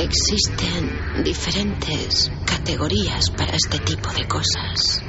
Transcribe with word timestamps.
Existen 0.00 1.22
diferentes 1.24 2.32
categorías 2.46 3.28
para 3.30 3.54
este 3.54 3.78
tipo 3.80 4.10
de 4.10 4.26
cosas. 4.26 5.02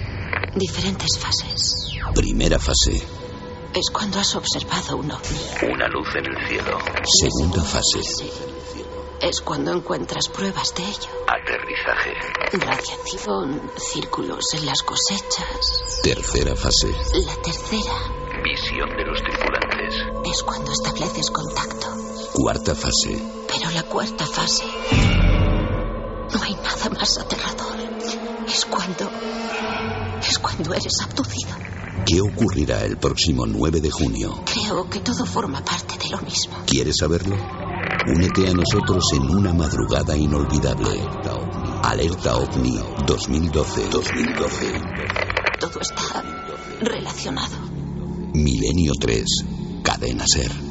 Diferentes 0.53 1.17
fases. 1.17 1.95
Primera 2.13 2.59
fase. 2.59 3.01
Es 3.73 3.89
cuando 3.93 4.19
has 4.19 4.35
observado 4.35 4.97
un 4.97 5.09
ovni. 5.09 5.71
Una 5.71 5.87
luz 5.87 6.09
en 6.15 6.25
el 6.25 6.45
cielo. 6.45 6.77
Segunda 7.05 7.63
fase. 7.63 8.03
Sí. 8.03 8.29
Es 9.21 9.39
cuando 9.39 9.71
encuentras 9.71 10.27
pruebas 10.27 10.73
de 10.75 10.83
ello. 10.83 11.09
Aterrizaje. 11.25 12.11
Radiación, 12.57 13.71
círculos 13.77 14.43
en 14.55 14.65
las 14.65 14.83
cosechas. 14.83 16.01
Tercera 16.03 16.53
fase. 16.53 16.93
La 17.25 17.35
tercera 17.41 17.95
Visión 18.43 18.89
de 18.97 19.05
los 19.05 19.21
tripulantes. 19.23 19.95
es 20.25 20.43
cuando 20.43 20.71
estableces 20.73 21.31
contacto. 21.31 22.00
Cuarta 22.33 22.73
fase. 22.73 23.21
Pero 23.47 23.69
la 23.71 23.83
cuarta 23.83 24.25
fase. 24.25 24.63
No 26.33 26.41
hay 26.41 26.55
nada 26.55 26.89
más 26.97 27.17
aterrador. 27.17 27.75
Es 28.47 28.65
cuando. 28.65 29.11
Es 30.25 30.39
cuando 30.39 30.73
eres 30.73 30.93
abducido. 31.03 31.51
¿Qué 32.05 32.21
ocurrirá 32.21 32.85
el 32.85 32.95
próximo 32.97 33.45
9 33.45 33.81
de 33.81 33.91
junio? 33.91 34.41
Creo 34.45 34.89
que 34.89 35.01
todo 35.01 35.25
forma 35.25 35.61
parte 35.63 35.97
de 35.97 36.09
lo 36.09 36.19
mismo. 36.21 36.55
¿Quieres 36.65 36.95
saberlo? 36.97 37.35
Únete 38.07 38.47
a 38.49 38.53
nosotros 38.53 39.03
en 39.13 39.29
una 39.29 39.53
madrugada 39.53 40.15
inolvidable. 40.15 41.01
Alerta 41.83 42.37
OVNI 42.37 42.79
2012-2012. 43.05 45.59
Todo 45.59 45.81
está 45.81 46.23
relacionado. 46.79 47.57
Milenio 48.33 48.93
3. 48.99 49.25
Cadena 49.83 50.23
Ser. 50.25 50.70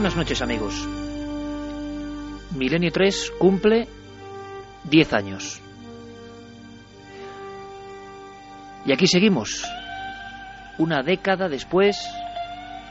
Buenas 0.00 0.16
noches 0.16 0.40
amigos. 0.40 0.88
Milenio 2.56 2.90
3 2.90 3.32
cumple 3.38 3.86
10 4.84 5.12
años. 5.12 5.60
Y 8.86 8.92
aquí 8.92 9.06
seguimos, 9.06 9.62
una 10.78 11.02
década 11.02 11.50
después, 11.50 11.98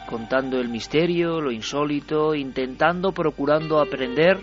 contando 0.08 0.60
el 0.60 0.70
misterio, 0.70 1.42
lo 1.42 1.52
insólito, 1.52 2.36
intentando, 2.36 3.12
procurando 3.12 3.82
aprender, 3.82 4.38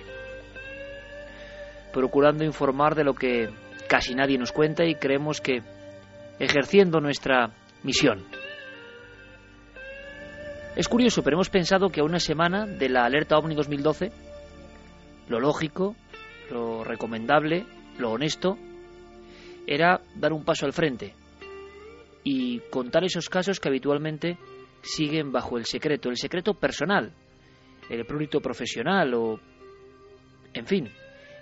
procurando 1.92 2.42
informar 2.42 2.96
de 2.96 3.04
lo 3.04 3.14
que 3.14 3.48
casi 3.88 4.12
nadie 4.16 4.38
nos 4.38 4.50
cuenta 4.50 4.84
y 4.84 4.96
creemos 4.96 5.40
que 5.40 5.62
ejerciendo 6.40 6.98
nuestra 6.98 7.48
misión. 7.84 8.24
Es 10.76 10.88
curioso, 10.88 11.22
pero 11.22 11.36
hemos 11.36 11.48
pensado 11.48 11.88
que 11.88 12.00
a 12.00 12.04
una 12.04 12.20
semana 12.20 12.66
de 12.66 12.90
la 12.90 13.06
alerta 13.06 13.38
OVNI 13.38 13.54
2012, 13.54 14.12
lo 15.26 15.40
lógico, 15.40 15.96
lo 16.50 16.84
recomendable, 16.84 17.64
lo 17.96 18.12
honesto, 18.12 18.58
era 19.66 20.02
dar 20.14 20.34
un 20.34 20.44
paso 20.44 20.66
al 20.66 20.74
frente 20.74 21.14
y 22.24 22.60
contar 22.70 23.04
esos 23.04 23.30
casos 23.30 23.58
que 23.58 23.70
habitualmente 23.70 24.36
siguen 24.82 25.32
bajo 25.32 25.56
el 25.56 25.64
secreto, 25.64 26.10
el 26.10 26.18
secreto 26.18 26.52
personal, 26.52 27.10
el 27.88 28.04
prurito 28.04 28.42
profesional 28.42 29.14
o, 29.14 29.40
en 30.52 30.66
fin, 30.66 30.90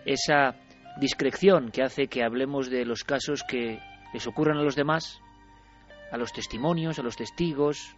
esa 0.05 0.55
discreción 1.01 1.73
que 1.73 1.83
hace 1.83 2.07
que 2.07 2.23
hablemos 2.23 2.71
de 2.71 2.85
los 2.85 3.03
casos 3.03 3.43
que 3.43 3.81
les 4.13 4.27
ocurren 4.29 4.59
a 4.59 4.63
los 4.63 4.77
demás, 4.77 5.19
a 6.13 6.17
los 6.19 6.33
testimonios, 6.33 7.01
a 7.01 7.03
los 7.03 7.17
testigos, 7.17 7.97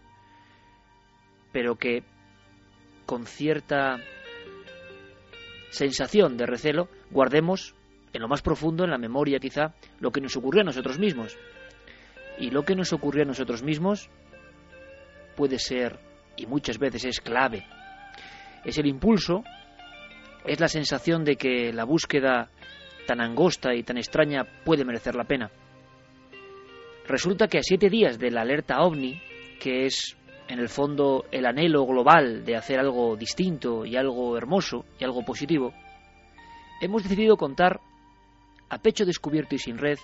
pero 1.51 1.75
que 1.75 2.03
con 3.05 3.25
cierta 3.25 3.99
sensación 5.69 6.37
de 6.37 6.45
recelo 6.45 6.89
guardemos 7.11 7.75
en 8.13 8.21
lo 8.21 8.27
más 8.27 8.41
profundo, 8.41 8.83
en 8.83 8.91
la 8.91 8.97
memoria 8.97 9.39
quizá, 9.39 9.73
lo 9.99 10.11
que 10.11 10.21
nos 10.21 10.35
ocurrió 10.35 10.61
a 10.61 10.65
nosotros 10.65 10.97
mismos. 10.97 11.37
Y 12.39 12.51
lo 12.51 12.63
que 12.63 12.75
nos 12.75 12.93
ocurrió 12.93 13.23
a 13.23 13.27
nosotros 13.27 13.63
mismos 13.63 14.09
puede 15.35 15.59
ser, 15.59 15.99
y 16.35 16.45
muchas 16.45 16.79
veces 16.79 17.05
es 17.05 17.21
clave, 17.21 17.65
es 18.63 18.77
el 18.77 18.87
impulso, 18.87 19.43
es 20.45 20.59
la 20.59 20.67
sensación 20.67 21.23
de 21.23 21.35
que 21.35 21.71
la 21.73 21.83
búsqueda 21.83 22.49
tan 23.05 23.21
angosta 23.21 23.73
y 23.73 23.83
tan 23.83 23.97
extraña 23.97 24.45
puede 24.65 24.85
merecer 24.85 25.15
la 25.15 25.25
pena. 25.25 25.51
Resulta 27.07 27.47
que 27.47 27.59
a 27.59 27.63
siete 27.63 27.89
días 27.89 28.19
de 28.19 28.31
la 28.31 28.41
alerta 28.41 28.81
ovni, 28.81 29.21
que 29.59 29.85
es 29.85 30.17
en 30.47 30.59
el 30.59 30.69
fondo 30.69 31.25
el 31.31 31.45
anhelo 31.45 31.85
global 31.85 32.45
de 32.45 32.55
hacer 32.55 32.79
algo 32.79 33.15
distinto 33.15 33.85
y 33.85 33.95
algo 33.95 34.37
hermoso 34.37 34.85
y 34.99 35.03
algo 35.03 35.23
positivo, 35.23 35.73
hemos 36.81 37.03
decidido 37.03 37.37
contar 37.37 37.79
a 38.69 38.77
pecho 38.79 39.05
descubierto 39.05 39.55
y 39.55 39.59
sin 39.59 39.77
red 39.77 39.97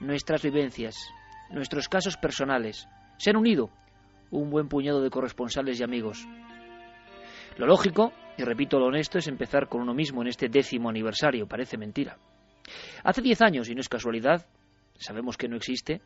nuestras 0.00 0.42
vivencias, 0.42 0.96
nuestros 1.50 1.88
casos 1.88 2.16
personales. 2.16 2.88
Se 3.18 3.30
han 3.30 3.36
unido 3.36 3.70
un 4.30 4.50
buen 4.50 4.68
puñado 4.68 5.02
de 5.02 5.10
corresponsales 5.10 5.80
y 5.80 5.84
amigos. 5.84 6.26
Lo 7.56 7.66
lógico, 7.66 8.12
y 8.36 8.42
repito 8.42 8.78
lo 8.78 8.86
honesto, 8.86 9.18
es 9.18 9.28
empezar 9.28 9.68
con 9.68 9.80
uno 9.80 9.94
mismo 9.94 10.22
en 10.22 10.28
este 10.28 10.48
décimo 10.48 10.88
aniversario. 10.88 11.46
Parece 11.46 11.78
mentira. 11.78 12.18
Hace 13.04 13.22
diez 13.22 13.40
años, 13.42 13.68
y 13.68 13.74
no 13.74 13.80
es 13.80 13.88
casualidad, 13.88 14.46
sabemos 14.96 15.36
que 15.36 15.48
no 15.48 15.56
existe, 15.56 16.00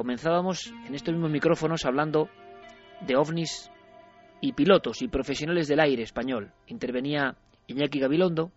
comenzábamos 0.00 0.72
en 0.86 0.94
estos 0.94 1.12
mismos 1.12 1.30
micrófonos 1.30 1.84
hablando 1.84 2.30
de 3.02 3.16
ovnis 3.16 3.70
y 4.40 4.54
pilotos 4.54 5.02
y 5.02 5.08
profesionales 5.08 5.68
del 5.68 5.78
aire 5.78 6.02
español. 6.02 6.54
Intervenía 6.68 7.36
Iñaki 7.66 8.00
Gabilondo 8.00 8.50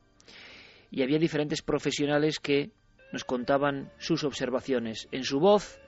y 0.89 1.03
había 1.03 1.19
diferentes 1.19 1.62
profesionales 1.62 2.39
que 2.39 2.71
nos 3.12 3.25
contaban 3.25 3.91
sus 3.97 4.23
observaciones. 4.23 5.09
En 5.12 5.25
su 5.25 5.41
voz, 5.41 5.81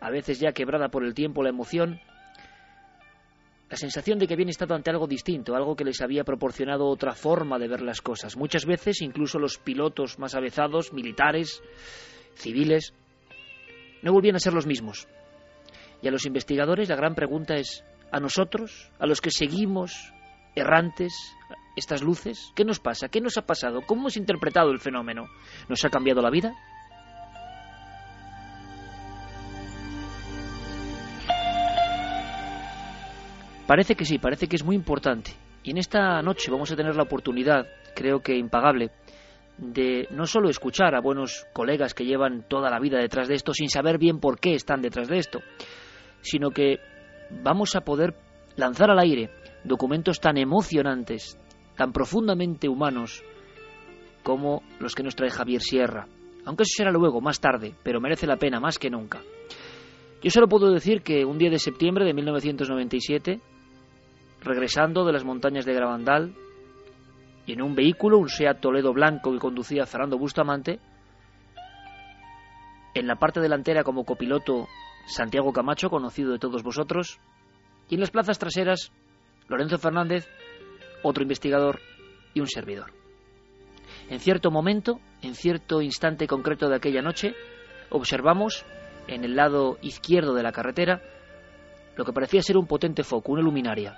a 0.00 0.10
veces 0.10 0.40
ya 0.40 0.50
quebrada 0.50 0.88
por 0.88 1.04
el 1.04 1.14
tiempo, 1.14 1.44
la 1.44 1.50
emoción, 1.50 2.00
la 3.70 3.76
sensación 3.76 4.18
de 4.18 4.26
que 4.26 4.34
habían 4.34 4.48
estado 4.48 4.74
ante 4.74 4.90
algo 4.90 5.06
distinto, 5.06 5.54
algo 5.54 5.76
que 5.76 5.84
les 5.84 6.00
había 6.00 6.24
proporcionado 6.24 6.88
otra 6.88 7.12
forma 7.12 7.60
de 7.60 7.68
ver 7.68 7.82
las 7.82 8.02
cosas. 8.02 8.36
Muchas 8.36 8.66
veces, 8.66 9.00
incluso 9.00 9.38
los 9.38 9.58
pilotos 9.58 10.18
más 10.18 10.34
avezados, 10.34 10.92
militares, 10.92 11.62
civiles, 12.34 12.94
no 14.02 14.12
volvían 14.12 14.36
a 14.36 14.40
ser 14.40 14.52
los 14.52 14.66
mismos. 14.66 15.08
Y 16.02 16.08
a 16.08 16.10
los 16.10 16.26
investigadores 16.26 16.88
la 16.88 16.96
gran 16.96 17.14
pregunta 17.14 17.56
es, 17.56 17.84
¿a 18.12 18.20
nosotros, 18.20 18.90
a 18.98 19.06
los 19.06 19.20
que 19.20 19.30
seguimos 19.30 20.12
errantes, 20.54 21.12
estas 21.76 22.02
luces, 22.02 22.52
qué 22.54 22.64
nos 22.64 22.80
pasa? 22.80 23.08
¿Qué 23.08 23.20
nos 23.20 23.38
ha 23.38 23.42
pasado? 23.42 23.82
¿Cómo 23.86 24.02
hemos 24.02 24.16
interpretado 24.16 24.70
el 24.70 24.80
fenómeno? 24.80 25.26
¿Nos 25.68 25.84
ha 25.84 25.90
cambiado 25.90 26.20
la 26.20 26.30
vida? 26.30 26.52
Parece 33.66 33.96
que 33.96 34.06
sí, 34.06 34.18
parece 34.18 34.48
que 34.48 34.56
es 34.56 34.64
muy 34.64 34.74
importante. 34.74 35.32
Y 35.62 35.72
en 35.72 35.78
esta 35.78 36.22
noche 36.22 36.50
vamos 36.50 36.72
a 36.72 36.76
tener 36.76 36.96
la 36.96 37.02
oportunidad, 37.02 37.66
creo 37.94 38.20
que 38.20 38.34
impagable, 38.34 38.90
de 39.58 40.06
no 40.10 40.26
solo 40.26 40.48
escuchar 40.48 40.94
a 40.94 41.00
buenos 41.00 41.46
colegas 41.52 41.92
que 41.92 42.04
llevan 42.04 42.44
toda 42.48 42.70
la 42.70 42.78
vida 42.78 42.98
detrás 42.98 43.28
de 43.28 43.34
esto 43.34 43.52
sin 43.52 43.68
saber 43.68 43.98
bien 43.98 44.20
por 44.20 44.38
qué 44.38 44.54
están 44.54 44.80
detrás 44.80 45.08
de 45.08 45.18
esto, 45.18 45.40
sino 46.20 46.50
que 46.50 46.78
vamos 47.42 47.76
a 47.76 47.80
poder 47.80 48.14
lanzar 48.56 48.90
al 48.90 49.00
aire 49.00 49.30
documentos 49.64 50.20
tan 50.20 50.38
emocionantes, 50.38 51.38
tan 51.76 51.92
profundamente 51.92 52.68
humanos 52.68 53.22
como 54.22 54.62
los 54.78 54.94
que 54.94 55.02
nos 55.02 55.16
trae 55.16 55.30
Javier 55.30 55.60
Sierra. 55.60 56.06
Aunque 56.44 56.62
eso 56.62 56.74
será 56.76 56.90
luego, 56.90 57.20
más 57.20 57.40
tarde, 57.40 57.74
pero 57.82 58.00
merece 58.00 58.26
la 58.26 58.36
pena 58.36 58.60
más 58.60 58.78
que 58.78 58.90
nunca. 58.90 59.20
Yo 60.22 60.30
solo 60.30 60.48
puedo 60.48 60.70
decir 60.70 61.02
que 61.02 61.24
un 61.24 61.38
día 61.38 61.50
de 61.50 61.58
septiembre 61.58 62.04
de 62.04 62.14
1997, 62.14 63.40
regresando 64.42 65.04
de 65.04 65.12
las 65.12 65.24
montañas 65.24 65.64
de 65.64 65.74
Gravandal, 65.74 66.34
y 67.48 67.54
en 67.54 67.62
un 67.62 67.74
vehículo, 67.74 68.18
un 68.18 68.28
SEAT 68.28 68.60
Toledo 68.60 68.92
blanco 68.92 69.32
que 69.32 69.38
conducía 69.38 69.86
Fernando 69.86 70.18
Bustamante, 70.18 70.80
en 72.92 73.06
la 73.06 73.16
parte 73.16 73.40
delantera 73.40 73.84
como 73.84 74.04
copiloto 74.04 74.68
Santiago 75.06 75.50
Camacho, 75.50 75.88
conocido 75.88 76.30
de 76.32 76.38
todos 76.38 76.62
vosotros, 76.62 77.18
y 77.88 77.94
en 77.94 78.00
las 78.00 78.10
plazas 78.10 78.38
traseras 78.38 78.92
Lorenzo 79.48 79.78
Fernández, 79.78 80.28
otro 81.02 81.22
investigador 81.22 81.80
y 82.34 82.40
un 82.40 82.48
servidor. 82.48 82.92
En 84.10 84.20
cierto 84.20 84.50
momento, 84.50 85.00
en 85.22 85.34
cierto 85.34 85.80
instante 85.80 86.26
concreto 86.26 86.68
de 86.68 86.76
aquella 86.76 87.00
noche, 87.00 87.34
observamos 87.88 88.66
en 89.06 89.24
el 89.24 89.36
lado 89.36 89.78
izquierdo 89.80 90.34
de 90.34 90.42
la 90.42 90.52
carretera 90.52 91.00
lo 91.96 92.04
que 92.04 92.12
parecía 92.12 92.42
ser 92.42 92.58
un 92.58 92.66
potente 92.66 93.04
foco, 93.04 93.32
una 93.32 93.40
luminaria. 93.40 93.96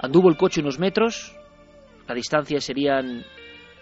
Anduvo 0.00 0.28
el 0.28 0.36
coche 0.36 0.60
unos 0.60 0.78
metros, 0.78 1.34
la 2.06 2.14
distancia 2.14 2.60
serían 2.60 3.24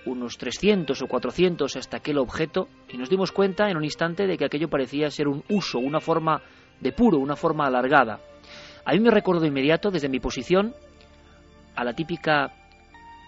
unos 0.06 0.38
300 0.38 1.00
o 1.02 1.06
400 1.06 1.76
hasta 1.76 1.98
aquel 1.98 2.18
objeto 2.18 2.68
y 2.88 2.96
nos 2.96 3.10
dimos 3.10 3.32
cuenta 3.32 3.70
en 3.70 3.76
un 3.76 3.84
instante 3.84 4.26
de 4.26 4.36
que 4.36 4.46
aquello 4.46 4.68
parecía 4.68 5.10
ser 5.10 5.28
un 5.28 5.44
uso, 5.48 5.78
una 5.78 6.00
forma 6.00 6.42
de 6.80 6.92
puro, 6.92 7.18
una 7.18 7.36
forma 7.36 7.66
alargada. 7.66 8.20
A 8.84 8.92
mí 8.92 9.00
me 9.00 9.10
recuerdo 9.10 9.44
inmediato, 9.44 9.90
desde 9.90 10.08
mi 10.08 10.20
posición, 10.20 10.74
a 11.76 11.84
la 11.84 11.92
típica 11.92 12.52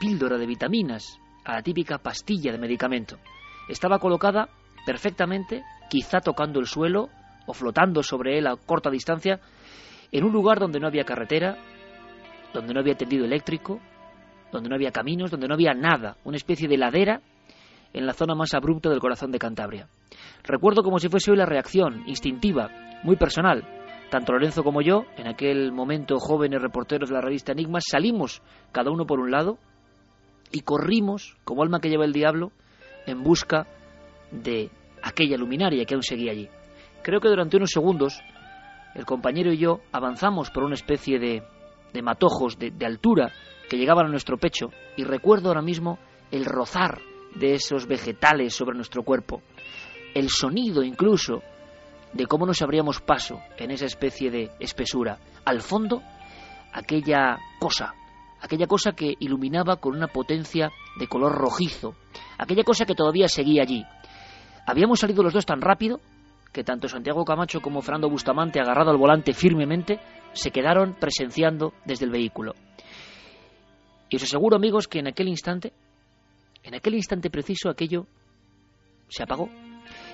píldora 0.01 0.39
de 0.39 0.47
vitaminas, 0.47 1.19
a 1.45 1.55
la 1.55 1.63
típica 1.63 1.99
pastilla 1.99 2.53
de 2.53 2.59
medicamento. 2.59 3.19
Estaba 3.69 3.99
colocada 3.99 4.49
perfectamente, 4.87 5.63
quizá 5.91 6.21
tocando 6.21 6.59
el 6.59 6.67
suelo 6.67 7.11
o 7.47 7.53
flotando 7.53 8.03
sobre 8.03 8.39
él 8.39 8.47
a 8.47 8.57
corta 8.57 8.91
distancia, 8.91 9.41
en 10.11 10.25
un 10.25 10.33
lugar 10.33 10.59
donde 10.59 10.81
no 10.81 10.87
había 10.87 11.05
carretera, 11.05 11.59
donde 12.53 12.75
no 12.75 12.81
había 12.81 12.97
tendido 12.97 13.25
eléctrico, 13.25 13.81
donde 14.53 14.69
no 14.69 14.75
había 14.75 14.93
caminos, 14.93 15.31
donde 15.31 15.49
no 15.49 15.55
había 15.55 15.73
nada, 15.73 16.17
una 16.25 16.37
especie 16.37 16.69
de 16.69 16.77
ladera 16.77 17.21
en 17.93 18.07
la 18.07 18.13
zona 18.13 18.35
más 18.35 18.55
abrupta 18.55 18.91
del 18.91 19.01
corazón 19.01 19.33
de 19.33 19.39
Cantabria. 19.39 19.89
Recuerdo 20.45 20.83
como 20.83 20.99
si 20.99 21.09
fuese 21.09 21.31
hoy 21.31 21.37
la 21.39 21.47
reacción, 21.47 22.05
instintiva, 22.07 22.71
muy 23.03 23.17
personal. 23.17 23.65
Tanto 24.11 24.33
Lorenzo 24.33 24.63
como 24.63 24.83
yo, 24.83 25.05
en 25.17 25.27
aquel 25.27 25.73
momento 25.73 26.19
jóvenes 26.19 26.61
reporteros 26.61 27.09
de 27.09 27.15
la 27.15 27.23
revista 27.23 27.53
Enigmas, 27.53 27.85
salimos 27.91 28.43
cada 28.71 28.91
uno 28.91 29.07
por 29.07 29.21
un 29.21 29.31
lado 29.31 29.59
y 30.51 30.61
corrimos, 30.61 31.37
como 31.45 31.63
alma 31.63 31.81
que 31.81 31.89
lleva 31.89 32.05
el 32.05 32.13
diablo, 32.13 32.53
en 33.07 33.23
busca 33.23 33.67
de 34.31 34.71
aquella 35.03 35.39
luminaria 35.39 35.85
que 35.87 35.95
aún 35.95 36.03
seguía 36.03 36.33
allí. 36.33 36.49
Creo 37.03 37.21
que 37.21 37.29
durante 37.29 37.57
unos 37.57 37.71
segundos 37.71 38.21
el 38.95 39.07
compañero 39.07 39.51
y 39.51 39.57
yo 39.57 39.81
avanzamos 39.93 40.51
por 40.51 40.65
una 40.65 40.75
especie 40.75 41.19
de, 41.19 41.43
de 41.95 42.03
matojos 42.03 42.59
de 42.59 42.87
altura 42.87 43.33
que 43.73 43.79
llegaban 43.79 44.05
a 44.05 44.11
nuestro 44.11 44.37
pecho 44.37 44.71
y 44.99 45.05
recuerdo 45.05 45.49
ahora 45.49 45.63
mismo 45.63 45.99
el 46.31 46.45
rozar 46.45 47.01
de 47.35 47.55
esos 47.55 47.87
vegetales 47.87 48.55
sobre 48.55 48.77
nuestro 48.77 49.03
cuerpo, 49.03 49.41
el 50.15 50.29
sonido 50.29 50.83
incluso 50.83 51.43
de 52.13 52.27
cómo 52.27 52.45
nos 52.45 52.61
abríamos 52.61 53.01
paso 53.01 53.41
en 53.57 53.71
esa 53.71 53.87
especie 53.87 54.31
de 54.31 54.51
espesura. 54.61 55.21
Al 55.47 55.63
fondo, 55.63 56.03
aquella 56.75 57.39
cosa, 57.59 57.95
aquella 58.43 58.67
cosa 58.67 58.93
que 58.93 59.15
iluminaba 59.21 59.77
con 59.77 59.97
una 59.97 60.09
potencia 60.09 60.71
de 60.99 61.09
color 61.09 61.33
rojizo, 61.33 61.95
aquella 62.37 62.65
cosa 62.65 62.85
que 62.85 62.95
todavía 62.95 63.27
seguía 63.27 63.63
allí. 63.63 63.87
Habíamos 64.67 65.01
salido 65.01 65.23
los 65.23 65.33
dos 65.33 65.47
tan 65.47 65.63
rápido 65.63 65.99
que 66.53 66.63
tanto 66.63 66.89
Santiago 66.89 67.25
Camacho 67.25 67.63
como 67.63 67.81
Fernando 67.81 68.11
Bustamante, 68.11 68.61
agarrado 68.61 68.91
al 68.91 68.99
volante 68.99 69.33
firmemente, 69.33 69.99
se 70.35 70.51
quedaron 70.51 70.93
presenciando 71.01 71.73
desde 71.87 72.05
el 72.05 72.11
vehículo. 72.11 72.53
Y 74.13 74.17
os 74.17 74.25
aseguro, 74.25 74.57
amigos, 74.57 74.89
que 74.89 74.99
en 74.99 75.09
aquel 75.09 75.29
instante, 75.29 75.73
en 76.63 76.75
aquel 76.75 76.95
instante 76.95 77.31
preciso, 77.31 77.71
aquello 77.71 78.07
se 79.09 79.23
apagó. 79.23 79.49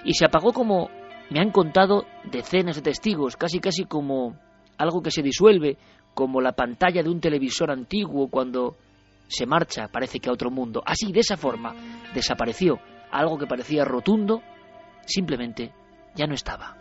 Y 0.04 0.14
se 0.14 0.24
apagó 0.24 0.52
como 0.52 0.88
me 1.30 1.40
han 1.40 1.50
contado 1.50 2.06
decenas 2.30 2.76
de 2.76 2.82
testigos, 2.82 3.36
casi 3.36 3.58
casi 3.58 3.86
como 3.86 4.38
algo 4.78 5.02
que 5.02 5.10
se 5.10 5.20
disuelve, 5.20 5.76
como 6.14 6.40
la 6.40 6.52
pantalla 6.52 7.02
de 7.02 7.10
un 7.10 7.20
televisor 7.20 7.72
antiguo 7.72 8.28
cuando 8.28 8.76
se 9.26 9.46
marcha, 9.46 9.88
parece 9.88 10.20
que 10.20 10.30
a 10.30 10.32
otro 10.32 10.52
mundo. 10.52 10.80
Así, 10.86 11.10
de 11.10 11.20
esa 11.20 11.36
forma, 11.36 11.74
desapareció 12.14 12.78
algo 13.10 13.36
que 13.36 13.48
parecía 13.48 13.84
rotundo, 13.84 14.40
simplemente 15.06 15.72
ya 16.14 16.28
no 16.28 16.34
estaba. 16.34 16.77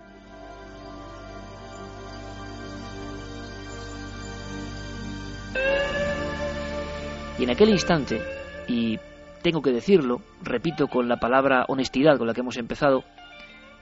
Y 7.40 7.44
en 7.44 7.50
aquel 7.52 7.70
instante, 7.70 8.22
y 8.68 8.98
tengo 9.42 9.62
que 9.62 9.72
decirlo, 9.72 10.22
repito 10.42 10.88
con 10.88 11.08
la 11.08 11.18
palabra 11.18 11.66
honestidad 11.68 12.18
con 12.18 12.28
la 12.28 12.34
que 12.34 12.42
hemos 12.42 12.58
empezado, 12.58 13.04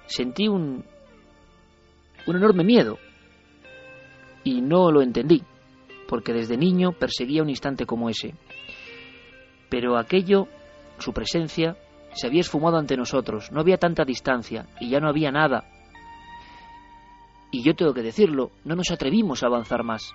sentí 0.08 0.48
un, 0.48 0.84
un 2.28 2.36
enorme 2.36 2.64
miedo. 2.64 2.98
Y 4.44 4.62
no 4.62 4.92
lo 4.92 5.02
entendí, 5.02 5.42
porque 6.08 6.34
desde 6.34 6.58
niño 6.58 6.92
perseguía 6.92 7.42
un 7.42 7.50
instante 7.50 7.86
como 7.86 8.10
ese. 8.10 8.36
Pero 9.70 9.98
aquello, 9.98 10.48
su 11.00 11.14
presencia, 11.14 11.78
se 12.14 12.28
había 12.28 12.42
esfumado 12.42 12.78
ante 12.78 12.96
nosotros, 12.96 13.52
no 13.52 13.60
había 13.60 13.78
tanta 13.78 14.06
distancia 14.06 14.68
y 14.80 14.90
ya 14.90 15.00
no 15.00 15.10
había 15.10 15.32
nada. 15.32 15.66
Y 17.52 17.64
yo 17.64 17.76
tengo 17.76 17.94
que 17.94 18.02
decirlo, 18.02 18.52
no 18.64 18.76
nos 18.76 18.92
atrevimos 18.92 19.44
a 19.44 19.48
avanzar 19.48 19.84
más. 19.84 20.14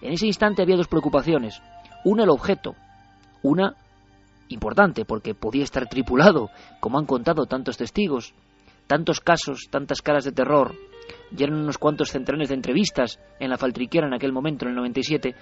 En 0.00 0.12
ese 0.12 0.26
instante 0.26 0.62
había 0.62 0.76
dos 0.76 0.88
preocupaciones. 0.88 1.60
Una 2.04 2.24
el 2.24 2.30
objeto, 2.30 2.74
una 3.42 3.74
importante 4.48 5.04
porque 5.04 5.34
podía 5.34 5.64
estar 5.64 5.88
tripulado, 5.88 6.50
como 6.80 6.98
han 6.98 7.06
contado 7.06 7.46
tantos 7.46 7.76
testigos, 7.76 8.34
tantos 8.86 9.20
casos, 9.20 9.68
tantas 9.70 10.02
caras 10.02 10.24
de 10.24 10.32
terror, 10.32 10.74
y 11.36 11.42
eran 11.42 11.60
unos 11.60 11.78
cuantos 11.78 12.10
centenares 12.10 12.48
de 12.48 12.56
entrevistas 12.56 13.18
en 13.40 13.50
la 13.50 13.56
faltriquera 13.56 14.06
en 14.06 14.14
aquel 14.14 14.32
momento, 14.32 14.64
en 14.64 14.70
el 14.70 14.76
97, 14.76 15.34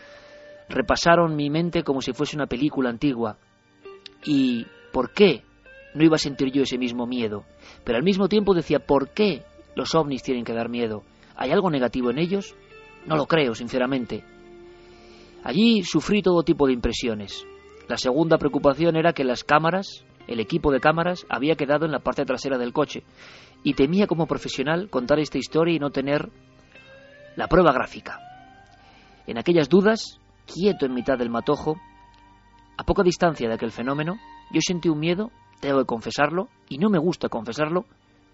repasaron 0.68 1.34
mi 1.34 1.50
mente 1.50 1.82
como 1.82 2.00
si 2.00 2.12
fuese 2.12 2.36
una 2.36 2.46
película 2.46 2.90
antigua. 2.90 3.36
¿Y 4.24 4.66
por 4.92 5.12
qué 5.12 5.42
no 5.94 6.04
iba 6.04 6.16
a 6.16 6.18
sentir 6.18 6.52
yo 6.52 6.62
ese 6.62 6.78
mismo 6.78 7.06
miedo? 7.06 7.44
Pero 7.84 7.98
al 7.98 8.04
mismo 8.04 8.28
tiempo 8.28 8.54
decía, 8.54 8.78
¿por 8.78 9.10
qué 9.10 9.42
los 9.74 9.94
ovnis 9.94 10.22
tienen 10.22 10.44
que 10.44 10.54
dar 10.54 10.68
miedo? 10.68 11.02
¿Hay 11.36 11.50
algo 11.50 11.70
negativo 11.70 12.10
en 12.10 12.18
ellos? 12.18 12.54
No 13.06 13.16
lo 13.16 13.26
creo, 13.26 13.54
sinceramente. 13.54 14.22
Allí 15.42 15.82
sufrí 15.82 16.22
todo 16.22 16.42
tipo 16.42 16.66
de 16.66 16.72
impresiones. 16.72 17.46
La 17.88 17.96
segunda 17.96 18.38
preocupación 18.38 18.96
era 18.96 19.12
que 19.12 19.24
las 19.24 19.42
cámaras, 19.42 20.04
el 20.26 20.40
equipo 20.40 20.70
de 20.70 20.80
cámaras, 20.80 21.26
había 21.28 21.56
quedado 21.56 21.86
en 21.86 21.92
la 21.92 22.00
parte 22.00 22.24
trasera 22.24 22.58
del 22.58 22.72
coche, 22.72 23.02
y 23.62 23.74
temía 23.74 24.06
como 24.06 24.26
profesional 24.26 24.88
contar 24.90 25.18
esta 25.18 25.38
historia 25.38 25.74
y 25.74 25.78
no 25.78 25.90
tener 25.90 26.30
la 27.36 27.48
prueba 27.48 27.72
gráfica. 27.72 28.20
En 29.26 29.38
aquellas 29.38 29.68
dudas, 29.68 30.18
quieto 30.46 30.86
en 30.86 30.94
mitad 30.94 31.18
del 31.18 31.30
matojo, 31.30 31.76
a 32.76 32.84
poca 32.84 33.02
distancia 33.02 33.48
de 33.48 33.54
aquel 33.54 33.72
fenómeno, 33.72 34.18
yo 34.52 34.60
sentí 34.60 34.88
un 34.88 34.98
miedo, 34.98 35.30
tengo 35.60 35.78
que 35.80 35.86
confesarlo, 35.86 36.48
y 36.68 36.78
no 36.78 36.90
me 36.90 36.98
gusta 36.98 37.28
confesarlo, 37.28 37.84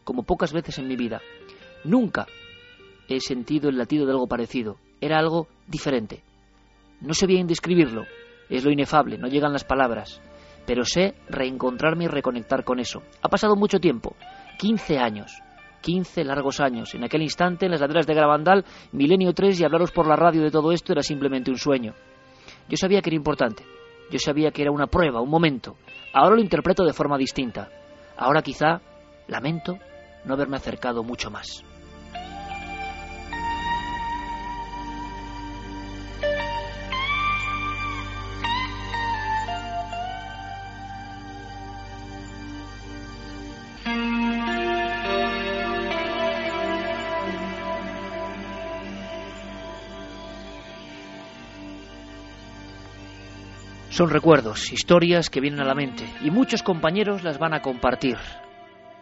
como 0.04 0.22
pocas 0.22 0.52
veces 0.52 0.78
en 0.78 0.86
mi 0.86 0.96
vida. 0.96 1.20
Nunca 1.84 2.26
he 3.08 3.20
sentido 3.20 3.68
el 3.68 3.78
latido 3.78 4.06
de 4.06 4.12
algo 4.12 4.28
parecido. 4.28 4.76
Era 5.00 5.18
algo 5.18 5.48
diferente. 5.66 6.22
No 7.00 7.14
sé 7.14 7.26
bien 7.26 7.46
describirlo, 7.46 8.04
es 8.48 8.64
lo 8.64 8.70
inefable, 8.70 9.18
no 9.18 9.28
llegan 9.28 9.52
las 9.52 9.64
palabras, 9.64 10.20
pero 10.66 10.84
sé 10.84 11.14
reencontrarme 11.28 12.04
y 12.04 12.08
reconectar 12.08 12.64
con 12.64 12.80
eso. 12.80 13.02
Ha 13.22 13.28
pasado 13.28 13.56
mucho 13.56 13.78
tiempo, 13.78 14.16
15 14.58 14.98
años, 14.98 15.42
15 15.82 16.24
largos 16.24 16.60
años. 16.60 16.94
En 16.94 17.04
aquel 17.04 17.22
instante, 17.22 17.66
en 17.66 17.72
las 17.72 17.80
laderas 17.80 18.06
de 18.06 18.14
Gravandal, 18.14 18.64
Milenio 18.92 19.32
3 19.32 19.60
y 19.60 19.64
hablaros 19.64 19.92
por 19.92 20.06
la 20.06 20.16
radio 20.16 20.42
de 20.42 20.50
todo 20.50 20.72
esto 20.72 20.92
era 20.92 21.02
simplemente 21.02 21.50
un 21.50 21.58
sueño. 21.58 21.94
Yo 22.68 22.76
sabía 22.76 23.02
que 23.02 23.10
era 23.10 23.16
importante, 23.16 23.64
yo 24.10 24.18
sabía 24.18 24.50
que 24.50 24.62
era 24.62 24.70
una 24.70 24.86
prueba, 24.86 25.20
un 25.20 25.30
momento. 25.30 25.76
Ahora 26.12 26.36
lo 26.36 26.42
interpreto 26.42 26.84
de 26.84 26.92
forma 26.92 27.18
distinta. 27.18 27.68
Ahora 28.16 28.42
quizá 28.42 28.80
lamento 29.28 29.78
no 30.24 30.34
haberme 30.34 30.56
acercado 30.56 31.02
mucho 31.02 31.30
más. 31.30 31.64
Son 53.96 54.10
recuerdos, 54.10 54.74
historias 54.74 55.30
que 55.30 55.40
vienen 55.40 55.60
a 55.60 55.64
la 55.64 55.74
mente 55.74 56.04
y 56.22 56.30
muchos 56.30 56.62
compañeros 56.62 57.24
las 57.24 57.38
van 57.38 57.54
a 57.54 57.62
compartir. 57.62 58.18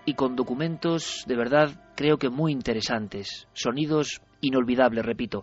Y 0.05 0.15
con 0.15 0.37
documentos 0.37 1.25
de 1.27 1.35
verdad 1.35 1.71
creo 1.97 2.17
que 2.17 2.31
muy 2.31 2.53
interesantes, 2.53 3.49
sonidos 3.55 4.23
inolvidables, 4.41 5.05
repito. 5.05 5.43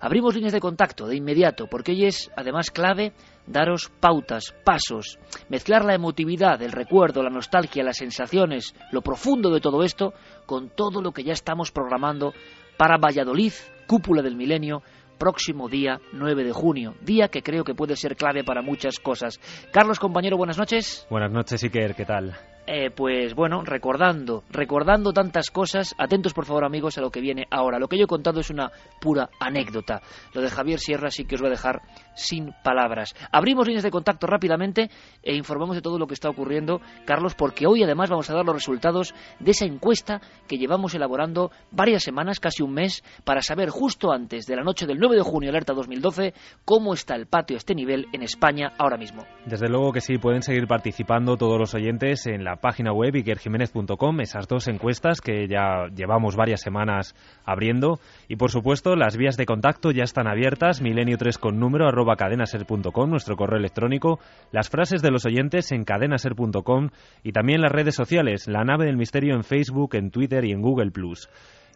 Abrimos 0.00 0.34
líneas 0.34 0.52
de 0.52 0.60
contacto 0.60 1.06
de 1.06 1.16
inmediato, 1.16 1.66
porque 1.66 1.92
hoy 1.92 2.04
es 2.04 2.30
además 2.36 2.70
clave 2.70 3.14
daros 3.46 3.90
pautas, 4.00 4.54
pasos, 4.66 5.18
mezclar 5.48 5.82
la 5.86 5.94
emotividad, 5.94 6.60
el 6.60 6.72
recuerdo, 6.72 7.22
la 7.22 7.30
nostalgia, 7.30 7.82
las 7.82 7.96
sensaciones, 7.96 8.74
lo 8.92 9.00
profundo 9.00 9.48
de 9.48 9.62
todo 9.62 9.82
esto, 9.82 10.12
con 10.44 10.68
todo 10.68 11.00
lo 11.00 11.12
que 11.12 11.24
ya 11.24 11.32
estamos 11.32 11.72
programando 11.72 12.34
para 12.76 12.98
Valladolid, 12.98 13.54
cúpula 13.86 14.20
del 14.20 14.36
milenio, 14.36 14.82
próximo 15.20 15.68
día 15.68 16.00
9 16.12 16.44
de 16.44 16.52
junio, 16.52 16.94
día 17.02 17.28
que 17.28 17.42
creo 17.42 17.62
que 17.62 17.74
puede 17.74 17.94
ser 17.94 18.16
clave 18.16 18.42
para 18.42 18.62
muchas 18.62 18.98
cosas. 18.98 19.38
Carlos, 19.70 20.00
compañero, 20.00 20.38
buenas 20.38 20.56
noches. 20.56 21.06
Buenas 21.10 21.30
noches, 21.30 21.62
Iker, 21.62 21.94
¿qué 21.94 22.06
tal? 22.06 22.34
Eh, 22.72 22.92
pues 22.92 23.34
bueno, 23.34 23.64
recordando, 23.64 24.44
recordando 24.48 25.12
tantas 25.12 25.50
cosas, 25.50 25.92
atentos 25.98 26.32
por 26.32 26.44
favor 26.44 26.64
amigos 26.64 26.96
a 26.98 27.00
lo 27.00 27.10
que 27.10 27.20
viene 27.20 27.48
ahora. 27.50 27.80
Lo 27.80 27.88
que 27.88 27.98
yo 27.98 28.04
he 28.04 28.06
contado 28.06 28.38
es 28.38 28.48
una 28.48 28.70
pura 29.00 29.28
anécdota. 29.40 30.02
Lo 30.34 30.40
de 30.40 30.50
Javier 30.50 30.78
Sierra 30.78 31.10
sí 31.10 31.24
que 31.24 31.34
os 31.34 31.42
va 31.42 31.48
a 31.48 31.50
dejar 31.50 31.82
sin 32.14 32.52
palabras. 32.62 33.16
Abrimos 33.32 33.66
líneas 33.66 33.82
de 33.82 33.90
contacto 33.90 34.28
rápidamente 34.28 34.88
e 35.20 35.34
informamos 35.34 35.74
de 35.74 35.82
todo 35.82 35.98
lo 35.98 36.06
que 36.06 36.14
está 36.14 36.30
ocurriendo, 36.30 36.80
Carlos, 37.06 37.34
porque 37.34 37.66
hoy 37.66 37.82
además 37.82 38.08
vamos 38.08 38.30
a 38.30 38.34
dar 38.34 38.44
los 38.44 38.54
resultados 38.54 39.16
de 39.40 39.50
esa 39.50 39.64
encuesta 39.64 40.20
que 40.46 40.56
llevamos 40.56 40.94
elaborando 40.94 41.50
varias 41.72 42.04
semanas, 42.04 42.38
casi 42.38 42.62
un 42.62 42.72
mes, 42.72 43.02
para 43.24 43.42
saber 43.42 43.70
justo 43.70 44.12
antes 44.12 44.46
de 44.46 44.54
la 44.54 44.62
noche 44.62 44.86
del 44.86 45.00
9 45.00 45.16
de 45.16 45.22
junio, 45.22 45.50
alerta 45.50 45.72
2012, 45.72 46.34
cómo 46.64 46.94
está 46.94 47.16
el 47.16 47.26
patio 47.26 47.56
a 47.56 47.58
este 47.58 47.74
nivel 47.74 48.06
en 48.12 48.22
España 48.22 48.74
ahora 48.78 48.96
mismo. 48.96 49.24
Desde 49.44 49.68
luego 49.68 49.90
que 49.90 50.00
sí, 50.00 50.18
pueden 50.18 50.42
seguir 50.42 50.68
participando 50.68 51.36
todos 51.36 51.58
los 51.58 51.74
oyentes 51.74 52.28
en 52.28 52.44
la 52.44 52.59
página 52.60 52.92
web 52.92 53.14
ikerjiménez.com, 53.16 54.20
esas 54.20 54.46
dos 54.48 54.68
encuestas 54.68 55.20
que 55.20 55.48
ya 55.48 55.86
llevamos 55.94 56.36
varias 56.36 56.60
semanas 56.60 57.14
abriendo. 57.44 57.98
Y 58.28 58.36
por 58.36 58.50
supuesto, 58.50 58.96
las 58.96 59.16
vías 59.16 59.36
de 59.36 59.46
contacto 59.46 59.90
ya 59.90 60.04
están 60.04 60.26
abiertas, 60.26 60.82
milenio3 60.82 61.38
con 61.38 61.58
número 61.58 61.88
arroba 61.88 62.16
cadenaser.com, 62.16 63.10
nuestro 63.10 63.36
correo 63.36 63.58
electrónico, 63.58 64.20
las 64.52 64.68
frases 64.68 65.02
de 65.02 65.10
los 65.10 65.26
oyentes 65.26 65.72
en 65.72 65.84
cadenaser.com 65.84 66.90
y 67.22 67.32
también 67.32 67.60
las 67.60 67.72
redes 67.72 67.94
sociales, 67.94 68.46
la 68.48 68.64
nave 68.64 68.86
del 68.86 68.96
misterio 68.96 69.34
en 69.34 69.44
Facebook, 69.44 69.94
en 69.94 70.10
Twitter 70.10 70.44
y 70.44 70.52
en 70.52 70.60
Google 70.60 70.90
Plus. 70.90 71.28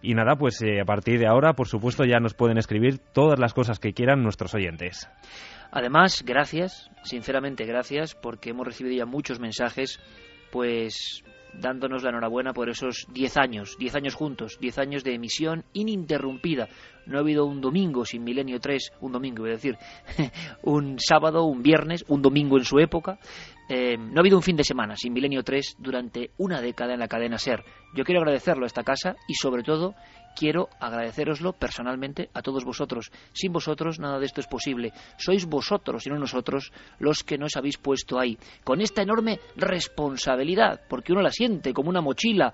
Y 0.02 0.14
nada, 0.14 0.36
pues 0.36 0.60
eh, 0.60 0.80
a 0.82 0.84
partir 0.84 1.18
de 1.18 1.26
ahora, 1.26 1.54
por 1.54 1.66
supuesto, 1.66 2.04
ya 2.04 2.20
nos 2.20 2.34
pueden 2.34 2.58
escribir 2.58 2.98
todas 2.98 3.38
las 3.38 3.54
cosas 3.54 3.78
que 3.78 3.94
quieran 3.94 4.22
nuestros 4.22 4.54
oyentes. 4.54 5.08
Además, 5.70 6.22
gracias, 6.26 6.90
sinceramente 7.02 7.64
gracias, 7.64 8.14
porque 8.14 8.50
hemos 8.50 8.66
recibido 8.66 8.94
ya 8.94 9.06
muchos 9.06 9.40
mensajes 9.40 9.98
pues 10.54 11.24
dándonos 11.52 12.04
la 12.04 12.10
enhorabuena 12.10 12.52
por 12.52 12.68
esos 12.68 13.08
10 13.12 13.36
años, 13.38 13.76
10 13.76 13.96
años 13.96 14.14
juntos, 14.14 14.56
10 14.60 14.78
años 14.78 15.02
de 15.02 15.14
emisión 15.14 15.64
ininterrumpida. 15.72 16.68
No 17.06 17.18
ha 17.18 17.20
habido 17.20 17.44
un 17.44 17.60
domingo 17.60 18.04
sin 18.04 18.24
Milenio 18.24 18.60
3, 18.60 18.92
un 19.00 19.12
domingo, 19.12 19.44
a 19.44 19.48
decir, 19.48 19.76
un 20.62 20.98
sábado, 20.98 21.44
un 21.44 21.62
viernes, 21.62 22.04
un 22.08 22.22
domingo 22.22 22.58
en 22.58 22.64
su 22.64 22.78
época. 22.78 23.18
Eh, 23.68 23.96
no 23.96 24.16
ha 24.16 24.20
habido 24.20 24.36
un 24.36 24.42
fin 24.42 24.56
de 24.56 24.64
semana 24.64 24.94
sin 24.96 25.12
Milenio 25.12 25.42
3 25.42 25.76
durante 25.78 26.30
una 26.36 26.60
década 26.60 26.94
en 26.94 27.00
la 27.00 27.08
cadena 27.08 27.38
SER. 27.38 27.64
Yo 27.94 28.04
quiero 28.04 28.20
agradecerlo 28.20 28.64
a 28.64 28.66
esta 28.66 28.82
casa 28.82 29.16
y 29.26 29.34
sobre 29.34 29.62
todo 29.62 29.94
quiero 30.34 30.68
agradeceroslo 30.80 31.52
personalmente 31.52 32.28
a 32.34 32.42
todos 32.42 32.64
vosotros. 32.64 33.10
Sin 33.32 33.52
vosotros 33.52 33.98
nada 33.98 34.18
de 34.18 34.26
esto 34.26 34.40
es 34.40 34.46
posible. 34.46 34.92
Sois 35.16 35.46
vosotros 35.46 36.06
y 36.06 36.10
no 36.10 36.18
nosotros 36.18 36.72
los 36.98 37.22
que 37.22 37.38
nos 37.38 37.56
habéis 37.56 37.78
puesto 37.78 38.18
ahí. 38.18 38.36
Con 38.64 38.80
esta 38.80 39.02
enorme 39.02 39.40
responsabilidad, 39.56 40.82
porque 40.88 41.12
uno 41.12 41.22
la 41.22 41.30
siente 41.30 41.72
como 41.72 41.88
una 41.88 42.00
mochila, 42.00 42.52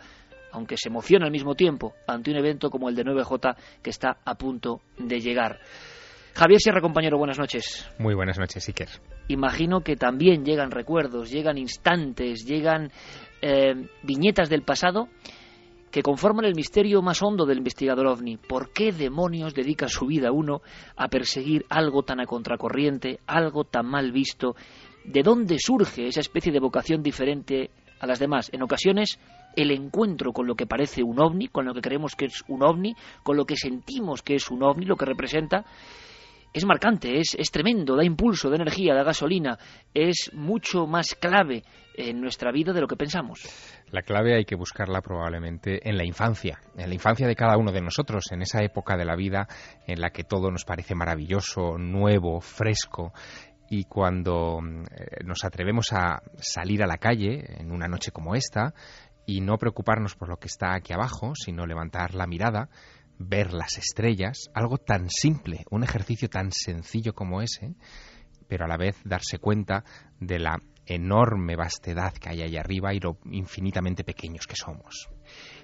aunque 0.53 0.77
se 0.77 0.89
emociona 0.89 1.27
al 1.27 1.33
mismo 1.33 1.55
tiempo, 1.55 1.95
ante 2.07 2.31
un 2.31 2.37
evento 2.37 2.71
como 2.71 2.89
el 2.89 2.95
de 2.95 3.05
9J 3.05 3.57
que 3.83 3.91
está 3.91 4.19
a 4.25 4.35
punto 4.35 4.81
de 4.99 5.21
llegar. 5.21 5.61
Javier 6.35 6.61
Sierra, 6.61 6.81
compañero, 6.81 7.19
buenas 7.19 7.39
noches. 7.39 7.89
Muy 7.99 8.15
buenas 8.15 8.39
noches, 8.39 8.67
Iker. 8.69 8.89
Imagino 9.29 9.81
que 9.83 9.97
también 9.97 10.45
llegan 10.45 10.71
recuerdos, 10.71 11.31
llegan 11.31 11.59
instantes, 11.59 12.45
llegan 12.47 12.91
eh, 13.43 13.75
viñetas 14.03 14.49
del 14.49 14.63
pasado 14.63 15.09
que 15.91 16.03
conforman 16.03 16.45
el 16.45 16.55
misterio 16.55 17.03
más 17.03 17.21
hondo 17.23 17.47
del 17.47 17.59
investigador 17.59 18.07
ovni. 18.07 18.37
¿Por 18.37 18.73
qué 18.73 18.93
demonios 18.93 19.55
dedica 19.55 19.89
su 19.89 20.07
vida 20.07 20.31
uno 20.31 20.63
a 20.97 21.09
perseguir 21.09 21.67
algo 21.69 22.05
tan 22.05 22.21
a 22.21 22.27
contracorriente, 22.27 23.21
algo 23.27 23.65
tan 23.65 23.87
mal 23.87 24.13
visto? 24.13 24.55
¿De 25.05 25.23
dónde 25.23 25.57
surge 25.59 26.07
esa 26.07 26.21
especie 26.21 26.53
de 26.53 26.61
vocación 26.61 27.03
diferente 27.03 27.71
a 27.99 28.07
las 28.07 28.21
demás? 28.21 28.51
En 28.53 28.63
ocasiones, 28.63 29.19
el 29.57 29.71
encuentro 29.71 30.33
con 30.33 30.47
lo 30.47 30.55
que 30.55 30.67
parece 30.67 31.03
un 31.03 31.21
ovni, 31.21 31.49
con 31.49 31.65
lo 31.65 31.75
que 31.75 31.81
creemos 31.81 32.15
que 32.17 32.27
es 32.27 32.43
un 32.49 32.63
ovni, 32.63 32.95
con 33.23 33.37
lo 33.37 33.45
que 33.45 33.57
sentimos 33.57 34.23
que 34.23 34.35
es 34.35 34.51
un 34.51 34.63
ovni, 34.63 34.87
lo 34.87 34.97
que 34.97 35.07
representa, 35.07 35.65
es 36.53 36.65
marcante, 36.67 37.21
es, 37.21 37.37
es 37.39 37.51
tremendo, 37.51 37.97
da 37.97 38.05
impulso, 38.05 38.51
da 38.51 38.57
energía, 38.57 38.95
da 38.95 39.05
gasolina, 39.05 39.57
es 39.95 40.31
mucho 40.35 40.87
más 40.87 41.15
clave 41.15 41.63
en 41.95 42.21
nuestra 42.21 42.51
vida 42.51 42.73
de 42.73 42.81
lo 42.81 42.89
que 42.89 42.97
pensamos. 42.97 43.41
La 43.93 44.03
clave 44.03 44.35
hay 44.35 44.45
que 44.45 44.57
buscarla 44.57 45.01
probablemente 45.01 45.89
en 45.89 45.97
la 45.97 46.05
infancia, 46.05 46.59
en 46.77 46.89
la 46.89 46.95
infancia 46.95 47.29
de 47.29 47.37
cada 47.37 47.57
uno 47.57 47.73
de 47.73 47.81
nosotros, 47.81 48.33
en 48.33 48.43
esa 48.43 48.63
época 48.65 48.97
de 48.97 49.05
la 49.05 49.17
vida 49.17 49.47
en 49.87 50.01
la 50.01 50.11
que 50.11 50.25
todo 50.25 50.51
nos 50.51 50.65
parece 50.65 50.95
maravilloso, 50.95 51.79
nuevo, 51.79 52.41
fresco, 52.41 53.13
y 53.73 53.85
cuando 53.85 54.59
eh, 54.61 55.23
nos 55.25 55.45
atrevemos 55.45 55.93
a 55.93 56.21
salir 56.39 56.83
a 56.83 56.89
la 56.89 56.99
calle 56.99 57.45
en 57.61 57.71
una 57.71 57.87
noche 57.87 58.11
como 58.11 58.35
esta 58.35 58.75
y 59.31 59.41
no 59.41 59.59
preocuparnos 59.59 60.17
por 60.17 60.29
lo 60.29 60.39
que 60.39 60.49
está 60.49 60.75
aquí 60.75 60.93
abajo, 60.93 61.35
sino 61.37 61.65
levantar 61.65 62.15
la 62.15 62.27
mirada, 62.27 62.69
ver 63.17 63.53
las 63.53 63.79
estrellas, 63.79 64.51
algo 64.55 64.79
tan 64.79 65.09
simple, 65.09 65.65
un 65.71 65.85
ejercicio 65.85 66.29
tan 66.29 66.51
sencillo 66.51 67.13
como 67.13 67.41
ese, 67.41 67.75
pero 68.49 68.65
a 68.65 68.69
la 68.69 68.77
vez 68.77 68.97
darse 69.05 69.39
cuenta 69.39 69.85
de 70.19 70.41
la 70.41 70.61
enorme 70.85 71.55
vastedad 71.55 72.13
que 72.15 72.31
hay 72.31 72.43
ahí 72.43 72.57
arriba 72.57 72.93
y 72.93 72.99
lo 72.99 73.19
infinitamente 73.31 74.03
pequeños 74.03 74.49
que 74.49 74.57
somos. 74.57 75.09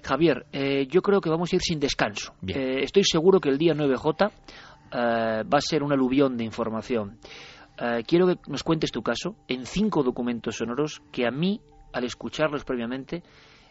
Javier, 0.01 0.45
eh, 0.53 0.87
yo 0.89 1.01
creo 1.01 1.19
que 1.19 1.29
vamos 1.29 1.51
a 1.51 1.57
ir 1.57 1.61
sin 1.61 1.81
descanso. 1.81 2.35
Eh, 2.47 2.83
estoy 2.83 3.03
seguro 3.03 3.41
que 3.41 3.49
el 3.49 3.57
día 3.57 3.73
9J 3.73 4.31
eh, 4.31 5.43
va 5.43 5.57
a 5.57 5.61
ser 5.61 5.83
un 5.83 5.91
aluvión 5.91 6.37
de 6.37 6.45
información. 6.45 7.19
quiero 8.07 8.27
que 8.27 8.39
nos 8.47 8.63
cuentes 8.63 8.91
tu 8.91 9.03
caso 9.03 9.35
en 9.47 9.65
cinco 9.65 10.03
documentos 10.03 10.55
sonoros 10.55 11.01
que 11.11 11.27
a 11.27 11.31
mí, 11.31 11.59
al 11.91 12.05
escucharlos 12.05 12.63
previamente, 12.63 13.21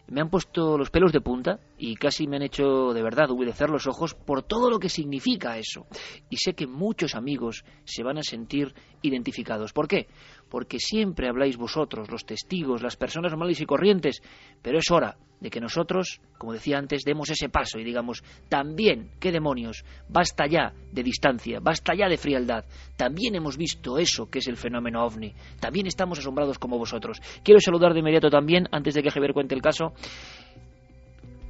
me 0.09 0.21
han 0.21 0.29
puesto 0.29 0.77
los 0.77 0.89
pelos 0.89 1.11
de 1.11 1.21
punta 1.21 1.59
y 1.77 1.95
casi 1.95 2.27
me 2.27 2.37
han 2.37 2.43
hecho 2.43 2.93
de 2.93 3.03
verdad 3.03 3.29
humedecer 3.29 3.69
los 3.69 3.87
ojos 3.87 4.13
por 4.13 4.43
todo 4.43 4.69
lo 4.69 4.79
que 4.79 4.89
significa 4.89 5.57
eso. 5.57 5.85
Y 6.29 6.37
sé 6.37 6.53
que 6.53 6.67
muchos 6.67 7.15
amigos 7.15 7.65
se 7.83 8.03
van 8.03 8.17
a 8.17 8.23
sentir 8.23 8.73
identificados. 9.01 9.73
¿Por 9.73 9.87
qué? 9.87 10.07
Porque 10.49 10.79
siempre 10.79 11.27
habláis 11.27 11.57
vosotros, 11.57 12.09
los 12.09 12.25
testigos, 12.25 12.81
las 12.81 12.95
personas 12.95 13.31
normales 13.31 13.59
y 13.61 13.65
corrientes, 13.65 14.21
pero 14.61 14.79
es 14.79 14.89
hora 14.91 15.17
de 15.39 15.49
que 15.49 15.59
nosotros, 15.59 16.19
como 16.37 16.53
decía 16.53 16.77
antes, 16.77 17.03
demos 17.03 17.29
ese 17.29 17.49
paso 17.49 17.79
y 17.79 17.83
digamos, 17.83 18.23
también, 18.49 19.11
¿qué 19.19 19.31
demonios? 19.31 19.83
Basta 20.09 20.47
ya 20.47 20.73
de 20.91 21.03
distancia, 21.03 21.59
basta 21.61 21.93
ya 21.93 22.07
de 22.07 22.17
frialdad. 22.17 22.65
También 22.95 23.35
hemos 23.35 23.57
visto 23.57 23.97
eso 23.97 24.29
que 24.29 24.39
es 24.39 24.47
el 24.47 24.57
fenómeno 24.57 25.05
ovni. 25.05 25.33
También 25.59 25.85
estamos 25.87 26.19
asombrados 26.19 26.57
como 26.57 26.77
vosotros. 26.77 27.19
Quiero 27.43 27.59
saludar 27.59 27.93
de 27.93 27.99
inmediato 27.99 28.29
también, 28.29 28.67
antes 28.71 28.95
de 28.95 29.03
que 29.03 29.11
Javier 29.11 29.33
cuente 29.33 29.53
el 29.53 29.61
caso, 29.61 29.93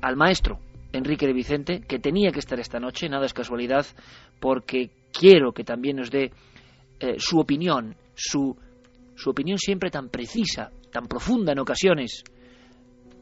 al 0.02 0.16
maestro 0.16 0.60
Enrique 0.92 1.28
de 1.28 1.34
Vicente, 1.34 1.82
que 1.82 2.00
tenía 2.00 2.32
que 2.32 2.40
estar 2.40 2.60
esta 2.60 2.80
noche, 2.80 3.10
nada 3.10 3.26
es 3.26 3.34
casualidad, 3.34 3.86
porque 4.40 4.92
quiero 5.12 5.54
que 5.54 5.64
también 5.64 5.98
nos 5.98 6.12
dé 6.12 6.32
eh, 7.00 7.16
su 7.18 7.40
opinión, 7.40 7.96
su, 8.16 8.58
su 9.18 9.32
opinión 9.32 9.58
siempre 9.58 9.90
tan 9.90 10.10
precisa, 10.10 10.72
tan 10.92 11.08
profunda 11.08 11.52
en 11.52 11.60
ocasiones, 11.60 12.24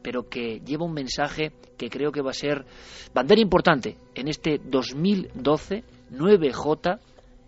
pero 0.02 0.28
que 0.28 0.60
lleva 0.60 0.84
un 0.84 0.92
mensaje 0.92 1.52
que 1.76 1.88
creo 1.88 2.12
que 2.12 2.22
va 2.22 2.30
a 2.30 2.34
ser 2.34 2.64
bandera 3.12 3.40
importante 3.40 3.96
en 4.14 4.28
este 4.28 4.60
2012 4.62 5.82
9J 6.12 7.00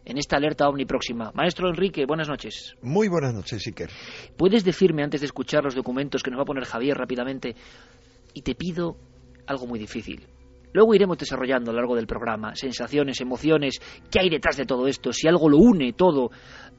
en 0.04 0.16
esta 0.16 0.36
alerta 0.36 0.68
ovni 0.68 0.86
próxima. 0.86 1.30
Maestro 1.34 1.68
Enrique, 1.68 2.06
buenas 2.06 2.28
noches. 2.28 2.74
Muy 2.82 3.08
buenas 3.08 3.34
noches, 3.34 3.66
Iker. 3.66 3.90
¿Puedes 4.36 4.64
decirme, 4.64 5.04
antes 5.04 5.20
de 5.20 5.26
escuchar 5.26 5.62
los 5.62 5.74
documentos 5.74 6.22
que 6.22 6.30
nos 6.30 6.38
va 6.38 6.42
a 6.42 6.46
poner 6.46 6.64
Javier 6.64 6.96
rápidamente, 6.96 7.54
y 8.32 8.40
te 8.40 8.54
pido 8.54 8.96
algo 9.46 9.66
muy 9.66 9.78
difícil? 9.78 10.26
Luego 10.72 10.94
iremos 10.94 11.18
desarrollando 11.18 11.70
a 11.70 11.74
lo 11.74 11.80
largo 11.80 11.96
del 11.96 12.06
programa 12.06 12.54
sensaciones, 12.54 13.20
emociones, 13.20 13.80
qué 14.10 14.20
hay 14.20 14.30
detrás 14.30 14.56
de 14.56 14.64
todo 14.64 14.86
esto, 14.86 15.12
si 15.12 15.28
algo 15.28 15.48
lo 15.48 15.58
une 15.58 15.92
todo, 15.92 16.30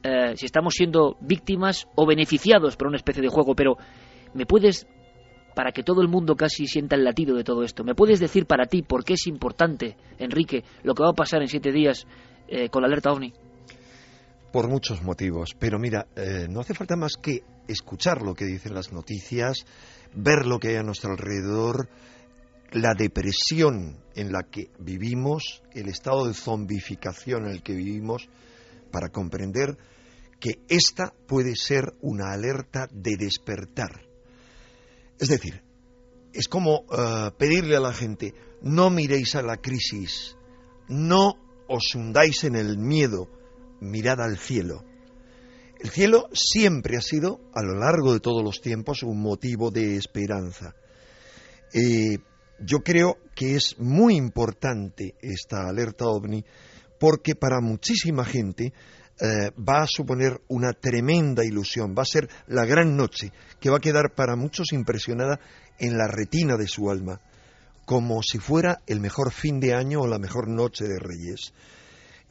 eh, 0.02 0.36
si 0.36 0.46
estamos 0.46 0.74
siendo 0.74 1.16
víctimas 1.20 1.88
o 1.94 2.06
beneficiados 2.06 2.76
por 2.76 2.88
una 2.88 2.96
especie 2.96 3.22
de 3.22 3.28
juego, 3.28 3.54
pero 3.54 3.76
¿me 4.34 4.46
puedes 4.46 4.86
para 5.54 5.72
que 5.72 5.82
todo 5.82 6.00
el 6.00 6.08
mundo 6.08 6.36
casi 6.36 6.66
sienta 6.66 6.94
el 6.94 7.04
latido 7.04 7.34
de 7.34 7.42
todo 7.42 7.64
esto. 7.64 7.82
¿Me 7.82 7.96
puedes 7.96 8.20
decir 8.20 8.46
para 8.46 8.66
ti 8.66 8.82
por 8.82 9.04
qué 9.04 9.14
es 9.14 9.26
importante, 9.26 9.96
Enrique, 10.16 10.62
lo 10.84 10.94
que 10.94 11.02
va 11.02 11.10
a 11.10 11.12
pasar 11.12 11.42
en 11.42 11.48
siete 11.48 11.72
días 11.72 12.06
eh, 12.48 12.68
con 12.68 12.82
la 12.82 12.86
alerta 12.86 13.10
OVNI? 13.10 13.32
por 14.50 14.68
muchos 14.68 15.02
motivos. 15.02 15.54
Pero 15.58 15.78
mira, 15.78 16.06
eh, 16.16 16.46
no 16.48 16.60
hace 16.60 16.74
falta 16.74 16.96
más 16.96 17.12
que 17.20 17.42
escuchar 17.68 18.22
lo 18.22 18.34
que 18.34 18.44
dicen 18.44 18.74
las 18.74 18.92
noticias, 18.92 19.64
ver 20.14 20.46
lo 20.46 20.58
que 20.58 20.68
hay 20.68 20.76
a 20.76 20.82
nuestro 20.82 21.12
alrededor, 21.12 21.88
la 22.72 22.94
depresión 22.94 23.98
en 24.14 24.32
la 24.32 24.42
que 24.42 24.70
vivimos, 24.78 25.62
el 25.72 25.88
estado 25.88 26.26
de 26.26 26.34
zombificación 26.34 27.46
en 27.46 27.52
el 27.52 27.62
que 27.62 27.74
vivimos, 27.74 28.28
para 28.90 29.10
comprender 29.10 29.76
que 30.38 30.60
esta 30.68 31.12
puede 31.26 31.54
ser 31.54 31.94
una 32.00 32.32
alerta 32.32 32.88
de 32.92 33.16
despertar. 33.16 34.02
Es 35.18 35.28
decir, 35.28 35.62
es 36.32 36.48
como 36.48 36.84
eh, 36.90 37.30
pedirle 37.38 37.76
a 37.76 37.80
la 37.80 37.92
gente, 37.92 38.34
no 38.62 38.90
miréis 38.90 39.34
a 39.34 39.42
la 39.42 39.58
crisis, 39.58 40.36
no 40.88 41.34
os 41.68 41.94
hundáis 41.94 42.44
en 42.44 42.56
el 42.56 42.78
miedo, 42.78 43.28
mirad 43.80 44.20
al 44.20 44.38
cielo. 44.38 44.84
El 45.78 45.90
cielo 45.90 46.28
siempre 46.32 46.96
ha 46.96 47.00
sido, 47.00 47.40
a 47.54 47.62
lo 47.62 47.78
largo 47.78 48.12
de 48.12 48.20
todos 48.20 48.42
los 48.42 48.60
tiempos, 48.60 49.02
un 49.02 49.20
motivo 49.20 49.70
de 49.70 49.96
esperanza. 49.96 50.74
Eh, 51.72 52.18
yo 52.60 52.80
creo 52.80 53.18
que 53.34 53.56
es 53.56 53.78
muy 53.78 54.16
importante 54.16 55.14
esta 55.22 55.68
alerta 55.68 56.06
ovni 56.06 56.44
porque 57.00 57.34
para 57.34 57.62
muchísima 57.62 58.26
gente 58.26 58.74
eh, 59.18 59.50
va 59.58 59.82
a 59.82 59.86
suponer 59.88 60.42
una 60.48 60.74
tremenda 60.74 61.42
ilusión, 61.44 61.94
va 61.98 62.02
a 62.02 62.04
ser 62.04 62.28
la 62.46 62.66
gran 62.66 62.94
noche 62.94 63.32
que 63.58 63.70
va 63.70 63.78
a 63.78 63.80
quedar 63.80 64.14
para 64.14 64.36
muchos 64.36 64.72
impresionada 64.72 65.40
en 65.78 65.96
la 65.96 66.06
retina 66.06 66.58
de 66.58 66.68
su 66.68 66.90
alma, 66.90 67.18
como 67.86 68.22
si 68.22 68.38
fuera 68.38 68.82
el 68.86 69.00
mejor 69.00 69.32
fin 69.32 69.60
de 69.60 69.74
año 69.74 70.02
o 70.02 70.06
la 70.06 70.18
mejor 70.18 70.48
noche 70.48 70.84
de 70.84 70.98
Reyes. 70.98 71.54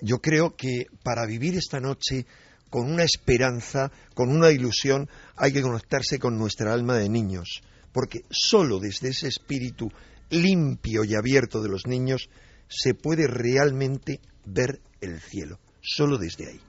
Yo 0.02 0.20
creo 0.20 0.56
que 0.56 0.86
para 1.04 1.26
vivir 1.26 1.58
esta 1.58 1.80
noche 1.80 2.28
con 2.70 2.92
una 2.92 3.04
esperanza, 3.04 3.92
con 4.14 4.30
una 4.30 4.52
ilusión, 4.52 5.10
hay 5.36 5.52
que 5.52 5.64
conectarse 5.64 6.20
con 6.20 6.38
nuestra 6.38 6.74
alma 6.74 6.96
de 6.96 7.10
niños, 7.10 7.64
porque 7.92 8.22
solo 8.30 8.80
desde 8.80 9.10
ese 9.10 9.30
espíritu 9.30 9.90
limpio 10.30 11.04
y 11.04 11.16
abierto 11.16 11.60
de 11.60 11.70
los 11.70 11.88
niños 11.88 12.30
se 12.68 12.94
puede 12.94 13.26
realmente 13.26 14.20
ver 14.52 14.80
el 15.02 15.20
cielo, 15.20 15.60
solo 15.82 16.18
desde 16.18 16.48
ahí. 16.48 16.60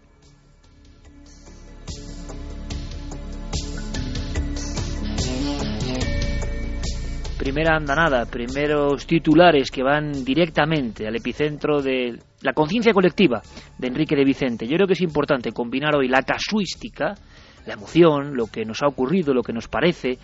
primera 7.40 7.74
andanada, 7.74 8.26
primeros 8.26 9.06
titulares 9.06 9.70
que 9.70 9.82
van 9.82 10.12
directamente 10.26 11.06
al 11.06 11.16
epicentro 11.16 11.80
de 11.80 12.18
la 12.42 12.52
conciencia 12.52 12.92
colectiva 12.92 13.40
de 13.78 13.88
Enrique 13.88 14.14
de 14.14 14.26
Vicente. 14.26 14.66
Yo 14.66 14.76
creo 14.76 14.86
que 14.86 14.92
es 14.92 15.00
importante 15.00 15.50
combinar 15.50 15.96
hoy 15.96 16.06
la 16.06 16.20
casuística, 16.20 17.14
la 17.64 17.72
emoción, 17.72 18.36
lo 18.36 18.46
que 18.48 18.66
nos 18.66 18.82
ha 18.82 18.88
ocurrido, 18.88 19.32
lo 19.32 19.42
que 19.42 19.54
nos 19.54 19.68
parece, 19.68 20.18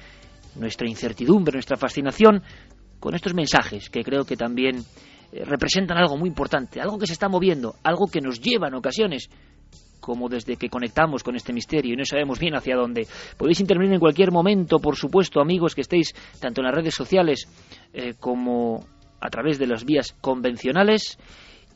nuestra 0.56 0.86
incertidumbre, 0.86 1.54
nuestra 1.54 1.78
fascinación, 1.78 2.42
con 3.00 3.14
estos 3.14 3.32
mensajes 3.32 3.88
que 3.88 4.04
creo 4.04 4.24
que 4.24 4.36
también 4.36 4.84
representan 5.32 5.98
algo 5.98 6.16
muy 6.16 6.28
importante, 6.28 6.80
algo 6.80 6.98
que 6.98 7.06
se 7.06 7.12
está 7.12 7.28
moviendo, 7.28 7.76
algo 7.82 8.06
que 8.06 8.20
nos 8.20 8.40
lleva 8.40 8.68
en 8.68 8.74
ocasiones 8.74 9.28
como 10.00 10.28
desde 10.28 10.56
que 10.56 10.68
conectamos 10.68 11.24
con 11.24 11.34
este 11.34 11.52
misterio 11.52 11.94
y 11.94 11.96
no 11.96 12.04
sabemos 12.04 12.38
bien 12.38 12.54
hacia 12.54 12.76
dónde. 12.76 13.08
Podéis 13.36 13.58
intervenir 13.58 13.94
en 13.94 14.00
cualquier 14.00 14.30
momento, 14.30 14.78
por 14.78 14.94
supuesto, 14.94 15.40
amigos 15.40 15.74
que 15.74 15.80
estéis 15.80 16.14
tanto 16.40 16.60
en 16.60 16.66
las 16.66 16.74
redes 16.76 16.94
sociales 16.94 17.48
eh, 17.92 18.14
como 18.20 18.86
a 19.20 19.28
través 19.30 19.58
de 19.58 19.66
las 19.66 19.84
vías 19.84 20.12
convencionales 20.20 21.18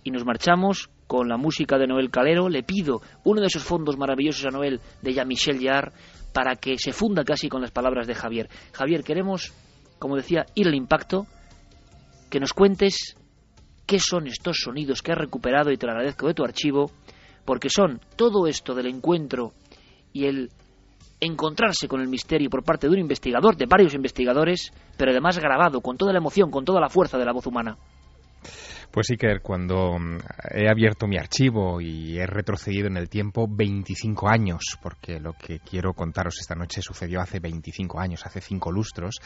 y 0.05 0.13
nos 0.13 0.25
marchamos 0.25 0.91
con 1.09 1.29
la 1.29 1.37
música 1.37 1.77
de 1.77 1.89
Noel 1.89 2.11
Calero. 2.11 2.49
Le 2.49 2.63
pido 2.63 3.01
uno 3.25 3.41
de 3.41 3.49
esos 3.49 3.65
fondos 3.65 3.97
maravillosos 3.97 4.47
a 4.47 4.51
Noel 4.51 4.81
de 5.03 5.13
Jean-Michel 5.13 5.61
Jarre 5.61 5.93
para 6.33 6.55
que 6.55 6.79
se 6.79 6.93
funda 6.93 7.25
casi 7.25 7.49
con 7.49 7.61
las 7.61 7.73
palabras 7.73 8.07
de 8.07 8.15
Javier. 8.15 8.49
Javier, 8.73 9.03
queremos, 9.03 9.53
como 9.99 10.15
decía, 10.15 10.47
ir 10.55 10.69
al 10.69 10.77
impacto, 10.77 11.27
que 12.31 12.39
nos 12.39 12.53
cuentes 12.53 13.17
qué 13.91 13.99
son 13.99 14.29
estos 14.29 14.59
sonidos 14.63 15.03
que 15.03 15.11
has 15.11 15.19
recuperado 15.19 15.73
y 15.73 15.77
te 15.77 15.85
lo 15.85 15.91
agradezco 15.91 16.29
de 16.29 16.35
tu 16.35 16.45
archivo 16.45 16.93
porque 17.45 17.69
son 17.69 18.01
todo 18.15 18.47
esto 18.47 18.73
del 18.73 18.87
encuentro 18.87 19.53
y 20.13 20.27
el 20.27 20.49
encontrarse 21.19 21.89
con 21.89 22.01
el 22.01 22.07
misterio 22.07 22.49
por 22.49 22.63
parte 22.63 22.87
de 22.87 22.93
un 22.93 23.01
investigador, 23.01 23.57
de 23.57 23.67
varios 23.67 23.93
investigadores, 23.93 24.73
pero 24.97 25.11
además 25.11 25.41
grabado 25.41 25.81
con 25.81 25.97
toda 25.97 26.13
la 26.13 26.21
emoción, 26.21 26.53
con 26.53 26.65
toda 26.65 26.81
la 26.81 26.89
fuerza 26.89 27.19
de 27.19 27.25
la 27.25 27.33
voz 27.33 27.49
humana. 27.49 27.77
Pues 28.93 29.11
Iker, 29.11 29.41
cuando 29.41 29.99
mm, 29.99 30.19
he 30.55 30.69
abierto 30.71 31.09
mi 31.09 31.17
archivo 31.17 31.81
y 31.81 32.17
he 32.17 32.27
retrocedido 32.27 32.87
en 32.87 32.97
el 32.97 33.09
tiempo 33.09 33.49
25 33.49 34.29
años, 34.29 34.79
porque 34.81 35.19
lo 35.19 35.33
que 35.33 35.59
quiero 35.59 35.95
contaros 35.95 36.39
esta 36.41 36.55
noche 36.55 36.81
sucedió 36.81 37.21
hace 37.21 37.41
25 37.41 37.99
años, 37.99 38.25
hace 38.25 38.41
cinco 38.41 38.71
lustros, 38.71 39.17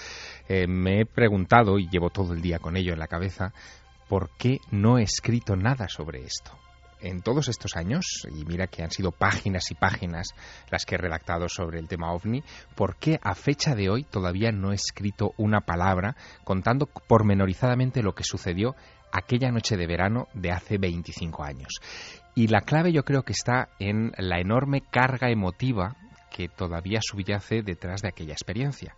eh, 0.48 0.66
me 0.66 1.00
he 1.00 1.07
preguntado, 1.07 1.79
y 1.79 1.88
llevo 1.88 2.09
todo 2.09 2.33
el 2.33 2.40
día 2.40 2.59
con 2.59 2.79
ello 2.79 2.94
en 2.94 2.98
la 2.98 3.09
cabeza, 3.09 3.53
¿por 4.09 4.31
qué 4.37 4.59
no 4.71 4.99
he 4.99 5.03
escrito 5.03 5.57
nada 5.57 5.88
sobre 5.88 6.25
esto? 6.25 6.53
en 7.05 7.21
todos 7.21 7.49
estos 7.49 7.77
años, 7.77 8.27
y 8.35 8.45
mira 8.45 8.67
que 8.67 8.83
han 8.83 8.90
sido 8.90 9.12
páginas 9.12 9.71
y 9.71 9.75
páginas 9.75 10.29
las 10.71 10.87
que 10.87 10.95
he 10.95 10.99
redactado 10.99 11.49
sobre 11.49 11.79
el 11.79 11.87
tema 11.87 12.12
ovni, 12.12 12.43
¿por 12.75 12.97
qué 12.97 13.21
a 13.23 13.35
fecha 13.35 13.75
de 13.75 13.90
hoy 13.90 14.05
todavía 14.05 14.51
no 14.53 14.73
he 14.73 14.75
escrito 14.75 15.33
una 15.37 15.61
palabra 15.61 16.17
contando 16.45 16.87
pormenorizadamente 16.87 18.03
lo 18.03 18.14
que 18.14 18.25
sucedió 18.25 18.75
aquella 19.12 19.51
noche 19.51 19.77
de 19.77 19.87
verano 19.87 20.29
de 20.33 20.51
hace 20.51 20.79
25 20.79 21.45
años? 21.45 21.75
Y 22.35 22.49
la 22.49 22.62
clave 22.62 22.90
yo 22.93 23.05
creo 23.05 23.23
que 23.23 23.33
está 23.33 23.69
en 23.79 24.12
la 24.17 24.40
enorme 24.40 24.83
carga 24.90 25.31
emotiva 25.31 25.97
que 26.31 26.49
todavía 26.49 27.01
subyace 27.01 27.62
detrás 27.62 28.01
de 28.03 28.09
aquella 28.09 28.33
experiencia. 28.33 28.97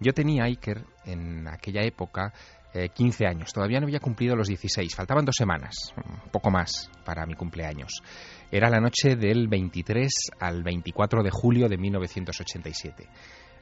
Yo 0.00 0.12
tenía 0.12 0.44
Iker 0.44 0.84
en 1.06 1.48
aquella 1.48 1.82
época 1.82 2.32
15 2.72 3.24
eh, 3.24 3.26
años. 3.26 3.52
Todavía 3.52 3.80
no 3.80 3.86
había 3.86 4.00
cumplido 4.00 4.36
los 4.36 4.48
16. 4.48 4.94
Faltaban 4.94 5.24
dos 5.24 5.36
semanas, 5.36 5.92
poco 6.30 6.50
más, 6.50 6.90
para 7.04 7.26
mi 7.26 7.34
cumpleaños. 7.34 8.02
Era 8.50 8.70
la 8.70 8.80
noche 8.80 9.16
del 9.16 9.48
23 9.48 10.10
al 10.40 10.62
24 10.62 11.22
de 11.22 11.30
julio 11.30 11.68
de 11.68 11.78
1987. 11.78 13.08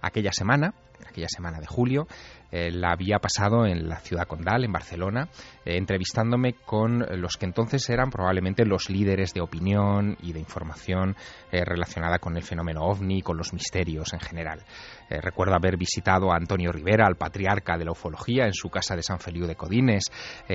Aquella 0.00 0.32
semana, 0.32 0.74
aquella 1.08 1.28
semana 1.28 1.60
de 1.60 1.66
julio, 1.66 2.06
eh, 2.52 2.70
la 2.70 2.92
había 2.92 3.18
pasado 3.18 3.66
en 3.66 3.88
la 3.88 3.98
ciudad 3.98 4.26
condal, 4.26 4.64
en 4.64 4.72
Barcelona, 4.72 5.28
eh, 5.64 5.76
entrevistándome 5.76 6.54
con 6.54 7.04
los 7.20 7.36
que 7.36 7.46
entonces 7.46 7.88
eran 7.90 8.10
probablemente 8.10 8.64
los 8.64 8.88
líderes 8.88 9.34
de 9.34 9.40
opinión 9.40 10.16
y 10.22 10.32
de 10.32 10.38
información 10.38 11.16
eh, 11.50 11.64
relacionada 11.64 12.18
con 12.18 12.36
el 12.36 12.42
fenómeno 12.42 12.82
ovni 12.82 13.18
y 13.18 13.22
con 13.22 13.36
los 13.36 13.52
misterios 13.52 14.12
en 14.12 14.20
general. 14.20 14.62
recuerdo 15.08 15.54
haber 15.54 15.76
visitado 15.76 16.32
a 16.32 16.36
Antonio 16.36 16.72
Rivera, 16.72 17.06
al 17.06 17.16
patriarca 17.16 17.76
de 17.76 17.84
la 17.84 17.92
ufología, 17.92 18.46
en 18.46 18.54
su 18.54 18.68
casa 18.70 18.96
de 18.96 19.02
San 19.02 19.20
Feliu 19.20 19.46
de 19.46 19.54
Codines, 19.54 20.04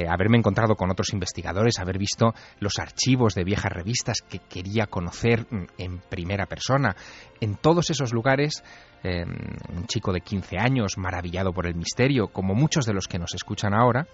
haberme 0.09 0.37
encontrado 0.37 0.75
con 0.75 0.91
otros 0.91 1.13
investigadores, 1.13 1.79
haber 1.79 1.97
visto 1.97 2.33
los 2.59 2.77
archivos 2.77 3.33
de 3.33 3.45
viejas 3.45 3.71
revistas 3.71 4.21
que 4.21 4.39
quería 4.39 4.87
conocer 4.87 5.45
mm, 5.49 5.67
en 5.77 5.99
primera 5.99 6.47
persona. 6.47 6.95
En 7.39 7.55
todos 7.55 7.89
esos 7.89 8.13
lugares, 8.13 8.61
un 9.03 9.85
chico 9.87 10.13
de 10.13 10.21
15 10.21 10.57
años, 10.57 10.97
maravillado 10.97 11.53
por 11.53 11.67
el 11.67 11.75
misterio, 11.75 12.27
como 12.27 12.53
muchos 12.53 12.85
de 12.85 12.93
los 12.93 13.07
que 13.07 13.17
nos 13.17 13.33
escuchan 13.33 13.73
ahora, 13.73 14.07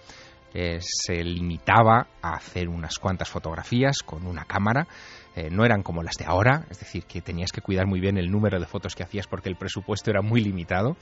eh, 0.53 0.79
se 0.81 1.23
limitaba 1.23 2.07
a 2.21 2.35
hacer 2.35 2.69
unas 2.69 2.97
cuantas 2.97 3.29
fotografías 3.29 4.01
con 4.03 4.25
una 4.25 4.45
cámara. 4.45 4.87
Eh, 5.35 5.49
no 5.51 5.65
eran 5.65 5.83
como 5.83 6.01
las 6.01 6.15
de 6.15 6.25
ahora, 6.25 6.65
es 6.69 6.79
decir, 6.79 7.03
que 7.03 7.21
tenías 7.21 7.51
que 7.51 7.61
cuidar 7.61 7.85
muy 7.85 7.99
bien 7.99 8.17
el 8.17 8.31
número 8.31 8.59
de 8.59 8.65
fotos 8.65 8.95
que 8.95 9.03
hacías 9.03 9.27
porque 9.27 9.49
el 9.49 9.55
presupuesto 9.55 10.09
era 10.09 10.21
muy 10.21 10.41
limitado. 10.41 10.95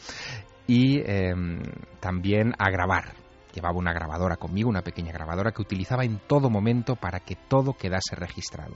Y 0.68 1.00
em, 1.06 1.62
también 2.00 2.54
a 2.58 2.70
grabar. 2.70 3.14
Llevaba 3.54 3.78
una 3.78 3.94
grabadora 3.94 4.36
conmigo, 4.36 4.70
una 4.70 4.82
pequeña 4.82 5.14
grabadora 5.14 5.52
que 5.52 5.62
utilizaba 5.62 6.04
en 6.04 6.20
todo 6.28 6.50
momento 6.50 6.96
para 6.96 7.20
que 7.22 7.36
todo 7.36 7.74
quedase 7.74 8.16
registrado. 8.16 8.76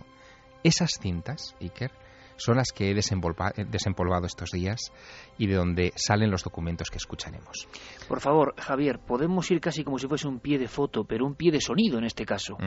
Esas 0.64 0.92
cintas, 1.02 1.56
Iker, 1.60 1.92
son 2.40 2.58
las 2.58 2.72
que 2.72 2.92
he 2.92 2.94
desempolvado 2.94 4.26
estos 4.26 4.50
días 4.52 4.92
y 5.38 5.48
de 5.48 5.56
donde 5.56 5.94
salen 5.96 6.32
los 6.32 6.44
documentos 6.44 6.90
que 6.90 6.98
escucharemos. 6.98 7.68
Por 8.08 8.20
favor, 8.20 8.56
Javier, 8.58 9.00
podemos 9.00 9.50
ir 9.52 9.60
casi 9.62 9.84
como 9.84 10.00
si 10.00 10.08
fuese 10.08 10.28
un 10.28 10.40
pie 10.40 10.58
de 10.58 10.68
foto, 10.68 11.04
pero 11.04 11.26
un 11.26 11.36
pie 11.36 11.52
de 11.52 11.62
sonido 11.62 11.98
en 11.98 12.06
este 12.06 12.26
caso. 12.26 12.58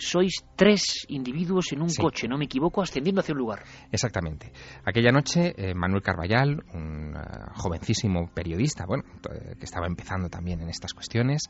Sois 0.00 0.44
tres 0.56 1.04
individuos 1.08 1.72
en 1.72 1.82
un 1.82 1.94
coche, 1.94 2.26
no 2.28 2.36
me 2.36 2.46
equivoco, 2.46 2.82
ascendiendo 2.82 3.20
hacia 3.20 3.32
un 3.32 3.38
lugar. 3.38 3.62
Exactamente. 3.92 4.52
Aquella 4.84 5.12
noche, 5.12 5.54
eh, 5.56 5.74
Manuel 5.74 6.02
Carballal, 6.02 6.62
un 6.74 7.14
jovencísimo 7.54 8.30
periodista, 8.34 8.84
bueno, 8.86 9.04
que 9.22 9.64
estaba 9.64 9.86
empezando 9.86 10.28
también 10.28 10.60
en 10.60 10.68
estas 10.68 10.94
cuestiones, 10.94 11.42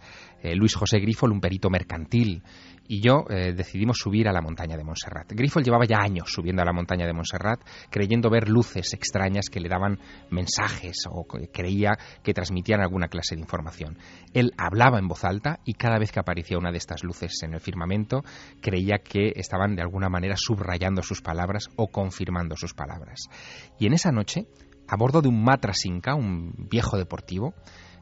Luis 0.42 0.74
José 0.74 0.98
Grifol, 0.98 1.32
un 1.32 1.40
perito 1.40 1.70
mercantil 1.70 2.42
y 2.90 3.00
yo 3.00 3.24
eh, 3.30 3.52
decidimos 3.52 3.98
subir 3.98 4.28
a 4.28 4.32
la 4.32 4.40
montaña 4.40 4.76
de 4.76 4.82
Montserrat. 4.82 5.30
Grifol 5.30 5.62
llevaba 5.62 5.84
ya 5.84 5.98
años 5.98 6.32
subiendo 6.32 6.62
a 6.62 6.64
la 6.64 6.72
montaña 6.72 7.06
de 7.06 7.12
Montserrat, 7.12 7.60
creyendo 7.88 8.30
ver 8.30 8.48
luces 8.48 8.92
extrañas 8.94 9.46
que 9.48 9.60
le 9.60 9.68
daban 9.68 10.00
mensajes 10.30 11.04
o 11.08 11.24
creía 11.24 11.92
que 12.24 12.34
transmitían 12.34 12.80
alguna 12.80 13.06
clase 13.06 13.36
de 13.36 13.42
información. 13.42 13.96
Él 14.34 14.50
hablaba 14.58 14.98
en 14.98 15.06
voz 15.06 15.22
alta 15.22 15.60
y 15.64 15.74
cada 15.74 16.00
vez 16.00 16.10
que 16.10 16.18
aparecía 16.18 16.58
una 16.58 16.72
de 16.72 16.78
estas 16.78 17.04
luces 17.04 17.32
en 17.44 17.54
el 17.54 17.60
firmamento, 17.60 18.24
creía 18.60 18.98
que 18.98 19.32
estaban 19.36 19.76
de 19.76 19.82
alguna 19.82 20.08
manera 20.08 20.36
subrayando 20.36 21.02
sus 21.02 21.22
palabras 21.22 21.68
o 21.76 21.88
confirmando 21.88 22.56
sus 22.56 22.74
palabras. 22.74 23.28
Y 23.78 23.86
en 23.86 23.94
esa 23.94 24.10
noche, 24.10 24.46
a 24.88 24.96
bordo 24.96 25.22
de 25.22 25.28
un 25.28 25.42
Matra 25.42 25.72
Inca, 25.84 26.14
un 26.14 26.52
viejo 26.70 26.96
deportivo, 26.96 27.54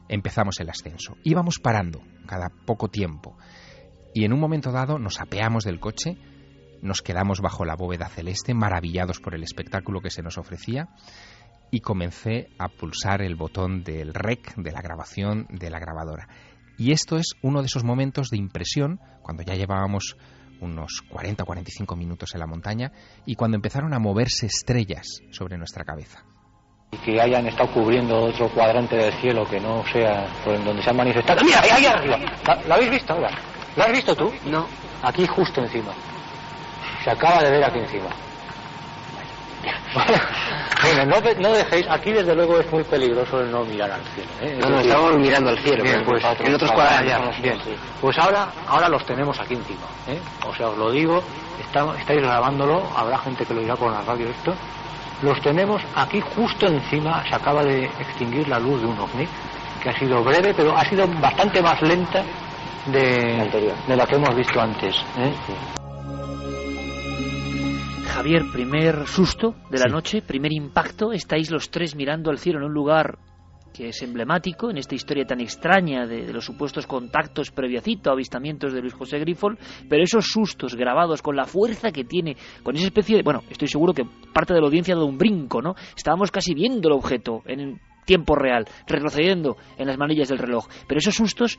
empezamos 0.07 0.59
el 0.59 0.69
ascenso. 0.69 1.15
Íbamos 1.23 1.59
parando 1.59 2.01
cada 2.25 2.49
poco 2.65 2.89
tiempo 2.89 3.37
y 4.13 4.25
en 4.25 4.33
un 4.33 4.39
momento 4.39 4.71
dado 4.71 4.99
nos 4.99 5.21
apeamos 5.21 5.63
del 5.63 5.79
coche, 5.79 6.17
nos 6.81 7.01
quedamos 7.01 7.41
bajo 7.41 7.65
la 7.65 7.75
bóveda 7.75 8.07
celeste, 8.07 8.53
maravillados 8.53 9.19
por 9.19 9.35
el 9.35 9.43
espectáculo 9.43 10.01
que 10.01 10.09
se 10.09 10.23
nos 10.23 10.37
ofrecía, 10.37 10.89
y 11.71 11.81
comencé 11.81 12.49
a 12.57 12.69
pulsar 12.69 13.21
el 13.21 13.35
botón 13.35 13.83
del 13.83 14.13
rec, 14.13 14.55
de 14.55 14.71
la 14.71 14.81
grabación 14.81 15.45
de 15.49 15.69
la 15.69 15.79
grabadora. 15.79 16.27
Y 16.79 16.93
esto 16.93 17.17
es 17.17 17.35
uno 17.43 17.59
de 17.59 17.67
esos 17.67 17.83
momentos 17.83 18.29
de 18.29 18.37
impresión, 18.37 18.99
cuando 19.21 19.43
ya 19.43 19.53
llevábamos 19.53 20.15
unos 20.61 21.01
40 21.09 21.43
o 21.43 21.45
45 21.45 21.95
minutos 21.95 22.33
en 22.33 22.39
la 22.39 22.47
montaña, 22.47 22.91
y 23.25 23.35
cuando 23.35 23.55
empezaron 23.55 23.93
a 23.93 23.99
moverse 23.99 24.45
estrellas 24.45 25.21
sobre 25.31 25.57
nuestra 25.57 25.83
cabeza 25.83 26.23
y 26.91 26.97
que 26.97 27.21
hayan 27.21 27.45
estado 27.47 27.71
cubriendo 27.71 28.23
otro 28.23 28.49
cuadrante 28.49 28.95
del 28.95 29.13
cielo 29.13 29.45
que 29.45 29.59
no 29.59 29.83
sea 29.93 30.27
por 30.43 30.63
donde 30.63 30.81
se 30.81 30.89
han 30.89 30.97
manifestado. 30.97 31.41
¡Mira, 31.43 31.61
ahí, 31.61 31.85
arriba! 31.85 32.17
¿La, 32.67 32.75
habéis 32.75 32.89
visto 32.91 33.13
ahora? 33.13 33.29
¿Lo 33.75 33.83
has 33.83 33.91
visto 33.91 34.15
tú? 34.15 34.33
No. 34.45 34.67
Aquí 35.03 35.27
justo 35.27 35.61
encima. 35.61 35.93
Se 37.03 37.11
acaba 37.11 37.43
de 37.43 37.51
ver 37.51 37.63
aquí 37.63 37.79
encima. 37.79 38.09
Bueno, 40.81 41.05
no, 41.05 41.41
no, 41.41 41.53
dejéis, 41.55 41.87
aquí 41.89 42.11
desde 42.11 42.35
luego 42.35 42.59
es 42.59 42.71
muy 42.71 42.83
peligroso 42.83 43.41
el 43.41 43.51
no 43.51 43.63
mirar 43.65 43.91
al 43.91 44.01
cielo. 44.01 44.29
¿eh? 44.41 44.57
No, 44.61 44.69
no, 44.69 44.79
estamos 44.79 45.17
mirando 45.17 45.49
al 45.49 45.59
cielo, 45.59 45.83
bien, 45.83 46.03
pues, 46.05 46.23
en 46.23 46.53
otros 46.53 46.71
cuadrantes. 46.71 47.41
Bien, 47.41 47.57
pues 47.99 48.17
ahora, 48.17 48.49
ahora 48.67 48.89
los 48.89 49.05
tenemos 49.05 49.39
aquí 49.39 49.55
encima. 49.55 49.85
¿eh? 50.07 50.19
O 50.47 50.53
sea, 50.55 50.69
os 50.69 50.77
lo 50.77 50.91
digo, 50.91 51.21
estáis 51.59 52.21
grabándolo, 52.21 52.83
habrá 52.95 53.17
gente 53.19 53.45
que 53.45 53.53
lo 53.53 53.61
dirá 53.61 53.75
por 53.75 53.91
la 53.91 54.01
radio 54.01 54.27
esto. 54.29 54.53
Los 55.21 55.41
tenemos 55.41 55.81
aquí 55.95 56.21
justo 56.21 56.67
encima, 56.67 57.23
se 57.27 57.35
acaba 57.35 57.63
de 57.63 57.85
extinguir 57.85 58.47
la 58.47 58.57
luz 58.59 58.79
de 58.81 58.87
un 58.87 58.97
ovni, 58.97 59.27
que 59.83 59.89
ha 59.89 59.99
sido 59.99 60.23
breve, 60.23 60.53
pero 60.53 60.75
ha 60.77 60.85
sido 60.85 61.05
bastante 61.19 61.61
más 61.61 61.81
lenta 61.81 62.23
de, 62.85 63.73
de 63.87 63.95
la 63.95 64.05
que 64.05 64.15
hemos 64.15 64.33
visto 64.35 64.61
antes. 64.61 64.95
¿eh? 65.17 65.33
Javier, 68.19 68.43
primer 68.51 69.07
susto 69.07 69.55
de 69.71 69.79
la 69.79 69.85
noche, 69.85 70.21
primer 70.21 70.51
impacto, 70.51 71.13
estáis 71.13 71.49
los 71.49 71.71
tres 71.71 71.95
mirando 71.95 72.29
al 72.29 72.37
cielo 72.37 72.59
en 72.59 72.65
un 72.65 72.73
lugar 72.73 73.17
que 73.73 73.87
es 73.87 74.01
emblemático 74.01 74.69
en 74.69 74.75
esta 74.75 74.93
historia 74.93 75.23
tan 75.23 75.39
extraña 75.39 76.05
de, 76.05 76.33
los 76.33 76.43
supuestos 76.43 76.85
contactos 76.85 77.51
previacito, 77.51 78.11
avistamientos 78.11 78.73
de 78.73 78.81
Luis 78.81 78.93
José 78.93 79.19
Grifol, 79.19 79.57
pero 79.87 80.03
esos 80.03 80.25
sustos 80.25 80.75
grabados 80.75 81.21
con 81.21 81.37
la 81.37 81.45
fuerza 81.45 81.93
que 81.93 82.03
tiene, 82.03 82.35
con 82.61 82.75
esa 82.75 82.87
especie 82.87 83.15
de... 83.15 83.23
Bueno, 83.23 83.41
estoy 83.49 83.69
seguro 83.69 83.93
que 83.93 84.03
parte 84.33 84.53
de 84.53 84.59
la 84.59 84.67
audiencia 84.67 84.95
ha 84.95 84.97
dado 84.97 85.07
un 85.07 85.17
brinco, 85.17 85.61
¿no? 85.61 85.75
Estábamos 85.95 86.29
casi 86.29 86.53
viendo 86.53 86.89
el 86.89 86.95
objeto 86.95 87.41
en 87.45 87.79
tiempo 88.03 88.35
real, 88.35 88.65
retrocediendo 88.85 89.55
en 89.77 89.87
las 89.87 89.97
manillas 89.97 90.27
del 90.27 90.39
reloj, 90.39 90.67
pero 90.89 90.97
esos 90.99 91.15
sustos 91.15 91.57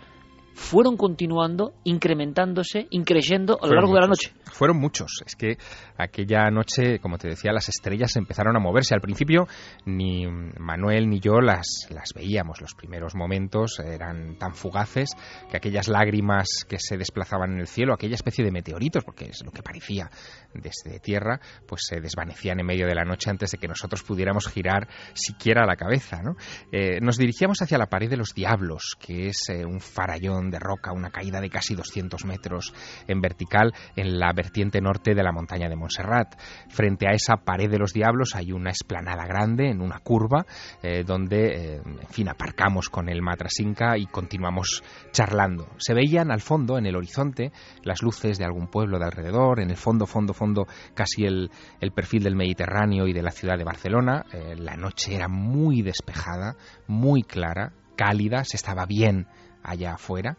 fueron 0.54 0.96
continuando, 0.96 1.74
incrementándose, 1.84 2.86
increyendo 2.90 3.58
a 3.62 3.66
lo 3.66 3.74
largo 3.74 3.94
de 3.94 4.00
la 4.00 4.06
noche. 4.06 4.32
Fueron 4.44 4.78
muchos. 4.78 5.22
Es 5.24 5.36
que 5.36 5.56
aquella 5.96 6.50
noche, 6.50 6.98
como 6.98 7.18
te 7.18 7.28
decía, 7.28 7.52
las 7.52 7.68
estrellas 7.68 8.16
empezaron 8.16 8.56
a 8.56 8.60
moverse. 8.60 8.94
Al 8.94 9.00
principio 9.00 9.46
ni 9.86 10.26
Manuel 10.26 11.08
ni 11.08 11.20
yo 11.20 11.40
las, 11.40 11.86
las 11.90 12.12
veíamos. 12.14 12.60
Los 12.60 12.74
primeros 12.74 13.14
momentos 13.14 13.78
eran 13.80 14.36
tan 14.38 14.54
fugaces 14.54 15.10
que 15.50 15.56
aquellas 15.56 15.88
lágrimas 15.88 16.64
que 16.68 16.78
se 16.78 16.96
desplazaban 16.96 17.52
en 17.52 17.60
el 17.60 17.66
cielo, 17.66 17.94
aquella 17.94 18.14
especie 18.14 18.44
de 18.44 18.50
meteoritos, 18.50 19.04
porque 19.04 19.26
es 19.26 19.44
lo 19.44 19.50
que 19.50 19.62
parecía 19.62 20.10
desde 20.54 20.98
tierra, 21.00 21.40
pues 21.66 21.82
se 21.86 22.00
desvanecían 22.00 22.60
en 22.60 22.66
medio 22.66 22.86
de 22.86 22.94
la 22.94 23.04
noche 23.04 23.30
antes 23.30 23.50
de 23.52 23.58
que 23.58 23.68
nosotros 23.68 24.02
pudiéramos 24.02 24.48
girar 24.48 24.88
siquiera 25.14 25.66
la 25.66 25.76
cabeza. 25.76 26.22
¿no? 26.22 26.36
Eh, 26.72 27.00
nos 27.00 27.16
dirigíamos 27.16 27.62
hacia 27.62 27.78
la 27.78 27.86
pared 27.86 28.10
de 28.10 28.16
los 28.16 28.34
diablos, 28.34 28.96
que 28.98 29.28
es 29.28 29.48
eh, 29.48 29.64
un 29.64 29.80
farallón 29.80 30.39
de 30.48 30.59
roca, 30.59 30.92
una 30.92 31.11
caída 31.11 31.40
de 31.40 31.50
casi 31.50 31.74
200 31.74 32.24
metros 32.24 32.72
en 33.07 33.20
vertical 33.20 33.74
en 33.96 34.18
la 34.18 34.33
vertiente 34.33 34.81
norte 34.81 35.14
de 35.14 35.22
la 35.22 35.33
montaña 35.33 35.68
de 35.68 35.76
Montserrat. 35.76 36.40
Frente 36.68 37.09
a 37.09 37.12
esa 37.12 37.37
pared 37.38 37.70
de 37.70 37.79
los 37.79 37.92
diablos 37.92 38.35
hay 38.37 38.53
una 38.53 38.70
esplanada 38.70 39.26
grande 39.26 39.68
en 39.68 39.83
una 39.83 39.98
curva 39.98 40.46
eh, 40.83 41.03
donde, 41.05 41.74
eh, 41.74 41.83
en 41.85 42.09
fin, 42.09 42.29
aparcamos 42.29 42.88
con 42.88 43.09
el 43.09 43.22
Matrasinca 43.22 43.98
y 43.98 44.07
continuamos 44.07 44.83
charlando. 45.11 45.68
Se 45.79 45.94
veían 45.94 46.31
al 46.31 46.40
fondo, 46.40 46.79
en 46.79 46.87
el 46.87 46.96
horizonte, 46.96 47.53
las 47.83 48.03
luces 48.03 48.38
de 48.38 48.44
algún 48.44 48.68
pueblo 48.68 48.98
de 48.98 49.07
alrededor, 49.07 49.61
en 49.61 49.70
el 49.70 49.76
fondo, 49.76 50.07
fondo, 50.07 50.33
fondo, 50.33 50.66
casi 50.94 51.24
el, 51.24 51.50
perfil 51.94 52.22
del 52.22 52.37
Mediterráneo 52.37 53.07
y 53.07 53.12
de 53.12 53.22
la 53.22 53.31
ciudad 53.31 53.59
de 53.59 53.64
Barcelona. 53.64 54.24
Eh, 54.33 54.55
la 54.57 54.76
noche 54.76 55.14
era 55.14 55.29
muy 55.29 55.83
despejada, 55.83 56.57
muy 56.87 57.22
clara, 57.22 57.72
cálida, 57.96 58.44
se 58.44 58.57
estaba 58.57 58.87
bien 58.87 59.26
allá 59.62 59.94
afuera. 59.94 60.37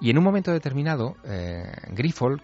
Y 0.00 0.10
en 0.10 0.18
un 0.18 0.24
momento 0.24 0.52
determinado, 0.52 1.16
eh, 1.24 1.64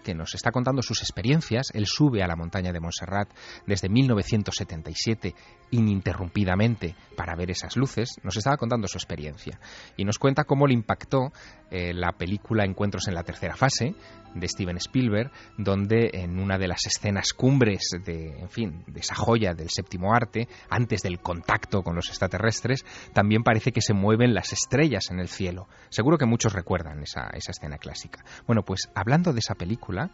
que 0.03 0.13
nos 0.13 0.35
está 0.35 0.51
contando 0.51 0.81
sus 0.81 1.01
experiencias, 1.01 1.67
él 1.73 1.85
sube 1.85 2.21
a 2.21 2.27
la 2.27 2.35
montaña 2.35 2.73
de 2.73 2.81
Montserrat 2.81 3.29
desde 3.65 3.87
1977 3.87 5.33
ininterrumpidamente 5.71 6.95
para 7.15 7.35
ver 7.35 7.51
esas 7.51 7.77
luces, 7.77 8.19
nos 8.23 8.35
estaba 8.35 8.57
contando 8.57 8.87
su 8.87 8.97
experiencia 8.97 9.59
y 9.95 10.03
nos 10.03 10.19
cuenta 10.19 10.43
cómo 10.43 10.67
le 10.67 10.73
impactó 10.73 11.31
eh, 11.71 11.93
la 11.93 12.11
película 12.11 12.65
Encuentros 12.65 13.07
en 13.07 13.15
la 13.15 13.23
tercera 13.23 13.55
fase 13.55 13.95
de 14.35 14.47
Steven 14.47 14.77
Spielberg, 14.77 15.31
donde 15.57 16.11
en 16.13 16.39
una 16.39 16.57
de 16.57 16.67
las 16.67 16.85
escenas 16.85 17.33
cumbres 17.33 17.89
de, 18.05 18.39
en 18.39 18.49
fin, 18.49 18.83
de 18.85 18.99
esa 18.99 19.15
joya 19.15 19.53
del 19.53 19.69
séptimo 19.69 20.13
arte, 20.13 20.47
antes 20.69 21.01
del 21.01 21.19
contacto 21.19 21.81
con 21.81 21.95
los 21.95 22.09
extraterrestres, 22.09 22.85
también 23.13 23.43
parece 23.43 23.71
que 23.71 23.81
se 23.81 23.93
mueven 23.93 24.33
las 24.33 24.53
estrellas 24.53 25.09
en 25.09 25.19
el 25.19 25.27
cielo. 25.27 25.67
Seguro 25.89 26.17
que 26.17 26.25
muchos 26.25 26.53
recuerdan 26.53 27.01
esa, 27.01 27.29
esa 27.33 27.51
escena 27.51 27.77
clásica. 27.77 28.23
Bueno, 28.45 28.61
pues 28.63 28.89
hablando 28.93 29.33
de 29.33 29.39
esa 29.39 29.55
película, 29.55 30.11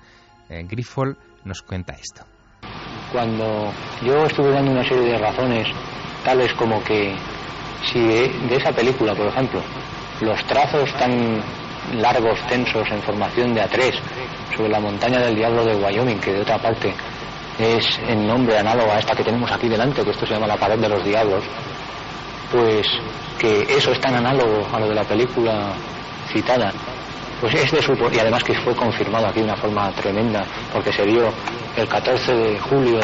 eh, 0.49 0.63
Griffol 0.63 1.17
nos 1.43 1.61
cuenta 1.61 1.93
esto 1.93 2.25
cuando 3.11 3.71
yo 4.01 4.25
estuve 4.25 4.51
dando 4.51 4.71
una 4.71 4.83
serie 4.83 5.11
de 5.11 5.17
razones, 5.17 5.67
tales 6.23 6.53
como 6.53 6.83
que 6.83 7.13
si 7.91 7.99
de, 7.99 8.55
esa 8.55 8.71
película, 8.71 9.13
por 9.13 9.27
ejemplo, 9.27 9.61
los 10.21 10.43
trazos 10.45 10.93
tan 10.93 11.41
largos, 11.93 12.39
tensos 12.47 12.89
en 12.91 13.01
formación 13.01 13.53
de 13.53 13.61
A3 13.63 13.93
sobre 14.55 14.69
la 14.69 14.79
montaña 14.79 15.19
del 15.19 15.35
diablo 15.35 15.65
de 15.65 15.75
Wyoming, 15.75 16.19
que 16.19 16.33
de 16.33 16.41
otra 16.41 16.57
parte 16.57 16.93
es 17.59 17.99
en 18.07 18.25
nombre 18.27 18.57
análogo 18.57 18.91
a 18.91 18.99
esta 18.99 19.15
que 19.15 19.23
tenemos 19.23 19.51
aquí 19.51 19.67
delante, 19.67 20.03
que 20.03 20.11
esto 20.11 20.25
se 20.25 20.33
llama 20.33 20.47
la 20.47 20.57
pared 20.57 20.79
de 20.79 20.89
los 20.89 21.03
diablos, 21.03 21.43
pues 22.51 22.87
que 23.37 23.61
eso 23.69 23.91
es 23.91 23.99
tan 23.99 24.15
análogo 24.15 24.67
a 24.71 24.79
lo 24.79 24.89
de 24.89 24.95
la 24.95 25.03
película 25.03 25.73
citada, 26.31 26.71
pues 27.41 27.55
es 27.55 27.71
de 27.71 27.81
su 27.81 27.93
y 27.93 28.19
además 28.19 28.43
que 28.43 28.53
fue 28.61 28.75
confirmado 28.75 29.27
aquí 29.27 29.39
de 29.39 29.45
una 29.45 29.57
forma 29.57 29.91
tremenda, 29.93 30.45
porque 30.71 30.93
se 30.93 31.03
vio 31.03 31.33
el 31.75 31.87
14 31.87 32.33
de 32.33 32.59
julio 32.59 32.99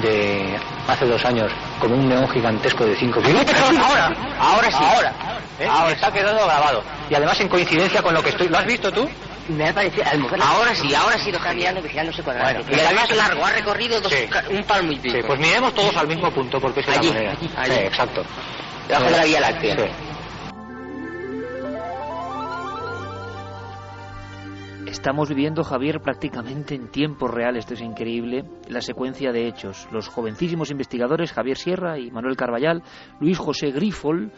de 0.00 0.56
hace 0.86 1.04
dos 1.06 1.22
años 1.24 1.50
como 1.80 1.96
un 1.96 2.08
neón 2.08 2.28
gigantesco 2.28 2.86
de 2.86 2.94
5 2.96 3.20
kilómetros. 3.20 3.60
Ahora, 3.60 4.12
ahora 4.38 4.70
sí. 4.70 4.84
Ahora, 4.84 5.12
¿eh? 5.58 5.66
ahora 5.68 5.92
está 5.92 6.12
quedando 6.12 6.44
grabado. 6.44 6.84
Y 7.10 7.14
además 7.14 7.40
en 7.40 7.48
coincidencia 7.48 8.00
con 8.00 8.14
lo 8.14 8.22
que 8.22 8.28
estoy. 8.30 8.48
¿Lo 8.48 8.58
has 8.58 8.66
visto 8.66 8.92
tú? 8.92 9.08
Me 9.48 9.68
ha 9.68 9.74
parecido, 9.74 10.04
ahora 10.42 10.74
sí, 10.74 10.94
ahora 10.94 11.18
sí 11.18 11.30
lo 11.30 11.36
está 11.36 11.52
mirando 11.52 11.82
vigilando 11.82 12.12
ese 12.12 12.22
cuadrado. 12.22 12.62
Bueno, 12.62 12.76
y 12.76 12.80
además 12.80 13.10
largo, 13.10 13.44
ha 13.44 13.50
recorrido 13.50 14.00
dos, 14.00 14.10
un 14.48 14.64
palmo 14.64 14.92
y 14.92 14.98
pico. 14.98 15.16
Sí, 15.16 15.22
pues 15.26 15.38
miremos 15.38 15.74
todos 15.74 15.94
al 15.98 16.06
mismo 16.06 16.30
punto 16.30 16.58
porque 16.58 16.80
es 16.80 16.88
allí, 16.88 17.08
la 17.08 17.14
manera. 17.14 17.32
Allí, 17.32 17.50
allí. 17.54 17.72
Sí, 17.72 17.80
exacto. 17.80 18.24
Debajo 18.88 19.04
de 19.04 19.16
la 19.16 19.24
Vía 19.24 19.40
Láctea. 19.40 19.76
Sí. 19.76 20.13
Estamos 24.94 25.28
viviendo, 25.28 25.64
Javier, 25.64 26.00
prácticamente 26.00 26.76
en 26.76 26.88
tiempo 26.88 27.26
real, 27.26 27.56
esto 27.56 27.74
es 27.74 27.80
increíble, 27.80 28.44
la 28.68 28.80
secuencia 28.80 29.32
de 29.32 29.48
hechos. 29.48 29.88
Los 29.90 30.06
jovencísimos 30.06 30.70
investigadores, 30.70 31.32
Javier 31.32 31.56
Sierra 31.56 31.98
y 31.98 32.12
Manuel 32.12 32.36
Carballal, 32.36 32.80
Luis 33.20 33.36
José 33.36 33.72
Grifol, 33.72 34.30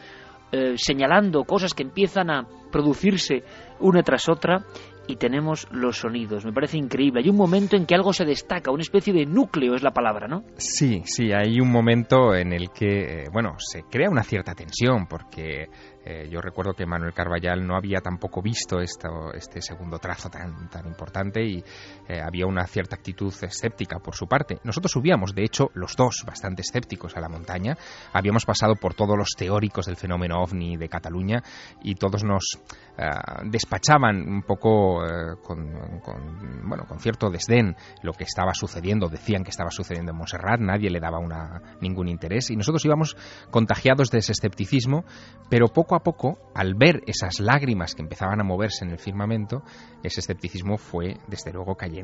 eh, 0.51 0.73
señalando 0.77 1.45
cosas 1.45 1.75
que 1.75 1.83
empiezan 1.83 2.31
a 2.31 2.47
producirse 2.73 3.45
una 3.81 4.03
tras 4.03 4.31
otra 4.31 4.65
y 5.07 5.17
tenemos 5.17 5.69
los 5.71 5.99
sonidos. 5.99 6.47
Me 6.47 6.53
parece 6.53 6.79
increíble. 6.79 7.21
Hay 7.23 7.29
un 7.29 7.37
momento 7.37 7.77
en 7.77 7.85
que 7.85 7.95
algo 7.95 8.15
se 8.15 8.25
destaca, 8.25 8.71
una 8.71 8.83
especie 8.83 9.13
de 9.13 9.27
núcleo 9.27 9.75
es 9.75 9.83
la 9.83 9.93
palabra, 9.93 10.27
¿no? 10.27 10.43
Sí, 10.57 11.03
sí, 11.05 11.33
hay 11.33 11.61
un 11.61 11.71
momento 11.71 12.35
en 12.35 12.55
el 12.55 12.71
que, 12.71 13.25
eh, 13.25 13.25
bueno, 13.31 13.57
se 13.59 13.83
crea 13.83 14.09
una 14.09 14.23
cierta 14.23 14.55
tensión 14.55 15.07
porque 15.07 15.69
eh, 16.09 16.29
yo 16.31 16.41
recuerdo 16.41 16.73
que 16.73 16.87
Manuel 16.87 17.13
Carballal 17.13 17.67
no 17.67 17.75
había 17.75 18.01
tampoco 18.01 18.41
visto 18.41 18.79
esto, 18.79 19.33
este 19.35 19.61
segundo 19.61 19.99
trazo 19.99 20.31
tan, 20.31 20.71
tan 20.71 20.87
importante 20.87 21.43
y 21.43 21.65
eh, 22.09 22.21
había 22.21 22.47
una 22.47 22.67
cierta 22.67 22.97
actitud 22.97 23.33
escéptica 23.43 23.99
por 23.99 24.15
su 24.15 24.27
parte. 24.27 24.59
Nosotros 24.65 24.93
subíamos, 24.93 25.35
de 25.35 25.45
hecho, 25.45 25.71
los 25.75 25.97
dos 25.97 26.25
bastante 26.27 26.63
escépticos 26.63 27.17
a 27.17 27.21
la 27.21 27.29
montaña. 27.29 27.77
Habíamos 28.13 28.45
pasado 28.45 28.75
por 28.77 28.95
todos 28.95 29.17
los 29.17 29.31
teóricos 29.37 29.87
del 29.87 29.97
fenómeno 29.97 30.43
ovni 30.43 30.77
de 30.77 30.89
Cataluña 30.89 31.43
y 31.83 31.95
todos 31.95 32.25
nos 32.25 32.59
eh, 32.99 33.05
despachaban 33.45 34.17
un 34.29 34.43
poco 34.43 35.03
con, 35.43 36.01
con, 36.01 36.69
bueno, 36.69 36.85
con 36.87 36.99
cierto 36.99 37.31
desdén 37.31 37.77
lo 38.03 38.13
que 38.13 38.25
estaba 38.25 38.55
sucediendo. 38.55 39.09
Decían 39.09 39.45
que 39.45 39.51
estaba 39.51 39.71
sucediendo 39.71 40.13
en 40.13 40.19
Montserrat, 40.19 40.61
nadie 40.61 40.91
le 40.91 41.01
daba 41.01 41.19
una, 41.19 41.63
ningún 41.81 42.09
interés 42.09 42.51
y 42.51 42.57
nosotros 42.57 42.85
íbamos 42.85 43.17
contagiados 43.51 44.11
de 44.11 44.19
ese 44.19 44.33
escepticismo, 44.33 45.05
pero 45.49 45.69
poco 45.69 45.95
a 45.95 46.01
poco, 46.01 46.39
al 46.55 46.75
ver 46.75 47.03
esas 47.07 47.41
lágrimas 47.41 47.95
que 47.95 48.03
empezaban 48.03 48.41
a 48.41 48.45
moverse 48.45 48.85
en 48.85 48.91
el 48.91 48.99
firmamento, 48.99 49.63
ese 50.03 50.21
escepticismo 50.21 50.79
fue, 50.79 51.19
desde 51.29 51.53
luego, 51.53 51.75
cayendo. 51.77 51.96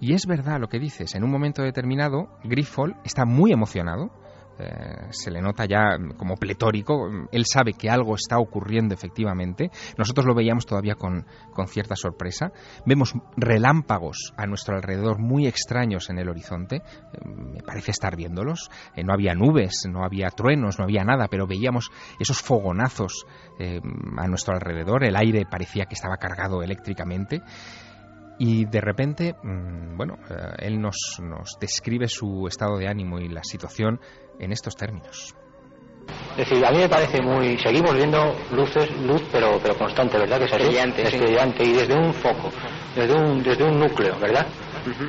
Y 0.00 0.14
es 0.14 0.26
verdad 0.26 0.60
lo 0.60 0.68
que 0.68 0.78
dices, 0.78 1.14
en 1.14 1.24
un 1.24 1.30
momento 1.30 1.62
determinado, 1.62 2.28
Griffol 2.44 2.96
está 3.04 3.24
muy 3.24 3.52
emocionado, 3.52 4.10
eh, 4.58 5.08
se 5.10 5.30
le 5.30 5.42
nota 5.42 5.66
ya 5.66 5.98
como 6.16 6.36
pletórico, 6.36 7.10
él 7.30 7.44
sabe 7.44 7.74
que 7.74 7.90
algo 7.90 8.14
está 8.14 8.38
ocurriendo 8.38 8.94
efectivamente, 8.94 9.70
nosotros 9.98 10.24
lo 10.24 10.34
veíamos 10.34 10.64
todavía 10.64 10.94
con, 10.94 11.26
cierta 11.66 11.94
sorpresa, 11.94 12.52
vemos 12.86 13.12
relámpagos 13.36 14.32
a 14.36 14.46
nuestro 14.46 14.76
alrededor 14.76 15.18
muy 15.18 15.46
extraños 15.46 16.08
en 16.08 16.18
el 16.18 16.30
horizonte, 16.30 16.76
eh, 16.76 16.82
me 17.24 17.62
parece 17.62 17.90
estar 17.90 18.16
viéndolos, 18.16 18.70
eh, 18.94 19.04
no 19.04 19.12
había 19.12 19.34
nubes, 19.34 19.86
no 19.90 20.04
había 20.04 20.30
truenos, 20.30 20.78
no 20.78 20.84
había 20.84 21.04
nada, 21.04 21.28
pero 21.28 21.46
veíamos 21.46 21.90
esos 22.18 22.40
fogonazos 22.40 23.26
a 24.18 24.26
nuestro 24.26 24.54
alrededor, 24.54 25.02
el 25.04 25.16
aire 25.16 25.46
parecía 25.50 25.86
que 25.86 25.94
estaba 25.94 26.18
cargado 26.18 26.62
eléctricamente, 26.62 27.42
y 28.38 28.64
de 28.66 28.80
repente, 28.80 29.34
mm, 29.42 29.96
bueno, 29.96 30.18
él 30.58 30.80
nos, 30.80 30.96
nos 31.20 31.56
describe 31.60 32.08
su 32.08 32.46
estado 32.46 32.78
de 32.78 32.88
ánimo 32.88 33.18
y 33.18 33.28
la 33.28 33.42
situación 33.42 34.00
en 34.38 34.52
estos 34.52 34.76
términos. 34.76 35.34
Es 36.36 36.48
decir, 36.48 36.64
a 36.64 36.70
mí 36.70 36.78
me 36.78 36.88
parece 36.88 37.20
muy... 37.22 37.58
Seguimos 37.58 37.94
viendo 37.94 38.36
luces, 38.52 38.90
luz, 39.00 39.22
pero, 39.32 39.58
pero 39.60 39.76
constante, 39.76 40.18
¿verdad? 40.18 40.38
Que 40.38 40.44
es 40.44 40.52
así, 40.52 41.64
y 41.64 41.72
desde 41.72 41.94
un 41.94 42.12
foco, 42.12 42.50
desde 42.94 43.14
un, 43.14 43.42
desde 43.42 43.64
un 43.64 43.80
núcleo, 43.80 44.18
¿verdad? 44.20 44.46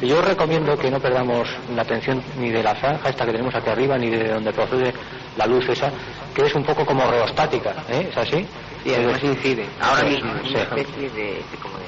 Y 0.02 0.08
yo 0.08 0.22
recomiendo 0.22 0.76
que 0.78 0.90
no 0.90 1.00
perdamos 1.00 1.48
la 1.76 1.84
atención 1.84 2.24
ni 2.40 2.50
de 2.50 2.64
la 2.64 2.74
franja 2.76 3.10
esta 3.10 3.26
que 3.26 3.32
tenemos 3.32 3.54
aquí 3.54 3.70
arriba, 3.70 3.98
ni 3.98 4.10
de 4.10 4.30
donde 4.30 4.52
procede 4.52 4.94
la 5.38 5.46
luz 5.46 5.68
esa, 5.70 5.92
que 6.34 6.46
es 6.46 6.56
un 6.56 6.64
poco 6.64 6.86
como 6.86 7.10
reostática, 7.12 7.76
¿eh? 7.90 8.08
¿Es 8.10 8.18
así? 8.18 8.46
Sí, 8.84 8.94
además 8.96 9.24
incide. 9.24 9.68
Ahora 9.80 10.04
mismo, 10.04 10.34
es 10.36 10.50
una 10.50 10.62
especie 10.62 11.10
de, 11.10 11.42
como 11.62 11.78
de 11.78 11.87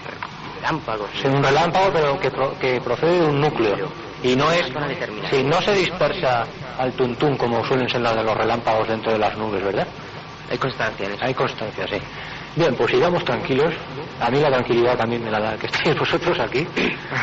relámpago. 0.60 1.08
Es 1.13 1.26
un 1.26 1.43
relámpago, 1.43 1.91
pero 1.93 2.19
que, 2.19 2.32
que 2.60 2.82
procede 2.82 3.22
de 3.22 3.28
un 3.28 3.41
núcleo 3.41 3.89
y 4.22 4.36
no 4.36 4.52
es 4.52 4.65
si 5.30 5.43
no 5.43 5.62
se 5.62 5.74
dispersa 5.74 6.45
al 6.78 6.91
tuntún 6.93 7.38
como 7.38 7.63
suelen 7.63 7.88
ser 7.88 8.02
las 8.02 8.15
de 8.15 8.24
los 8.24 8.36
relámpagos 8.36 8.88
dentro 8.88 9.13
de 9.13 9.19
las 9.19 9.38
nubes, 9.38 9.63
¿verdad? 9.63 9.88
Hay 10.50 10.58
constancia 10.58 11.06
en 11.06 11.13
eso. 11.13 11.24
Hay 11.24 11.34
constancia, 11.34 11.88
sí. 11.88 11.98
Bien, 12.56 12.76
pues 12.76 12.91
sigamos 12.91 13.24
tranquilos. 13.24 13.74
A 14.19 14.30
mí 14.30 14.39
la 14.39 14.50
tranquilidad 14.50 14.98
también 14.98 15.24
me 15.24 15.32
la 15.32 15.39
da 15.39 15.58
que 15.58 15.67
estéis 15.67 15.98
vosotros 15.98 16.38
aquí. 16.39 16.67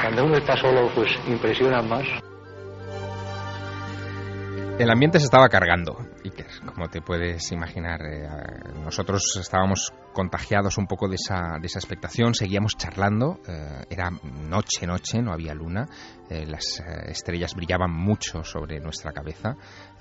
Cuando 0.01 0.25
uno 0.25 0.37
está 0.37 0.57
solo, 0.57 0.89
pues 0.95 1.09
impresiona 1.27 1.83
más. 1.83 2.05
El 4.79 4.91
ambiente 4.91 5.19
se 5.19 5.25
estaba 5.25 5.49
cargando, 5.49 5.99
Como 6.75 6.89
te 6.89 7.01
puedes 7.01 7.51
imaginar. 7.53 8.01
Eh, 8.03 8.29
nosotros 8.83 9.23
estábamos 9.41 9.93
contagiados 10.13 10.79
un 10.79 10.87
poco 10.87 11.09
de 11.09 11.17
esa, 11.17 11.59
de 11.61 11.67
esa 11.67 11.79
expectación, 11.79 12.35
seguíamos 12.35 12.77
charlando, 12.77 13.41
eh, 13.47 13.85
era 13.91 14.11
noche, 14.11 14.87
noche, 14.87 15.21
no 15.21 15.33
había 15.33 15.55
luna, 15.55 15.87
eh, 16.31 16.47
las 16.47 16.83
estrellas 17.07 17.55
brillaban 17.55 17.93
mucho 17.93 18.43
sobre 18.43 18.81
nuestra 18.81 19.13
cabeza, 19.13 19.57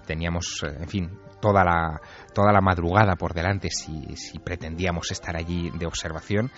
teníamos, 0.06 0.64
en 0.64 0.88
fin, 0.88 1.20
toda 1.42 1.64
la, 1.64 2.00
toda 2.34 2.54
la 2.54 2.62
madrugada 2.62 3.16
por 3.16 3.34
delante 3.34 3.70
si, 3.70 4.16
si 4.16 4.40
pretendíamos 4.40 5.12
estar 5.12 5.36
allí 5.36 5.70
de 5.72 5.86
observación 5.86 6.52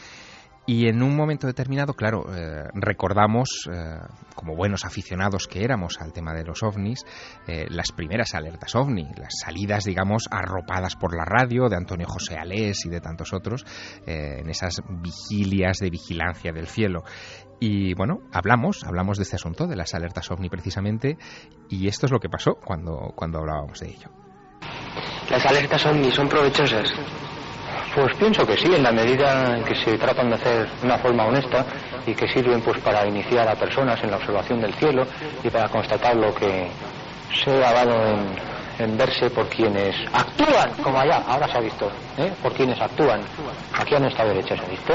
y 0.70 0.90
en 0.90 1.02
un 1.02 1.16
momento 1.16 1.48
determinado, 1.48 1.94
claro, 1.94 2.26
eh, 2.36 2.66
recordamos, 2.74 3.70
eh, 3.72 4.00
como 4.36 4.54
buenos 4.54 4.84
aficionados 4.84 5.48
que 5.48 5.64
éramos 5.64 6.02
al 6.02 6.12
tema 6.12 6.34
de 6.34 6.44
los 6.44 6.62
ovnis, 6.62 7.06
eh, 7.48 7.68
las 7.70 7.94
primeras 7.94 8.36
alertas 8.36 8.76
ovni, 8.76 9.08
las 9.16 9.34
salidas, 9.42 9.86
digamos, 9.86 10.26
arropadas 10.30 10.98
por 10.98 11.16
la 11.16 11.24
radio 11.24 11.70
de 11.70 11.78
Antonio 11.78 12.06
José 12.06 12.36
Alés 12.36 12.86
y 12.86 12.90
de 12.90 13.00
tantos 13.00 13.32
otros, 13.32 13.66
en 14.06 14.50
esas 14.50 14.82
vigilias 14.90 15.78
de 15.78 15.90
vigilancia 15.90 16.52
del 16.52 16.68
cielo. 16.68 17.06
Y 17.62 17.94
bueno, 17.94 18.20
hablamos, 18.34 18.84
hablamos 18.84 19.18
de 19.18 19.24
este 19.24 19.38
asunto, 19.38 19.68
de 19.68 19.78
las 19.78 19.94
alertas 19.94 20.30
ovni 20.32 20.50
precisamente, 20.50 21.18
y 21.70 21.88
esto 21.88 22.08
es 22.08 22.12
lo 22.12 22.20
que 22.20 22.28
pasó 22.28 22.56
cuando, 22.56 23.14
cuando 23.16 23.40
hablábamos 23.40 23.80
de 23.80 23.88
ello. 23.88 24.10
Las 25.30 25.46
alertas 25.46 25.86
ovni 25.86 26.12
son 26.12 26.28
provechosas. 26.28 26.94
Pues 27.98 28.14
pienso 28.14 28.46
que 28.46 28.56
sí, 28.56 28.68
en 28.68 28.84
la 28.84 28.92
medida 28.92 29.58
en 29.58 29.64
que 29.64 29.74
se 29.74 29.98
tratan 29.98 30.30
de 30.30 30.36
hacer 30.36 30.70
de 30.70 30.86
una 30.86 31.00
forma 31.00 31.26
honesta 31.26 31.66
y 32.06 32.14
que 32.14 32.28
sirven 32.28 32.62
pues 32.62 32.80
para 32.82 33.08
iniciar 33.08 33.50
a 33.50 33.56
personas 33.56 34.00
en 34.04 34.12
la 34.12 34.18
observación 34.18 34.62
del 34.62 34.72
cielo 34.76 35.08
y 35.44 35.50
para 35.50 35.68
constatar 35.68 36.16
lo 36.16 36.32
que 36.36 36.68
se 37.44 37.66
ha 37.66 37.74
dado 37.74 37.96
en, 38.78 38.96
verse 38.96 39.32
por 39.32 39.50
quienes 39.50 39.96
actúan, 40.14 40.74
como 40.84 41.00
allá, 41.00 41.24
ahora 41.28 41.48
se 41.48 41.58
ha 41.58 41.62
visto, 41.62 41.92
¿eh? 42.20 42.32
por 42.44 42.54
quienes 42.54 42.80
actúan. 42.80 43.22
Aquí 43.74 43.96
a 43.96 44.00
nuestra 44.00 44.26
derecha 44.26 44.56
se 44.56 44.62
ha 44.64 44.70
visto 44.70 44.94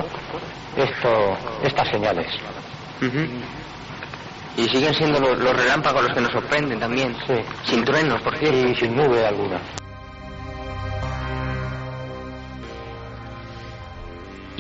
esto, 0.76 1.36
estas 1.64 1.88
señales. 1.88 2.28
Y 4.56 4.62
siguen 4.68 4.94
siendo 4.94 5.18
los, 5.18 5.56
relámpagos 5.56 6.04
los 6.04 6.14
que 6.14 6.20
nos 6.20 6.30
sorprenden 6.30 6.78
también. 6.78 7.16
Sí. 7.26 7.34
Sin 7.64 7.84
truenos, 7.84 8.22
por 8.22 8.38
cierto. 8.38 8.68
Y 8.68 8.76
sin 8.76 8.94
nube 8.94 9.26
alguna. 9.26 9.58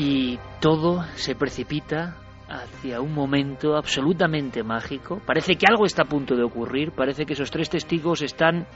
Y 0.02 0.38
todo 0.60 1.04
se 1.14 1.36
precipita 1.36 2.16
hacia 2.48 3.00
un 3.00 3.14
momento 3.14 3.76
absolutamente 3.76 4.64
mágico. 4.64 5.22
Parece 5.24 5.54
que 5.54 5.66
algo 5.68 5.86
está 5.86 6.02
a 6.02 6.06
punto 6.06 6.34
de 6.34 6.42
ocurrir, 6.42 6.90
parece 6.90 7.24
que 7.24 7.34
esos 7.34 7.52
tres 7.52 7.70
testigos 7.70 8.20
están 8.22 8.66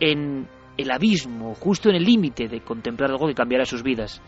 en 0.00 0.48
el 0.78 0.90
abismo, 0.90 1.54
justo 1.54 1.90
en 1.90 1.96
el 1.96 2.04
límite 2.04 2.48
de 2.48 2.62
contemplar 2.62 3.10
algo 3.10 3.26
que 3.26 3.34
cambiará 3.34 3.66
sus 3.66 3.82
vidas. 3.82 4.22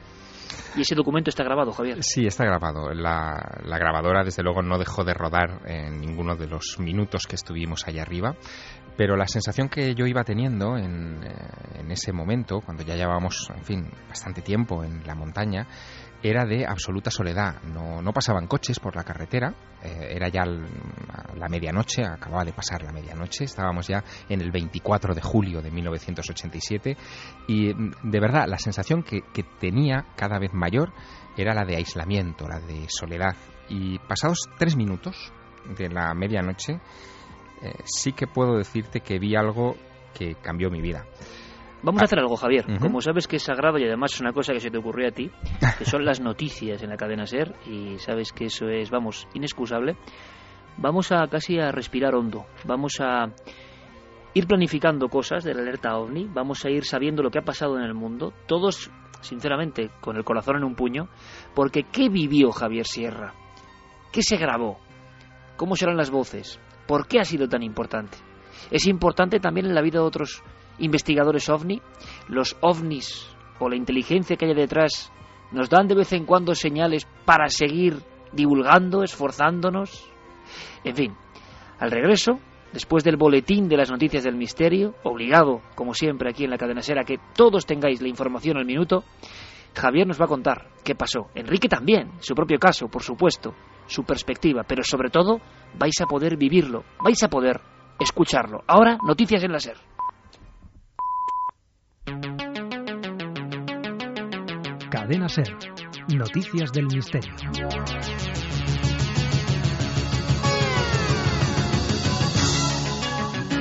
Y 0.77 0.83
ese 0.83 0.95
documento 0.95 1.31
está 1.31 1.43
grabado, 1.43 1.73
Javier. 1.73 2.03
Sí, 2.03 2.27
está 2.27 2.45
grabado. 2.45 2.93
La, 2.93 3.61
la, 3.65 3.79
grabadora, 3.79 4.23
desde 4.23 4.43
luego, 4.43 4.63
no 4.63 4.79
dejó 4.79 5.05
de 5.05 5.15
rodar 5.15 5.63
en 5.65 6.01
ninguno 6.01 6.37
de 6.37 6.47
los 6.47 6.79
minutos 6.79 7.27
que 7.27 7.35
estuvimos 7.35 7.89
allá 7.89 8.03
arriba. 8.03 8.37
Pero 8.97 9.17
la 9.17 9.27
sensación 9.27 9.69
que 9.69 9.95
yo 9.95 10.07
iba 10.07 10.23
teniendo 10.25 10.77
en, 10.77 11.23
eh, 11.25 11.81
en 11.81 11.91
ese 11.91 12.13
momento, 12.13 12.61
cuando 12.61 12.83
ya 12.83 12.95
llevábamos, 12.95 13.51
en 13.55 13.65
fin, 13.65 13.91
bastante 14.09 14.43
tiempo 14.43 14.85
en 14.85 15.07
la 15.07 15.15
montaña, 15.15 15.67
era 16.23 16.45
de 16.45 16.67
absoluta 16.67 17.11
soledad. 17.11 17.63
No, 17.63 18.03
no 18.03 18.13
pasaban 18.13 18.47
coches 18.47 18.79
por 18.81 18.97
la 18.97 19.05
carretera, 19.05 19.55
eh, 19.83 20.15
era 20.17 20.29
ya 20.29 20.45
la 20.45 21.49
medianoche, 21.49 22.05
acababa 22.05 22.45
de 22.45 22.53
pasar 22.53 22.83
la 22.83 22.93
medianoche, 22.93 23.45
estábamos 23.45 23.87
ya 23.87 24.03
en 24.29 24.41
el 24.41 24.51
24 24.51 25.15
de 25.15 25.21
julio 25.21 25.61
de 25.61 25.71
1987 25.71 26.97
y 27.49 27.73
mm, 27.73 28.11
de 28.11 28.21
verdad 28.21 28.47
la 28.49 28.59
sensación 28.59 29.03
que, 29.03 29.23
tenía 29.61 30.07
cada 30.17 30.39
vez 30.39 30.53
mayor 30.53 30.93
era 31.37 31.55
la 31.55 31.65
de 31.65 31.77
aislamiento, 31.77 32.49
la 32.49 32.61
de 32.61 32.87
soledad. 32.89 33.37
Y 33.69 33.99
pasados 33.99 34.41
tres 34.59 34.77
minutos 34.77 35.33
de 35.77 35.89
la 35.89 36.15
medianoche, 36.15 36.81
eh, 37.63 37.73
sí 37.85 38.13
que 38.13 38.27
puedo 38.27 38.57
decirte 38.57 39.01
que 39.01 39.19
vi 39.19 39.37
algo 39.37 39.77
que 40.15 40.35
cambió 40.37 40.71
mi 40.71 40.81
vida. 40.81 41.05
Vamos 41.83 42.03
a 42.03 42.05
hacer 42.07 42.19
algo, 42.19 42.37
Javier. 42.37 42.65
Como 42.81 43.01
sabes 43.01 43.29
que 43.29 43.37
es 43.37 43.43
sagrado 43.43 43.79
y 43.79 43.85
además 43.85 44.15
es 44.15 44.21
una 44.21 44.33
cosa 44.33 44.53
que 44.53 44.61
se 44.61 44.71
te 44.71 44.79
ocurrió 44.79 45.09
a 45.09 45.13
ti, 45.13 45.31
que 45.79 45.85
son 45.85 46.05
las 46.05 46.21
noticias 46.21 46.83
en 46.83 46.91
la 46.91 46.97
cadena 46.97 47.27
SER, 47.27 47.55
y 47.67 47.99
sabes 47.99 48.33
que 48.33 48.47
eso 48.47 48.69
es, 48.69 48.91
vamos, 48.91 49.29
inexcusable, 49.35 49.97
vamos 50.79 51.13
a 51.13 51.27
casi 51.29 51.59
a 51.59 51.71
respirar 51.71 52.15
hondo. 52.15 52.47
Vamos 52.65 53.01
a 53.01 53.31
ir 54.35 54.47
planificando 54.47 55.09
cosas 55.09 55.45
de 55.45 55.55
la 55.55 55.63
alerta 55.63 55.97
OVNI, 55.97 56.29
vamos 56.33 56.65
a 56.65 56.71
ir 56.71 56.85
sabiendo 56.85 57.23
lo 57.23 57.31
que 57.31 57.39
ha 57.39 57.45
pasado 57.45 57.79
en 57.79 57.85
el 57.85 57.95
mundo, 57.95 58.33
todos, 58.47 58.91
sinceramente, 59.21 59.91
con 60.01 60.17
el 60.17 60.25
corazón 60.25 60.57
en 60.57 60.65
un 60.65 60.75
puño, 60.75 61.09
porque 61.55 61.85
¿qué 61.85 62.09
vivió 62.09 62.53
Javier 62.53 62.87
Sierra? 62.87 63.33
¿Qué 64.13 64.23
se 64.23 64.37
grabó? 64.37 64.79
¿Cómo 65.57 65.77
serán 65.77 65.97
las 65.97 66.11
voces? 66.11 66.61
¿Por 66.87 67.07
qué 67.07 67.21
ha 67.21 67.25
sido 67.25 67.49
tan 67.49 67.63
importante? 67.63 68.19
Es 68.71 68.87
importante 68.87 69.41
también 69.41 69.67
en 69.67 69.75
la 69.75 69.83
vida 69.83 70.01
de 70.01 70.05
otros 70.05 70.43
investigadores 70.79 71.49
ovni, 71.49 71.81
los 72.29 72.57
ovnis 72.61 73.29
o 73.59 73.69
la 73.69 73.77
inteligencia 73.77 74.37
que 74.37 74.47
hay 74.47 74.55
detrás 74.55 75.13
nos 75.53 75.71
dan 75.71 75.89
de 75.89 75.95
vez 75.95 76.13
en 76.13 76.25
cuando 76.27 76.55
señales 76.55 77.07
para 77.25 77.49
seguir 77.49 78.03
divulgando, 78.33 79.03
esforzándonos. 79.03 80.11
En 80.85 80.95
fin, 80.95 81.17
al 81.79 81.91
regreso, 81.91 82.39
después 82.73 83.05
del 83.05 83.17
boletín 83.17 83.69
de 83.69 83.77
las 83.77 83.91
noticias 83.91 84.25
del 84.25 84.37
misterio, 84.37 84.95
obligado, 85.03 85.63
como 85.75 85.95
siempre 85.95 86.31
aquí 86.31 86.45
en 86.45 86.51
la 86.51 86.59
cadena 86.59 86.83
Sera, 86.83 87.05
que 87.05 87.19
todos 87.35 87.67
tengáis 87.67 88.03
la 88.03 88.09
información 88.09 88.57
al 88.57 88.67
minuto, 88.67 89.05
Javier 89.75 90.07
nos 90.07 90.21
va 90.21 90.25
a 90.25 90.29
contar 90.29 90.69
qué 90.85 90.95
pasó. 90.95 91.29
Enrique 91.35 91.69
también, 91.69 92.13
su 92.21 92.35
propio 92.35 92.59
caso, 92.59 92.89
por 92.89 93.03
supuesto, 93.03 93.55
su 93.87 94.05
perspectiva, 94.05 94.65
pero 94.67 94.83
sobre 94.83 95.11
todo 95.11 95.41
vais 95.79 96.01
a 96.01 96.07
poder 96.07 96.37
vivirlo, 96.37 96.85
vais 97.03 97.23
a 97.23 97.29
poder 97.29 97.61
escucharlo. 98.01 98.63
Ahora, 98.67 98.99
noticias 99.07 99.43
en 99.45 99.53
la 99.53 99.61
SER. 99.61 99.96
Cadena 104.97 105.29
Ser. 105.29 105.55
Noticias 106.09 106.73
del 106.73 106.87
misterio. 106.87 107.35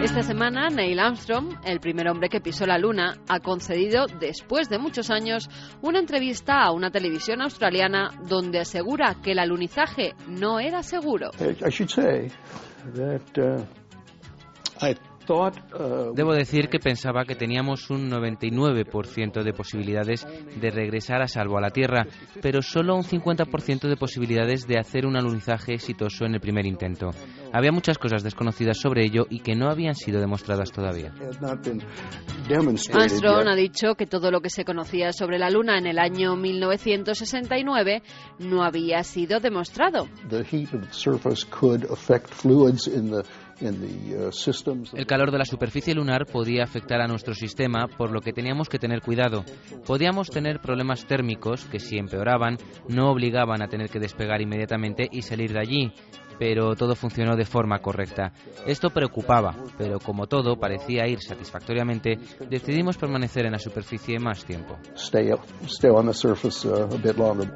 Esta 0.02 0.22
semana, 0.22 0.70
Neil 0.70 0.98
Armstrong, 0.98 1.58
el 1.66 1.82
primer 1.82 2.08
hombre 2.08 2.30
que 2.30 2.40
pisó 2.40 2.66
la 2.66 2.78
Luna, 2.78 3.18
ha 3.28 3.42
concedido, 3.42 4.06
después 4.18 4.70
de 4.70 4.78
muchos 4.78 5.12
años, 5.12 5.50
una 5.82 6.00
entrevista 6.00 6.64
a 6.64 6.72
una 6.72 6.90
televisión 6.90 7.42
australiana 7.42 8.12
donde 8.30 8.60
asegura 8.60 9.18
que 9.22 9.34
el 9.34 9.40
alunizaje 9.40 10.14
no 10.30 10.62
era 10.62 10.84
seguro. 10.84 11.32
I 11.42 11.70
should 11.70 11.90
say 11.90 12.32
that 12.94 13.38
uh, 13.38 13.62
I 14.82 14.94
thought 14.94 15.10
uh, 15.10 15.15
Debo 16.16 16.34
decir 16.34 16.70
que 16.70 16.80
pensaba 16.80 17.26
que 17.26 17.36
teníamos 17.36 17.90
un 17.90 18.10
99% 18.10 19.44
de 19.44 19.54
posibilidades 19.54 20.28
de 20.60 20.72
regresar 20.72 21.22
a 21.22 21.28
salvo 21.28 21.58
a 21.58 21.62
la 21.62 21.70
Tierra, 21.70 22.06
pero 22.42 22.62
solo 22.62 22.96
un 22.96 23.04
50% 23.04 23.88
de 23.88 23.98
posibilidades 23.98 24.68
de 24.68 24.80
hacer 24.80 25.06
un 25.06 25.16
alunizaje 25.16 25.74
exitoso 25.74 26.26
en 26.26 26.36
el 26.36 26.42
primer 26.42 26.66
intento. 26.66 27.12
Había 27.54 27.72
muchas 27.72 27.98
cosas 27.98 28.24
desconocidas 28.24 28.78
sobre 28.78 29.06
ello 29.06 29.26
y 29.30 29.40
que 29.40 29.56
no 29.56 29.70
habían 29.70 29.96
sido 29.96 30.20
demostradas 30.20 30.72
todavía. 30.72 31.14
had 31.20 31.42
not 31.42 31.64
been 31.64 31.82
demonstrated 32.48 33.02
Armstrong 33.02 33.44
yet. 33.44 33.48
ha 33.48 33.56
dicho 33.56 33.96
que 33.96 34.06
todo 34.06 34.32
lo 34.32 34.42
que 34.42 34.50
se 34.50 34.66
conocía 34.66 35.14
sobre 35.14 35.40
la 35.40 35.50
Luna 35.50 35.78
en 35.78 35.88
el 35.88 36.00
año 36.00 36.36
1969 36.36 38.04
no 38.40 38.64
había 38.64 39.04
sido 39.04 39.40
demostrado. 39.40 40.08
Uh. 43.62 44.98
El 44.98 45.06
calor 45.06 45.32
de 45.32 45.38
la 45.38 45.46
superficie 45.46 45.96
lunar 45.96 46.26
podía 46.26 46.64
afectar 46.64 47.00
a 47.00 47.08
nuestro 47.08 47.34
sistema, 47.34 47.88
por 47.88 48.12
lo 48.12 48.20
que 48.20 48.34
teníamos 48.34 48.68
que 48.68 48.80
tener 48.80 49.02
cuidado. 49.02 49.46
Podíamos 49.86 50.30
tener 50.30 50.60
problemas 50.60 51.06
térmicos 51.06 51.64
que 51.66 51.80
si 51.80 51.98
empeoraban 51.98 52.58
no 52.90 53.10
obligaban 53.10 53.62
a 53.62 53.68
tener 53.68 53.90
que 53.90 54.00
despegar 54.00 54.42
inmediatamente 54.42 55.08
y 55.10 55.22
salir 55.22 55.54
de 55.54 55.60
allí, 55.60 55.94
pero 56.40 56.76
todo 56.76 56.96
funcionó 56.96 57.36
de 57.36 57.46
forma 57.46 57.80
correcta. 57.80 58.32
Esto 58.66 58.90
preocupaba, 58.90 59.56
pero 59.78 60.00
como 60.00 60.28
todo 60.28 60.58
parecía 60.58 61.08
ir 61.08 61.20
satisfactoriamente, 61.22 62.18
decidimos 62.50 62.98
permanecer 62.98 63.46
en 63.46 63.54
la 63.54 63.60
superficie 63.60 64.20
más 64.20 64.46
tiempo. 64.46 64.78
Stay 64.96 65.32
up, 65.32 65.42
stay 65.68 65.90
on 65.92 66.08
the 66.08 66.14
surface 66.14 66.68
uh, 66.68 66.84
a 66.84 66.98
bit 66.98 67.18
longer. 67.18 67.52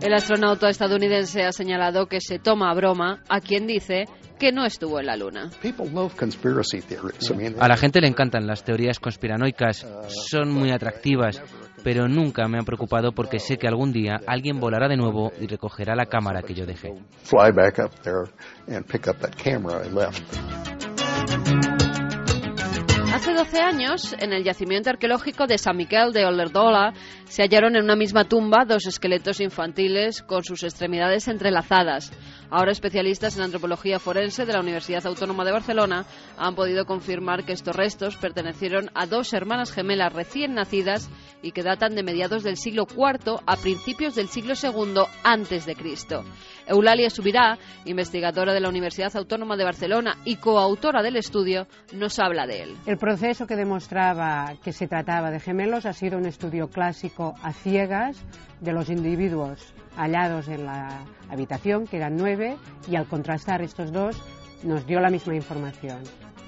El 0.00 0.14
astronauta 0.14 0.68
estadounidense 0.68 1.42
ha 1.42 1.52
señalado 1.52 2.06
que 2.06 2.20
se 2.20 2.38
toma 2.38 2.70
a 2.70 2.74
broma 2.74 3.22
a 3.28 3.40
quien 3.40 3.66
dice 3.66 4.04
que 4.38 4.52
no 4.52 4.64
estuvo 4.64 5.00
en 5.00 5.06
la 5.06 5.16
Luna. 5.16 5.50
People 5.60 5.90
love 5.90 6.14
conspiracy 6.14 6.80
theories. 6.80 7.30
I 7.30 7.34
mean, 7.34 7.56
A 7.58 7.66
la 7.66 7.76
gente 7.76 8.00
le 8.00 8.06
encantan 8.06 8.46
las 8.46 8.62
teorías 8.62 9.00
conspiranoicas, 9.00 9.86
son 10.30 10.52
muy 10.52 10.70
atractivas, 10.70 11.42
pero 11.90 12.06
nunca 12.06 12.46
me 12.48 12.58
han 12.58 12.66
preocupado 12.66 13.12
porque 13.12 13.38
sé 13.38 13.56
que 13.56 13.66
algún 13.66 13.92
día 13.92 14.20
alguien 14.26 14.60
volará 14.60 14.88
de 14.88 14.98
nuevo 14.98 15.32
y 15.40 15.46
recogerá 15.46 15.96
la 15.96 16.04
cámara 16.04 16.42
que 16.42 16.52
yo 16.52 16.66
dejé. 16.66 16.92
Hace 23.18 23.34
12 23.34 23.60
años, 23.60 24.14
en 24.20 24.32
el 24.32 24.44
yacimiento 24.44 24.90
arqueológico 24.90 25.48
de 25.48 25.58
San 25.58 25.76
Miquel 25.76 26.12
de 26.12 26.24
Ollerdola, 26.24 26.92
se 27.24 27.42
hallaron 27.42 27.74
en 27.74 27.82
una 27.82 27.96
misma 27.96 28.28
tumba 28.28 28.64
dos 28.64 28.86
esqueletos 28.86 29.40
infantiles 29.40 30.22
con 30.22 30.44
sus 30.44 30.62
extremidades 30.62 31.26
entrelazadas. 31.26 32.12
Ahora 32.48 32.70
especialistas 32.70 33.36
en 33.36 33.42
antropología 33.42 33.98
forense 33.98 34.46
de 34.46 34.52
la 34.52 34.60
Universidad 34.60 35.04
Autónoma 35.04 35.44
de 35.44 35.50
Barcelona 35.50 36.06
han 36.36 36.54
podido 36.54 36.86
confirmar 36.86 37.44
que 37.44 37.54
estos 37.54 37.74
restos 37.74 38.16
pertenecieron 38.16 38.88
a 38.94 39.06
dos 39.06 39.32
hermanas 39.32 39.72
gemelas 39.72 40.12
recién 40.12 40.54
nacidas 40.54 41.10
y 41.42 41.50
que 41.50 41.64
datan 41.64 41.96
de 41.96 42.04
mediados 42.04 42.44
del 42.44 42.56
siglo 42.56 42.86
IV 42.88 43.40
a 43.44 43.56
principios 43.56 44.14
del 44.14 44.28
siglo 44.28 44.54
II 44.62 45.02
antes 45.24 45.66
de 45.66 45.74
Cristo. 45.74 46.22
Eulalia 46.68 47.10
Subirá, 47.10 47.58
investigadora 47.86 48.52
de 48.52 48.60
la 48.60 48.68
Universidad 48.68 49.16
Autónoma 49.16 49.56
de 49.56 49.64
Barcelona 49.64 50.18
y 50.24 50.36
coautora 50.36 51.02
del 51.02 51.16
estudio, 51.16 51.66
nos 51.92 52.18
habla 52.18 52.46
de 52.46 52.62
él. 52.62 52.76
El 52.86 52.98
proceso 52.98 53.46
que 53.46 53.56
demostraba 53.56 54.54
que 54.62 54.72
se 54.72 54.86
trataba 54.86 55.30
de 55.30 55.40
gemelos 55.40 55.86
ha 55.86 55.92
sido 55.92 56.18
un 56.18 56.26
estudio 56.26 56.68
clásico 56.68 57.34
a 57.42 57.52
ciegas 57.52 58.22
de 58.60 58.72
los 58.72 58.90
individuos 58.90 59.74
hallados 59.96 60.48
en 60.48 60.64
la 60.64 61.04
habitación, 61.28 61.86
que 61.86 61.96
eran 61.96 62.16
nueve, 62.16 62.56
y 62.88 62.96
al 62.96 63.06
contrastar 63.06 63.62
estos 63.62 63.92
dos 63.92 64.16
nos 64.62 64.86
dio 64.86 65.00
la 65.00 65.10
misma 65.10 65.34
información. 65.34 66.02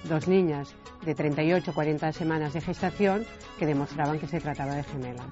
Dos 0.05 0.29
niñas 0.29 0.75
de 1.05 1.15
38-40 1.15 2.13
semanas 2.13 2.53
de 2.53 2.61
gestación 2.61 3.25
que 3.59 3.67
demostraban 3.67 4.19
que 4.19 4.27
se 4.27 4.41
trataba 4.41 4.75
de 4.75 4.85
gemelas. 4.85 5.27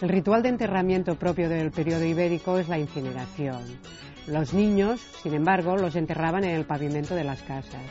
El 0.00 0.10
ritual 0.10 0.42
de 0.42 0.50
enterramiento 0.50 1.16
propio 1.16 1.48
del 1.48 1.72
periodo 1.72 2.04
ibérico 2.04 2.58
es 2.58 2.68
la 2.68 2.78
incineración. 2.78 3.64
Los 4.28 4.54
niños, 4.54 5.00
sin 5.00 5.34
embargo, 5.34 5.76
los 5.76 5.96
enterraban 5.96 6.44
en 6.44 6.54
el 6.54 6.66
pavimento 6.66 7.16
de 7.16 7.24
las 7.24 7.42
casas. 7.42 7.82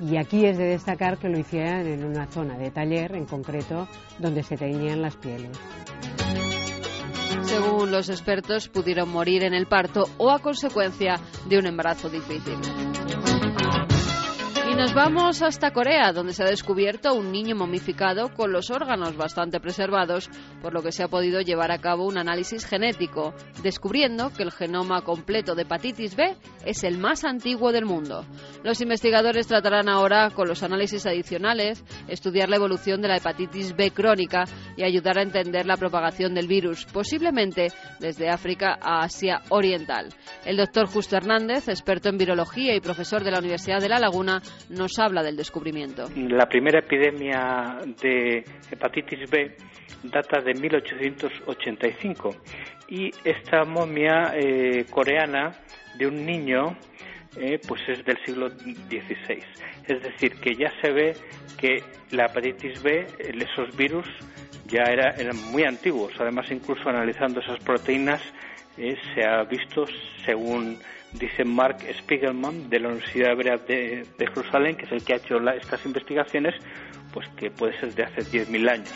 Y 0.00 0.16
aquí 0.16 0.46
es 0.46 0.58
de 0.58 0.64
destacar 0.64 1.18
que 1.18 1.28
lo 1.28 1.38
hicieran 1.38 1.86
en 1.86 2.04
una 2.04 2.26
zona 2.26 2.58
de 2.58 2.72
taller, 2.72 3.14
en 3.14 3.26
concreto, 3.26 3.86
donde 4.18 4.42
se 4.42 4.56
teñían 4.56 5.00
las 5.00 5.16
pieles. 5.16 5.50
Según 7.42 7.92
los 7.92 8.08
expertos, 8.08 8.68
pudieron 8.68 9.08
morir 9.08 9.44
en 9.44 9.54
el 9.54 9.66
parto 9.66 10.04
o 10.18 10.30
a 10.30 10.40
consecuencia 10.40 11.20
de 11.48 11.58
un 11.58 11.66
embarazo 11.66 12.08
difícil. 12.08 12.58
Nos 14.78 14.94
vamos 14.94 15.42
hasta 15.42 15.72
Corea, 15.72 16.12
donde 16.12 16.32
se 16.32 16.44
ha 16.44 16.46
descubierto 16.46 17.12
un 17.12 17.32
niño 17.32 17.56
momificado 17.56 18.32
con 18.32 18.52
los 18.52 18.70
órganos 18.70 19.16
bastante 19.16 19.58
preservados, 19.58 20.30
por 20.62 20.72
lo 20.72 20.84
que 20.84 20.92
se 20.92 21.02
ha 21.02 21.08
podido 21.08 21.40
llevar 21.40 21.72
a 21.72 21.80
cabo 21.80 22.06
un 22.06 22.16
análisis 22.16 22.64
genético, 22.64 23.34
descubriendo 23.60 24.30
que 24.32 24.44
el 24.44 24.52
genoma 24.52 25.02
completo 25.02 25.56
de 25.56 25.62
hepatitis 25.62 26.14
B 26.14 26.36
es 26.64 26.84
el 26.84 26.96
más 26.96 27.24
antiguo 27.24 27.72
del 27.72 27.86
mundo. 27.86 28.24
Los 28.62 28.80
investigadores 28.80 29.48
tratarán 29.48 29.88
ahora, 29.88 30.30
con 30.30 30.46
los 30.46 30.62
análisis 30.62 31.06
adicionales, 31.06 31.82
estudiar 32.06 32.48
la 32.48 32.56
evolución 32.56 33.02
de 33.02 33.08
la 33.08 33.16
hepatitis 33.16 33.74
B 33.74 33.90
crónica 33.90 34.44
y 34.76 34.84
ayudar 34.84 35.18
a 35.18 35.22
entender 35.22 35.66
la 35.66 35.76
propagación 35.76 36.34
del 36.34 36.46
virus, 36.46 36.84
posiblemente 36.84 37.72
desde 37.98 38.30
África 38.30 38.78
a 38.80 39.02
Asia 39.02 39.42
Oriental. 39.48 40.10
El 40.44 40.56
doctor 40.56 40.86
Justo 40.86 41.16
Hernández, 41.16 41.66
experto 41.68 42.08
en 42.10 42.18
virología 42.18 42.76
y 42.76 42.80
profesor 42.80 43.24
de 43.24 43.32
la 43.32 43.40
Universidad 43.40 43.80
de 43.80 43.88
La 43.88 43.98
Laguna, 43.98 44.40
nos 44.70 44.98
habla 44.98 45.22
del 45.22 45.36
descubrimiento. 45.36 46.04
La 46.16 46.46
primera 46.46 46.80
epidemia 46.80 47.78
de 48.02 48.44
hepatitis 48.70 49.30
B 49.30 49.56
data 50.02 50.40
de 50.40 50.54
1885 50.54 52.36
y 52.88 53.10
esta 53.24 53.64
momia 53.64 54.32
eh, 54.34 54.86
coreana 54.90 55.52
de 55.96 56.06
un 56.06 56.24
niño 56.24 56.76
eh, 57.36 57.60
pues 57.66 57.80
es 57.88 58.04
del 58.04 58.18
siglo 58.24 58.48
XVI. 58.50 59.42
Es 59.86 60.02
decir, 60.02 60.34
que 60.40 60.54
ya 60.54 60.72
se 60.80 60.90
ve 60.90 61.16
que 61.58 61.82
la 62.10 62.26
hepatitis 62.26 62.82
B, 62.82 63.06
esos 63.18 63.76
virus, 63.76 64.06
ya 64.66 64.82
era, 64.84 65.10
eran 65.16 65.36
muy 65.50 65.64
antiguos. 65.64 66.12
Además, 66.18 66.50
incluso 66.50 66.88
analizando 66.88 67.40
esas 67.40 67.58
proteínas, 67.60 68.20
eh, 68.76 68.96
se 69.14 69.24
ha 69.24 69.42
visto, 69.44 69.86
según 70.24 70.78
dice 71.12 71.44
Mark 71.44 71.78
Spiegelman 72.00 72.68
de 72.68 72.80
la 72.80 72.88
Universidad 72.88 73.32
Hebrea 73.32 73.56
de, 73.56 74.06
de 74.18 74.26
Jerusalén, 74.26 74.76
que 74.76 74.84
es 74.84 74.92
el 74.92 75.04
que 75.04 75.14
ha 75.14 75.16
hecho 75.16 75.36
estas 75.50 75.84
investigaciones, 75.86 76.54
pues 77.12 77.28
que 77.36 77.50
puede 77.50 77.78
ser 77.78 77.94
de 77.94 78.04
hace 78.04 78.20
10.000 78.20 78.70
años. 78.70 78.92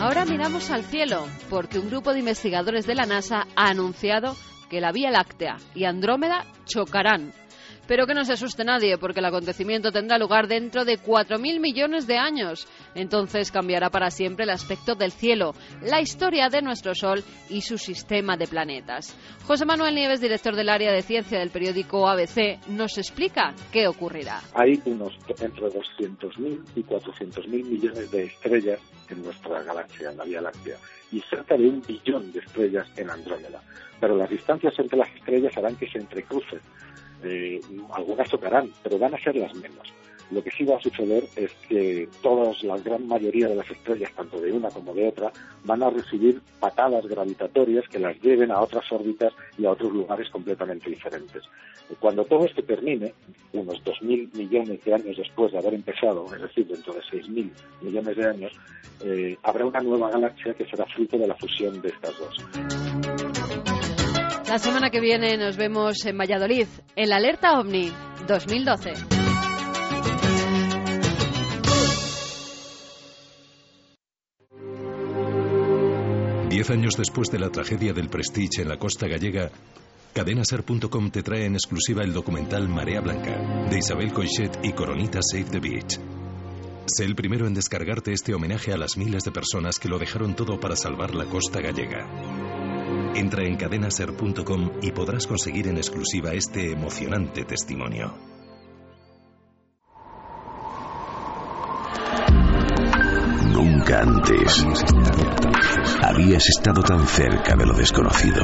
Ahora 0.00 0.24
miramos 0.24 0.70
al 0.70 0.82
cielo, 0.82 1.26
porque 1.48 1.78
un 1.78 1.88
grupo 1.88 2.12
de 2.12 2.18
investigadores 2.18 2.86
de 2.86 2.94
la 2.94 3.06
NASA 3.06 3.46
ha 3.56 3.70
anunciado 3.70 4.34
que 4.68 4.80
la 4.80 4.92
Vía 4.92 5.10
Láctea 5.10 5.56
y 5.74 5.84
Andrómeda 5.84 6.44
chocarán. 6.66 7.32
Pero 7.86 8.06
que 8.06 8.14
no 8.14 8.24
se 8.24 8.32
asuste 8.32 8.64
nadie, 8.64 8.98
porque 8.98 9.20
el 9.20 9.26
acontecimiento 9.26 9.92
tendrá 9.92 10.18
lugar 10.18 10.48
dentro 10.48 10.84
de 10.84 10.98
4.000 10.98 11.60
millones 11.60 12.06
de 12.06 12.16
años. 12.16 12.66
Entonces 12.94 13.50
cambiará 13.50 13.90
para 13.90 14.10
siempre 14.10 14.44
el 14.44 14.50
aspecto 14.50 14.94
del 14.94 15.12
cielo, 15.12 15.52
la 15.82 16.00
historia 16.00 16.48
de 16.48 16.62
nuestro 16.62 16.94
Sol 16.94 17.22
y 17.50 17.60
su 17.60 17.78
sistema 17.78 18.36
de 18.36 18.46
planetas. 18.46 19.16
José 19.46 19.66
Manuel 19.66 19.94
Nieves, 19.94 20.20
director 20.20 20.56
del 20.56 20.68
área 20.68 20.92
de 20.92 21.02
ciencia 21.02 21.38
del 21.38 21.50
periódico 21.50 22.08
ABC, 22.08 22.58
nos 22.68 22.96
explica 22.96 23.54
qué 23.72 23.86
ocurrirá. 23.86 24.40
Hay 24.54 24.80
unos 24.86 25.14
entre 25.40 25.66
200.000 25.66 26.64
y 26.76 26.82
400.000 26.82 27.46
millones 27.48 28.10
de 28.10 28.24
estrellas 28.24 28.80
en 29.08 29.22
nuestra 29.22 29.62
galaxia, 29.62 30.10
en 30.10 30.16
la 30.16 30.24
Vía 30.24 30.40
Láctea, 30.40 30.76
y 31.12 31.20
cerca 31.20 31.56
de 31.56 31.68
un 31.68 31.82
billón 31.82 32.32
de 32.32 32.40
estrellas 32.40 32.86
en 32.96 33.10
Andrómeda. 33.10 33.62
Pero 34.00 34.16
las 34.16 34.30
distancias 34.30 34.74
entre 34.78 34.98
las 34.98 35.08
estrellas 35.14 35.56
harán 35.56 35.76
que 35.76 35.88
se 35.88 35.98
entrecrucen 35.98 36.60
eh, 37.24 37.60
algunas 37.92 38.28
tocarán, 38.28 38.70
pero 38.82 38.98
van 38.98 39.14
a 39.14 39.18
ser 39.18 39.36
las 39.36 39.54
menos. 39.54 39.92
Lo 40.30 40.42
que 40.42 40.50
sí 40.50 40.64
va 40.64 40.76
a 40.76 40.80
suceder 40.80 41.24
es 41.36 41.52
que 41.68 42.08
todas, 42.22 42.62
la 42.62 42.78
gran 42.78 43.06
mayoría 43.06 43.48
de 43.48 43.56
las 43.56 43.70
estrellas, 43.70 44.10
tanto 44.16 44.40
de 44.40 44.52
una 44.52 44.70
como 44.70 44.94
de 44.94 45.08
otra, 45.08 45.30
van 45.64 45.82
a 45.82 45.90
recibir 45.90 46.40
patadas 46.58 47.06
gravitatorias 47.06 47.86
que 47.88 47.98
las 47.98 48.18
lleven 48.22 48.50
a 48.50 48.60
otras 48.60 48.90
órbitas 48.90 49.32
y 49.58 49.66
a 49.66 49.70
otros 49.70 49.92
lugares 49.92 50.28
completamente 50.30 50.88
diferentes. 50.90 51.42
Cuando 52.00 52.24
todo 52.24 52.46
esto 52.46 52.62
termine, 52.62 53.12
unos 53.52 53.84
2.000 53.84 54.34
millones 54.34 54.82
de 54.82 54.94
años 54.94 55.16
después 55.16 55.52
de 55.52 55.58
haber 55.58 55.74
empezado, 55.74 56.26
es 56.34 56.40
decir, 56.40 56.66
dentro 56.66 56.94
de 56.94 57.00
6.000 57.00 57.50
millones 57.82 58.16
de 58.16 58.26
años, 58.26 58.52
eh, 59.04 59.36
habrá 59.42 59.66
una 59.66 59.80
nueva 59.80 60.10
galaxia 60.10 60.54
que 60.54 60.64
será 60.64 60.86
fruto 60.86 61.18
de 61.18 61.26
la 61.26 61.34
fusión 61.34 61.80
de 61.82 61.88
estas 61.88 62.18
dos. 62.18 62.83
La 64.46 64.58
semana 64.58 64.90
que 64.90 65.00
viene 65.00 65.38
nos 65.38 65.56
vemos 65.56 66.04
en 66.04 66.18
Valladolid, 66.18 66.66
en 66.96 67.08
la 67.08 67.16
Alerta 67.16 67.58
OVNI 67.58 67.90
2012. 68.28 68.92
Diez 76.50 76.70
años 76.70 76.94
después 76.96 77.30
de 77.30 77.38
la 77.38 77.48
tragedia 77.48 77.94
del 77.94 78.10
Prestige 78.10 78.62
en 78.62 78.68
la 78.68 78.76
costa 78.76 79.08
gallega, 79.08 79.50
cadenaser.com 80.12 81.10
te 81.10 81.22
trae 81.22 81.46
en 81.46 81.54
exclusiva 81.54 82.02
el 82.04 82.12
documental 82.12 82.68
Marea 82.68 83.00
Blanca, 83.00 83.66
de 83.70 83.78
Isabel 83.78 84.12
Coixet 84.12 84.58
y 84.62 84.72
Coronita 84.72 85.20
Save 85.22 85.50
the 85.50 85.58
Beach. 85.58 85.98
Sé 86.86 87.04
el 87.04 87.14
primero 87.14 87.46
en 87.46 87.54
descargarte 87.54 88.12
este 88.12 88.34
homenaje 88.34 88.72
a 88.74 88.76
las 88.76 88.98
miles 88.98 89.24
de 89.24 89.32
personas 89.32 89.78
que 89.78 89.88
lo 89.88 89.98
dejaron 89.98 90.36
todo 90.36 90.60
para 90.60 90.76
salvar 90.76 91.14
la 91.14 91.24
costa 91.24 91.60
gallega. 91.62 92.63
Entra 93.14 93.46
en 93.46 93.56
cadenaser.com 93.56 94.72
y 94.82 94.90
podrás 94.90 95.26
conseguir 95.26 95.68
en 95.68 95.76
exclusiva 95.76 96.32
este 96.32 96.72
emocionante 96.72 97.44
testimonio. 97.44 98.12
Nunca 103.52 104.00
antes 104.00 104.64
habías 106.02 106.48
estado 106.48 106.82
tan 106.82 107.06
cerca 107.06 107.54
de 107.56 107.66
lo 107.66 107.74
desconocido. 107.74 108.42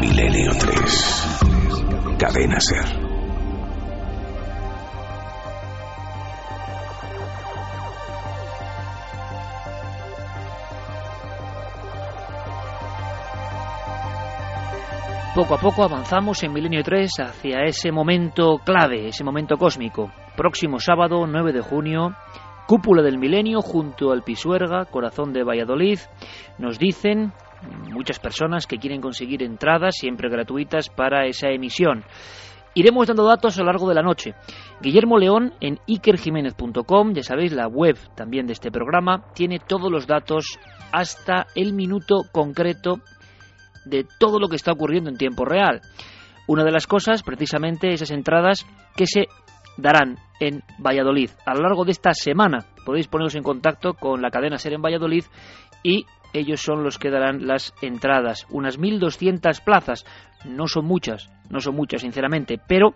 Milenio 0.00 0.52
3. 0.58 2.16
Cadena 2.18 2.60
Ser. 2.60 3.03
Poco 15.34 15.56
a 15.56 15.58
poco 15.58 15.82
avanzamos 15.82 16.44
en 16.44 16.52
Milenio 16.52 16.84
3 16.84 17.10
hacia 17.18 17.64
ese 17.64 17.90
momento 17.90 18.58
clave, 18.64 19.08
ese 19.08 19.24
momento 19.24 19.56
cósmico. 19.56 20.12
Próximo 20.36 20.78
sábado, 20.78 21.26
9 21.26 21.52
de 21.52 21.60
junio, 21.60 22.14
Cúpula 22.68 23.02
del 23.02 23.18
Milenio 23.18 23.60
junto 23.60 24.12
al 24.12 24.22
Pisuerga, 24.22 24.84
corazón 24.84 25.32
de 25.32 25.42
Valladolid. 25.42 25.98
Nos 26.58 26.78
dicen 26.78 27.32
muchas 27.90 28.20
personas 28.20 28.68
que 28.68 28.78
quieren 28.78 29.00
conseguir 29.00 29.42
entradas, 29.42 29.96
siempre 29.96 30.28
gratuitas, 30.30 30.88
para 30.88 31.26
esa 31.26 31.48
emisión. 31.48 32.04
Iremos 32.74 33.08
dando 33.08 33.24
datos 33.24 33.58
a 33.58 33.62
lo 33.62 33.66
largo 33.66 33.88
de 33.88 33.94
la 33.96 34.02
noche. 34.02 34.34
Guillermo 34.80 35.18
León 35.18 35.52
en 35.60 35.80
ikerjiménez.com, 35.86 37.12
ya 37.12 37.24
sabéis, 37.24 37.52
la 37.52 37.66
web 37.66 37.98
también 38.14 38.46
de 38.46 38.52
este 38.52 38.70
programa, 38.70 39.32
tiene 39.34 39.58
todos 39.58 39.90
los 39.90 40.06
datos 40.06 40.60
hasta 40.92 41.48
el 41.56 41.72
minuto 41.72 42.22
concreto 42.30 43.00
de 43.84 44.06
todo 44.18 44.38
lo 44.38 44.48
que 44.48 44.56
está 44.56 44.72
ocurriendo 44.72 45.10
en 45.10 45.16
tiempo 45.16 45.44
real. 45.44 45.80
Una 46.46 46.64
de 46.64 46.72
las 46.72 46.86
cosas, 46.86 47.22
precisamente, 47.22 47.92
esas 47.92 48.10
entradas 48.10 48.66
que 48.96 49.06
se 49.06 49.28
darán 49.76 50.18
en 50.40 50.62
Valladolid. 50.78 51.30
A 51.46 51.54
lo 51.54 51.62
largo 51.62 51.84
de 51.84 51.92
esta 51.92 52.12
semana 52.12 52.66
podéis 52.84 53.08
poneros 53.08 53.34
en 53.34 53.42
contacto 53.42 53.94
con 53.94 54.20
la 54.22 54.30
cadena 54.30 54.58
Ser 54.58 54.74
en 54.74 54.82
Valladolid 54.82 55.24
y 55.82 56.06
ellos 56.32 56.60
son 56.60 56.82
los 56.82 56.98
que 56.98 57.10
darán 57.10 57.46
las 57.46 57.72
entradas. 57.80 58.46
Unas 58.50 58.78
1.200 58.78 59.62
plazas. 59.62 60.04
No 60.44 60.66
son 60.66 60.84
muchas, 60.84 61.30
no 61.48 61.60
son 61.60 61.76
muchas, 61.76 62.02
sinceramente, 62.02 62.60
pero 62.66 62.94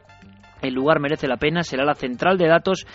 el 0.61 0.75
lugar 0.75 1.01
merece 1.01 1.29
la 1.29 1.37
pena. 1.37 1.63
Será 1.63 1.85
la 1.85 1.95
central 1.95 2.37
de 2.37 2.49
datos, 2.49 2.87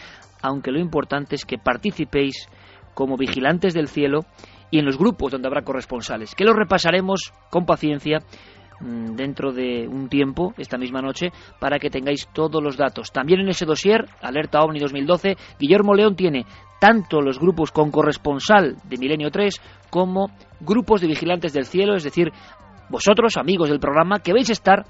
aunque 0.42 0.72
lo 0.72 0.80
importante 0.80 1.36
es 1.36 1.46
que 1.46 1.58
participéis 1.58 2.48
como 2.94 3.18
vigilantes 3.18 3.74
del 3.74 3.88
cielo 3.88 4.26
y 4.74 4.80
en 4.80 4.86
los 4.86 4.98
grupos 4.98 5.32
donde 5.32 5.48
habrá 5.48 5.62
corresponsales, 5.62 6.34
que 6.34 6.46
lo 6.46 6.52
repasaremos 6.52 7.32
con 7.52 7.64
paciencia 7.64 8.18
mm, 8.80 9.14
dentro 9.14 9.54
de 9.54 9.88
un 9.88 10.10
tiempo, 10.10 10.56
esta 10.58 10.80
misma 10.80 11.00
noche, 11.00 11.28
para 11.60 11.78
que 11.78 11.92
tengáis 11.92 12.28
todos 12.34 12.60
los 12.60 12.76
datos. 12.76 13.12
También 13.12 13.42
en 13.42 13.50
ese 13.50 13.68
dossier, 13.68 14.08
Alerta 14.20 14.62
OVNI 14.62 14.80
2012, 14.80 15.38
Guillermo 15.60 15.94
León 15.94 16.16
tiene 16.16 16.48
tanto 16.82 17.22
los 17.22 17.38
grupos 17.38 17.72
con 17.72 17.92
corresponsal 17.92 18.78
de 18.84 18.98
Milenio 18.98 19.30
3 19.30 19.62
como 19.92 20.32
grupos 20.60 21.02
de 21.02 21.08
vigilantes 21.08 21.54
del 21.54 21.66
cielo, 21.66 21.96
es 21.96 22.04
decir, 22.04 22.32
vosotros, 22.90 23.38
amigos 23.38 23.70
del 23.70 23.80
programa, 23.80 24.22
que 24.24 24.34
vais 24.34 24.50
a 24.50 24.54
estar 24.54 24.86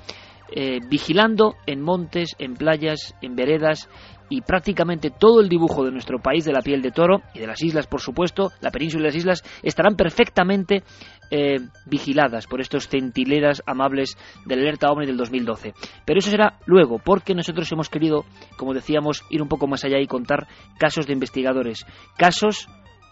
eh, 0.55 0.79
vigilando 0.89 1.55
en 1.65 1.81
montes, 1.81 2.35
en 2.39 2.53
playas, 2.53 3.15
en 3.21 3.35
veredas 3.35 3.89
y 4.29 4.41
prácticamente 4.41 5.11
todo 5.11 5.41
el 5.41 5.49
dibujo 5.49 5.83
de 5.83 5.91
nuestro 5.91 6.19
país 6.19 6.45
de 6.45 6.53
la 6.53 6.61
piel 6.61 6.81
de 6.81 6.91
toro 6.91 7.21
y 7.33 7.39
de 7.39 7.47
las 7.47 7.61
islas, 7.61 7.87
por 7.87 8.01
supuesto, 8.01 8.51
la 8.61 8.71
península 8.71 9.03
y 9.03 9.07
las 9.07 9.15
islas, 9.15 9.43
estarán 9.61 9.95
perfectamente 9.95 10.83
eh, 11.31 11.59
vigiladas 11.85 12.47
por 12.47 12.61
estos 12.61 12.87
centileras 12.87 13.63
amables 13.65 14.17
del 14.45 14.59
alerta 14.59 14.91
OVNI 14.91 15.07
del 15.07 15.17
2012. 15.17 15.73
Pero 16.05 16.19
eso 16.19 16.29
será 16.29 16.59
luego, 16.65 16.99
porque 16.99 17.35
nosotros 17.35 17.71
hemos 17.71 17.89
querido, 17.89 18.25
como 18.57 18.73
decíamos, 18.73 19.23
ir 19.29 19.41
un 19.41 19.47
poco 19.47 19.67
más 19.67 19.83
allá 19.83 19.99
y 19.99 20.07
contar 20.07 20.47
casos 20.77 21.07
de 21.07 21.13
investigadores, 21.13 21.85
casos 22.17 22.67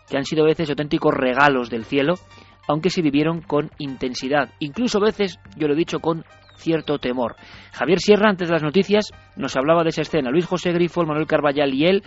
que 0.10 0.18
han 0.18 0.26
sido 0.26 0.44
a 0.44 0.48
veces 0.48 0.70
auténticos 0.70 1.14
regalos 1.14 1.70
del 1.70 1.86
cielo, 1.86 2.16
aunque 2.68 2.90
se 2.90 3.02
vivieron 3.02 3.42
con 3.42 3.72
intensidad, 3.80 4.50
incluso 4.60 5.00
a 5.00 5.06
veces, 5.06 5.40
yo 5.58 5.68
lo 5.68 5.74
he 5.74 5.78
dicho, 5.78 6.00
con 6.00 6.24
cierto 6.62 7.00
temor. 7.00 7.36
Javier 7.74 8.00
Sierra, 8.00 8.30
antes 8.30 8.48
de 8.48 8.54
las 8.54 8.64
noticias, 8.64 9.12
nos 9.36 9.56
hablaba 9.58 9.84
de 9.84 9.90
esa 9.90 10.04
escena. 10.04 10.32
Luis 10.32 10.46
José 10.46 10.72
Grifo, 10.72 11.04
Manuel 11.04 11.28
Carballal 11.28 11.74
y 11.74 11.86
él 11.86 12.04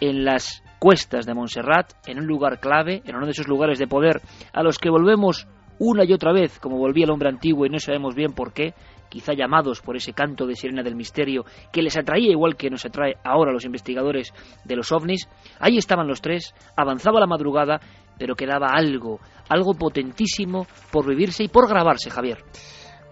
en 0.00 0.24
las 0.24 0.62
cuestas 0.78 1.26
de 1.26 1.34
Montserrat, 1.34 1.92
en 2.06 2.18
un 2.18 2.26
lugar 2.26 2.58
clave, 2.58 3.02
en 3.04 3.14
uno 3.14 3.26
de 3.26 3.32
esos 3.32 3.48
lugares 3.48 3.78
de 3.78 3.86
poder 3.86 4.20
a 4.52 4.62
los 4.62 4.78
que 4.78 4.90
volvemos 4.90 5.46
una 5.78 6.04
y 6.04 6.12
otra 6.12 6.32
vez, 6.32 6.58
como 6.58 6.78
volvía 6.78 7.04
el 7.04 7.10
hombre 7.10 7.28
antiguo 7.28 7.64
y 7.64 7.70
no 7.70 7.78
sabemos 7.78 8.14
bien 8.14 8.32
por 8.32 8.52
qué, 8.52 8.74
quizá 9.08 9.32
llamados 9.32 9.80
por 9.80 9.96
ese 9.96 10.12
canto 10.12 10.46
de 10.46 10.54
sirena 10.54 10.82
del 10.82 10.94
misterio 10.94 11.44
que 11.72 11.82
les 11.82 11.96
atraía 11.96 12.30
igual 12.30 12.56
que 12.56 12.70
nos 12.70 12.84
atrae 12.84 13.16
ahora 13.24 13.50
a 13.50 13.54
los 13.54 13.64
investigadores 13.64 14.32
de 14.64 14.76
los 14.76 14.92
ovnis. 14.92 15.28
Ahí 15.58 15.78
estaban 15.78 16.06
los 16.06 16.20
tres, 16.20 16.54
avanzaba 16.76 17.18
la 17.18 17.26
madrugada, 17.26 17.80
pero 18.18 18.36
quedaba 18.36 18.68
algo, 18.72 19.20
algo 19.48 19.74
potentísimo 19.74 20.66
por 20.92 21.06
vivirse 21.06 21.44
y 21.44 21.48
por 21.48 21.66
grabarse, 21.66 22.10
Javier. 22.10 22.44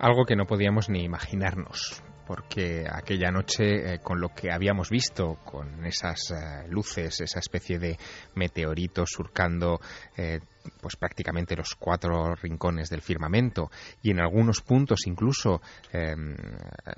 Algo 0.00 0.24
que 0.24 0.36
no 0.36 0.46
podíamos 0.46 0.88
ni 0.88 1.02
imaginarnos, 1.02 2.04
porque 2.24 2.86
aquella 2.88 3.32
noche, 3.32 3.94
eh, 3.94 3.98
con 3.98 4.20
lo 4.20 4.28
que 4.28 4.52
habíamos 4.52 4.90
visto, 4.90 5.40
con 5.44 5.84
esas 5.84 6.30
eh, 6.30 6.68
luces, 6.68 7.20
esa 7.20 7.40
especie 7.40 7.80
de 7.80 7.98
meteorito 8.36 9.04
surcando 9.06 9.80
eh, 10.16 10.38
pues 10.80 10.94
prácticamente 10.94 11.56
los 11.56 11.74
cuatro 11.74 12.36
rincones 12.36 12.90
del 12.90 13.00
firmamento 13.00 13.70
y 14.02 14.10
en 14.10 14.20
algunos 14.20 14.60
puntos 14.60 15.06
incluso 15.06 15.62
em, 15.90 16.36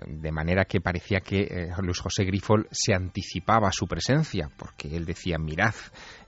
de 0.09 0.33
manera 0.33 0.65
que 0.65 0.81
parecía 0.81 1.21
que 1.21 1.71
Luis 1.81 2.01
José 2.01 2.25
Grifol 2.25 2.67
se 2.73 2.95
anticipaba 2.95 3.71
su 3.71 3.87
presencia 3.87 4.51
porque 4.57 4.97
él 4.97 5.05
decía 5.05 5.39
mirad 5.39 5.75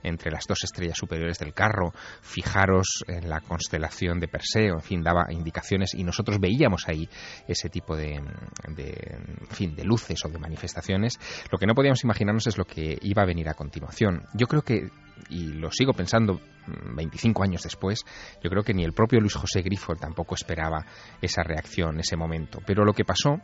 entre 0.03 0.31
las 0.31 0.45
dos 0.47 0.63
estrellas 0.63 0.97
superiores 0.97 1.39
del 1.39 1.53
carro. 1.53 1.93
Fijaros 2.21 3.03
en 3.07 3.29
la 3.29 3.41
constelación 3.41 4.19
de 4.19 4.27
Perseo 4.27 4.75
en 4.75 4.81
fin 4.81 5.01
daba 5.01 5.31
indicaciones 5.31 5.93
y 5.93 6.03
nosotros 6.03 6.39
veíamos 6.39 6.87
ahí 6.87 7.09
ese 7.47 7.69
tipo 7.69 7.95
de, 7.95 8.21
de 8.75 9.17
fin 9.49 9.75
de 9.75 9.83
luces 9.83 10.23
o 10.25 10.29
de 10.29 10.39
manifestaciones. 10.39 11.19
Lo 11.51 11.57
que 11.57 11.65
no 11.65 11.73
podíamos 11.73 12.03
imaginarnos 12.03 12.47
es 12.47 12.57
lo 12.57 12.65
que 12.65 12.97
iba 13.01 13.23
a 13.23 13.25
venir 13.25 13.49
a 13.49 13.53
continuación. 13.53 14.23
Yo 14.33 14.47
creo 14.47 14.61
que 14.61 14.89
y 15.29 15.45
lo 15.53 15.71
sigo 15.71 15.93
pensando 15.93 16.39
25 16.95 17.39
mm, 17.39 17.43
años 17.43 17.63
después, 17.63 18.03
yo 18.43 18.49
creo 18.49 18.63
que 18.63 18.73
ni 18.73 18.83
el 18.83 18.93
propio 18.93 19.19
Luis 19.19 19.35
José 19.35 19.61
Grifo 19.61 19.95
tampoco 19.95 20.35
esperaba 20.35 20.85
esa 21.21 21.43
reacción, 21.43 21.99
ese 21.99 22.15
momento. 22.15 22.59
Pero 22.65 22.83
lo 22.83 22.93
que 22.93 23.05
pasó 23.05 23.37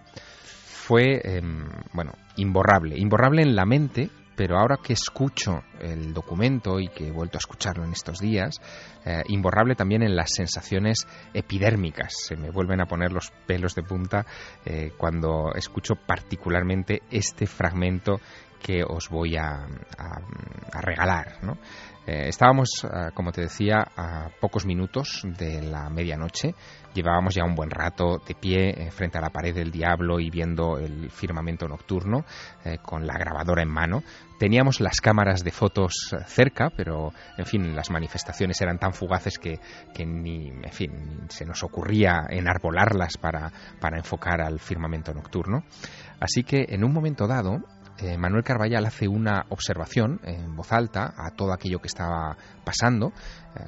fue, 0.90 1.22
em, 1.24 1.68
bueno, 1.94 2.14
imborrable, 2.38 2.98
imborrable 2.98 3.44
en 3.44 3.56
la 3.56 3.66
mente, 3.66 4.10
pero 4.40 4.58
ahora 4.58 4.78
que 4.82 4.94
escucho 4.94 5.64
el 5.82 6.14
documento 6.14 6.80
y 6.80 6.88
que 6.88 7.10
he 7.10 7.12
vuelto 7.12 7.38
a 7.38 7.40
escucharlo 7.40 7.84
en 7.84 7.92
estos 7.92 8.20
días, 8.20 8.62
eh, 9.04 9.22
imborrable 9.28 9.76
también 9.76 10.02
en 10.02 10.16
las 10.16 10.30
sensaciones 10.34 11.06
epidérmicas. 11.34 12.14
Se 12.26 12.38
me 12.38 12.50
vuelven 12.50 12.80
a 12.80 12.86
poner 12.86 13.12
los 13.12 13.32
pelos 13.46 13.76
de 13.76 13.84
punta 13.84 14.26
eh, 14.64 14.94
cuando 14.98 15.54
escucho 15.56 15.96
particularmente 15.96 17.02
este 17.12 17.48
fragmento 17.48 18.22
que 18.64 18.82
os 18.82 19.10
voy 19.10 19.36
a, 19.36 19.68
regalar. 20.72 21.40
Eh, 22.10 22.28
estábamos, 22.28 22.88
como 23.14 23.32
te 23.32 23.42
decía, 23.42 23.86
a 23.96 24.30
pocos 24.42 24.66
minutos 24.66 25.22
de 25.38 25.62
la 25.62 25.92
medianoche 25.92 26.56
Llevábamos 26.94 27.36
ya 27.36 27.44
un 27.44 27.54
buen 27.54 27.70
rato 27.70 28.20
de 28.28 28.34
pie 28.34 28.70
eh, 28.70 28.92
frente 28.92 29.20
a 29.20 29.22
la 29.22 29.30
pared 29.30 29.54
del 29.54 29.72
diablo 29.72 30.20
y 30.20 30.32
viendo 30.32 30.80
el 30.80 31.12
firmamento 31.12 31.68
nocturno 31.68 32.26
eh, 32.66 32.80
con 32.82 33.06
la 33.06 33.14
grabadora 33.14 33.62
en 33.62 33.70
mano. 33.70 34.04
Teníamos 34.40 34.80
las 34.80 35.00
cámaras 35.00 35.44
de 35.44 35.52
fotos 35.52 36.12
eh, 36.14 36.24
cerca, 36.26 36.72
pero 36.76 37.14
en 37.38 37.46
fin, 37.46 37.76
las 37.76 37.92
manifestaciones 37.92 38.60
eran 38.62 38.80
tan 38.80 38.94
fugaces 38.94 39.38
que, 39.38 39.60
ni, 40.04 40.48
en 40.50 40.72
fin, 40.72 40.92
se 41.30 41.46
nos 41.46 41.64
ocurría 41.64 42.26
enarbolarlas 42.28 43.18
para, 43.18 43.52
para 43.80 43.98
enfocar 43.98 44.42
al 44.42 44.60
firmamento 44.60 45.14
nocturno. 45.14 45.64
Así 46.20 46.44
que 46.44 46.66
en 46.70 46.84
un 46.84 46.92
momento 46.92 47.28
dado 47.28 47.60
eh, 48.02 48.18
Manuel 48.18 48.44
Carballal 48.44 48.86
hace 48.86 49.08
una 49.08 49.46
observación 49.50 50.20
en 50.24 50.56
voz 50.56 50.72
alta 50.72 51.14
a 51.18 51.32
todo 51.32 51.54
aquello 51.54 51.80
que 51.80 51.88
estaba 51.88 52.36
pasando. 52.64 53.14
Em, 53.56 53.64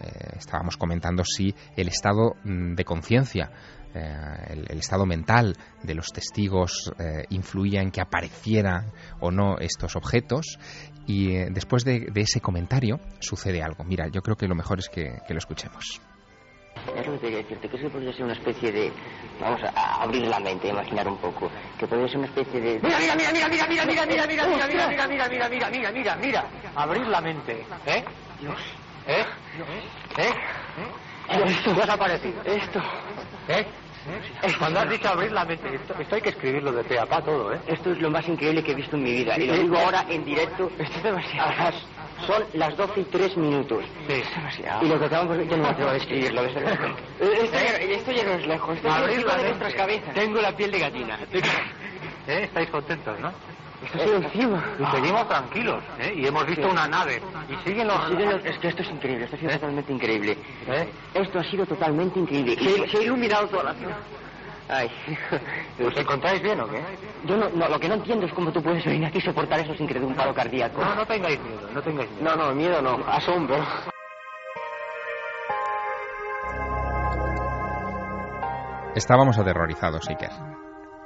eh, 0.00 0.36
estábamos 0.38 0.76
comentando 0.76 1.24
si 1.24 1.54
el 1.76 1.88
estado 1.88 2.36
mm, 2.44 2.74
de 2.74 2.84
conciencia 2.84 3.50
eh, 3.94 4.66
el, 4.68 4.78
estado 4.78 5.06
mental 5.06 5.56
de 5.82 5.94
los 5.94 6.08
testigos 6.08 6.92
influía 7.30 7.80
en 7.80 7.92
que 7.92 8.00
aparecieran 8.00 8.92
o 9.20 9.30
no 9.30 9.58
estos 9.58 9.94
objetos 9.94 10.58
y 11.06 11.28
después 11.52 11.84
de, 11.84 12.10
ese 12.14 12.40
comentario 12.40 12.98
sucede 13.20 13.62
algo. 13.62 13.84
Mira, 13.84 14.08
yo 14.08 14.20
creo 14.20 14.36
que 14.36 14.48
lo 14.48 14.56
mejor 14.56 14.80
es 14.80 14.88
que 14.88 15.20
lo 15.28 15.38
escuchemos. 15.38 16.00
Es 16.96 17.06
lo 17.06 17.12
que 17.14 17.18
quería 17.20 17.38
decirte, 17.38 17.68
que 17.68 17.76
eso 17.76 17.88
podría 17.88 18.12
ser 18.12 18.24
una 18.24 18.34
especie 18.34 18.72
de. 18.72 18.92
Vamos 19.40 19.60
a 19.62 20.02
abrir 20.02 20.26
la 20.26 20.38
mente, 20.40 20.68
imaginar 20.68 21.08
un 21.08 21.16
poco. 21.18 21.50
Que 21.78 21.86
podría 21.86 22.08
ser 22.08 22.18
una 22.18 22.26
especie 22.26 22.60
de. 22.60 22.80
Mira, 22.82 22.98
mira, 23.00 23.16
mira, 23.16 23.32
mira, 23.32 23.48
mira, 23.48 23.66
mira, 23.68 23.86
mira, 23.86 24.06
mira, 24.06 24.26
mira, 24.26 24.46
mira, 24.46 24.68
mira, 24.68 24.88
mira, 24.88 25.08
mira, 25.08 25.28
mira, 25.28 25.48
mira, 25.48 25.70
mira, 25.70 25.92
mira, 25.92 26.16
mira. 26.16 26.44
Abrir 26.74 27.06
la 27.06 27.20
mente, 27.20 27.64
¿eh? 27.86 28.04
Dios. 28.40 28.58
¿Eh? 29.06 29.24
¿Eh? 30.18 30.34
Esto. 31.28 31.74
¿Qué 31.74 31.90
ha 31.90 31.94
aparecido? 31.94 32.42
Esto. 32.44 32.82
¿Eh? 33.48 33.66
Cuando 34.58 34.80
has 34.80 34.90
dicho 34.90 35.08
abrir 35.08 35.32
la 35.32 35.44
mente, 35.46 35.74
esto, 35.74 36.14
hay 36.14 36.20
que 36.20 36.28
escribirlo 36.28 36.72
de 36.72 36.84
pe 36.84 36.98
a 36.98 37.06
pa 37.06 37.22
todo, 37.22 37.54
¿eh? 37.54 37.60
Esto 37.66 37.92
es 37.92 37.98
lo 37.98 38.10
más 38.10 38.28
increíble 38.28 38.62
que 38.62 38.72
he 38.72 38.74
visto 38.74 38.96
en 38.96 39.02
mi 39.02 39.12
vida. 39.12 39.38
Y 39.38 39.46
lo 39.46 39.54
digo 39.54 39.78
ahora 39.78 40.04
en 40.08 40.24
directo. 40.24 40.70
Esto 40.78 40.96
es 40.98 41.02
demasiado. 41.02 41.50
Son 42.26 42.44
las 42.54 42.76
12 42.76 43.00
y 43.00 43.04
3 43.04 43.36
minutos. 43.36 43.84
Sí. 44.08 44.22
Y 44.82 44.88
lo 44.88 44.98
que 44.98 45.04
acabamos 45.06 45.36
de... 45.38 45.46
Yo 45.46 45.56
no 45.56 45.64
me 45.64 45.68
atrevo 45.68 45.90
a 45.90 45.94
describirlo, 45.94 46.42
desde 46.42 46.60
luego. 46.60 46.84
Esto, 47.20 47.56
esto 47.56 48.12
ya 48.12 48.24
no 48.24 48.32
es 48.32 48.46
lejos. 48.46 48.76
Esto 48.76 48.90
Abrir 48.90 49.24
de 49.24 49.42
nuestras 49.42 49.74
cabezas. 49.74 50.14
Tengo 50.14 50.40
la 50.40 50.56
piel 50.56 50.70
de 50.70 50.78
gallina. 50.78 51.18
¿Eh? 52.26 52.44
Estáis 52.44 52.70
contentos, 52.70 53.18
¿no? 53.20 53.32
Esto 53.84 53.98
ha 53.98 54.04
sido 54.04 54.16
encima. 54.16 54.64
Y 54.78 54.96
seguimos 54.96 55.28
tranquilos, 55.28 55.84
¿eh? 56.00 56.14
Y 56.16 56.26
hemos 56.26 56.46
visto 56.46 56.68
una 56.68 56.88
nave. 56.88 57.20
Y 57.50 57.68
siguen 57.68 57.86
los... 57.88 58.08
Siguen 58.08 58.30
los... 58.30 58.44
Es 58.44 58.58
que 58.58 58.68
esto 58.68 58.82
es 58.82 58.90
increíble, 58.90 59.24
esto 59.24 59.36
ha 59.36 59.38
sido 59.40 59.50
¿Eh? 59.50 59.54
totalmente 59.54 59.92
increíble. 59.92 60.38
¿Eh? 60.68 60.88
Esto 61.14 61.38
ha 61.38 61.44
sido 61.44 61.66
totalmente 61.66 62.18
increíble. 62.18 62.56
Se, 62.56 62.88
se 62.88 62.98
ha 62.98 63.02
iluminado 63.02 63.46
toda 63.48 63.64
la 63.64 63.74
ciudad. 63.74 63.96
Ay. 64.68 64.90
¿Os 65.86 65.96
encontráis 65.96 66.42
bien 66.42 66.60
o 66.60 66.68
qué? 66.68 66.82
Yo 67.24 67.36
no, 67.36 67.50
no, 67.50 67.68
lo 67.68 67.78
que 67.78 67.88
no 67.88 67.94
entiendo 67.94 68.26
es 68.26 68.32
cómo 68.32 68.50
tú 68.52 68.62
puedes 68.62 68.84
venir 68.84 69.06
aquí 69.06 69.18
y 69.18 69.20
soportar 69.20 69.60
eso 69.60 69.74
sin 69.74 69.86
que 69.86 69.94
te 69.94 70.00
dé 70.00 70.06
un 70.06 70.14
paro 70.14 70.34
cardíaco. 70.34 70.80
No, 70.82 70.94
no 70.94 71.06
tengáis 71.06 71.40
miedo, 71.40 71.70
no 71.70 71.82
tengáis 71.82 72.10
miedo. 72.10 72.24
No, 72.24 72.36
no, 72.36 72.54
miedo 72.54 72.80
no, 72.80 73.04
asombro. 73.06 73.56
Estábamos 78.94 79.36
aterrorizados, 79.38 80.08
Iker. 80.08 80.30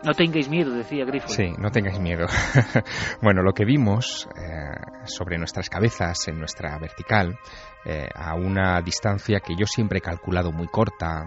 No 0.05 0.15
tengáis 0.15 0.49
miedo, 0.49 0.73
decía 0.75 1.05
Grifo. 1.05 1.29
Sí, 1.29 1.55
no 1.59 1.71
tengáis 1.71 1.99
miedo. 1.99 2.27
bueno, 3.23 3.43
lo 3.43 3.53
que 3.53 3.65
vimos 3.65 4.29
eh, 4.37 4.79
sobre 5.05 5.39
nuestras 5.39 5.69
cabezas, 5.69 6.29
en 6.29 6.39
nuestra 6.39 6.79
vertical, 6.79 7.37
eh, 7.85 8.09
a 8.15 8.35
una 8.35 8.81
distancia 8.83 9.41
que 9.41 9.55
yo 9.57 9.67
siempre 9.67 9.99
he 9.99 10.03
calculado 10.03 10.53
muy 10.53 10.69
corta, 10.69 11.25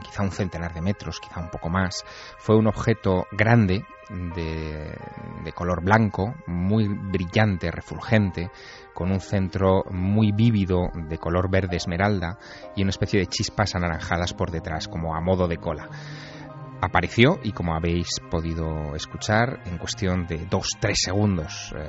quizá 0.00 0.22
un 0.22 0.30
centenar 0.30 0.72
de 0.72 0.80
metros, 0.80 1.20
quizá 1.20 1.40
un 1.40 1.50
poco 1.50 1.68
más, 1.68 2.04
fue 2.38 2.56
un 2.56 2.66
objeto 2.66 3.26
grande 3.32 3.84
de, 4.10 5.52
color 5.54 5.82
blanco, 5.82 6.34
muy 6.46 6.88
brillante, 6.88 7.70
refulgente, 7.70 8.50
con 8.94 9.10
un 9.10 9.20
centro 9.20 9.84
muy 9.90 10.32
vívido 10.32 10.88
de 10.94 11.18
color 11.18 11.50
verde 11.50 11.76
esmeralda 11.76 12.38
y 12.76 12.82
una 12.82 12.90
especie 12.90 13.20
de 13.20 13.26
chispas 13.26 13.74
anaranjadas 13.74 14.34
por 14.34 14.50
detrás, 14.50 14.88
como 14.88 15.14
a 15.14 15.20
modo 15.20 15.46
de 15.48 15.56
cola. 15.56 15.88
Apareció 16.80 17.40
y 17.42 17.50
como 17.52 17.74
habéis 17.74 18.08
podido 18.30 18.94
escuchar 18.94 19.62
en 19.66 19.78
cuestión 19.78 20.26
de 20.28 20.46
dos 20.46 20.68
tres 20.80 21.00
segundos 21.02 21.74
eh, 21.76 21.82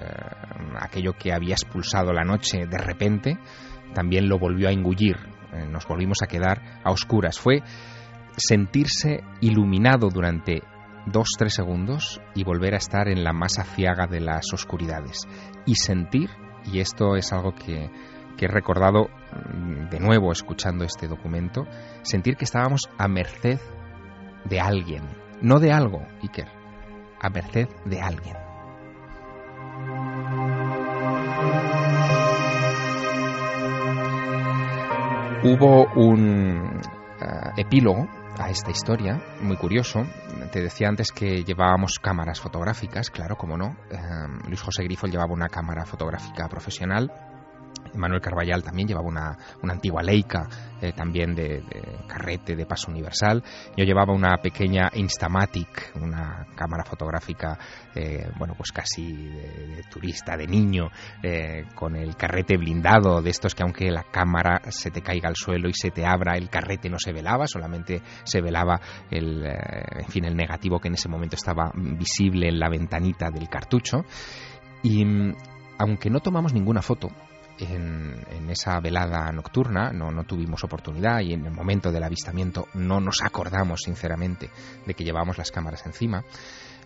aquello 0.79 1.13
que 1.13 1.31
había 1.31 1.53
expulsado 1.53 2.11
la 2.11 2.23
noche 2.23 2.65
de 2.65 2.77
repente 2.79 3.37
también 3.93 4.29
lo 4.29 4.39
volvió 4.39 4.69
a 4.69 4.71
engullir. 4.71 5.17
Eh, 5.53 5.65
nos 5.69 5.87
volvimos 5.87 6.21
a 6.21 6.27
quedar 6.27 6.81
a 6.83 6.91
oscuras. 6.91 7.39
Fue 7.39 7.61
sentirse 8.37 9.23
iluminado 9.41 10.09
durante 10.09 10.63
dos 11.05 11.29
tres 11.37 11.53
segundos 11.53 12.21
y 12.35 12.43
volver 12.43 12.73
a 12.75 12.77
estar 12.77 13.07
en 13.07 13.23
la 13.23 13.33
masa 13.33 13.63
ciaga 13.63 14.07
de 14.07 14.21
las 14.21 14.45
oscuridades. 14.53 15.27
Y 15.65 15.75
sentir 15.75 16.29
y 16.71 16.79
esto 16.79 17.15
es 17.15 17.31
algo 17.33 17.53
que 17.55 17.89
que 18.39 18.45
he 18.45 18.47
recordado 18.47 19.09
mm, 19.53 19.89
de 19.89 19.99
nuevo 19.99 20.31
escuchando 20.31 20.85
este 20.85 21.09
documento, 21.09 21.67
sentir 22.03 22.37
que 22.37 22.45
estábamos 22.45 22.89
a 22.97 23.09
merced 23.09 23.59
de 24.45 24.61
alguien, 24.61 25.03
no 25.41 25.59
de 25.59 25.73
algo, 25.73 26.07
Iker, 26.23 26.47
a 27.21 27.29
merced 27.29 27.67
de 27.83 27.99
alguien. 27.99 28.48
Hubo 35.41 35.85
un 35.95 36.81
eh, 37.21 37.25
epílogo 37.55 38.09
a 38.37 38.49
esta 38.49 38.71
historia, 38.71 39.21
muy 39.41 39.55
curioso. 39.55 40.05
Te 40.51 40.61
decía 40.61 40.89
antes 40.89 41.13
que 41.13 41.45
llevábamos 41.45 41.97
cámaras 41.99 42.41
fotográficas, 42.41 43.09
claro, 43.09 43.37
como 43.37 43.57
no. 43.57 43.77
Eh, 43.89 43.97
Luis 44.47 44.61
José 44.61 44.83
Grifo 44.83 45.07
llevaba 45.07 45.33
una 45.33 45.47
cámara 45.47 45.85
fotográfica 45.85 46.49
profesional 46.49 47.09
Manuel 47.95 48.21
Carballal 48.21 48.63
también 48.63 48.87
llevaba 48.87 49.07
una, 49.07 49.37
antigua 49.63 50.01
Leica, 50.01 50.47
eh, 50.81 50.91
también 50.93 51.35
de, 51.35 51.63
carrete, 52.07 52.55
de 52.55 52.65
paso 52.65 52.91
universal. 52.91 53.43
Yo 53.75 53.83
llevaba 53.83 54.13
una 54.13 54.37
pequeña 54.37 54.89
Instamatic, 54.93 55.91
una 55.95 56.47
cámara 56.55 56.83
fotográfica, 56.83 57.57
eh, 57.95 58.29
bueno, 58.37 58.53
pues 58.55 58.71
casi 58.71 59.11
de, 59.11 59.83
turista, 59.89 60.37
de 60.37 60.47
niño, 60.47 60.89
eh, 61.23 61.65
con 61.75 61.95
el 61.95 62.15
carrete 62.15 62.57
blindado, 62.57 63.21
de 63.21 63.29
estos 63.29 63.55
que 63.55 63.63
aunque 63.63 63.91
la 63.91 64.03
cámara 64.03 64.61
se 64.69 64.91
te 64.91 65.01
caiga 65.01 65.29
al 65.29 65.35
suelo 65.35 65.69
y 65.69 65.73
se 65.73 65.91
te 65.91 66.05
abra, 66.05 66.37
el 66.37 66.49
carrete 66.49 66.89
no 66.89 66.97
se 66.99 67.13
velaba, 67.13 67.47
solamente 67.47 68.01
se 68.23 68.41
velaba 68.41 68.79
el, 69.09 69.45
en 69.45 70.07
fin, 70.07 70.25
el 70.25 70.35
negativo 70.35 70.79
que 70.79 70.87
en 70.87 70.95
ese 70.95 71.09
momento 71.09 71.35
estaba 71.35 71.71
visible 71.75 72.47
en 72.47 72.59
la 72.59 72.69
ventanita 72.69 73.29
del 73.29 73.49
cartucho. 73.49 74.05
Y 74.83 75.03
mm, 75.05 75.35
aunque 75.77 76.09
no 76.09 76.19
tomamos 76.19 76.53
ninguna 76.53 76.81
foto, 76.81 77.09
en, 77.59 78.49
esa 78.49 78.79
velada 78.79 79.31
nocturna, 79.31 79.91
no, 79.91 80.23
tuvimos 80.23 80.63
oportunidad 80.63 81.19
y 81.21 81.33
en 81.33 81.45
el 81.45 81.51
momento 81.51 81.91
del 81.91 82.03
avistamiento 82.03 82.67
no 82.73 82.99
nos 82.99 83.21
acordamos 83.21 83.81
sinceramente 83.83 84.49
de 84.85 84.93
que 84.93 85.03
llevábamos 85.03 85.37
las 85.37 85.51
cámaras 85.51 85.85
encima. 85.85 86.23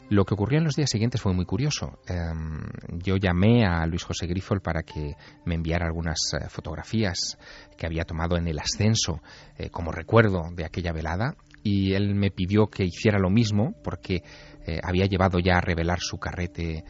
Lo 0.10 0.26
que 0.26 0.34
ocurrió 0.34 0.60
en 0.60 0.66
los 0.66 0.76
días 0.76 0.90
siguientes 0.90 1.22
fue 1.22 1.34
muy 1.34 1.46
curioso. 1.46 2.00
Em, 2.08 2.62
yo 3.02 3.16
llamé 3.16 3.66
a 3.66 3.86
Luis 3.88 4.04
José 4.04 4.28
Grifol 4.28 4.62
para 4.62 4.84
que 4.84 5.16
me 5.46 5.56
enviara 5.56 5.86
algunas 5.86 6.18
eh, 6.34 6.50
fotografías 6.50 7.38
que 7.78 7.86
había 7.86 8.04
tomado 8.04 8.36
en 8.38 8.48
el 8.48 8.60
ascenso 8.60 9.22
eh, 9.58 9.70
como 9.70 9.92
recuerdo 9.92 10.42
de 10.54 10.66
aquella 10.66 10.92
velada 10.92 11.36
y 11.64 11.94
él 11.94 12.14
me 12.16 12.30
pidió 12.30 12.68
que 12.68 12.84
hiciera 12.84 13.18
lo 13.18 13.30
mismo 13.30 13.74
porque 13.84 14.24
eh, 14.68 14.80
había 14.84 15.06
llevado 15.06 15.40
ya 15.40 15.58
a 15.58 15.62
revelar 15.62 16.00
su 16.00 16.18
carrete 16.18 16.84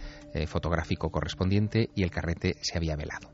fotográfico 0.48 1.12
correspondiente 1.12 1.92
y 1.94 2.02
el 2.02 2.10
carrete 2.10 2.56
se 2.60 2.76
había 2.76 2.96
velado. 2.96 3.33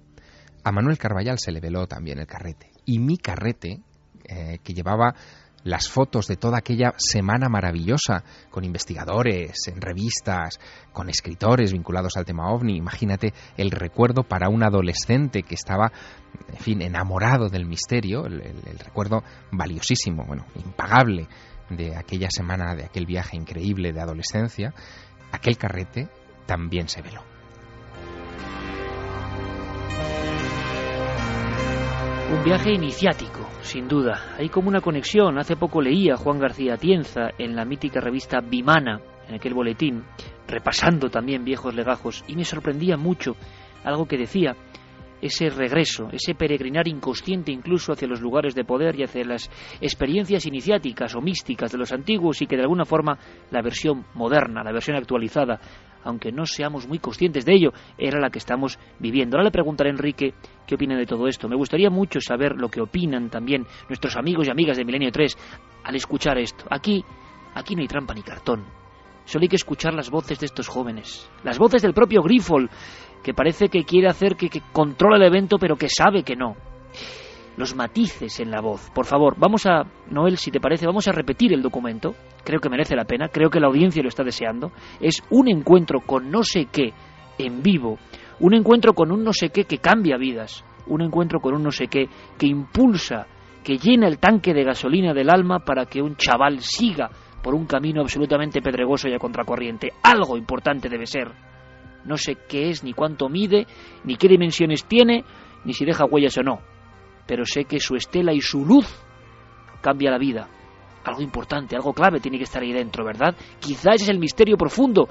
A 0.64 0.72
Manuel 0.72 0.98
Carballal 0.98 1.40
se 1.40 1.52
le 1.52 1.60
veló 1.60 1.88
también 1.88 2.20
el 2.20 2.28
carrete. 2.28 2.72
Y 2.86 3.00
mi 3.00 3.18
carrete, 3.18 3.82
eh, 4.26 4.60
que 4.64 4.74
llevaba 4.74 5.16
las 5.64 5.90
fotos 5.90 6.28
de 6.28 6.38
toda 6.38 6.58
aquella 6.58 6.94
semana 6.98 7.50
maravillosa 7.50 8.24
con 8.50 8.64
investigadores, 8.64 9.68
en 9.68 9.82
revistas, 9.82 10.60
con 10.94 11.10
escritores 11.10 11.74
vinculados 11.74 12.16
al 12.18 12.26
tema 12.26 12.52
ovni. 12.52 12.78
Imagínate 12.78 13.34
el 13.58 13.72
recuerdo 13.72 14.24
para 14.24 14.50
un 14.50 14.64
adolescente 14.64 15.44
que 15.44 15.56
estaba, 15.56 15.92
en 16.48 16.58
fin, 16.58 16.82
enamorado 16.82 17.50
del 17.50 17.66
misterio, 17.66 18.26
el, 18.26 18.42
el 18.42 18.80
recuerdo 18.80 19.24
valiosísimo, 19.52 20.26
bueno, 20.26 20.46
impagable 20.56 21.28
de 21.70 21.96
aquella 21.96 22.30
semana, 22.32 22.76
de 22.76 22.86
aquel 22.86 23.06
viaje 23.06 23.38
increíble 23.38 23.92
de 23.92 24.02
adolescencia, 24.02 24.74
aquel 25.32 25.58
carrete 25.58 26.10
también 26.46 26.88
se 26.88 27.02
veló. 27.02 27.29
Un 32.32 32.44
viaje 32.44 32.72
iniciático, 32.72 33.50
sin 33.62 33.88
duda. 33.88 34.36
Hay 34.38 34.50
como 34.50 34.70
una 34.70 34.82
conexión. 34.82 35.40
Hace 35.40 35.56
poco 35.56 35.82
leía 35.82 36.16
Juan 36.16 36.38
García 36.38 36.78
Tienza 36.78 37.32
en 37.40 37.56
la 37.56 37.66
mítica 37.66 38.00
revista 38.00 38.40
Bimana, 38.40 39.02
en 39.28 39.36
aquel 39.36 39.56
boletín, 39.56 40.04
repasando 40.48 41.10
también 41.10 41.44
viejos 41.44 41.74
legajos, 41.74 42.24
y 42.28 42.36
me 42.36 42.46
sorprendía 42.46 42.98
mucho 42.98 43.36
algo 43.84 44.06
que 44.06 44.18
decía, 44.18 44.56
ese 45.22 45.50
regreso, 45.50 46.10
ese 46.12 46.36
peregrinar 46.36 46.88
inconsciente 46.88 47.52
incluso 47.52 47.94
hacia 47.94 48.08
los 48.08 48.22
lugares 48.22 48.56
de 48.56 48.64
poder 48.64 48.98
y 48.98 49.04
hacia 49.04 49.26
las 49.26 49.50
experiencias 49.82 50.46
iniciáticas 50.46 51.16
o 51.16 51.22
místicas 51.22 51.72
de 51.72 51.78
los 51.78 51.92
antiguos 51.92 52.42
y 52.42 52.48
que 52.48 52.56
de 52.56 52.62
alguna 52.62 52.86
forma 52.86 53.18
la 53.52 53.62
versión 53.62 54.06
moderna, 54.14 54.64
la 54.64 54.72
versión 54.72 54.98
actualizada, 54.98 55.60
aunque 56.04 56.32
no 56.32 56.46
seamos 56.46 56.88
muy 56.88 57.00
conscientes 57.00 57.46
de 57.46 57.54
ello, 57.54 57.72
era 57.98 58.20
la 58.20 58.30
que 58.30 58.40
estamos 58.40 58.80
viviendo. 59.00 59.38
Ahora 59.38 59.46
le 59.46 59.52
preguntaré 59.52 59.90
a 59.90 59.94
Enrique 59.94 60.34
qué 60.66 60.76
opina 60.76 60.98
de 60.98 61.06
todo 61.06 61.28
esto. 61.28 61.48
Me 61.48 61.56
gustaría 61.56 61.90
mucho 61.90 62.20
saber 62.22 62.56
lo 62.56 62.70
que 62.70 62.82
opinan 62.82 63.30
también 63.30 63.66
nuestros 63.88 64.16
amigos 64.16 64.48
y 64.48 64.52
amigas 64.52 64.78
de 64.78 64.86
Milenio 64.86 65.12
3 65.12 65.38
al 65.84 65.96
escuchar 65.96 66.38
esto. 66.38 66.66
Aquí, 66.70 67.04
aquí 67.54 67.76
no 67.76 67.82
hay 67.82 67.88
trampa 67.88 68.14
ni 68.14 68.22
cartón. 68.22 68.66
Solo 69.26 69.44
hay 69.44 69.50
que 69.50 69.58
escuchar 69.58 69.94
las 69.94 70.10
voces 70.10 70.40
de 70.40 70.48
estos 70.48 70.68
jóvenes, 70.68 71.30
las 71.44 71.60
voces 71.60 71.84
del 71.84 71.94
propio 71.94 72.24
Grifol, 72.24 72.70
que 73.24 73.34
parece 73.34 73.70
que 73.70 73.84
quiere 73.84 74.08
hacer 74.08 74.36
que, 74.36 74.50
que 74.50 74.62
controla 74.72 75.18
el 75.18 75.24
evento, 75.24 75.58
pero 75.60 75.76
que 75.76 75.88
sabe 75.88 76.24
que 76.24 76.36
no 76.36 76.56
los 77.58 77.76
matices 77.76 78.40
en 78.40 78.52
la 78.52 78.62
voz. 78.62 78.90
Por 78.92 79.06
favor, 79.06 79.36
vamos 79.38 79.66
a, 79.66 79.84
Noel, 80.10 80.38
si 80.38 80.52
te 80.52 80.60
parece, 80.60 80.86
vamos 80.86 81.08
a 81.08 81.12
repetir 81.12 81.54
el 81.54 81.62
documento. 81.62 82.16
Creo 82.44 82.60
que 82.60 82.70
merece 82.70 82.96
la 82.96 83.06
pena, 83.06 83.28
creo 83.30 83.50
que 83.50 83.60
la 83.60 83.68
audiencia 83.68 84.02
lo 84.02 84.10
está 84.10 84.24
deseando. 84.24 84.72
Es 85.00 85.22
un 85.30 85.50
encuentro 85.50 86.00
con 86.02 86.32
no 86.32 86.44
sé 86.44 86.68
qué 86.72 86.94
en 87.38 87.62
vivo, 87.62 87.98
un 88.40 88.54
encuentro 88.54 88.94
con 88.94 89.12
un 89.12 89.24
no 89.24 89.34
sé 89.34 89.50
qué 89.50 89.66
que 89.66 89.78
cambia 89.78 90.18
vidas, 90.18 90.64
un 90.88 91.02
encuentro 91.02 91.40
con 91.40 91.54
un 91.54 91.64
no 91.64 91.72
sé 91.72 91.88
qué 91.88 92.08
que 92.38 92.48
impulsa, 92.48 93.28
que 93.64 93.78
llena 93.78 94.08
el 94.08 94.20
tanque 94.20 94.54
de 94.54 94.64
gasolina 94.64 95.14
del 95.14 95.30
alma 95.30 95.60
para 95.60 95.86
que 95.86 96.02
un 96.02 96.16
chaval 96.16 96.62
siga 96.62 97.10
por 97.44 97.56
un 97.56 97.66
camino 97.66 98.02
absolutamente 98.02 98.62
pedregoso 98.62 99.08
y 99.08 99.14
a 99.14 99.20
contracorriente. 99.20 99.94
Algo 100.04 100.38
importante 100.38 100.90
debe 100.90 101.06
ser. 101.06 101.32
No 102.06 102.18
sé 102.18 102.38
qué 102.48 102.70
es, 102.70 102.84
ni 102.84 102.94
cuánto 102.94 103.30
mide, 103.30 103.68
ni 104.04 104.16
qué 104.16 104.28
dimensiones 104.28 104.86
tiene, 104.86 105.24
ni 105.66 105.74
si 105.74 105.86
deja 105.86 106.06
huellas 106.06 106.38
o 106.38 106.44
no 106.44 106.60
pero 107.30 107.46
sé 107.46 107.66
que 107.66 107.80
su 107.80 107.96
estela 107.96 108.34
y 108.34 108.42
su 108.42 108.66
luz 108.66 108.88
cambia 109.82 110.10
la 110.10 110.18
vida. 110.18 110.50
Algo 111.06 111.22
importante, 111.22 111.76
algo 111.76 111.94
clave 111.94 112.20
tiene 112.20 112.40
que 112.40 112.46
estar 112.46 112.64
ahí 112.64 112.74
dentro, 112.74 113.06
¿verdad? 113.06 113.36
Quizás 113.60 114.02
es 114.02 114.10
el 114.10 114.18
misterio 114.18 114.58
profundo 114.58 115.08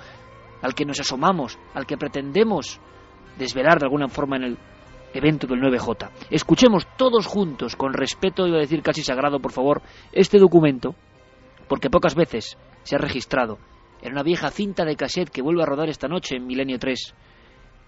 al 0.60 0.74
que 0.74 0.84
nos 0.84 0.98
asomamos, 0.98 1.56
al 1.74 1.86
que 1.86 1.96
pretendemos 1.96 2.80
desvelar 3.38 3.78
de 3.78 3.86
alguna 3.86 4.08
forma 4.08 4.34
en 4.34 4.42
el 4.42 4.58
evento 5.14 5.46
del 5.46 5.60
9J. 5.60 6.10
Escuchemos 6.28 6.88
todos 6.96 7.24
juntos, 7.28 7.76
con 7.76 7.92
respeto, 7.92 8.48
iba 8.48 8.56
a 8.56 8.62
decir 8.62 8.82
casi 8.82 9.04
sagrado, 9.04 9.38
por 9.38 9.52
favor, 9.52 9.80
este 10.10 10.40
documento, 10.40 10.96
porque 11.68 11.88
pocas 11.88 12.16
veces 12.16 12.58
se 12.82 12.96
ha 12.96 12.98
registrado 12.98 13.58
en 14.02 14.10
una 14.10 14.24
vieja 14.24 14.50
cinta 14.50 14.84
de 14.84 14.96
cassette 14.96 15.30
que 15.30 15.40
vuelve 15.40 15.62
a 15.62 15.66
rodar 15.66 15.88
esta 15.88 16.08
noche 16.08 16.34
en 16.34 16.48
Milenio 16.48 16.80
3. 16.80 17.14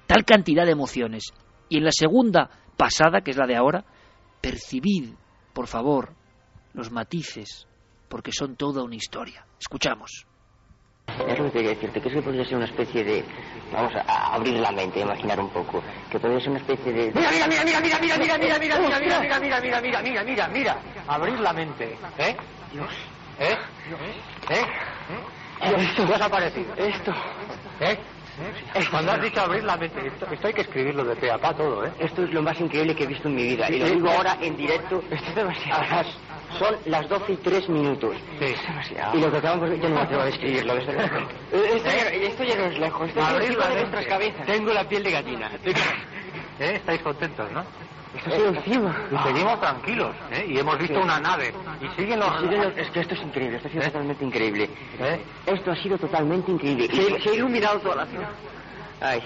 Tal 0.06 0.24
cantidad 0.24 0.66
de 0.66 0.70
emociones. 0.70 1.32
Y 1.68 1.78
en 1.78 1.84
la 1.84 1.92
segunda 1.92 2.48
pasada, 2.76 3.22
que 3.22 3.32
es 3.32 3.36
la 3.36 3.48
de 3.48 3.56
ahora, 3.56 3.84
percibid, 4.40 5.14
por 5.52 5.66
favor, 5.66 6.14
los 6.74 6.90
matices, 6.90 7.66
porque 8.08 8.32
son 8.32 8.56
toda 8.56 8.82
una 8.82 8.96
historia. 8.96 9.44
Escuchamos. 9.60 10.26
Es 11.28 11.38
lo 11.38 11.44
que 11.46 11.50
quería 11.52 11.70
decirte, 11.70 12.00
que 12.00 12.08
eso 12.08 12.22
podría 12.22 12.44
ser 12.44 12.56
una 12.56 12.66
especie 12.66 13.04
de... 13.04 13.24
Vamos 13.72 13.92
a 13.94 14.34
abrir 14.34 14.58
la 14.58 14.70
mente, 14.70 15.00
a 15.00 15.04
imaginar 15.04 15.40
un 15.40 15.50
poco. 15.50 15.82
Que 16.10 16.18
podría 16.18 16.38
ser 16.40 16.50
una 16.50 16.60
especie 16.60 16.92
de... 16.92 17.12
Mira, 17.12 17.30
mira, 17.30 17.48
mira, 17.48 17.64
mira, 17.64 17.80
mira, 17.80 17.98
mira, 18.00 18.38
mira, 18.38 18.38
mira, 18.38 18.58
mira, 18.58 18.78
mira, 18.78 18.98
mira, 18.98 19.20
mira, 19.20 19.40
mira, 19.40 19.60
mira, 19.60 19.80
mira, 19.80 20.02
mira, 20.02 20.24
mira, 20.24 20.48
mira. 20.48 20.82
Abrir 21.08 21.40
la 21.40 21.52
mente, 21.52 21.98
¿eh? 22.18 22.36
Dios. 22.72 22.90
¿Eh? 23.40 23.56
¿Eh? 24.50 24.64
Dios, 25.68 25.92
¿qué 25.96 26.02
os 26.02 26.20
ha 26.20 26.28
parecido? 26.28 26.74
Esto. 26.76 27.12
¿Eh? 27.80 27.98
Cuando 28.90 29.12
has 29.12 29.22
dicho 29.22 29.40
abrir 29.40 29.64
la 29.64 29.76
mente, 29.76 30.06
esto, 30.06 30.26
esto 30.30 30.46
hay 30.46 30.52
que 30.54 30.60
escribirlo 30.62 31.04
de 31.04 31.16
pe 31.16 31.30
a 31.30 31.38
pa 31.38 31.54
todo, 31.54 31.84
¿eh? 31.84 31.92
Esto 31.98 32.24
es 32.24 32.32
lo 32.32 32.42
más 32.42 32.60
increíble 32.60 32.94
que 32.94 33.04
he 33.04 33.06
visto 33.06 33.28
en 33.28 33.34
mi 33.34 33.44
vida. 33.44 33.70
Y 33.70 33.78
lo 33.78 33.86
digo 33.86 34.10
ahora 34.10 34.36
en 34.40 34.56
directo. 34.56 35.02
Esto 35.10 35.28
es 35.28 35.34
demasiado. 35.34 36.10
Son 36.58 36.76
las 36.86 37.08
12 37.08 37.32
y 37.32 37.36
3 37.36 37.68
minutos. 37.68 38.16
Sí. 38.38 38.44
Es 38.46 38.62
demasiado. 38.62 39.16
Y 39.16 39.20
lo 39.20 39.30
que 39.30 39.36
acabamos 39.38 39.70
de... 39.70 39.78
Yo 39.78 39.88
no 39.88 39.94
me 39.94 40.00
atrevo 40.00 40.22
a 40.22 40.26
describirlo, 40.26 40.74
desde 40.74 40.92
luego. 40.92 41.16
Esto, 41.52 41.88
ya, 41.88 42.08
esto 42.08 42.44
ya 42.44 42.56
no 42.56 42.64
es 42.64 42.78
lejos. 42.78 43.08
Esto 43.08 43.20
es 43.20 43.26
Abrir 43.26 43.56
la 43.56 43.68
de 43.68 43.80
nuestras 43.80 44.06
cabezas. 44.06 44.46
Tengo 44.46 44.72
la 44.72 44.88
piel 44.88 45.02
de 45.02 45.10
gallina. 45.12 45.50
¿Eh? 46.60 46.74
Estáis 46.74 47.00
contentos, 47.02 47.50
¿no? 47.52 47.64
Esto 48.16 48.30
sigue 48.30 48.48
encima. 48.48 48.96
Y 49.12 49.28
seguimos 49.28 49.60
tranquilos, 49.60 50.14
¿eh? 50.32 50.44
Y 50.48 50.58
hemos 50.58 50.78
visto 50.78 50.94
Sí. 50.96 51.00
una 51.02 51.20
nave. 51.20 51.54
Y 51.80 52.00
siguen 52.00 52.18
los... 52.20 52.28
Es 52.76 52.90
que 52.90 53.00
esto 53.00 53.14
es 53.14 53.22
increíble, 53.22 53.56
esto 53.56 53.68
ha 53.68 53.70
sido 53.70 53.84
totalmente 53.84 54.24
increíble. 54.24 54.70
¿Eh? 54.98 55.24
Esto 55.46 55.70
ha 55.70 55.76
sido 55.76 55.96
totalmente 55.96 56.50
increíble. 56.50 56.88
Se, 56.88 57.20
se 57.20 57.30
ha 57.30 57.34
iluminado 57.34 57.78
toda 57.80 57.96
la 57.96 58.06
ciudad. 58.06 58.28
Ay. 59.00 59.22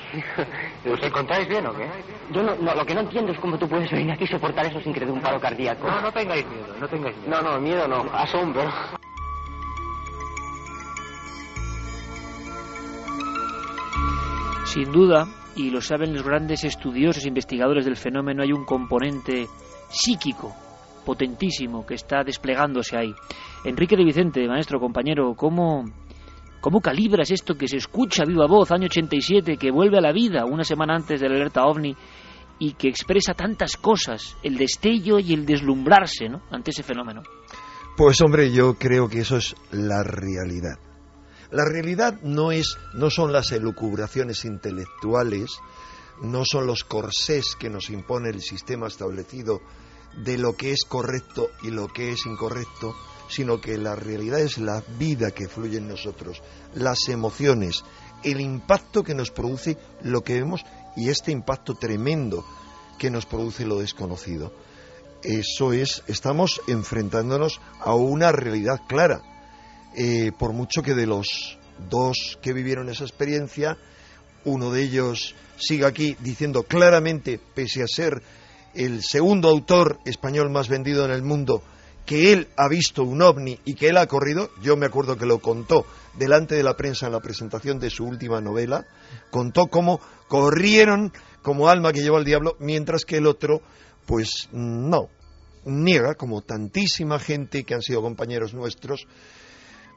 ¿Os 0.93 1.03
encontráis 1.03 1.49
bien 1.49 1.67
o 1.67 1.75
qué? 1.75 1.89
Yo 2.31 2.43
no, 2.43 2.55
no, 2.57 2.75
lo 2.75 2.87
que 2.87 2.95
no 2.95 3.01
entiendo 3.01 3.33
es 3.33 3.39
cómo 3.41 3.59
tú 3.59 3.69
puedes 3.69 3.91
venir 3.91 4.13
aquí 4.13 4.25
y 4.25 4.29
soportar 4.29 4.67
eso 4.67 4.81
sin 4.81 4.93
que 4.93 5.01
te 5.01 5.07
dé 5.07 5.13
un 5.13 5.21
paro 5.21 5.41
cardíaco. 5.41 5.89
No, 5.89 6.01
no 6.01 6.13
tengáis 6.13 6.47
miedo, 6.47 6.77
no 6.79 6.87
tengáis 6.87 7.17
miedo. 7.17 7.43
No, 7.43 7.51
no, 7.51 7.61
miedo 7.61 7.89
no, 7.89 8.05
asombro. 8.13 8.71
Sin 14.67 14.91
duda, 14.91 15.27
y 15.57 15.71
lo 15.71 15.81
saben 15.81 16.15
los 16.15 16.25
grandes 16.25 16.65
estudiosos 16.65 17.25
e 17.25 17.29
investigadores 17.29 17.85
del 17.85 17.97
fenómeno, 17.97 18.43
hay 18.43 18.53
un 18.53 18.65
componente 18.65 19.47
psíquico 19.89 20.55
potentísimo 21.05 21.85
que 21.87 21.95
está 21.95 22.25
desplegándose 22.25 22.97
ahí. 22.97 23.15
Enrique 23.65 23.97
de 23.97 24.05
Vicente, 24.05 24.47
maestro, 24.49 24.81
compañero, 24.81 25.35
¿cómo, 25.37 25.85
cómo 26.61 26.81
calibras 26.81 27.31
esto 27.31 27.55
que 27.55 27.69
se 27.69 27.77
escucha 27.77 28.25
viva 28.27 28.47
voz, 28.47 28.73
año 28.73 28.87
87, 28.87 29.57
que 29.57 29.71
vuelve 29.71 29.99
a 29.99 30.03
la 30.03 30.13
vida 30.13 30.45
una 30.45 30.65
semana 30.65 30.97
antes 30.97 31.21
de 31.21 31.29
la 31.29 31.37
alerta 31.37 31.67
ovni 31.67 31.95
y 32.59 32.73
que 32.73 32.89
expresa 32.89 33.35
tantas 33.35 33.77
cosas, 33.77 34.37
el 34.43 34.57
destello 34.57 35.19
y 35.19 35.35
el 35.35 35.45
deslumbrarse 35.45 36.27
ante 36.51 36.71
ese 36.71 36.83
fenómeno? 36.83 37.23
Pues 37.97 38.21
hombre, 38.23 38.51
yo 38.51 38.75
creo 38.75 39.09
que 39.09 39.21
eso 39.21 39.37
es 39.37 39.55
la 39.71 40.03
realidad. 40.03 40.79
La 41.55 41.65
realidad 41.65 42.19
no 42.23 42.51
es, 42.51 42.79
no 42.95 43.11
son 43.11 43.33
las 43.33 43.53
elucubraciones 43.53 44.45
intelectuales, 44.45 45.53
no 46.21 46.45
son 46.45 46.67
los 46.67 46.83
corsés 46.83 47.55
que 47.57 47.71
nos 47.71 47.91
impone 47.91 48.31
el 48.31 48.43
sistema 48.43 48.89
establecido 48.89 49.61
de 50.25 50.37
lo 50.37 50.57
que 50.57 50.73
es 50.73 50.85
correcto 50.85 51.51
y 51.63 51.71
lo 51.71 51.87
que 51.87 52.11
es 52.11 52.27
incorrecto, 52.27 52.97
sino 53.29 53.61
que 53.61 53.79
la 53.79 53.95
realidad 53.95 54.41
es 54.41 54.59
la 54.59 54.83
vida 54.99 55.31
que 55.31 55.47
fluye 55.47 55.79
en 55.79 55.87
nosotros, 55.87 56.43
las 56.75 57.09
emociones, 57.09 57.85
el 58.25 58.41
impacto 58.41 59.05
que 59.05 59.15
nos 59.15 59.31
produce 59.31 59.79
lo 60.03 60.25
que 60.25 60.35
vemos 60.35 60.65
y 60.97 61.09
este 61.09 61.31
impacto 61.31 61.75
tremendo 61.77 62.45
que 62.99 63.11
nos 63.11 63.27
produce 63.27 63.65
lo 63.65 63.79
desconocido. 63.79 64.53
Eso 65.23 65.73
es, 65.73 66.03
estamos 66.09 66.61
enfrentándonos 66.67 67.61
a 67.79 67.95
una 67.95 68.33
realidad 68.33 68.81
clara. 68.89 69.23
Eh, 69.97 70.33
por 70.39 70.53
mucho 70.53 70.83
que 70.83 70.95
de 70.95 71.07
los 71.07 71.59
dos 71.89 72.39
que 72.43 72.53
vivieron 72.53 72.89
esa 72.89 73.05
experiencia, 73.05 73.77
uno 74.45 74.71
de 74.71 74.83
ellos 74.83 75.35
siga 75.57 75.89
aquí 75.89 76.17
diciendo 76.21 76.65
claramente, 76.65 77.41
pese 77.55 77.83
a 77.83 77.87
ser 77.87 78.23
el 78.75 79.03
segundo 79.03 79.49
autor 79.49 79.99
español 80.05 80.51
más 80.51 80.69
vendido 80.69 81.05
en 81.05 81.13
el 81.13 81.23
mundo, 81.23 81.63
que 82.07 82.33
él 82.33 82.49
ha 82.57 82.69
visto 82.69 83.03
un 83.03 83.23
ovni 83.23 83.59
y 83.65 83.75
que 83.75 83.89
él 83.89 83.97
ha 83.97 84.07
corrido, 84.07 84.51
yo 84.63 84.77
me 84.77 84.87
acuerdo 84.87 85.17
que 85.17 85.27
lo 85.27 85.39
contó 85.39 85.87
delante 86.19 86.55
de 86.55 86.63
la 86.63 86.77
prensa 86.77 87.07
en 87.07 87.13
la 87.13 87.21
presentación 87.21 87.79
de 87.79 87.91
su 87.91 88.05
última 88.05 88.41
novela, 88.41 88.87
contó 89.31 89.69
cómo 89.69 90.01
corrieron 90.29 91.13
como 91.43 91.69
alma 91.69 91.93
que 91.93 92.03
lleva 92.03 92.19
al 92.19 92.25
diablo, 92.25 92.57
mientras 92.59 93.05
que 93.05 93.19
el 93.19 93.27
otro, 93.27 93.63
pues 94.07 94.49
no, 94.53 95.09
niega, 95.65 96.15
como 96.15 96.43
tantísima 96.43 97.19
gente 97.19 97.65
que 97.65 97.75
han 97.75 97.83
sido 97.83 98.03
compañeros 98.03 98.55
nuestros, 98.55 99.07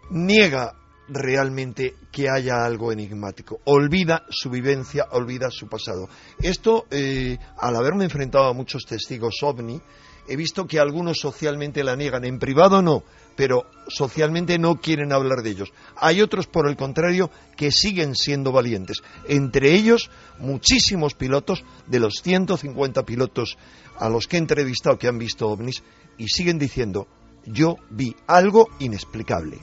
niega 0.09 0.73
realmente 1.09 1.95
que 2.11 2.29
haya 2.29 2.65
algo 2.65 2.91
enigmático. 2.91 3.59
Olvida 3.65 4.25
su 4.29 4.49
vivencia, 4.49 5.07
olvida 5.11 5.49
su 5.49 5.67
pasado. 5.67 6.09
Esto, 6.41 6.85
eh, 6.91 7.37
al 7.57 7.75
haberme 7.75 8.05
enfrentado 8.05 8.45
a 8.45 8.53
muchos 8.53 8.85
testigos 8.85 9.35
ovni, 9.41 9.81
he 10.27 10.35
visto 10.35 10.67
que 10.67 10.79
algunos 10.79 11.19
socialmente 11.19 11.83
la 11.83 11.95
niegan, 11.95 12.25
en 12.25 12.39
privado 12.39 12.81
no, 12.81 13.03
pero 13.35 13.69
socialmente 13.87 14.59
no 14.59 14.81
quieren 14.81 15.13
hablar 15.13 15.41
de 15.41 15.51
ellos. 15.51 15.71
Hay 15.95 16.21
otros, 16.21 16.47
por 16.47 16.67
el 16.67 16.75
contrario, 16.75 17.31
que 17.55 17.71
siguen 17.71 18.15
siendo 18.15 18.51
valientes. 18.51 19.01
Entre 19.27 19.73
ellos, 19.73 20.09
muchísimos 20.39 21.13
pilotos, 21.13 21.63
de 21.87 21.99
los 21.99 22.15
150 22.21 23.03
pilotos 23.03 23.57
a 23.97 24.09
los 24.09 24.27
que 24.27 24.35
he 24.35 24.39
entrevistado 24.39 24.97
que 24.97 25.07
han 25.07 25.17
visto 25.17 25.47
ovnis, 25.47 25.83
y 26.17 26.27
siguen 26.27 26.59
diciendo, 26.59 27.07
yo 27.45 27.77
vi 27.89 28.15
algo 28.27 28.67
inexplicable. 28.79 29.59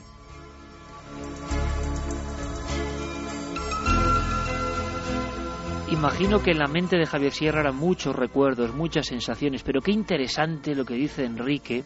Imagino 5.95 6.41
que 6.41 6.51
en 6.51 6.59
la 6.59 6.67
mente 6.67 6.97
de 6.97 7.05
Javier 7.05 7.31
Sierra 7.31 7.61
eran 7.61 7.77
muchos 7.77 8.13
recuerdos, 8.13 8.75
muchas 8.75 9.07
sensaciones, 9.07 9.63
pero 9.63 9.81
qué 9.81 9.91
interesante 9.91 10.75
lo 10.75 10.83
que 10.83 10.93
dice 10.93 11.23
Enrique 11.23 11.85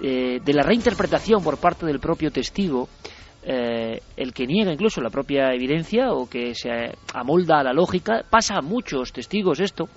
eh, 0.00 0.38
de 0.42 0.52
la 0.52 0.62
reinterpretación 0.62 1.42
por 1.42 1.58
parte 1.58 1.84
del 1.84 1.98
propio 1.98 2.30
testigo, 2.30 2.88
eh, 3.42 4.00
el 4.16 4.32
que 4.32 4.46
niega 4.46 4.72
incluso 4.72 5.00
la 5.00 5.10
propia 5.10 5.52
evidencia 5.52 6.12
o 6.12 6.28
que 6.28 6.54
se 6.54 6.70
amolda 7.12 7.58
a 7.58 7.64
la 7.64 7.72
lógica, 7.72 8.22
pasa 8.30 8.54
a 8.58 8.62
muchos 8.62 9.12
testigos 9.12 9.58
esto, 9.58 9.88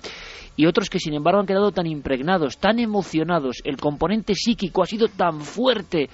y 0.56 0.66
otros 0.66 0.90
que 0.90 0.98
sin 0.98 1.14
embargo 1.14 1.38
han 1.38 1.46
quedado 1.46 1.70
tan 1.70 1.86
impregnados, 1.86 2.58
tan 2.58 2.80
emocionados, 2.80 3.58
el 3.64 3.76
componente 3.76 4.34
psíquico 4.34 4.82
ha 4.82 4.86
sido 4.86 5.06
tan 5.06 5.40
fuerte 5.40 6.10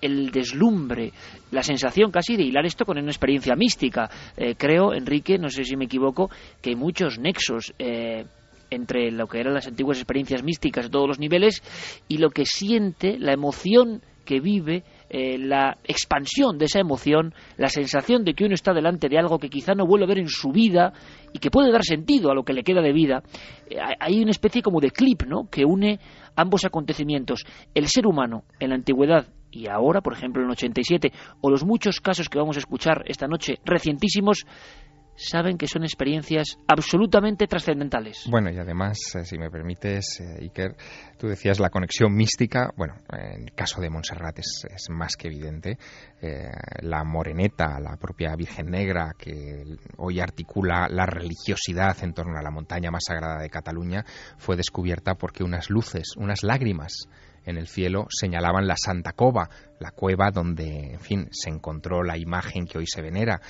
el 0.00 0.30
deslumbre, 0.30 1.12
la 1.50 1.62
sensación 1.62 2.10
casi 2.10 2.36
de 2.36 2.44
hilar 2.44 2.66
esto 2.66 2.84
con 2.84 2.98
una 2.98 3.10
experiencia 3.10 3.54
mística. 3.54 4.10
Eh, 4.36 4.54
creo, 4.56 4.92
Enrique, 4.92 5.38
no 5.38 5.48
sé 5.48 5.64
si 5.64 5.76
me 5.76 5.86
equivoco, 5.86 6.30
que 6.60 6.70
hay 6.70 6.76
muchos 6.76 7.18
nexos 7.18 7.74
eh, 7.78 8.24
entre 8.70 9.10
lo 9.10 9.26
que 9.26 9.40
eran 9.40 9.54
las 9.54 9.66
antiguas 9.66 9.98
experiencias 9.98 10.42
místicas 10.42 10.86
de 10.86 10.90
todos 10.90 11.08
los 11.08 11.18
niveles 11.18 11.62
y 12.08 12.18
lo 12.18 12.30
que 12.30 12.44
siente, 12.44 13.18
la 13.18 13.32
emoción 13.32 14.02
que 14.24 14.40
vive, 14.40 14.82
eh, 15.08 15.38
la 15.38 15.78
expansión 15.84 16.58
de 16.58 16.64
esa 16.64 16.80
emoción, 16.80 17.32
la 17.56 17.68
sensación 17.68 18.24
de 18.24 18.34
que 18.34 18.44
uno 18.44 18.54
está 18.54 18.74
delante 18.74 19.08
de 19.08 19.18
algo 19.18 19.38
que 19.38 19.48
quizá 19.48 19.74
no 19.74 19.86
vuelve 19.86 20.04
a 20.04 20.08
ver 20.08 20.18
en 20.18 20.28
su 20.28 20.50
vida 20.50 20.92
y 21.32 21.38
que 21.38 21.48
puede 21.48 21.70
dar 21.70 21.84
sentido 21.84 22.32
a 22.32 22.34
lo 22.34 22.42
que 22.42 22.52
le 22.52 22.64
queda 22.64 22.82
de 22.82 22.92
vida. 22.92 23.22
hay 24.00 24.20
una 24.20 24.32
especie 24.32 24.62
como 24.62 24.80
de 24.80 24.90
clip, 24.90 25.22
¿no?, 25.22 25.48
que 25.48 25.64
une 25.64 26.00
ambos 26.34 26.64
acontecimientos. 26.64 27.46
El 27.72 27.86
ser 27.86 28.04
humano 28.04 28.42
en 28.58 28.70
la 28.70 28.74
antigüedad 28.74 29.28
y 29.50 29.68
ahora, 29.68 30.00
por 30.00 30.12
ejemplo, 30.12 30.42
en 30.42 30.46
el 30.46 30.52
87, 30.52 31.12
o 31.40 31.50
los 31.50 31.64
muchos 31.64 32.00
casos 32.00 32.28
que 32.28 32.38
vamos 32.38 32.56
a 32.56 32.60
escuchar 32.60 33.04
esta 33.06 33.26
noche, 33.26 33.58
recientísimos, 33.64 34.44
saben 35.16 35.56
que 35.56 35.66
son 35.66 35.82
experiencias 35.82 36.58
absolutamente 36.68 37.46
trascendentales. 37.46 38.26
Bueno, 38.30 38.50
y 38.50 38.58
además, 38.58 38.98
eh, 39.14 39.24
si 39.24 39.38
me 39.38 39.50
permites, 39.50 40.20
eh, 40.20 40.42
Iker, 40.42 40.76
tú 41.18 41.26
decías 41.26 41.58
la 41.58 41.70
conexión 41.70 42.14
mística, 42.14 42.70
bueno, 42.76 42.94
en 43.10 43.44
el 43.44 43.52
caso 43.52 43.80
de 43.80 43.90
Montserrat 43.90 44.38
es, 44.38 44.66
más 44.90 45.16
que 45.16 45.28
evidente. 45.28 45.78
Eh, 46.20 46.50
la 46.80 47.02
moreneta, 47.04 47.80
la 47.80 47.96
propia 47.96 48.34
Virgen 48.36 48.66
Negra, 48.66 49.14
que 49.18 49.64
hoy 49.96 50.20
articula 50.20 50.86
la 50.90 51.06
religiosidad 51.06 51.96
en 52.02 52.12
torno 52.12 52.38
a 52.38 52.42
la 52.42 52.50
montaña 52.50 52.90
más 52.90 53.04
sagrada 53.06 53.40
de 53.40 53.50
Cataluña, 53.50 54.04
fue 54.36 54.56
descubierta 54.56 55.14
porque 55.14 55.44
unas 55.44 55.70
luces, 55.70 56.14
unas 56.16 56.42
lágrimas, 56.42 57.08
en 57.46 57.56
el 57.56 57.68
cielo 57.68 58.06
señalaban 58.10 58.66
la 58.66 58.76
Santa 58.76 59.12
Cova, 59.12 59.48
la 59.78 59.92
cueva 59.92 60.30
donde, 60.30 60.92
en 60.92 61.00
fin, 61.00 61.28
se 61.30 61.48
encontró 61.48 62.02
la 62.02 62.18
imagen 62.18 62.66
que 62.66 62.78
hoy 62.78 62.86
se 62.86 63.02
venera 63.02 63.40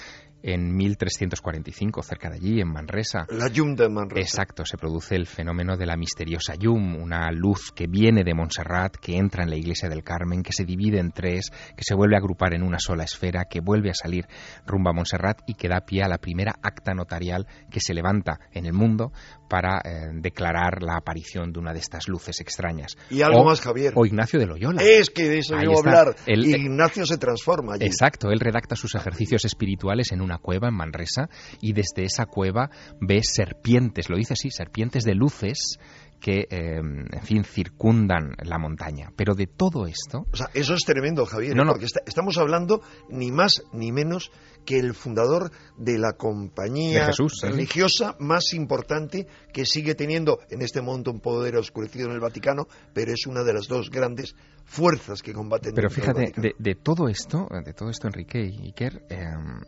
en 0.43 0.75
1345, 0.75 2.03
cerca 2.03 2.31
de 2.31 2.37
allí, 2.37 2.61
en 2.61 2.69
Manresa. 2.69 3.27
La 3.31 3.49
Yum 3.49 3.75
de 3.75 3.89
Manresa. 3.89 4.21
Exacto, 4.21 4.65
se 4.65 4.77
produce 4.77 5.17
el 5.17 5.27
fenómeno 5.27 5.77
de 5.77 5.87
la 5.87 5.97
misteriosa 5.97 6.55
Yum, 6.55 6.97
una 6.97 7.31
luz 7.33 7.73
que 7.75 7.87
viene 7.87 8.23
de 8.25 8.35
Montserrat, 8.35 8.97
que 8.97 9.17
entra 9.17 9.43
en 9.43 9.51
la 9.51 9.57
iglesia 9.57 9.89
del 9.89 10.05
Carmen, 10.05 10.43
que 10.43 10.53
se 10.53 10.65
divide 10.65 10.99
en 10.99 11.11
tres, 11.11 11.51
que 11.77 11.83
se 11.83 11.95
vuelve 11.95 12.17
a 12.17 12.19
agrupar 12.19 12.55
en 12.55 12.63
una 12.63 12.79
sola 12.79 13.05
esfera, 13.05 13.45
que 13.49 13.61
vuelve 13.61 13.91
a 13.91 13.95
salir 13.95 14.27
rumbo 14.67 14.91
a 14.91 14.93
Montserrat 14.93 15.41
y 15.47 15.55
que 15.55 15.69
da 15.69 15.81
pie 15.81 16.03
a 16.03 16.09
la 16.09 16.19
primera 16.19 16.55
acta 16.63 16.95
notarial 16.95 17.47
que 17.71 17.81
se 17.81 17.95
levanta 17.95 18.39
en 18.53 18.67
el 18.67 18.73
mundo 18.73 19.13
para 19.49 19.81
eh, 19.85 20.11
declarar 20.15 20.83
la 20.83 20.97
aparición 20.97 21.53
de 21.53 21.61
una 21.61 21.73
de 21.73 21.79
estas 21.79 22.09
luces 22.09 22.41
extrañas. 22.41 22.97
Y 23.11 23.23
algo 23.23 23.45
más, 23.45 23.61
Javier. 23.61 23.93
O 23.97 24.05
Ignacio 24.05 24.39
de 24.39 24.47
Loyola. 24.47 24.83
Es 24.83 25.11
que 25.11 25.29
de 25.29 25.39
eso 25.39 25.57
iba 25.61 25.75
a 25.75 25.79
hablar. 25.79 26.17
Ignacio 26.27 27.07
se 27.07 27.19
transforma 27.19 27.75
allí. 27.75 27.87
Exacto, 27.87 28.31
él 28.31 28.41
redacta 28.41 28.77
sus 28.77 28.95
ejercicios 28.95 29.45
espirituales 29.45 30.13
en 30.13 30.21
una 30.27 30.39
cueva 30.39 30.69
en 30.69 30.75
Manresa 30.75 31.29
y 31.61 31.73
desde 31.73 32.05
esa 32.05 32.27
cueva 32.27 32.71
ve 33.01 33.21
serpientes, 33.23 34.11
lo 34.11 34.17
dice 34.17 34.35
así, 34.35 34.51
serpientes 34.51 35.05
de 35.05 35.15
luces 35.15 35.79
que, 36.21 36.47
eh, 36.51 36.79
en 36.79 37.23
fin, 37.23 37.45
circundan 37.45 38.35
la 38.43 38.59
montaña. 38.59 39.13
Pero 39.17 39.35
de 39.35 39.47
todo 39.47 39.87
esto... 39.87 40.27
O 40.33 40.37
sea, 40.37 40.49
eso 40.55 40.75
es 40.75 40.83
tremendo, 40.85 41.27
Javier, 41.27 41.55
no, 41.55 41.65
porque 41.67 41.87
estamos 42.07 42.39
hablando 42.39 42.81
ni 43.09 43.31
más 43.31 43.63
ni 43.73 43.93
menos 43.93 44.31
que 44.65 44.79
el 44.79 44.95
fundador 44.95 45.51
de 45.77 45.99
la 45.99 46.15
compañía 46.15 47.11
religiosa 47.43 48.17
más 48.19 48.53
importante 48.55 49.27
que 49.53 49.65
sigue 49.65 49.95
teniendo 49.95 50.41
en 50.51 50.63
este 50.63 50.83
momento 50.83 51.13
un 51.13 51.21
poder 51.21 51.57
oscurecido 51.57 52.07
en 52.09 52.15
el 52.15 52.21
Vaticano, 52.21 52.67
pero 52.93 53.13
es 53.13 53.27
una 53.27 53.45
de 53.45 53.53
las 53.53 53.69
dos 53.69 53.91
grandes 53.91 54.35
fuerzas 54.67 55.23
que 55.23 55.33
combaten. 55.33 55.73
Pero 55.75 55.89
fíjate, 55.89 56.33
de, 56.59 56.75
todo 56.75 57.09
esto, 57.09 57.49
de 57.65 57.73
todo 57.73 57.89
esto, 57.89 58.09
Enrique 58.09 58.45
y 58.45 58.67
Iker, 58.67 59.07
em, 59.09 59.61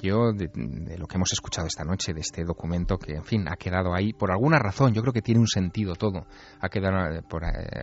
yo 0.00 0.32
de, 0.32 0.48
lo 0.96 1.06
que 1.06 1.16
hemos 1.16 1.32
escuchado 1.32 1.66
esta 1.66 1.84
noche, 1.84 2.14
de 2.14 2.20
este 2.20 2.44
documento 2.44 2.96
que, 2.96 3.14
en 3.16 3.24
fin, 3.24 3.48
ha 3.48 3.56
quedado 3.56 3.92
ahí 3.92 4.12
por 4.12 4.30
alguna 4.30 4.58
razón, 4.58 4.94
yo 4.94 5.02
creo 5.02 5.12
que 5.12 5.20
tiene 5.20 5.40
un 5.40 5.48
sentido 5.48 5.94
todo, 5.94 6.26
ha 6.60 6.68
quedado, 6.68 7.12
eh, 7.12 7.22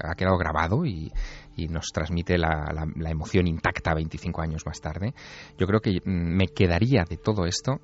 ha 0.02 0.16
quedado 0.16 0.38
grabado 0.38 0.86
y, 0.86 1.12
nos 1.70 1.88
transmite 1.94 2.38
la, 2.38 2.74
la, 2.96 3.12
emoción 3.12 3.48
intacta 3.48 3.94
25 3.94 4.42
años 4.42 4.66
más 4.66 4.82
tarde. 4.82 5.14
Yo 5.58 5.68
creo 5.68 5.82
que 5.82 6.00
mm, 6.04 6.36
me 6.36 6.48
quedaría 6.48 7.04
de 7.08 7.18
todo 7.18 7.46
esto 7.46 7.80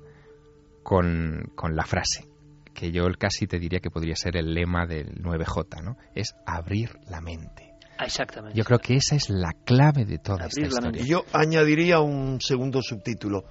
con, 0.82 1.52
con 1.54 1.76
la 1.76 1.84
frase 1.84 2.26
que 2.74 2.92
yo 2.92 3.04
casi 3.18 3.46
te 3.46 3.58
diría 3.58 3.80
que 3.80 3.90
podría 3.90 4.14
ser 4.16 4.36
el 4.36 4.54
lema 4.54 4.86
del 4.86 5.22
9J, 5.22 5.82
¿no? 5.82 5.96
Es 6.14 6.34
abrir 6.46 6.98
la 7.08 7.20
mente. 7.20 7.69
Ah, 8.00 8.06
exactamente. 8.06 8.56
Yo 8.56 8.64
creo 8.64 8.78
que 8.78 8.94
esa 8.94 9.14
es 9.14 9.28
la 9.28 9.52
clave 9.62 10.06
de 10.06 10.16
toda 10.16 10.46
esta 10.46 10.62
historia. 10.62 11.04
Yo 11.04 11.22
añadiría 11.34 12.00
un 12.00 12.40
segundo 12.40 12.80
subtítulo. 12.80 13.44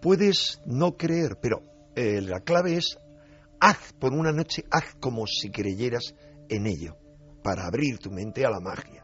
Puedes 0.00 0.62
no 0.64 0.92
creer, 0.92 1.38
pero 1.42 1.60
eh, 1.96 2.20
la 2.20 2.38
clave 2.38 2.76
es 2.76 2.96
haz 3.58 3.92
por 3.94 4.12
una 4.12 4.30
noche, 4.30 4.62
haz 4.70 4.94
como 5.00 5.26
si 5.26 5.50
creyeras 5.50 6.14
en 6.48 6.68
ello, 6.68 6.94
para 7.42 7.66
abrir 7.66 7.98
tu 7.98 8.12
mente 8.12 8.46
a 8.46 8.50
la 8.50 8.60
magia. 8.60 9.02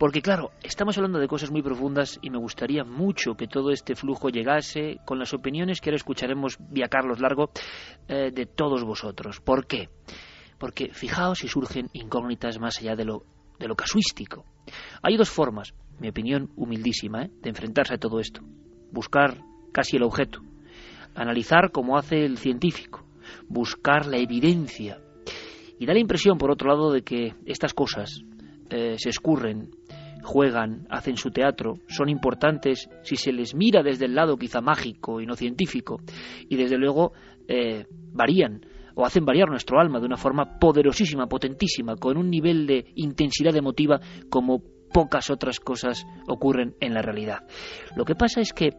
Porque 0.00 0.20
claro, 0.20 0.50
estamos 0.64 0.98
hablando 0.98 1.20
de 1.20 1.28
cosas 1.28 1.52
muy 1.52 1.62
profundas 1.62 2.18
y 2.22 2.30
me 2.30 2.38
gustaría 2.38 2.82
mucho 2.82 3.36
que 3.36 3.46
todo 3.46 3.70
este 3.70 3.94
flujo 3.94 4.30
llegase 4.30 4.98
con 5.04 5.20
las 5.20 5.32
opiniones 5.32 5.80
que 5.80 5.90
ahora 5.90 5.98
escucharemos 5.98 6.58
vía 6.58 6.88
Carlos 6.88 7.20
Largo 7.20 7.52
eh, 8.08 8.32
de 8.32 8.46
todos 8.46 8.82
vosotros. 8.82 9.40
¿Por 9.40 9.68
qué? 9.68 9.90
Porque 10.58 10.92
fijaos 10.92 11.38
si 11.38 11.46
surgen 11.46 11.88
incógnitas 11.92 12.58
más 12.58 12.78
allá 12.78 12.96
de 12.96 13.04
lo 13.04 13.41
de 13.62 13.68
lo 13.68 13.76
casuístico. 13.76 14.44
Hay 15.02 15.16
dos 15.16 15.30
formas, 15.30 15.72
mi 16.00 16.08
opinión 16.08 16.50
humildísima, 16.56 17.24
¿eh? 17.24 17.30
de 17.40 17.48
enfrentarse 17.48 17.94
a 17.94 17.98
todo 17.98 18.18
esto. 18.18 18.42
Buscar 18.90 19.38
casi 19.72 19.96
el 19.96 20.02
objeto, 20.02 20.42
analizar 21.14 21.70
como 21.70 21.96
hace 21.96 22.24
el 22.24 22.38
científico, 22.38 23.06
buscar 23.48 24.06
la 24.06 24.18
evidencia. 24.18 25.00
Y 25.78 25.86
da 25.86 25.94
la 25.94 26.00
impresión, 26.00 26.38
por 26.38 26.50
otro 26.50 26.68
lado, 26.68 26.92
de 26.92 27.02
que 27.02 27.34
estas 27.46 27.72
cosas 27.72 28.22
eh, 28.68 28.96
se 28.98 29.08
escurren, 29.08 29.70
juegan, 30.22 30.86
hacen 30.90 31.16
su 31.16 31.30
teatro, 31.30 31.78
son 31.88 32.08
importantes 32.08 32.90
si 33.02 33.16
se 33.16 33.32
les 33.32 33.54
mira 33.54 33.82
desde 33.82 34.06
el 34.06 34.14
lado 34.14 34.36
quizá 34.36 34.60
mágico 34.60 35.20
y 35.20 35.26
no 35.26 35.34
científico, 35.34 36.00
y 36.48 36.56
desde 36.56 36.78
luego 36.78 37.12
eh, 37.48 37.86
varían 38.12 38.60
o 38.94 39.04
hacen 39.04 39.24
variar 39.24 39.48
nuestro 39.48 39.80
alma 39.80 40.00
de 40.00 40.06
una 40.06 40.16
forma 40.16 40.58
poderosísima, 40.58 41.26
potentísima, 41.26 41.96
con 41.96 42.16
un 42.16 42.30
nivel 42.30 42.66
de 42.66 42.92
intensidad 42.96 43.54
emotiva 43.56 44.00
como 44.28 44.62
pocas 44.92 45.30
otras 45.30 45.58
cosas 45.58 46.06
ocurren 46.28 46.74
en 46.80 46.94
la 46.94 47.02
realidad. 47.02 47.40
Lo 47.96 48.04
que 48.04 48.14
pasa 48.14 48.40
es 48.40 48.52
que 48.52 48.70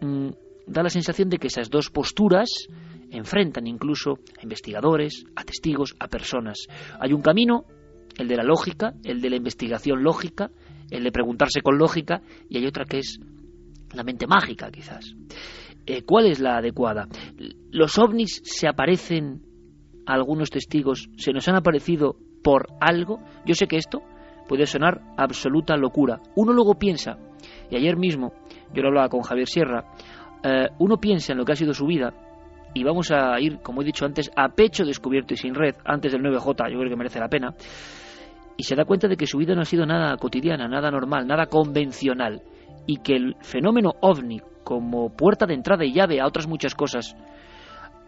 mm, 0.00 0.28
da 0.66 0.82
la 0.82 0.90
sensación 0.90 1.28
de 1.28 1.38
que 1.38 1.46
esas 1.46 1.70
dos 1.70 1.90
posturas 1.90 2.48
enfrentan 3.10 3.66
incluso 3.66 4.18
a 4.38 4.42
investigadores, 4.42 5.24
a 5.34 5.44
testigos, 5.44 5.94
a 5.98 6.08
personas. 6.08 6.66
Hay 6.98 7.12
un 7.12 7.22
camino, 7.22 7.64
el 8.18 8.28
de 8.28 8.36
la 8.36 8.44
lógica, 8.44 8.94
el 9.04 9.20
de 9.20 9.30
la 9.30 9.36
investigación 9.36 10.02
lógica, 10.02 10.50
el 10.90 11.04
de 11.04 11.12
preguntarse 11.12 11.60
con 11.60 11.78
lógica, 11.78 12.22
y 12.48 12.58
hay 12.58 12.66
otra 12.66 12.84
que 12.84 12.98
es 12.98 13.20
la 13.94 14.04
mente 14.04 14.26
mágica, 14.26 14.70
quizás. 14.70 15.14
Eh, 15.86 16.02
¿Cuál 16.02 16.26
es 16.26 16.40
la 16.40 16.58
adecuada? 16.58 17.08
¿Los 17.70 17.98
ovnis 17.98 18.42
se 18.44 18.68
aparecen 18.68 19.42
algunos 20.14 20.50
testigos 20.50 21.08
se 21.16 21.32
nos 21.32 21.48
han 21.48 21.56
aparecido 21.56 22.16
por 22.42 22.68
algo, 22.80 23.20
yo 23.44 23.54
sé 23.54 23.66
que 23.66 23.76
esto 23.76 24.02
puede 24.48 24.66
sonar 24.66 25.00
absoluta 25.16 25.76
locura. 25.76 26.20
Uno 26.34 26.52
luego 26.52 26.74
piensa, 26.74 27.18
y 27.70 27.76
ayer 27.76 27.96
mismo 27.96 28.32
yo 28.74 28.82
lo 28.82 28.88
hablaba 28.88 29.08
con 29.08 29.22
Javier 29.22 29.48
Sierra, 29.48 29.84
eh, 30.42 30.68
uno 30.78 30.96
piensa 30.96 31.32
en 31.32 31.38
lo 31.38 31.44
que 31.44 31.52
ha 31.52 31.56
sido 31.56 31.74
su 31.74 31.86
vida 31.86 32.12
y 32.72 32.84
vamos 32.84 33.10
a 33.10 33.38
ir, 33.40 33.60
como 33.62 33.82
he 33.82 33.84
dicho 33.84 34.04
antes, 34.04 34.30
a 34.34 34.48
pecho 34.48 34.84
descubierto 34.84 35.34
y 35.34 35.36
sin 35.36 35.54
red, 35.54 35.74
antes 35.84 36.12
del 36.12 36.22
9J, 36.22 36.70
yo 36.70 36.78
creo 36.78 36.90
que 36.90 36.96
merece 36.96 37.18
la 37.18 37.28
pena, 37.28 37.54
y 38.56 38.62
se 38.62 38.76
da 38.76 38.84
cuenta 38.84 39.08
de 39.08 39.16
que 39.16 39.26
su 39.26 39.38
vida 39.38 39.54
no 39.54 39.62
ha 39.62 39.64
sido 39.64 39.86
nada 39.86 40.16
cotidiana, 40.16 40.68
nada 40.68 40.90
normal, 40.90 41.26
nada 41.26 41.46
convencional, 41.46 42.42
y 42.86 42.98
que 42.98 43.16
el 43.16 43.36
fenómeno 43.40 43.92
ovni, 44.00 44.40
como 44.62 45.10
puerta 45.10 45.46
de 45.46 45.54
entrada 45.54 45.84
y 45.84 45.92
llave 45.92 46.20
a 46.20 46.26
otras 46.26 46.46
muchas 46.46 46.74
cosas, 46.74 47.16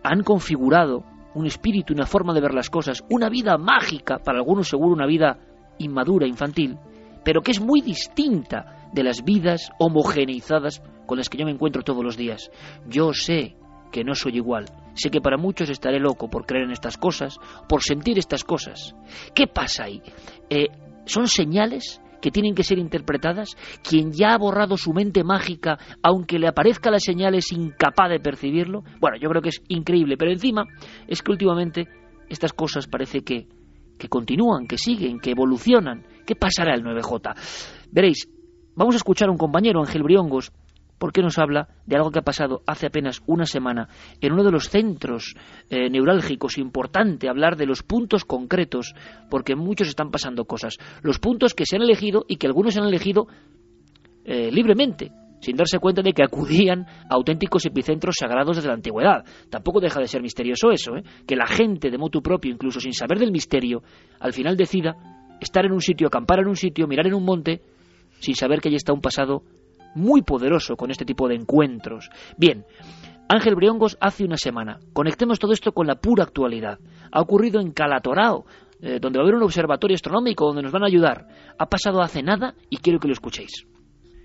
han 0.05 0.23
configurado 0.23 1.05
un 1.35 1.47
espíritu, 1.47 1.95
una 1.95 2.07
forma 2.07 2.35
de 2.35 2.41
ver 2.41 2.55
las 2.55 2.71
cosas, 2.71 3.05
una 3.11 3.29
vida 3.29 3.57
mágica, 3.59 4.19
para 4.19 4.39
algunos 4.39 4.69
seguro 4.69 4.93
una 4.93 5.07
vida 5.07 5.39
inmadura, 5.79 6.27
infantil, 6.27 6.79
pero 7.25 7.43
que 7.43 7.53
es 7.53 7.61
muy 7.61 7.81
distinta 7.81 8.89
de 8.93 9.03
las 9.03 9.25
vidas 9.25 9.71
homogeneizadas 9.79 10.83
con 11.07 11.19
las 11.19 11.29
que 11.29 11.39
yo 11.39 11.45
me 11.45 11.53
encuentro 11.53 11.83
todos 11.83 12.05
los 12.05 12.17
días. 12.17 12.51
Yo 12.87 13.13
sé 13.13 13.57
que 13.91 14.05
no 14.05 14.15
soy 14.15 14.37
igual. 14.37 14.67
Sé 14.95 15.11
que 15.11 15.21
para 15.21 15.37
muchos 15.37 15.71
estaré 15.71 15.99
loco 15.99 16.29
por 16.29 16.47
creer 16.47 16.65
en 16.65 16.73
estas 16.73 16.97
cosas, 16.97 17.39
por 17.69 17.83
sentir 17.83 18.19
estas 18.19 18.45
cosas. 18.45 18.95
¿Qué 19.35 19.47
pasa 19.47 19.85
ahí? 19.85 20.03
Eh, 20.51 20.69
¿Son 21.05 21.27
señales 21.29 22.01
que 22.23 22.31
tienen 22.31 22.55
que 22.55 22.63
ser 22.63 22.79
interpretadas? 22.79 23.57
¿Quien 23.83 24.13
ya 24.13 24.33
ha 24.33 24.39
borrado 24.39 24.79
su 24.79 24.95
mente 24.95 25.25
mágica, 25.25 25.79
aunque 26.03 26.39
le 26.39 26.49
aparezca 26.49 26.91
la 26.91 27.01
señal, 27.01 27.35
es 27.35 27.53
incapaz 27.53 28.09
de 28.09 28.21
percibirlo? 28.21 28.85
Bueno, 29.01 29.19
yo 29.21 29.29
creo 29.29 29.43
que 29.43 29.51
es 29.51 29.61
increíble, 29.69 30.17
pero 30.17 30.31
encima 30.31 30.65
es 31.07 31.21
que 31.21 31.33
últimamente 31.33 31.89
estas 32.31 32.55
cosas 32.55 32.87
parece 32.87 33.23
que, 33.23 33.47
que 33.99 34.09
continúan, 34.09 34.67
que 34.67 34.79
siguen, 34.79 35.19
que 35.19 35.33
evolucionan. 35.33 36.05
¿Qué 36.25 36.37
pasará 36.37 36.75
el 36.75 36.85
9J? 36.85 37.35
Veréis, 37.91 38.29
vamos 38.77 38.95
a 38.95 38.99
escuchar 38.99 39.29
a 39.29 39.33
un 39.33 39.39
compañero, 39.39 39.81
Ángel 39.81 40.05
Briongos, 40.05 40.53
porque 41.03 41.21
nos 41.21 41.37
habla 41.37 41.67
de 41.85 41.97
algo 41.97 42.13
que 42.13 42.21
ha 42.21 42.23
pasado 42.23 42.63
hace 42.65 42.87
apenas 42.87 43.23
una 43.27 43.45
semana 43.45 43.89
en 44.21 44.35
uno 44.35 44.45
de 44.45 44.53
los 44.53 44.69
centros 44.69 45.35
eh, 45.69 45.91
neurálgicos. 45.91 46.59
Importante 46.59 47.29
hablar 47.29 47.57
de 47.57 47.67
los 47.67 47.83
puntos 47.83 48.25
concretos, 48.25 48.95
porque 49.29 49.57
muchos 49.57 49.89
están 49.89 50.13
pasando 50.13 50.45
cosas. 50.45 50.79
Los 51.03 51.19
puntos 51.19 51.55
que 51.55 51.67
se 51.67 51.75
han 51.75 51.83
elegido 51.83 52.25
y 52.29 52.37
que 52.37 52.47
algunos 52.47 52.77
han 52.77 52.85
elegido 52.85 53.27
eh, 54.25 54.53
libremente, 54.53 55.11
sin 55.41 55.57
darse 55.57 55.81
cuenta 55.81 56.03
de 56.03 56.13
que 56.13 56.23
acudían 56.23 56.87
a 57.11 57.15
auténticos 57.17 57.67
epicentros 57.67 58.15
sagrados 58.21 58.55
desde 58.55 58.69
la 58.69 58.75
antigüedad. 58.75 59.25
Tampoco 59.51 59.81
deja 59.81 59.99
de 59.99 60.07
ser 60.07 60.23
misterioso 60.23 60.71
eso, 60.71 60.97
¿eh? 60.97 61.03
que 61.27 61.35
la 61.35 61.49
gente 61.49 61.91
de 61.91 61.99
motu 61.99 62.23
propio, 62.23 62.53
incluso 62.53 62.79
sin 62.79 62.93
saber 62.93 63.19
del 63.19 63.33
misterio, 63.33 63.83
al 64.21 64.33
final 64.33 64.57
decida 64.57 64.95
estar 65.41 65.67
en 65.67 65.73
un 65.73 65.81
sitio, 65.81 66.07
acampar 66.07 66.39
en 66.39 66.47
un 66.47 66.55
sitio, 66.55 66.87
mirar 66.87 67.09
en 67.09 67.15
un 67.15 67.25
monte, 67.25 67.61
sin 68.21 68.37
saber 68.37 68.61
que 68.61 68.69
allí 68.69 68.77
está 68.77 68.93
un 68.93 69.01
pasado 69.01 69.43
muy 69.95 70.23
poderoso 70.23 70.77
con 70.77 70.91
este 70.91 71.05
tipo 71.05 71.29
de 71.29 71.35
encuentros. 71.35 72.11
Bien, 72.37 72.65
Ángel 73.29 73.55
Briongos 73.55 73.97
hace 74.01 74.25
una 74.25 74.37
semana. 74.37 74.79
Conectemos 74.93 75.39
todo 75.39 75.53
esto 75.53 75.73
con 75.73 75.87
la 75.87 75.97
pura 75.97 76.25
actualidad. 76.25 76.79
Ha 77.11 77.21
ocurrido 77.21 77.61
en 77.61 77.73
Calatorao, 77.73 78.45
eh, 78.83 78.99
donde 79.01 79.19
va 79.19 79.23
a 79.23 79.27
haber 79.27 79.37
un 79.37 79.45
observatorio 79.45 79.95
astronómico 79.95 80.47
donde 80.47 80.63
nos 80.63 80.73
van 80.73 80.83
a 80.83 80.87
ayudar. 80.87 81.27
Ha 81.59 81.67
pasado 81.67 82.03
hace 82.03 82.23
nada 82.23 82.55
y 82.69 82.79
quiero 82.79 82.99
que 82.99 83.09
lo 83.09 83.15
escuchéis. 83.15 83.67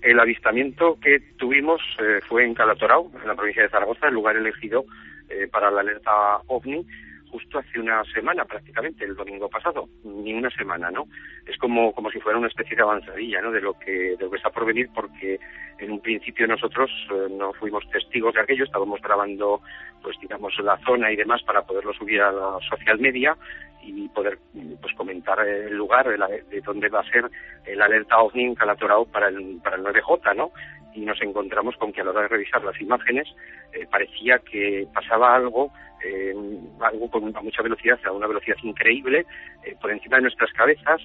El 0.02 0.20
avistamiento 0.20 0.96
que 1.02 1.18
tuvimos 1.38 1.80
eh, 1.98 2.20
fue 2.28 2.44
en 2.44 2.54
Calatorao, 2.54 3.10
en 3.20 3.26
la 3.26 3.34
provincia 3.34 3.62
de 3.62 3.68
Zaragoza, 3.68 4.08
el 4.08 4.14
lugar 4.14 4.36
elegido 4.36 4.84
eh, 5.28 5.48
para 5.50 5.70
la 5.70 5.80
alerta 5.80 6.10
OVNI 6.46 6.84
justo 7.30 7.58
hace 7.58 7.80
una 7.80 8.02
semana 8.04 8.44
prácticamente, 8.44 9.04
el 9.04 9.14
domingo 9.14 9.48
pasado, 9.48 9.88
ni 10.04 10.32
una 10.34 10.50
semana, 10.50 10.90
¿no? 10.90 11.04
Es 11.46 11.56
como, 11.58 11.92
como 11.92 12.10
si 12.10 12.20
fuera 12.20 12.38
una 12.38 12.48
especie 12.48 12.76
de 12.76 12.82
avanzadilla, 12.82 13.40
¿no? 13.40 13.50
De 13.50 13.60
lo 13.60 13.78
que, 13.78 14.16
de 14.16 14.18
lo 14.20 14.30
que 14.30 14.36
está 14.36 14.50
por 14.50 14.66
venir, 14.66 14.88
porque 14.94 15.38
en 15.78 15.92
un 15.92 16.00
principio 16.00 16.46
nosotros 16.46 16.90
eh, 17.10 17.28
no 17.30 17.52
fuimos 17.54 17.88
testigos 17.90 18.34
de 18.34 18.40
aquello, 18.40 18.64
estábamos 18.64 19.00
grabando, 19.00 19.60
pues 20.02 20.16
digamos, 20.20 20.58
la 20.60 20.78
zona 20.78 21.10
y 21.12 21.16
demás 21.16 21.42
para 21.42 21.62
poderlo 21.62 21.92
subir 21.94 22.20
a 22.20 22.32
la 22.32 22.58
social 22.68 22.98
media 22.98 23.36
y 23.82 24.08
poder 24.08 24.38
pues 24.80 24.94
comentar 24.94 25.40
el 25.46 25.74
lugar 25.74 26.08
de, 26.08 26.42
de 26.50 26.60
donde 26.60 26.88
va 26.88 27.00
a 27.00 27.10
ser 27.10 27.30
el 27.64 27.80
alerta 27.80 28.18
OVNI 28.18 28.44
en 28.44 28.54
Calatorao 28.54 29.06
para 29.06 29.28
el, 29.28 29.60
para 29.62 29.76
el 29.76 29.82
9J, 29.82 30.36
¿no? 30.36 30.50
Y 30.94 31.00
nos 31.00 31.20
encontramos 31.22 31.76
con 31.76 31.92
que 31.92 32.00
a 32.00 32.04
la 32.04 32.10
hora 32.10 32.22
de 32.22 32.28
revisar 32.28 32.62
las 32.64 32.80
imágenes 32.80 33.28
eh, 33.72 33.86
parecía 33.90 34.38
que 34.38 34.86
pasaba 34.92 35.34
algo 35.34 35.70
eh, 36.04 36.34
algo 36.80 37.10
con 37.10 37.24
mucha 37.24 37.62
velocidad, 37.62 37.98
a 38.04 38.12
una 38.12 38.26
velocidad 38.26 38.56
increíble, 38.62 39.26
eh, 39.64 39.76
por 39.80 39.90
encima 39.90 40.16
de 40.16 40.22
nuestras 40.22 40.52
cabezas, 40.52 41.00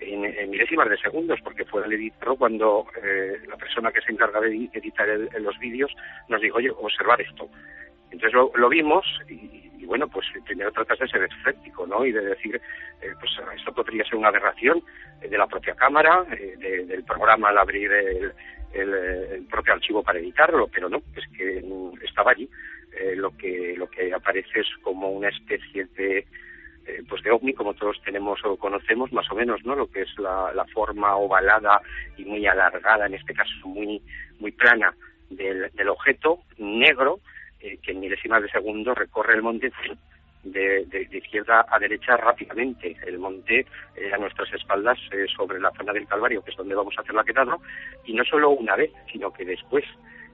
en, 0.00 0.50
milésimas 0.50 0.88
de 0.88 0.96
segundos, 0.98 1.40
porque 1.42 1.64
fue 1.64 1.84
el 1.84 1.92
editor 1.92 2.38
cuando 2.38 2.86
eh, 3.02 3.38
la 3.48 3.56
persona 3.56 3.90
que 3.90 4.00
se 4.00 4.12
encarga 4.12 4.40
de 4.40 4.70
editar 4.72 5.08
los 5.40 5.58
vídeos 5.58 5.92
nos 6.28 6.40
dijo, 6.40 6.58
oye, 6.58 6.70
observar 6.70 7.20
esto. 7.20 7.48
Entonces 8.10 8.32
lo, 8.32 8.68
vimos 8.68 9.04
y, 9.28 9.84
bueno, 9.84 10.08
pues 10.08 10.26
primero 10.46 10.72
tratas 10.72 10.98
de 10.98 11.08
ser 11.08 11.22
escéptico, 11.24 11.86
¿no? 11.86 12.06
Y 12.06 12.12
de 12.12 12.22
decir, 12.22 12.60
eh, 13.02 13.12
pues 13.18 13.32
esto 13.56 13.72
podría 13.74 14.04
ser 14.04 14.16
una 14.16 14.28
aberración 14.28 14.82
de 15.20 15.36
la 15.36 15.46
propia 15.46 15.74
cámara, 15.74 16.24
del 16.24 17.04
programa 17.04 17.48
al 17.48 17.58
abrir 17.58 17.92
el, 17.92 18.32
el, 18.72 19.46
propio 19.50 19.74
archivo 19.74 20.02
para 20.02 20.18
editarlo, 20.18 20.68
pero 20.68 20.88
no, 20.88 21.02
es 21.16 21.24
que 21.36 21.62
estaba 22.04 22.32
allí. 22.32 22.48
Eh, 22.98 23.14
lo 23.14 23.36
que 23.36 23.74
lo 23.76 23.88
que 23.88 24.12
aparece 24.12 24.60
es 24.60 24.66
como 24.82 25.10
una 25.10 25.28
especie 25.28 25.84
de 25.96 26.26
eh, 26.86 27.02
pues 27.08 27.22
de 27.22 27.30
ovni 27.30 27.52
como 27.52 27.74
todos 27.74 28.00
tenemos 28.02 28.44
o 28.44 28.56
conocemos 28.56 29.12
más 29.12 29.30
o 29.30 29.36
menos 29.36 29.64
no 29.64 29.76
lo 29.76 29.88
que 29.88 30.02
es 30.02 30.18
la, 30.18 30.66
forma 30.72 31.14
ovalada 31.14 31.80
y 32.16 32.24
muy 32.24 32.44
alargada 32.46 33.06
en 33.06 33.14
este 33.14 33.34
caso 33.34 33.52
muy 33.66 34.02
muy 34.40 34.50
plana 34.50 34.92
del, 35.30 35.70
objeto 35.88 36.40
negro 36.56 37.20
eh, 37.60 37.78
que 37.82 37.92
en 37.92 38.00
milésimas 38.00 38.42
de 38.42 38.50
segundo 38.50 38.94
recorre 38.94 39.34
el 39.34 39.42
monte 39.42 39.70
de, 40.42 40.84
de, 40.86 41.18
izquierda 41.18 41.66
a 41.68 41.78
derecha 41.78 42.16
rápidamente. 42.16 42.96
El 43.04 43.18
monte 43.18 43.66
a 44.12 44.16
nuestras 44.18 44.52
espaldas 44.54 44.98
sobre 45.36 45.60
la 45.60 45.72
zona 45.72 45.92
del 45.92 46.06
Calvario, 46.06 46.42
que 46.42 46.52
es 46.52 46.56
donde 46.56 46.76
vamos 46.76 46.94
a 46.96 47.02
hacer 47.02 47.14
la 47.14 47.24
quedada, 47.24 47.58
y 48.06 48.14
no 48.14 48.24
solo 48.24 48.50
una 48.50 48.76
vez, 48.76 48.90
sino 49.12 49.32
que 49.32 49.44
después 49.44 49.84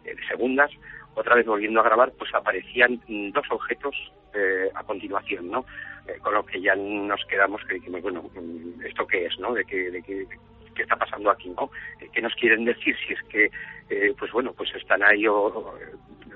de 0.05 0.15
segundas 0.29 0.71
otra 1.15 1.37
vez 1.37 1.47
volviendo 1.47 1.81
a 1.81 1.85
grabar, 1.85 2.13
pues 2.19 2.35
aparecían 2.35 3.01
dos 3.33 3.47
objetos 3.51 3.95
eh, 4.35 4.71
a 4.75 4.83
continuación, 4.83 5.51
¿no? 5.51 5.65
Eh, 6.07 6.19
con 6.21 6.35
lo 6.35 6.45
que 6.45 6.61
ya 6.61 6.75
nos 6.75 7.25
quedamos 7.27 7.63
que 7.65 7.75
dijimos, 7.75 8.03
bueno, 8.03 8.23
mm, 8.23 8.85
¿esto 8.85 9.07
qué 9.07 9.27
es, 9.27 9.39
no? 9.39 9.55
De 9.55 9.65
que, 9.65 9.91
de 9.91 10.03
que 10.03 10.27
qué 10.75 10.83
está 10.83 10.97
pasando 10.97 11.31
aquí, 11.31 11.49
¿no? 11.51 11.71
Eh, 12.01 12.09
¿Qué 12.13 12.21
nos 12.21 12.35
quieren 12.35 12.65
decir 12.65 12.97
si 13.07 13.13
es 13.13 13.23
que, 13.29 13.49
pues 14.19 14.33
bueno, 14.33 14.53
pues 14.57 14.75
están 14.75 15.03
ahí 15.05 15.27
o, 15.27 15.73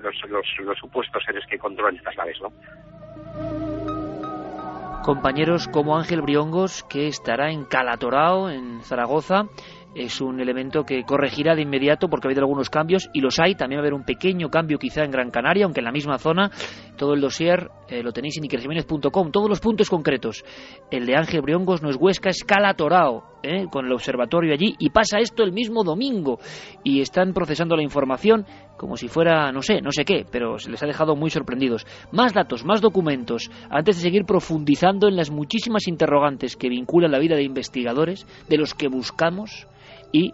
los, 0.00 0.14
los, 0.30 0.46
los 0.60 0.78
supuestos 0.78 1.24
seres 1.24 1.44
que 1.50 1.58
controlan 1.58 1.96
estas 1.96 2.16
naves, 2.16 2.40
¿no? 2.40 2.52
Compañeros 5.02 5.68
como 5.68 5.96
Ángel 5.96 6.20
Briongos, 6.20 6.84
que 6.84 7.08
estará 7.08 7.50
en 7.50 7.64
Calatorao, 7.64 8.50
en 8.50 8.82
Zaragoza, 8.82 9.44
es 9.94 10.20
un 10.20 10.40
elemento 10.40 10.84
que 10.84 11.02
corregirá 11.04 11.54
de 11.54 11.62
inmediato 11.62 12.08
porque 12.08 12.26
ha 12.26 12.28
habido 12.28 12.42
algunos 12.42 12.70
cambios 12.70 13.10
y 13.12 13.20
los 13.20 13.38
hay. 13.38 13.54
También 13.54 13.78
va 13.78 13.82
a 13.82 13.84
haber 13.84 13.94
un 13.94 14.04
pequeño 14.04 14.50
cambio 14.50 14.78
quizá 14.78 15.04
en 15.04 15.10
Gran 15.10 15.30
Canaria, 15.30 15.64
aunque 15.64 15.80
en 15.80 15.84
la 15.84 15.92
misma 15.92 16.18
zona. 16.18 16.50
Todo 16.96 17.14
el 17.14 17.20
dossier 17.20 17.70
eh, 17.88 18.02
lo 18.02 18.12
tenéis 18.12 18.36
en 18.38 18.44
ikerjiménez.com. 18.44 19.30
Todos 19.30 19.48
los 19.48 19.60
puntos 19.60 19.90
concretos. 19.90 20.44
El 20.90 21.06
de 21.06 21.16
Ángel 21.16 21.42
Briongos 21.42 21.82
no 21.82 21.90
es 21.90 21.96
Huesca, 21.96 22.30
es 22.30 22.44
Calatorao, 22.44 23.37
eh, 23.42 23.66
con 23.70 23.86
el 23.86 23.92
observatorio 23.92 24.52
allí. 24.52 24.74
Y 24.78 24.90
pasa 24.90 25.18
esto 25.18 25.42
el 25.42 25.52
mismo 25.52 25.84
domingo. 25.84 26.38
Y 26.84 27.00
están 27.00 27.32
procesando 27.32 27.76
la 27.76 27.82
información 27.82 28.46
como 28.76 28.96
si 28.96 29.08
fuera, 29.08 29.52
no 29.52 29.60
sé, 29.60 29.82
no 29.82 29.90
sé 29.90 30.04
qué, 30.04 30.24
pero 30.30 30.58
se 30.58 30.70
les 30.70 30.82
ha 30.82 30.86
dejado 30.86 31.16
muy 31.16 31.30
sorprendidos. 31.30 31.86
Más 32.12 32.32
datos, 32.32 32.64
más 32.64 32.80
documentos, 32.80 33.50
antes 33.68 33.96
de 33.96 34.02
seguir 34.02 34.24
profundizando 34.24 35.08
en 35.08 35.16
las 35.16 35.30
muchísimas 35.30 35.88
interrogantes 35.88 36.56
que 36.56 36.68
vinculan 36.68 37.10
la 37.10 37.18
vida 37.18 37.36
de 37.36 37.42
investigadores, 37.42 38.26
de 38.48 38.56
los 38.56 38.74
que 38.74 38.88
buscamos 38.88 39.66
y 40.12 40.32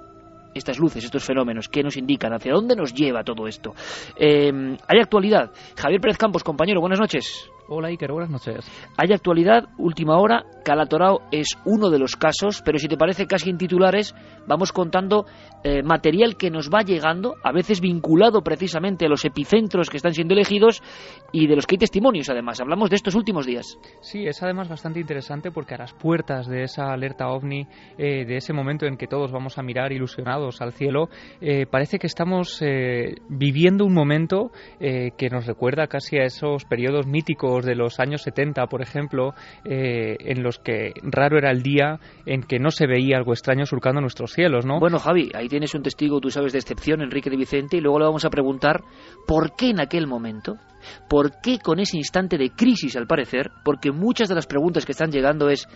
estas 0.55 0.79
luces, 0.79 1.05
estos 1.05 1.25
fenómenos, 1.25 1.69
¿qué 1.69 1.83
nos 1.83 1.97
indican? 1.97 2.33
¿Hacia 2.33 2.53
dónde 2.53 2.77
nos 2.77 2.95
lleva 2.95 3.25
todo 3.25 3.49
esto? 3.49 3.75
Eh, 4.17 4.77
hay 4.87 5.01
actualidad. 5.01 5.51
Javier 5.77 6.01
Pérez 6.01 6.19
Campos, 6.19 6.45
compañero, 6.45 6.81
buenas 6.81 7.01
noches. 7.01 7.51
Hola 7.67 7.89
Iker, 7.89 8.13
buenas 8.13 8.31
noches. 8.31 8.71
Hay 8.99 9.11
actualidad, 9.15 9.71
última 9.79 10.19
hora, 10.19 10.45
Calatorao 10.63 11.23
es 11.33 11.49
uno 11.65 11.89
de 11.89 11.99
los 11.99 12.15
casos, 12.15 12.61
pero 12.63 12.79
si 12.79 12.89
te 12.89 12.99
parece 12.99 13.27
casi 13.27 13.49
en 13.49 13.57
titulares, 13.57 14.15
vamos 14.47 14.71
contando 14.71 15.25
eh, 15.63 15.83
material 15.83 16.37
que 16.37 16.51
nos 16.51 16.69
va 16.69 16.83
llegando, 16.83 17.37
a 17.43 17.53
veces 17.53 17.81
vinculado 17.81 18.43
precisamente 18.43 19.07
a 19.07 19.09
los 19.09 19.25
epicentros 19.25 19.89
que 19.89 19.97
están 19.97 20.13
siendo 20.13 20.35
elegidos 20.35 20.83
y 21.33 21.47
de 21.47 21.57
los 21.57 21.67
que 21.67 21.77
hay 21.77 21.79
testimonios 21.79 22.29
además. 22.29 22.61
Hablamos 22.61 22.91
de 22.91 22.97
estos 22.97 23.15
últimos 23.15 23.47
días. 23.47 23.79
Sí, 24.03 24.27
es 24.27 24.43
además 24.43 24.69
bastante 24.69 25.01
interesante 25.01 25.51
porque 25.51 25.75
a 25.75 25.79
las 25.79 25.95
puertas 25.95 26.47
de 26.47 26.65
esa 26.65 26.93
alerta 26.93 27.29
ovni, 27.29 27.67
eh, 27.97 28.27
de 28.27 28.37
ese 28.37 28.53
momento 28.53 28.85
en 28.85 28.99
que 28.99 29.07
todos 29.07 29.33
vamos 29.33 29.57
a 29.57 29.63
mirar 29.63 29.91
ilusionados 29.91 30.61
al 30.61 30.75
cielo, 30.75 31.09
eh, 31.41 31.65
parece 31.65 31.99
que 31.99 32.09
estamos 32.09 32.63
viviendo 33.29 33.85
un 33.85 33.95
momento 33.95 34.51
que 34.79 35.29
nos 35.31 35.47
recuerda 35.47 35.87
casi 35.87 36.17
a 36.19 36.25
esos 36.25 36.65
periodos 36.65 37.07
míticos 37.07 37.54
de 37.63 37.75
los 37.75 38.01
años 38.01 38.23
70, 38.23 38.67
por 38.67 38.83
ejemplo, 38.83 39.35
eh, 39.65 40.17
en 40.21 40.43
los 40.43 40.59
que 40.59 40.93
raro 41.03 41.39
era 41.39 41.51
el 41.51 41.63
día 41.63 42.01
en 42.27 42.43
que 42.43 42.59
no 42.59 42.71
se 42.71 42.87
veía 42.87 43.17
algo 43.17 43.33
extraño 43.33 43.67
surcando 43.67 44.01
nuestros 44.01 44.33
cielos, 44.33 44.65
¿no? 44.65 44.81
Bueno, 44.81 44.99
Javi, 44.99 45.31
ahí 45.35 45.49
tienes 45.49 45.75
un 45.75 45.83
testigo, 45.83 46.21
tú 46.21 46.31
sabes, 46.31 46.53
de 46.53 46.59
excepción, 46.59 47.03
Enrique 47.03 47.31
de 47.31 47.37
Vicente, 47.37 47.77
y 47.77 47.81
luego 47.81 47.99
le 47.99 48.07
vamos 48.07 48.25
a 48.25 48.31
preguntar 48.31 48.83
por 49.27 49.55
qué 49.55 49.71
en 49.71 49.81
aquel 49.81 50.07
momento, 50.07 50.57
por 51.09 51.41
qué 51.43 51.59
con 51.59 51.79
ese 51.79 51.97
instante 51.97 52.39
de 52.39 52.51
crisis, 52.51 52.97
al 52.97 53.07
parecer, 53.07 53.51
porque 53.65 53.93
muchas 53.93 54.29
de 54.29 54.35
las 54.35 54.47
preguntas 54.47 54.87
que 54.87 54.93
están 54.93 55.11
llegando 55.11 55.49
es 55.49 55.69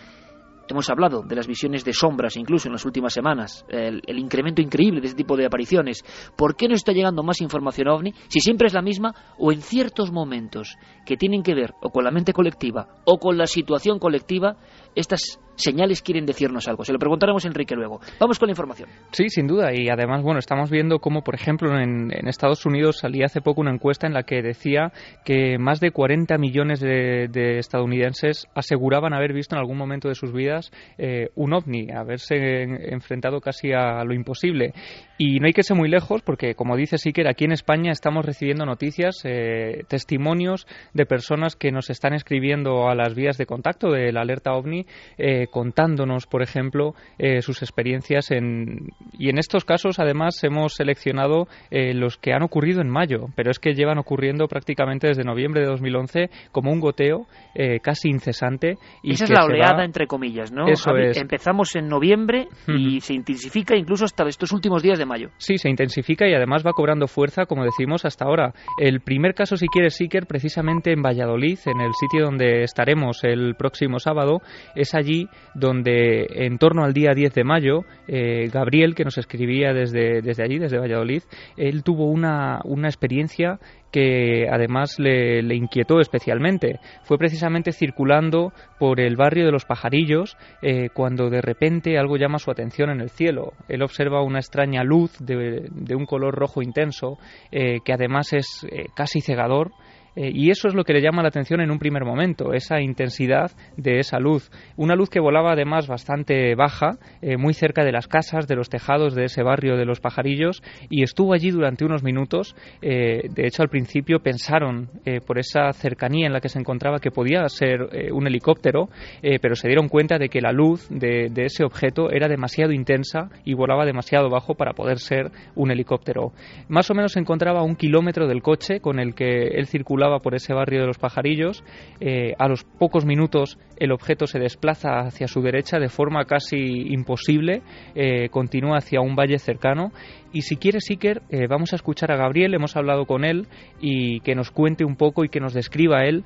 Hemos 0.69 0.89
hablado 0.91 1.23
de 1.23 1.35
las 1.35 1.47
visiones 1.47 1.83
de 1.83 1.93
sombras, 1.93 2.37
incluso 2.37 2.67
en 2.67 2.73
las 2.73 2.85
últimas 2.85 3.11
semanas, 3.11 3.65
el, 3.69 4.01
incremento 4.19 4.61
increíble 4.61 5.01
de 5.01 5.07
este 5.07 5.17
tipo 5.17 5.35
de 5.35 5.47
apariciones. 5.47 6.03
¿Por 6.35 6.55
qué 6.55 6.67
no 6.67 6.75
está 6.75 6.91
llegando 6.91 7.23
más 7.23 7.41
información 7.41 7.87
ovni 7.87 8.13
si 8.27 8.39
siempre 8.39 8.67
es 8.67 8.73
la 8.73 8.83
misma 8.83 9.15
o 9.39 9.51
en 9.51 9.61
ciertos 9.61 10.11
momentos 10.11 10.77
que 11.07 11.17
tienen 11.17 11.41
que 11.41 11.55
ver 11.55 11.73
o 11.81 11.89
con 11.89 12.03
la 12.03 12.11
mente 12.11 12.33
colectiva 12.33 13.01
o 13.05 13.17
con 13.17 13.35
la 13.35 13.47
situación 13.47 13.97
colectiva, 13.97 14.57
estas 14.95 15.39
señales 15.55 16.01
quieren 16.01 16.25
decirnos 16.25 16.67
algo. 16.67 16.83
Se 16.83 16.93
lo 16.93 16.99
preguntaremos 16.99 17.43
a 17.45 17.47
Enrique 17.47 17.75
luego. 17.75 17.99
Vamos 18.19 18.39
con 18.39 18.47
la 18.47 18.51
información. 18.51 18.89
Sí, 19.11 19.29
sin 19.29 19.47
duda. 19.47 19.71
Y 19.73 19.89
además, 19.89 20.23
bueno, 20.23 20.39
estamos 20.39 20.69
viendo 20.69 20.99
cómo, 20.99 21.21
por 21.23 21.35
ejemplo, 21.35 21.77
en, 21.77 22.09
Estados 22.27 22.65
Unidos 22.65 22.99
salía 22.99 23.25
hace 23.25 23.41
poco 23.41 23.61
una 23.61 23.73
encuesta 23.73 24.07
en 24.07 24.13
la 24.13 24.23
que 24.23 24.41
decía 24.41 24.91
que 25.25 25.57
más 25.57 25.79
de 25.79 25.91
40 25.91 26.37
millones 26.37 26.79
de, 26.79 27.27
de 27.29 27.57
estadounidenses 27.57 28.47
aseguraban 28.55 29.13
haber 29.13 29.33
visto 29.33 29.55
en 29.55 29.59
algún 29.59 29.77
momento 29.77 30.07
de 30.07 30.15
sus 30.15 30.31
vidas 30.31 30.71
eh, 30.97 31.29
un 31.35 31.53
ovni, 31.53 31.87
haberse 31.91 32.63
en, 32.63 32.93
enfrentado 32.93 33.41
casi 33.41 33.73
a 33.73 34.03
lo 34.03 34.13
imposible. 34.13 34.73
Y 35.21 35.39
no 35.41 35.47
hay 35.47 35.53
que 35.53 35.63
ser 35.63 35.75
muy 35.75 35.89
lejos 35.89 36.21
porque, 36.21 36.55
como 36.55 36.77
dice 36.77 36.97
Siker, 36.97 37.27
aquí 37.27 37.43
en 37.43 37.51
España 37.51 37.91
estamos 37.91 38.25
recibiendo 38.25 38.65
noticias, 38.65 39.17
eh, 39.25 39.83
testimonios 39.89 40.65
de 40.93 41.05
personas 41.05 41.57
que 41.57 41.71
nos 41.73 41.89
están 41.89 42.13
escribiendo 42.13 42.87
a 42.87 42.95
las 42.95 43.13
vías 43.15 43.37
de 43.37 43.45
contacto 43.45 43.91
de 43.91 44.13
la 44.13 44.21
alerta 44.21 44.53
ovni 44.53 44.85
eh, 45.17 45.47
contándonos, 45.51 46.25
por 46.25 46.41
ejemplo, 46.41 46.93
eh, 47.17 47.41
sus 47.41 47.61
experiencias 47.61 48.31
en... 48.31 48.87
y 49.11 49.29
en 49.29 49.37
estos 49.39 49.65
casos 49.65 49.99
además 49.99 50.41
hemos 50.43 50.75
seleccionado 50.75 51.47
eh, 51.69 51.93
los 51.93 52.15
que 52.15 52.31
han 52.31 52.41
ocurrido 52.43 52.79
en 52.79 52.87
mayo, 52.89 53.25
pero 53.35 53.51
es 53.51 53.59
que 53.59 53.73
llevan 53.73 53.97
ocurriendo 53.97 54.47
prácticamente 54.47 55.07
desde 55.07 55.25
noviembre 55.25 55.59
de 55.59 55.67
2011 55.67 56.29
como 56.53 56.71
un 56.71 56.79
goteo 56.79 57.25
eh, 57.55 57.81
casi 57.81 58.07
incesante. 58.09 58.77
Y 59.03 59.15
Esa 59.15 59.25
es 59.25 59.31
la 59.31 59.43
oleada, 59.43 59.79
va- 59.79 59.83
entre 59.85 60.07
comillas, 60.07 60.53
¿no? 60.53 60.65
Eso 60.65 60.91
Javi? 60.91 61.07
es. 61.07 61.17
Empezamos 61.17 61.75
en 61.75 61.89
noviembre 61.89 62.47
y 62.69 63.01
se 63.01 63.13
intensifica 63.13 63.75
incluso 63.75 64.05
hasta 64.05 64.25
estos 64.25 64.53
últimos 64.53 64.81
días 64.81 64.97
de 64.97 65.08
Sí, 65.37 65.57
se 65.57 65.69
intensifica 65.69 66.27
y 66.27 66.33
además 66.33 66.63
va 66.65 66.73
cobrando 66.73 67.07
fuerza, 67.07 67.45
como 67.45 67.63
decimos 67.63 68.05
hasta 68.05 68.25
ahora. 68.25 68.53
El 68.79 69.01
primer 69.01 69.33
caso, 69.33 69.57
si 69.57 69.67
quieres, 69.67 69.95
Seeker, 69.95 70.25
precisamente 70.27 70.91
en 70.91 71.01
Valladolid, 71.01 71.59
en 71.65 71.81
el 71.81 71.93
sitio 71.93 72.25
donde 72.25 72.63
estaremos 72.63 73.23
el 73.23 73.55
próximo 73.55 73.99
sábado, 73.99 74.41
es 74.75 74.93
allí 74.93 75.27
donde 75.53 76.27
en 76.29 76.57
torno 76.57 76.83
al 76.83 76.93
día 76.93 77.13
10 77.13 77.33
de 77.33 77.43
mayo, 77.43 77.81
eh, 78.07 78.49
Gabriel, 78.51 78.95
que 78.95 79.03
nos 79.03 79.17
escribía 79.17 79.73
desde, 79.73 80.21
desde 80.21 80.43
allí, 80.43 80.59
desde 80.59 80.79
Valladolid, 80.79 81.23
él 81.57 81.83
tuvo 81.83 82.05
una, 82.05 82.59
una 82.63 82.87
experiencia 82.87 83.59
que 83.91 84.47
además 84.49 84.99
le, 84.99 85.41
inquietó 85.55 85.99
especialmente. 85.99 86.79
Fue 87.03 87.17
precisamente 87.17 87.71
circulando 87.71 88.53
por 88.77 88.99
el 88.99 89.15
barrio 89.15 89.45
de 89.45 89.51
los 89.51 89.65
pajarillos 89.65 90.37
eh, 90.61 90.89
cuando 90.93 91.29
de 91.29 91.41
repente 91.41 91.97
algo 91.97 92.17
llama 92.17 92.39
su 92.39 92.51
atención 92.51 92.89
en 92.89 93.01
el 93.01 93.09
cielo. 93.09 93.53
Él 93.67 93.81
observa 93.81 94.23
una 94.23 94.39
extraña 94.39 94.83
luz 94.83 95.17
de, 95.19 95.67
de 95.71 95.95
un 95.95 96.05
color 96.05 96.35
rojo 96.35 96.61
intenso 96.61 97.17
eh, 97.51 97.79
que 97.83 97.93
además 97.93 98.33
es 98.33 98.65
eh, 98.71 98.85
casi 98.95 99.21
cegador. 99.21 99.71
Eh, 100.19 100.31
y 100.33 100.49
eso 100.49 100.67
es 100.67 100.73
lo 100.75 100.83
que 100.83 100.91
le 100.91 101.01
llama 101.01 101.21
la 101.21 101.29
atención 101.29 101.61
en 101.61 101.71
un 101.71 101.79
primer 101.79 102.03
momento, 102.03 102.51
esa 102.51 102.81
intensidad 102.81 103.51
de 103.77 103.99
esa 103.99 104.19
luz. 104.19 104.51
Una 104.75 104.95
luz 104.95 105.09
que 105.09 105.21
volaba 105.21 105.53
además 105.53 105.87
bastante 105.87 106.55
baja, 106.55 106.97
eh, 107.21 107.37
muy 107.37 107.53
cerca 107.53 107.85
de 107.85 107.93
las 107.93 108.09
casas, 108.09 108.45
de 108.45 108.57
los 108.57 108.67
tejados 108.67 109.15
de 109.15 109.23
ese 109.23 109.43
barrio 109.43 109.77
de 109.77 109.85
los 109.85 110.01
pajarillos, 110.01 110.61
y 110.89 111.03
estuvo 111.03 111.33
allí 111.33 111.51
durante 111.51 111.85
unos 111.85 112.03
minutos. 112.03 112.53
Eh, 112.81 113.29
de 113.29 113.47
hecho, 113.47 113.63
al 113.63 113.69
principio 113.69 114.19
pensaron, 114.19 114.89
por 115.25 115.39
esa 115.39 115.71
cercanía 115.71 116.27
en 116.27 116.33
la 116.33 116.41
que 116.41 116.49
se 116.49 116.59
encontraba, 116.59 116.99
que 116.99 117.11
podía 117.11 117.47
ser 117.47 118.11
un 118.11 118.27
helicóptero, 118.27 118.89
pero 119.21 119.55
se 119.55 119.67
dieron 119.67 119.87
cuenta 119.87 120.17
de 120.17 120.29
que 120.29 120.41
la 120.41 120.51
luz 120.51 120.87
de, 120.89 121.29
de 121.31 121.45
ese 121.45 121.63
objeto 121.63 122.11
era 122.11 122.27
demasiado 122.27 122.71
intensa 122.71 123.29
y 123.45 123.53
volaba 123.53 123.85
demasiado 123.85 124.29
bajo 124.29 124.55
para 124.55 124.73
poder 124.73 124.99
ser 124.99 125.31
un 125.55 125.71
helicóptero. 125.71 126.33
Más 126.67 126.89
o 126.91 126.93
menos 126.93 127.13
se 127.13 127.19
encontraba 127.19 127.61
a 127.61 127.63
un 127.63 127.75
kilómetro 127.75 128.27
del 128.27 128.41
coche 128.41 128.81
con 128.81 128.99
el 128.99 129.15
que 129.15 129.47
él 129.55 129.67
circulaba 129.67 130.08
por 130.17 130.33
ese 130.33 130.53
barrio 130.53 130.81
de 130.81 130.87
los 130.87 130.97
pajarillos. 130.97 131.63
Eh, 131.99 132.33
a 132.39 132.47
los 132.47 132.63
pocos 132.63 133.05
minutos 133.05 133.59
el 133.77 133.91
objeto 133.91 134.25
se 134.25 134.39
desplaza 134.39 135.01
hacia 135.01 135.27
su 135.27 135.41
derecha 135.41 135.77
de 135.77 135.89
forma 135.89 136.25
casi 136.25 136.57
imposible, 136.57 137.61
eh, 137.93 138.29
continúa 138.29 138.77
hacia 138.77 139.01
un 139.01 139.15
valle 139.15 139.37
cercano. 139.37 139.91
Y 140.33 140.41
si 140.41 140.57
quiere, 140.57 140.81
Siker, 140.81 141.21
eh, 141.29 141.45
vamos 141.47 141.73
a 141.73 141.75
escuchar 141.75 142.11
a 142.11 142.17
Gabriel, 142.17 142.55
hemos 142.55 142.75
hablado 142.75 143.05
con 143.05 143.23
él 143.23 143.47
y 143.79 144.21
que 144.21 144.33
nos 144.33 144.49
cuente 144.49 144.83
un 144.83 144.95
poco 144.95 145.23
y 145.23 145.29
que 145.29 145.39
nos 145.39 145.53
describa 145.53 146.05
él 146.05 146.25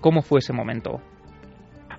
cómo 0.00 0.22
fue 0.22 0.40
ese 0.40 0.52
momento. 0.52 1.00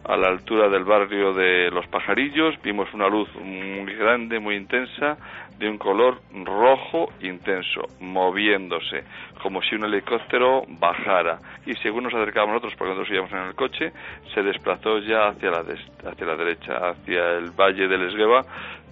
A 0.06 0.18
la 0.18 0.28
altura 0.30 0.68
del 0.70 0.84
barrio 0.84 1.34
de 1.34 1.70
Los 1.72 1.88
Pajarillos 1.88 2.56
vimos 2.64 2.92
una 2.94 3.08
luz 3.08 3.30
muy 3.36 3.94
grande, 3.96 4.40
muy 4.40 4.56
intensa, 4.56 5.18
de 5.58 5.70
un 5.70 5.78
color 5.78 6.22
rojo 6.44 7.12
intenso, 7.22 7.82
moviéndose, 8.00 9.04
como 9.44 9.62
si 9.62 9.76
un 9.76 9.84
helicóptero 9.86 10.64
bajara. 10.68 11.38
Y 11.68 11.76
según 11.76 12.06
nos 12.06 12.14
acercábamos 12.16 12.56
nosotros, 12.56 12.74
porque 12.78 12.94
nosotros 12.96 13.14
íbamos 13.14 13.32
en 13.32 13.48
el 13.50 13.56
coche, 13.56 13.92
se 14.34 14.42
desplazó 14.42 14.98
ya 15.00 15.28
hacia 15.28 15.52
la, 15.52 15.62
des- 15.64 15.92
la 16.04 16.36
derecha, 16.36 16.90
hacia 16.90 17.34
el 17.38 17.52
valle 17.52 17.88
del 17.88 18.08
Esgueva, 18.08 18.42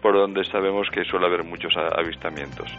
por 0.01 0.13
donde 0.13 0.43
sabemos 0.45 0.89
que 0.91 1.03
suele 1.05 1.25
haber 1.25 1.43
muchos 1.43 1.75
avistamientos. 1.75 2.69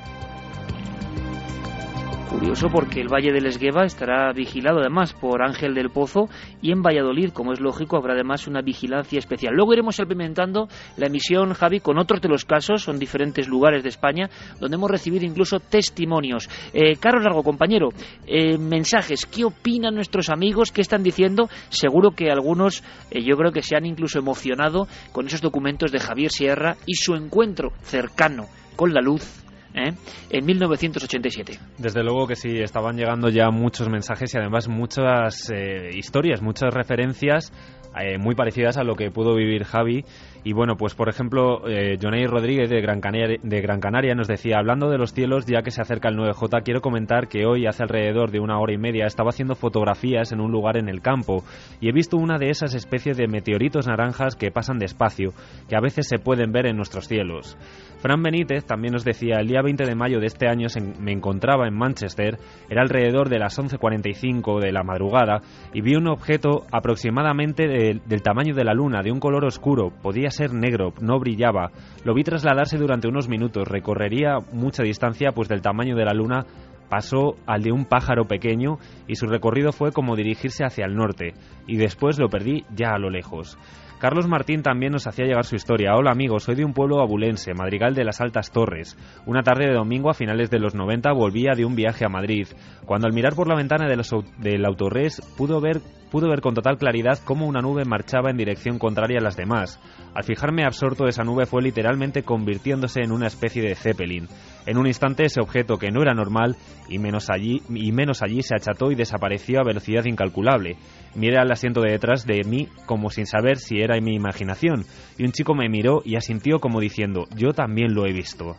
Curioso 2.30 2.68
porque 2.68 3.00
el 3.00 3.08
Valle 3.12 3.32
del 3.32 3.46
Esgueva 3.46 3.84
estará 3.84 4.32
vigilado 4.32 4.78
además 4.78 5.12
por 5.14 5.42
Ángel 5.42 5.74
del 5.74 5.90
Pozo 5.90 6.28
y 6.62 6.70
en 6.70 6.80
Valladolid, 6.80 7.30
como 7.32 7.52
es 7.52 7.58
lógico, 7.58 7.96
habrá 7.96 8.12
además 8.14 8.46
una 8.46 8.62
vigilancia 8.62 9.18
especial. 9.18 9.52
Luego 9.56 9.72
iremos 9.72 9.98
implementando 9.98 10.68
la 10.96 11.08
emisión, 11.08 11.52
Javi, 11.54 11.80
con 11.80 11.98
otros 11.98 12.20
de 12.20 12.28
los 12.28 12.44
casos, 12.44 12.82
son 12.82 13.00
diferentes 13.00 13.48
lugares 13.48 13.82
de 13.82 13.88
España, 13.88 14.30
donde 14.60 14.76
hemos 14.76 14.88
recibido 14.88 15.26
incluso 15.26 15.58
testimonios. 15.58 16.48
Eh, 16.72 16.94
Carlos 17.00 17.24
Largo, 17.24 17.42
compañero, 17.42 17.88
eh, 18.28 18.56
mensajes, 18.58 19.26
¿qué 19.26 19.44
opinan 19.44 19.96
nuestros 19.96 20.30
amigos? 20.30 20.70
¿Qué 20.70 20.82
están 20.82 21.02
diciendo? 21.02 21.48
Seguro 21.68 22.12
que 22.12 22.30
algunos, 22.30 22.84
eh, 23.10 23.24
yo 23.24 23.36
creo 23.36 23.50
que 23.50 23.62
se 23.62 23.74
han 23.74 23.86
incluso 23.86 24.20
emocionado 24.20 24.86
con 25.10 25.26
esos 25.26 25.40
documentos 25.40 25.90
de 25.90 25.98
Javier 25.98 26.30
Sierra 26.30 26.76
y 26.86 26.94
su 26.94 27.16
encuentro 27.16 27.72
cercano 27.82 28.46
con 28.76 28.94
la 28.94 29.00
luz 29.00 29.49
¿eh? 29.74 29.92
en 30.30 30.44
1987. 30.44 31.58
Desde 31.78 32.02
luego 32.02 32.26
que 32.26 32.36
sí, 32.36 32.58
estaban 32.58 32.96
llegando 32.96 33.28
ya 33.28 33.50
muchos 33.50 33.88
mensajes 33.88 34.34
y 34.34 34.38
además 34.38 34.68
muchas 34.68 35.50
eh, 35.50 35.90
historias, 35.94 36.42
muchas 36.42 36.72
referencias 36.72 37.52
eh, 37.98 38.18
muy 38.18 38.36
parecidas 38.36 38.76
a 38.76 38.84
lo 38.84 38.94
que 38.94 39.10
pudo 39.10 39.34
vivir 39.34 39.64
Javi. 39.64 40.04
Y 40.44 40.52
bueno, 40.52 40.76
pues 40.76 40.94
por 40.94 41.08
ejemplo, 41.08 41.68
eh, 41.68 41.98
Jonay 42.00 42.24
Rodríguez 42.26 42.70
de 42.70 42.80
Gran, 42.80 43.00
Canaria, 43.00 43.38
de 43.42 43.60
Gran 43.60 43.80
Canaria 43.80 44.14
nos 44.14 44.28
decía, 44.28 44.58
hablando 44.58 44.88
de 44.88 44.96
los 44.96 45.12
cielos, 45.12 45.44
ya 45.44 45.62
que 45.62 45.70
se 45.70 45.82
acerca 45.82 46.08
el 46.08 46.16
9J, 46.16 46.62
quiero 46.62 46.80
comentar 46.80 47.28
que 47.28 47.44
hoy, 47.44 47.66
hace 47.66 47.82
alrededor 47.82 48.30
de 48.30 48.40
una 48.40 48.58
hora 48.58 48.72
y 48.72 48.78
media, 48.78 49.06
estaba 49.06 49.30
haciendo 49.30 49.54
fotografías 49.54 50.32
en 50.32 50.40
un 50.40 50.52
lugar 50.52 50.78
en 50.78 50.88
el 50.88 51.02
campo 51.02 51.42
y 51.80 51.88
he 51.88 51.92
visto 51.92 52.16
una 52.16 52.38
de 52.38 52.50
esas 52.50 52.74
especies 52.74 53.16
de 53.16 53.28
meteoritos 53.28 53.86
naranjas 53.86 54.34
que 54.36 54.50
pasan 54.50 54.78
despacio, 54.78 55.32
que 55.68 55.76
a 55.76 55.80
veces 55.80 56.06
se 56.08 56.18
pueden 56.18 56.52
ver 56.52 56.66
en 56.66 56.76
nuestros 56.76 57.06
cielos. 57.06 57.58
Fran 58.00 58.22
Benítez 58.22 58.64
también 58.64 58.94
nos 58.94 59.04
decía, 59.04 59.36
el 59.40 59.46
día 59.46 59.60
20 59.62 59.84
de 59.84 59.94
mayo 59.94 60.20
de 60.20 60.26
este 60.26 60.48
año 60.48 60.68
me 61.00 61.12
encontraba 61.12 61.68
en 61.68 61.74
Manchester, 61.76 62.38
era 62.70 62.80
alrededor 62.80 63.28
de 63.28 63.38
las 63.38 63.58
11.45 63.58 64.58
de 64.58 64.72
la 64.72 64.82
madrugada, 64.82 65.42
y 65.74 65.82
vi 65.82 65.96
un 65.96 66.08
objeto 66.08 66.64
aproximadamente 66.72 67.68
de- 67.68 68.00
del 68.06 68.22
tamaño 68.22 68.54
de 68.54 68.64
la 68.64 68.72
luna, 68.72 69.02
de 69.02 69.12
un 69.12 69.20
color 69.20 69.44
oscuro, 69.44 69.90
podía 70.02 70.30
ser 70.30 70.54
negro, 70.54 70.94
no 71.02 71.18
brillaba. 71.20 71.72
Lo 72.04 72.14
vi 72.14 72.22
trasladarse 72.22 72.78
durante 72.78 73.06
unos 73.06 73.28
minutos, 73.28 73.68
recorrería 73.68 74.38
mucha 74.52 74.82
distancia, 74.82 75.32
pues 75.34 75.48
del 75.50 75.60
tamaño 75.60 75.94
de 75.94 76.04
la 76.06 76.14
luna 76.14 76.46
pasó 76.88 77.36
al 77.46 77.62
de 77.62 77.70
un 77.70 77.84
pájaro 77.84 78.24
pequeño 78.24 78.78
y 79.06 79.14
su 79.16 79.26
recorrido 79.26 79.72
fue 79.72 79.92
como 79.92 80.16
dirigirse 80.16 80.64
hacia 80.64 80.86
el 80.86 80.94
norte, 80.96 81.34
y 81.66 81.76
después 81.76 82.18
lo 82.18 82.28
perdí 82.30 82.64
ya 82.74 82.92
a 82.94 82.98
lo 82.98 83.10
lejos. 83.10 83.58
Carlos 84.00 84.26
Martín 84.26 84.62
también 84.62 84.92
nos 84.92 85.06
hacía 85.06 85.26
llegar 85.26 85.44
su 85.44 85.56
historia. 85.56 85.94
Hola 85.94 86.10
amigos, 86.10 86.44
soy 86.44 86.54
de 86.54 86.64
un 86.64 86.72
pueblo 86.72 87.02
abulense, 87.02 87.52
Madrigal 87.52 87.94
de 87.94 88.04
las 88.04 88.22
Altas 88.22 88.50
Torres. 88.50 88.96
Una 89.26 89.42
tarde 89.42 89.66
de 89.66 89.74
domingo 89.74 90.08
a 90.08 90.14
finales 90.14 90.48
de 90.48 90.58
los 90.58 90.74
90 90.74 91.12
volvía 91.12 91.52
de 91.54 91.66
un 91.66 91.76
viaje 91.76 92.06
a 92.06 92.08
Madrid. 92.08 92.48
Cuando 92.86 93.06
al 93.06 93.12
mirar 93.12 93.34
por 93.34 93.46
la 93.46 93.56
ventana 93.56 93.86
del 93.86 94.64
autorres 94.64 95.20
pudo 95.36 95.60
ver, 95.60 95.82
pudo 96.10 96.30
ver 96.30 96.40
con 96.40 96.54
total 96.54 96.78
claridad 96.78 97.18
cómo 97.26 97.46
una 97.46 97.60
nube 97.60 97.84
marchaba 97.84 98.30
en 98.30 98.38
dirección 98.38 98.78
contraria 98.78 99.18
a 99.18 99.22
las 99.22 99.36
demás. 99.36 99.78
Al 100.14 100.24
fijarme 100.24 100.64
absorto 100.64 101.06
esa 101.06 101.22
nube 101.22 101.44
fue 101.44 101.60
literalmente 101.60 102.22
convirtiéndose 102.22 103.02
en 103.02 103.12
una 103.12 103.26
especie 103.26 103.62
de 103.62 103.74
zeppelin. 103.74 104.28
En 104.66 104.78
un 104.78 104.86
instante 104.86 105.24
ese 105.24 105.42
objeto 105.42 105.76
que 105.76 105.90
no 105.90 106.00
era 106.00 106.14
normal 106.14 106.56
y 106.88 106.98
menos 106.98 107.28
allí, 107.28 107.62
y 107.68 107.92
menos 107.92 108.22
allí 108.22 108.42
se 108.42 108.54
acható 108.54 108.90
y 108.90 108.94
desapareció 108.94 109.60
a 109.60 109.64
velocidad 109.64 110.06
incalculable. 110.06 110.76
Miré 111.14 111.38
al 111.38 111.50
asiento 111.50 111.80
de 111.80 111.90
detrás 111.90 112.24
de 112.24 112.42
mí 112.44 112.68
como 112.86 113.10
sin 113.10 113.26
saber 113.26 113.58
si 113.58 113.80
era 113.80 114.00
mi 114.00 114.14
imaginación, 114.14 114.84
y 115.18 115.24
un 115.24 115.32
chico 115.32 115.54
me 115.54 115.68
miró 115.68 116.02
y 116.04 116.16
asintió 116.16 116.60
como 116.60 116.80
diciendo, 116.80 117.26
yo 117.36 117.52
también 117.52 117.94
lo 117.94 118.06
he 118.06 118.12
visto. 118.12 118.56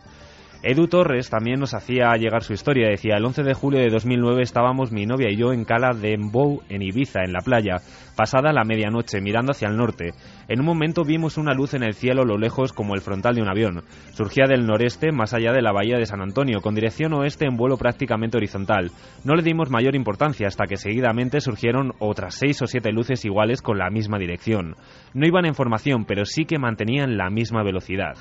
Edu 0.64 0.86
Torres 0.86 1.28
también 1.28 1.58
nos 1.58 1.74
hacía 1.74 2.14
llegar 2.14 2.44
su 2.44 2.52
historia. 2.52 2.88
Decía, 2.88 3.16
el 3.16 3.24
11 3.24 3.42
de 3.42 3.52
julio 3.52 3.80
de 3.80 3.88
2009 3.88 4.42
estábamos 4.42 4.92
mi 4.92 5.06
novia 5.06 5.28
y 5.28 5.36
yo 5.36 5.52
en 5.52 5.64
Cala 5.64 5.90
de 5.92 6.14
Embou, 6.14 6.62
en 6.68 6.82
Ibiza, 6.82 7.24
en 7.24 7.32
la 7.32 7.40
playa, 7.40 7.78
pasada 8.16 8.52
la 8.52 8.62
medianoche, 8.62 9.20
mirando 9.20 9.50
hacia 9.50 9.66
el 9.66 9.76
norte. 9.76 10.10
En 10.46 10.60
un 10.60 10.66
momento 10.66 11.02
vimos 11.02 11.36
una 11.36 11.52
luz 11.52 11.74
en 11.74 11.82
el 11.82 11.94
cielo 11.94 12.24
lo 12.24 12.38
lejos 12.38 12.72
como 12.72 12.94
el 12.94 13.00
frontal 13.00 13.34
de 13.34 13.42
un 13.42 13.48
avión. 13.48 13.82
Surgía 14.12 14.46
del 14.46 14.64
noreste, 14.64 15.10
más 15.10 15.34
allá 15.34 15.50
de 15.50 15.62
la 15.62 15.72
bahía 15.72 15.98
de 15.98 16.06
San 16.06 16.22
Antonio, 16.22 16.60
con 16.60 16.76
dirección 16.76 17.12
oeste 17.14 17.44
en 17.44 17.56
vuelo 17.56 17.76
prácticamente 17.76 18.36
horizontal. 18.36 18.92
No 19.24 19.34
le 19.34 19.42
dimos 19.42 19.68
mayor 19.68 19.96
importancia 19.96 20.46
hasta 20.46 20.66
que 20.66 20.76
seguidamente 20.76 21.40
surgieron 21.40 21.90
otras 21.98 22.36
seis 22.36 22.62
o 22.62 22.68
siete 22.68 22.92
luces 22.92 23.24
iguales 23.24 23.62
con 23.62 23.78
la 23.78 23.90
misma 23.90 24.16
dirección. 24.16 24.76
No 25.12 25.26
iban 25.26 25.44
en 25.44 25.56
formación, 25.56 26.04
pero 26.04 26.24
sí 26.24 26.44
que 26.44 26.60
mantenían 26.60 27.16
la 27.16 27.30
misma 27.30 27.64
velocidad. 27.64 28.14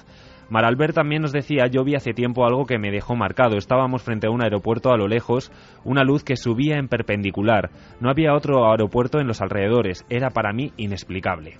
Maralbert 0.51 0.93
también 0.93 1.21
nos 1.21 1.31
decía, 1.31 1.67
yo 1.67 1.85
vi 1.85 1.95
hace 1.95 2.11
tiempo 2.11 2.45
algo 2.45 2.65
que 2.65 2.77
me 2.77 2.91
dejó 2.91 3.15
marcado. 3.15 3.55
Estábamos 3.55 4.03
frente 4.03 4.27
a 4.27 4.31
un 4.31 4.43
aeropuerto 4.43 4.91
a 4.91 4.97
lo 4.97 5.07
lejos, 5.07 5.49
una 5.85 6.03
luz 6.03 6.25
que 6.25 6.35
subía 6.35 6.75
en 6.75 6.89
perpendicular. 6.89 7.69
No 8.01 8.09
había 8.09 8.33
otro 8.35 8.69
aeropuerto 8.69 9.19
en 9.19 9.27
los 9.27 9.41
alrededores. 9.41 10.05
Era 10.09 10.29
para 10.29 10.51
mí 10.51 10.73
inexplicable. 10.75 11.53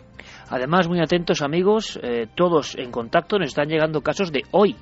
Además, 0.49 0.89
muy 0.89 0.99
atentos 0.99 1.41
amigos, 1.41 1.97
eh, 2.03 2.27
todos 2.35 2.77
en 2.77 2.91
contacto, 2.91 3.39
nos 3.39 3.47
están 3.47 3.69
llegando 3.69 4.01
casos 4.01 4.33
de 4.33 4.41
hoy, 4.51 4.75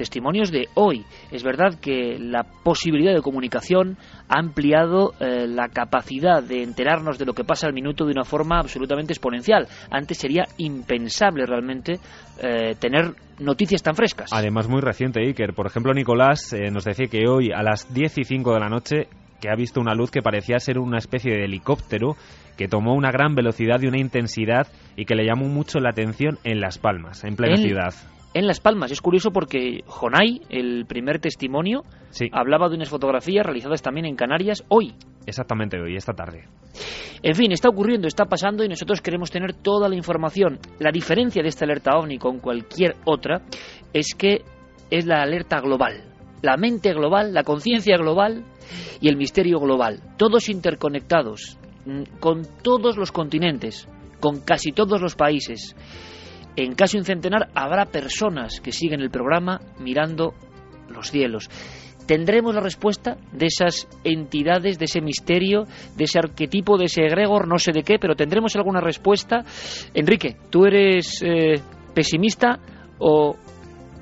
testimonios 0.00 0.50
de 0.50 0.66
hoy. 0.76 1.04
Es 1.30 1.42
verdad 1.42 1.78
que 1.78 2.16
la 2.18 2.42
posibilidad 2.64 3.12
de 3.12 3.20
comunicación 3.20 3.98
ha 4.30 4.38
ampliado 4.38 5.12
eh, 5.20 5.46
la 5.46 5.68
capacidad 5.68 6.42
de 6.42 6.62
enterarnos 6.62 7.18
de 7.18 7.26
lo 7.26 7.34
que 7.34 7.44
pasa 7.44 7.66
al 7.66 7.74
minuto 7.74 8.06
de 8.06 8.12
una 8.12 8.24
forma 8.24 8.58
absolutamente 8.58 9.12
exponencial. 9.12 9.68
Antes 9.90 10.16
sería 10.16 10.46
impensable 10.56 11.44
realmente 11.44 11.98
eh, 12.42 12.76
tener 12.80 13.12
noticias 13.40 13.82
tan 13.82 13.94
frescas. 13.94 14.30
Además, 14.32 14.68
muy 14.68 14.80
reciente, 14.80 15.20
Iker. 15.20 15.52
Por 15.52 15.66
ejemplo, 15.66 15.92
Nicolás 15.92 16.50
eh, 16.54 16.70
nos 16.70 16.84
decía 16.84 17.08
que 17.08 17.28
hoy 17.28 17.50
a 17.54 17.62
las 17.62 17.92
10 17.92 18.18
y 18.18 18.24
5 18.24 18.54
de 18.54 18.60
la 18.60 18.70
noche 18.70 19.08
que 19.38 19.50
ha 19.50 19.54
visto 19.54 19.82
una 19.82 19.94
luz 19.94 20.10
que 20.10 20.22
parecía 20.22 20.58
ser 20.60 20.78
una 20.78 20.96
especie 20.96 21.32
de 21.32 21.44
helicóptero 21.44 22.16
que 22.56 22.68
tomó 22.68 22.94
una 22.94 23.10
gran 23.10 23.34
velocidad 23.34 23.82
y 23.82 23.86
una 23.86 24.00
intensidad 24.00 24.66
y 24.96 25.04
que 25.04 25.14
le 25.14 25.26
llamó 25.26 25.46
mucho 25.46 25.78
la 25.78 25.90
atención 25.90 26.38
en 26.44 26.60
Las 26.60 26.78
Palmas, 26.78 27.22
en 27.24 27.36
plena 27.36 27.56
ciudad 27.56 27.92
en 28.34 28.46
Las 28.46 28.60
Palmas. 28.60 28.90
Es 28.90 29.00
curioso 29.00 29.30
porque 29.30 29.82
Jonay, 29.86 30.42
el 30.48 30.86
primer 30.86 31.20
testimonio, 31.20 31.82
hablaba 32.32 32.68
de 32.68 32.76
unas 32.76 32.88
fotografías 32.88 33.44
realizadas 33.44 33.82
también 33.82 34.06
en 34.06 34.16
Canarias 34.16 34.64
hoy. 34.68 34.94
Exactamente 35.26 35.80
hoy, 35.80 35.96
esta 35.96 36.12
tarde. 36.12 36.44
En 37.22 37.34
fin, 37.34 37.52
está 37.52 37.68
ocurriendo, 37.68 38.08
está 38.08 38.24
pasando 38.24 38.64
y 38.64 38.68
nosotros 38.68 39.00
queremos 39.02 39.30
tener 39.30 39.52
toda 39.52 39.88
la 39.88 39.96
información. 39.96 40.58
La 40.78 40.90
diferencia 40.90 41.42
de 41.42 41.48
esta 41.48 41.64
alerta 41.64 41.98
ovni 41.98 42.18
con 42.18 42.38
cualquier 42.38 42.96
otra 43.04 43.42
es 43.92 44.14
que 44.16 44.42
es 44.90 45.06
la 45.06 45.22
alerta 45.22 45.60
global. 45.60 46.04
La 46.42 46.56
mente 46.56 46.94
global, 46.94 47.34
la 47.34 47.44
conciencia 47.44 47.96
global 47.98 48.44
y 49.00 49.08
el 49.08 49.16
misterio 49.16 49.58
global. 49.60 50.00
Todos 50.16 50.48
interconectados, 50.48 51.58
mm, 51.84 52.18
con 52.20 52.42
todos 52.62 52.96
los 52.96 53.12
continentes, 53.12 53.86
con 54.20 54.40
casi 54.40 54.72
todos 54.72 55.02
los 55.02 55.16
países. 55.16 55.76
En 56.56 56.74
caso 56.74 56.96
de 56.96 57.00
un 57.00 57.06
centenar 57.06 57.48
habrá 57.54 57.86
personas 57.86 58.60
que 58.60 58.72
siguen 58.72 59.00
el 59.00 59.10
programa 59.10 59.60
mirando 59.78 60.34
los 60.88 61.10
cielos. 61.10 61.48
¿Tendremos 62.06 62.54
la 62.54 62.60
respuesta 62.60 63.18
de 63.32 63.46
esas 63.46 63.86
entidades, 64.02 64.78
de 64.78 64.86
ese 64.86 65.00
misterio, 65.00 65.66
de 65.96 66.04
ese 66.04 66.18
arquetipo, 66.18 66.76
de 66.76 66.86
ese 66.86 67.02
egregor, 67.02 67.46
no 67.46 67.58
sé 67.58 67.70
de 67.72 67.84
qué, 67.84 67.98
pero 68.00 68.16
tendremos 68.16 68.56
alguna 68.56 68.80
respuesta? 68.80 69.44
Enrique, 69.94 70.36
¿tú 70.50 70.66
eres 70.66 71.22
eh, 71.22 71.60
pesimista 71.94 72.58
o 72.98 73.36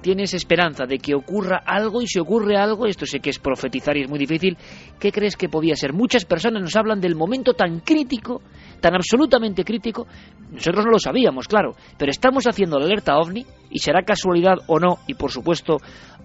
tienes 0.00 0.34
esperanza 0.34 0.86
de 0.86 0.98
que 0.98 1.14
ocurra 1.14 1.62
algo 1.64 2.02
y 2.02 2.06
si 2.06 2.18
ocurre 2.18 2.56
algo, 2.56 2.86
esto 2.86 3.06
sé 3.06 3.20
que 3.20 3.30
es 3.30 3.38
profetizar 3.38 3.96
y 3.96 4.02
es 4.02 4.08
muy 4.08 4.18
difícil, 4.18 4.56
¿qué 4.98 5.12
crees 5.12 5.36
que 5.36 5.48
podía 5.48 5.76
ser? 5.76 5.92
Muchas 5.92 6.24
personas 6.24 6.62
nos 6.62 6.76
hablan 6.76 7.00
del 7.00 7.14
momento 7.14 7.54
tan 7.54 7.80
crítico, 7.80 8.42
tan 8.80 8.94
absolutamente 8.94 9.64
crítico, 9.64 10.06
nosotros 10.50 10.84
no 10.84 10.92
lo 10.92 10.98
sabíamos, 10.98 11.48
claro, 11.48 11.74
pero 11.96 12.10
estamos 12.10 12.46
haciendo 12.46 12.78
la 12.78 12.86
alerta 12.86 13.18
ovni 13.18 13.44
y 13.70 13.78
será 13.80 14.02
casualidad 14.02 14.56
o 14.66 14.78
no, 14.78 14.98
y 15.06 15.14
por 15.14 15.30
supuesto 15.30 15.78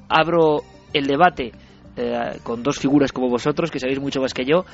abro 0.09 0.61
el 0.93 1.07
debate 1.07 1.51
eh, 1.95 2.39
con 2.41 2.63
dos 2.63 2.79
figuras 2.79 3.11
como 3.11 3.29
vosotros, 3.29 3.69
que 3.69 3.79
sabéis 3.79 3.99
mucho 3.99 4.19
más 4.19 4.33
que 4.33 4.45
yo, 4.45 4.65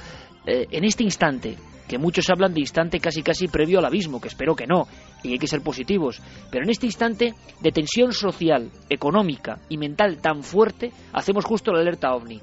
eh, 0.50 0.68
en 0.72 0.84
este 0.84 1.04
instante, 1.04 1.58
que 1.88 2.00
muchos 2.00 2.28
hablan 2.32 2.56
de 2.56 2.62
instante 2.62 3.00
casi 3.00 3.22
casi 3.22 3.48
previo 3.48 3.78
al 3.78 3.86
abismo, 3.86 4.20
que 4.20 4.30
espero 4.30 4.56
que 4.56 4.66
no, 4.66 4.88
y 5.22 5.34
hay 5.34 5.38
que 5.38 5.48
ser 5.48 5.62
positivos, 5.62 6.22
pero 6.50 6.64
en 6.64 6.72
este 6.72 6.88
instante 6.88 7.36
de 7.62 7.72
tensión 7.72 8.14
social, 8.14 8.72
económica 8.90 9.60
y 9.70 9.78
mental 9.78 10.18
tan 10.20 10.42
fuerte, 10.42 10.92
hacemos 11.14 11.46
justo 11.46 11.72
la 11.72 11.82
alerta 11.82 12.16
ovni. 12.16 12.42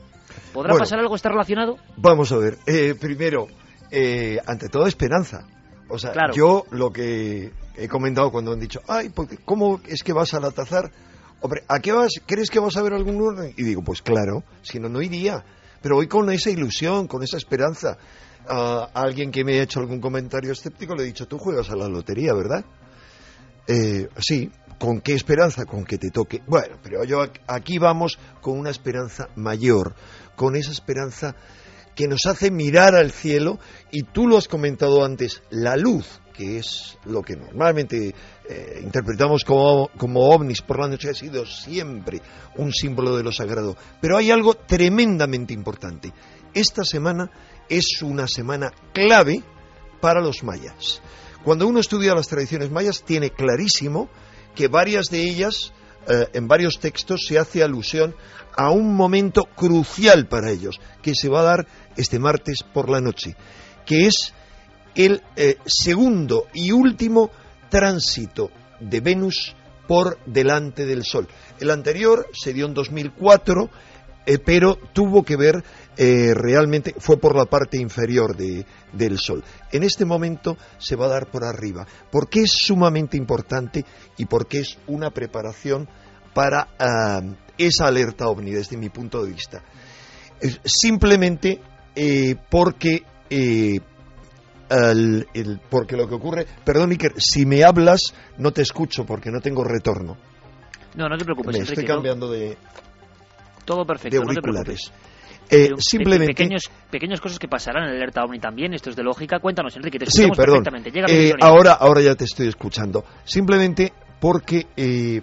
¿Podrá 0.53 0.77
pasar 0.77 1.01
algo? 1.01 1.17
¿Está 1.17 1.31
relacionado? 1.31 1.79
Vamos 1.97 2.31
a 2.31 2.37
ver. 2.37 2.59
Eh, 2.67 2.95
primero, 2.95 3.49
eh, 3.91 4.39
ante 4.47 4.69
todo, 4.69 4.87
esperanza. 4.87 5.49
O 5.89 5.99
sea, 5.99 6.13
yo 6.33 6.65
lo 6.71 6.93
que 6.93 7.51
he 7.77 7.89
comentado 7.89 8.31
cuando 8.31 8.53
han 8.53 8.61
dicho, 8.61 8.81
ay, 8.87 9.11
¿cómo 9.45 9.81
es 9.87 10.03
que 10.05 10.13
vas 10.13 10.33
al 10.35 10.45
atazar? 10.45 10.93
Hombre, 11.41 11.63
¿a 11.69 11.81
qué 11.81 11.93
vas? 11.93 12.13
¿Crees 12.25 12.51
que 12.51 12.61
vas 12.61 12.77
a 12.77 12.83
ver 12.83 12.95
algún 12.95 13.21
orden? 13.21 13.53
Y 13.57 13.65
digo, 13.65 13.83
pues 13.83 14.01
claro, 14.01 14.45
si 14.63 14.79
no, 14.79 14.89
no 14.89 15.03
iría. 15.03 15.45
Pero 15.87 15.95
voy 15.95 16.09
con 16.09 16.29
esa 16.31 16.51
ilusión, 16.51 17.07
con 17.07 17.23
esa 17.23 17.37
esperanza 17.37 17.97
alguien 18.93 19.31
que 19.31 19.45
me 19.45 19.61
ha 19.61 19.63
hecho 19.63 19.79
algún 19.79 20.01
comentario 20.01 20.51
escéptico, 20.51 20.97
le 20.97 21.05
he 21.05 21.07
dicho, 21.07 21.29
tú 21.29 21.39
juegas 21.39 21.71
a 21.71 21.77
la 21.77 21.87
lotería, 21.87 22.35
¿verdad? 22.35 22.65
Eh, 23.69 24.09
sí, 24.19 24.51
¿con 24.81 25.01
qué 25.01 25.15
esperanza? 25.15 25.65
Con 25.65 25.85
que 25.85 25.97
te 25.97 26.11
toque. 26.11 26.43
Bueno, 26.49 26.77
pero 26.83 27.05
yo 27.05 27.25
aquí 27.47 27.79
vamos 27.79 28.19
con 28.41 28.59
una 28.59 28.71
esperanza 28.71 29.29
mayor, 29.37 29.95
con 30.35 30.57
esa 30.57 30.73
esperanza 30.73 31.37
que 31.95 32.09
nos 32.09 32.27
hace 32.27 32.51
mirar 32.51 32.97
al 32.97 33.13
cielo 33.13 33.61
y 33.93 34.03
tú 34.03 34.27
lo 34.27 34.39
has 34.39 34.49
comentado 34.49 35.05
antes, 35.05 35.45
la 35.51 35.77
luz, 35.77 36.21
que 36.37 36.59
es 36.59 36.99
lo 37.07 37.23
que 37.23 37.35
normalmente 37.35 38.15
eh, 38.49 38.81
interpretamos 38.83 39.43
como, 39.45 39.89
como 39.97 40.29
ovnis 40.29 40.61
por 40.61 40.79
la 40.79 40.89
noche, 40.89 41.11
ha 41.11 41.15
sido 41.15 41.47
siempre 41.47 42.21
un 42.57 42.73
símbolo 42.73 43.17
de 43.17 43.23
lo 43.23 43.33
sagrado. 43.33 43.77
Pero 44.01 44.19
hay 44.19 44.31
algo 44.31 44.55
tremendamente 44.55 45.55
importante. 45.55 46.13
Esta 46.53 46.85
semana 46.85 47.31
es 47.69 48.03
una 48.03 48.29
semana 48.29 48.73
clave 48.93 49.43
para 50.01 50.21
los 50.21 50.45
mayas. 50.45 51.01
Cuando 51.43 51.67
uno 51.67 51.81
estudia 51.81 52.15
las 52.15 52.29
tradiciones 52.29 52.71
mayas, 52.71 53.03
tiene 53.05 53.31
clarísimo 53.31 54.09
que 54.55 54.69
varias 54.69 55.07
de 55.07 55.23
ellas, 55.23 55.73
eh, 56.07 56.29
en 56.35 56.49
varios 56.49 56.79
textos, 56.81 57.25
se 57.27 57.39
hace 57.39 57.63
alusión 57.63 58.15
a 58.57 58.71
un 58.71 58.95
momento 58.95 59.45
crucial 59.45 60.29
para 60.29 60.51
ellos, 60.51 60.81
que 61.03 61.15
se 61.15 61.29
va 61.29 61.41
a 61.41 61.45
dar 61.45 61.67
este 61.97 62.19
martes 62.19 62.59
por 62.63 62.91
la 62.91 63.01
noche, 63.01 63.37
que 63.85 64.07
es 64.07 64.35
el 64.97 65.23
eh, 65.37 65.59
segundo 65.67 66.47
y 66.55 66.73
último 66.73 67.31
tránsito 67.69 68.51
de 68.81 69.01
Venus 69.01 69.55
por 69.87 70.19
delante 70.27 70.87
del 70.87 71.05
Sol. 71.05 71.29
El 71.61 71.71
anterior 71.71 72.29
se 72.33 72.53
dio 72.53 72.67
en 72.67 72.75
2004, 72.75 73.71
eh, 74.27 74.39
pero 74.39 74.77
tuvo 74.93 75.23
que 75.23 75.37
ver 75.37 75.63
eh, 75.97 76.33
realmente 76.35 76.95
fue 76.99 77.19
por 77.19 77.37
la 77.37 77.45
parte 77.45 77.79
inferior 77.79 78.37
de, 78.37 78.67
del 78.93 79.19
Sol. 79.19 79.45
En 79.71 79.83
este 79.83 80.05
momento 80.05 80.57
se 80.79 80.97
va 80.97 81.07
a 81.07 81.11
dar 81.11 81.31
por 81.31 81.45
arriba, 81.45 81.87
porque 82.11 82.41
es 82.41 82.53
sumamente 82.53 83.17
importante 83.17 83.85
y 84.17 84.25
porque 84.25 84.61
es 84.61 84.79
una 84.87 85.11
preparación 85.11 85.89
para 86.35 86.69
ah, 86.79 87.21
esa 87.57 87.87
alerta 87.87 88.29
ovni 88.29 88.51
desde 88.51 88.77
mi 88.77 88.89
punto 88.89 89.25
de 89.25 89.33
vista. 89.33 89.63
simplemente 90.65 91.61
eh, 91.95 92.37
porque 94.69 95.27
eh, 95.35 95.59
porque 95.69 95.97
lo 95.97 96.09
que 96.09 96.15
ocurre, 96.15 96.47
perdón 96.65 96.91
Iker, 96.91 97.15
si 97.17 97.47
me 97.47 97.65
hablas 97.65 98.15
no 98.39 98.53
te 98.53 98.63
escucho 98.63 99.05
porque 99.05 99.31
no 99.31 99.41
tengo 99.41 99.65
retorno. 99.65 100.17
No, 100.97 101.09
no 101.09 101.17
te 101.17 101.25
preocupes. 101.25 101.57
Me 101.57 101.63
estoy 101.63 101.85
cambiando 101.85 102.31
de, 102.31 102.57
todo 103.67 103.85
perfecto, 103.85 104.23
auriculares. 104.23 104.91
Eh, 105.51 105.71
simplemente... 105.79 106.35
Pequeños, 106.35 106.71
pequeñas 106.91 107.21
cosas 107.21 107.39
que 107.39 107.49
pasarán 107.49 107.85
en 107.85 107.91
el 107.91 107.97
alerta 107.97 108.25
OVNI 108.25 108.41
también, 108.41 108.73
esto 108.75 108.91
es 108.91 108.97
de 108.97 109.03
lógica. 109.03 109.39
Cuéntanos, 109.39 109.77
Enrique, 109.77 109.99
te 109.99 110.07
escuchamos 110.07 110.37
sí, 110.37 110.41
perdón. 110.41 110.65
perfectamente. 110.65 111.29
Eh, 111.29 111.35
ahora, 111.41 111.73
ahora 111.73 112.01
ya 112.01 112.15
te 112.15 112.25
estoy 112.25 112.49
escuchando. 112.49 113.05
Simplemente 113.25 113.93
porque 114.21 114.67
eh, 114.77 115.21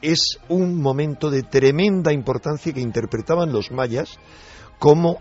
es 0.00 0.38
un 0.48 0.80
momento 0.80 1.30
de 1.30 1.42
tremenda 1.42 2.12
importancia 2.12 2.72
que 2.72 2.80
interpretaban 2.80 3.52
los 3.52 3.70
mayas 3.70 4.18
como 4.78 5.20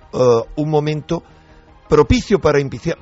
un 0.55 0.69
momento 0.69 1.21
propicio 1.89 2.39
para, 2.39 2.59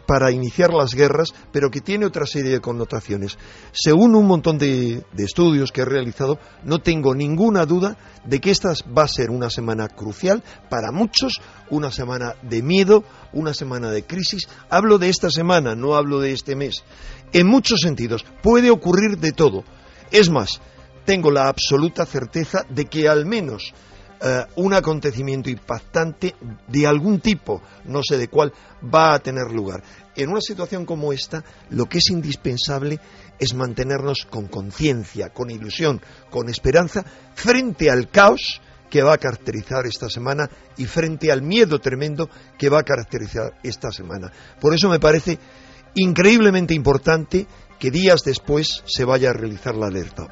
para, 0.07 0.31
iniciar 0.31 0.73
las 0.73 0.95
guerras, 0.95 1.33
pero 1.51 1.69
que 1.69 1.81
tiene 1.81 2.05
otra 2.05 2.25
serie 2.25 2.51
de 2.51 2.61
connotaciones. 2.61 3.37
Según 3.73 4.15
un 4.15 4.25
montón 4.25 4.57
de, 4.57 5.03
de, 5.13 5.23
estudios 5.23 5.71
que 5.71 5.81
he 5.81 5.85
realizado, 5.85 6.39
no 6.63 6.79
tengo 6.79 7.13
ninguna 7.13 7.65
duda 7.65 7.97
de 8.25 8.39
que 8.39 8.49
esta 8.49 8.73
va 8.97 9.03
a 9.03 9.07
ser 9.07 9.29
una 9.29 9.49
semana 9.49 9.89
crucial 9.89 10.41
para 10.69 10.91
muchos, 10.91 11.41
una 11.69 11.91
semana 11.91 12.35
de 12.41 12.63
miedo, 12.63 13.03
una 13.33 13.53
semana 13.53 13.91
de 13.91 14.05
crisis. 14.05 14.47
Hablo 14.69 14.97
de 14.97 15.09
esta 15.09 15.29
semana, 15.29 15.75
no 15.75 15.95
hablo 15.95 16.19
de 16.21 16.31
este 16.31 16.55
mes. 16.55 16.83
En 17.33 17.45
muchos 17.45 17.81
sentidos, 17.81 18.25
puede 18.41 18.71
ocurrir 18.71 19.17
de 19.17 19.33
todo. 19.33 19.65
Es 20.11 20.29
más, 20.29 20.61
tengo 21.05 21.29
la 21.29 21.49
absoluta 21.49 22.05
certeza 22.05 22.65
de 22.69 22.85
que 22.85 23.09
al 23.09 23.25
menos 23.25 23.73
eh, 24.19 24.45
un 24.55 24.73
acontecimiento 24.73 25.49
impactante 25.49 26.35
de 26.67 26.87
algún 26.87 27.19
tipo, 27.19 27.61
no 27.85 28.01
sé 28.01 28.17
de 28.17 28.27
cuál, 28.27 28.51
va 28.83 29.13
a 29.13 29.19
tener 29.19 29.51
lugar. 29.51 29.83
En 30.15 30.29
una 30.29 30.41
situación 30.41 30.85
como 30.85 31.13
esta, 31.13 31.43
lo 31.69 31.85
que 31.85 31.99
es 31.99 32.09
indispensable 32.09 32.99
es 33.37 33.53
mantenernos 33.53 34.25
con 34.27 34.47
conciencia, 34.47 35.29
con 35.29 35.51
ilusión, 35.51 36.01
con 36.31 36.49
esperanza, 36.49 37.05
frente 37.35 37.91
al 37.91 38.09
caos 38.09 38.59
que 38.89 39.03
va 39.03 39.13
a 39.13 39.19
caracterizar 39.19 39.85
esta 39.85 40.09
semana 40.09 40.49
y 40.77 40.85
frente 40.85 41.31
al 41.31 41.43
miedo 41.43 41.79
tremendo 41.79 42.29
que 42.57 42.69
va 42.69 42.79
a 42.79 42.83
caracterizar 42.83 43.59
esta 43.61 43.91
semana. 43.91 44.31
Por 44.59 44.73
eso 44.73 44.89
me 44.89 44.99
parece 44.99 45.37
increíblemente 45.93 46.73
importante 46.73 47.45
que 47.77 47.91
días 47.91 48.23
después 48.23 48.83
se 48.87 49.05
vaya 49.05 49.29
a 49.29 49.33
realizar 49.33 49.75
la 49.75 49.87
alerta 49.87 50.27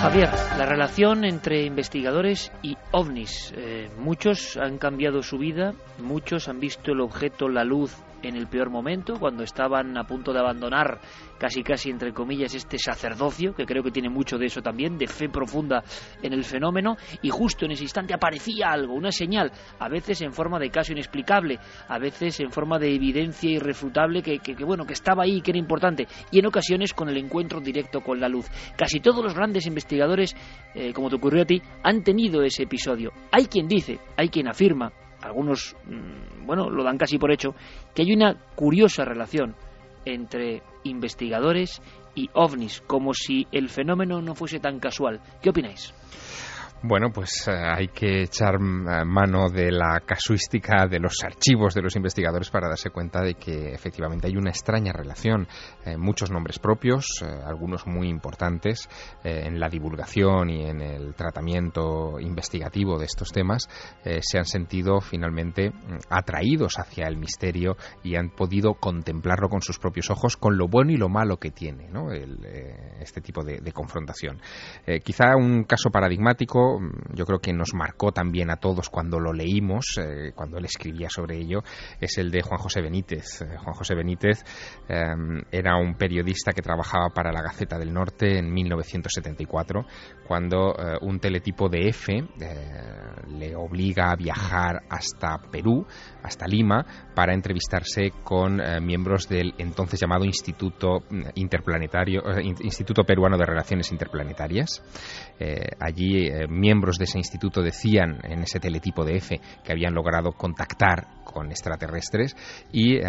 Javier, 0.00 0.30
la 0.56 0.64
relación 0.64 1.26
entre 1.26 1.64
investigadores 1.64 2.50
y 2.62 2.78
ovnis. 2.90 3.52
Eh, 3.54 3.90
muchos 3.98 4.56
han 4.56 4.78
cambiado 4.78 5.22
su 5.22 5.36
vida, 5.36 5.74
muchos 5.98 6.48
han 6.48 6.58
visto 6.58 6.92
el 6.92 7.02
objeto, 7.02 7.50
la 7.50 7.64
luz, 7.64 7.94
en 8.22 8.36
el 8.36 8.46
peor 8.46 8.70
momento, 8.70 9.14
cuando 9.18 9.42
estaban 9.42 9.96
a 9.96 10.04
punto 10.04 10.32
de 10.32 10.40
abandonar 10.40 11.00
casi 11.38 11.62
casi 11.62 11.90
entre 11.90 12.12
comillas 12.12 12.54
este 12.54 12.78
sacerdocio, 12.78 13.54
que 13.54 13.64
creo 13.64 13.82
que 13.82 13.90
tiene 13.90 14.10
mucho 14.10 14.36
de 14.36 14.46
eso 14.46 14.60
también, 14.60 14.98
de 14.98 15.06
fe 15.06 15.28
profunda 15.28 15.82
en 16.22 16.32
el 16.32 16.44
fenómeno, 16.44 16.96
y 17.22 17.30
justo 17.30 17.64
en 17.64 17.72
ese 17.72 17.84
instante 17.84 18.14
aparecía 18.14 18.70
algo, 18.70 18.94
una 18.94 19.10
señal, 19.10 19.50
a 19.78 19.88
veces 19.88 20.20
en 20.20 20.32
forma 20.32 20.58
de 20.58 20.70
caso 20.70 20.92
inexplicable, 20.92 21.58
a 21.88 21.98
veces 21.98 22.38
en 22.40 22.50
forma 22.50 22.78
de 22.78 22.94
evidencia 22.94 23.50
irrefutable 23.50 24.22
que, 24.22 24.38
que, 24.38 24.54
bueno, 24.64 24.84
que 24.84 24.92
estaba 24.92 25.24
ahí, 25.24 25.40
que 25.40 25.52
era 25.52 25.58
importante, 25.58 26.06
y 26.30 26.38
en 26.38 26.46
ocasiones 26.46 26.92
con 26.92 27.08
el 27.08 27.16
encuentro 27.16 27.60
directo 27.60 28.02
con 28.02 28.20
la 28.20 28.28
luz. 28.28 28.46
Casi 28.76 29.00
todos 29.00 29.24
los 29.24 29.34
grandes 29.34 29.66
investigadores, 29.66 30.36
eh, 30.74 30.92
como 30.92 31.08
te 31.08 31.16
ocurrió 31.16 31.42
a 31.42 31.46
ti, 31.46 31.62
han 31.82 32.02
tenido 32.02 32.42
ese 32.42 32.64
episodio. 32.64 33.12
Hay 33.32 33.46
quien 33.46 33.66
dice, 33.66 33.98
hay 34.16 34.28
quien 34.28 34.48
afirma, 34.48 34.92
algunos, 35.22 35.76
mm, 35.86 36.46
bueno, 36.46 36.70
lo 36.70 36.82
dan 36.82 36.98
casi 36.98 37.18
por 37.18 37.32
hecho, 37.32 37.54
que 37.94 38.02
hay 38.02 38.12
una 38.12 38.34
curiosa 38.54 39.04
relación 39.04 39.54
entre 40.04 40.62
investigadores 40.84 41.82
y 42.14 42.30
ovnis, 42.34 42.82
como 42.86 43.14
si 43.14 43.46
el 43.52 43.68
fenómeno 43.68 44.20
no 44.20 44.34
fuese 44.34 44.60
tan 44.60 44.78
casual. 44.80 45.20
¿Qué 45.42 45.50
opináis? 45.50 45.94
Bueno, 46.82 47.10
pues 47.12 47.46
eh, 47.46 47.52
hay 47.52 47.88
que 47.88 48.22
echar 48.22 48.54
eh, 48.54 49.04
mano 49.04 49.50
de 49.50 49.70
la 49.70 50.00
casuística 50.00 50.86
de 50.86 50.98
los 50.98 51.12
archivos 51.22 51.74
de 51.74 51.82
los 51.82 51.94
investigadores 51.94 52.48
para 52.48 52.68
darse 52.68 52.88
cuenta 52.88 53.20
de 53.20 53.34
que 53.34 53.74
efectivamente 53.74 54.28
hay 54.28 54.38
una 54.38 54.48
extraña 54.48 54.90
relación. 54.90 55.46
Eh, 55.84 55.98
muchos 55.98 56.30
nombres 56.30 56.58
propios, 56.58 57.22
algunos 57.44 57.86
muy 57.86 58.08
importantes 58.08 58.88
en 59.22 59.60
la 59.60 59.68
divulgación 59.68 60.48
y 60.48 60.66
en 60.66 60.80
el 60.80 61.14
tratamiento 61.14 62.18
investigativo 62.18 62.98
de 62.98 63.04
estos 63.04 63.30
temas, 63.30 63.68
se 64.02 64.38
han 64.38 64.44
sentido 64.46 65.00
finalmente 65.00 65.70
mm, 65.70 65.98
atraídos 66.08 66.78
hacia 66.78 67.06
el 67.06 67.16
misterio 67.16 67.76
y 68.02 68.16
han 68.16 68.30
podido 68.30 68.74
contemplarlo 68.74 69.48
con 69.48 69.60
sus 69.60 69.78
propios 69.78 70.10
ojos, 70.10 70.36
con 70.36 70.56
lo 70.56 70.68
bueno 70.68 70.92
y 70.92 70.96
lo 70.96 71.08
malo 71.08 71.36
que 71.36 71.50
tiene 71.50 71.90
este 73.00 73.20
tipo 73.20 73.42
de 73.42 73.72
confrontación. 73.72 74.40
quizá 75.04 75.36
un 75.36 75.64
caso 75.64 75.90
paradigmático 75.90 76.69
Mm, 76.78 77.14
yo 77.14 77.24
creo 77.24 77.38
que 77.38 77.52
nos 77.52 77.74
marcó 77.74 78.12
también 78.12 78.50
a 78.50 78.56
todos 78.56 78.88
cuando 78.90 79.18
lo 79.18 79.32
leímos, 79.32 79.98
eh, 79.98 80.32
cuando 80.34 80.58
él 80.58 80.64
escribía 80.64 81.08
sobre 81.08 81.38
ello, 81.38 81.62
es 82.00 82.18
el 82.18 82.30
de 82.30 82.42
Juan 82.42 82.58
José 82.58 82.80
Benítez. 82.80 83.42
Eh, 83.42 83.56
Juan 83.56 83.74
José 83.74 83.94
Benítez 83.94 84.44
em, 84.88 85.42
era 85.50 85.76
un 85.76 85.94
periodista 85.94 86.52
que 86.52 86.62
trabajaba 86.62 87.08
para 87.10 87.32
la 87.32 87.42
Gaceta 87.42 87.78
del 87.78 87.92
Norte 87.92 88.38
en 88.38 88.52
1974, 88.52 89.84
cuando 90.26 90.74
eh, 90.74 90.98
un 91.02 91.18
teletipo 91.18 91.68
de 91.68 91.88
F 91.88 92.12
le 93.28 93.56
obliga 93.56 94.10
a 94.10 94.16
viajar 94.16 94.82
hasta 94.88 95.38
Perú, 95.50 95.86
hasta 96.22 96.46
Lima, 96.46 96.84
para 97.14 97.34
entrevistarse 97.34 98.12
con 98.22 98.60
miembros 98.82 99.28
del 99.28 99.54
entonces 99.58 100.00
llamado 100.00 100.24
Instituto 100.24 101.00
mm, 101.08 101.22
Interplanetario, 101.34 102.22
Instituto 102.40 103.04
Peruano 103.04 103.36
de 103.36 103.46
Relaciones 103.46 103.90
Interplanetarias. 103.92 104.82
Allí 105.78 106.28
miembros 106.48 106.96
de 106.98 107.04
ese 107.04 107.18
instituto 107.18 107.62
decían 107.62 108.18
en 108.24 108.42
ese 108.42 108.60
teletipo 108.60 109.04
de 109.04 109.16
F 109.16 109.40
que 109.64 109.72
habían 109.72 109.94
logrado 109.94 110.32
contactar 110.32 111.20
con 111.30 111.50
extraterrestres 111.50 112.36
y, 112.72 112.96
eh, 112.96 113.04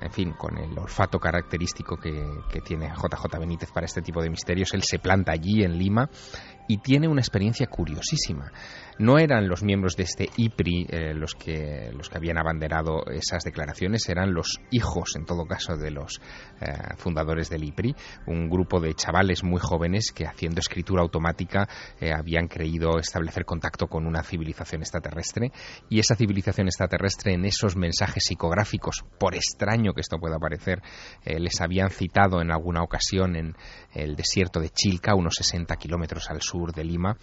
en 0.00 0.12
fin, 0.12 0.32
con 0.32 0.56
el 0.58 0.78
olfato 0.78 1.18
característico 1.18 1.96
que, 1.96 2.12
que 2.50 2.60
tiene 2.60 2.88
JJ 2.88 3.38
Benítez 3.38 3.70
para 3.72 3.86
este 3.86 4.02
tipo 4.02 4.22
de 4.22 4.30
misterios, 4.30 4.72
él 4.74 4.82
se 4.82 4.98
planta 4.98 5.32
allí 5.32 5.62
en 5.64 5.76
Lima 5.76 6.08
y 6.68 6.78
tiene 6.78 7.08
una 7.08 7.20
experiencia 7.20 7.66
curiosísima 7.66 8.50
no 8.98 9.18
eran 9.18 9.48
los 9.48 9.62
miembros 9.62 9.96
de 9.96 10.04
este 10.04 10.28
IPRI 10.36 10.86
eh, 10.88 11.14
los, 11.14 11.34
que, 11.34 11.90
los 11.92 12.08
que 12.08 12.16
habían 12.16 12.38
abanderado 12.38 13.04
esas 13.06 13.42
declaraciones, 13.44 14.08
eran 14.08 14.32
los 14.32 14.60
hijos, 14.70 15.16
en 15.16 15.24
todo 15.24 15.46
caso, 15.46 15.76
de 15.76 15.90
los 15.90 16.20
eh, 16.60 16.72
fundadores 16.96 17.50
del 17.50 17.64
IPRI, 17.64 17.94
un 18.26 18.48
grupo 18.48 18.80
de 18.80 18.94
chavales 18.94 19.42
muy 19.42 19.60
jóvenes 19.60 20.12
que 20.14 20.26
haciendo 20.26 20.60
escritura 20.60 21.02
automática 21.02 21.68
eh, 22.00 22.12
habían 22.12 22.46
creído 22.46 22.98
establecer 22.98 23.44
contacto 23.44 23.88
con 23.88 24.06
una 24.06 24.22
civilización 24.22 24.82
extraterrestre. 24.82 25.50
Y 25.88 25.98
esa 25.98 26.14
civilización 26.14 26.68
extraterrestre 26.68 27.34
en 27.34 27.44
esos 27.44 27.76
mensajes 27.76 28.24
psicográficos, 28.24 29.04
por 29.18 29.34
extraño 29.34 29.92
que 29.92 30.00
esto 30.00 30.18
pueda 30.18 30.38
parecer, 30.38 30.82
les 31.24 31.60
habían 31.60 31.90
citado 31.90 32.40
en 32.40 32.50
alguna 32.50 32.82
ocasión 32.82 33.36
en 33.36 33.56
el 33.92 34.16
desierto 34.16 34.60
de 34.60 34.70
Chilca, 34.70 35.14
unos 35.14 35.34
60 35.36 35.74
kilómetros 35.76 36.30
al 36.30 36.42
sur 36.42 36.72
de 36.72 36.84
Lima, 36.84 37.16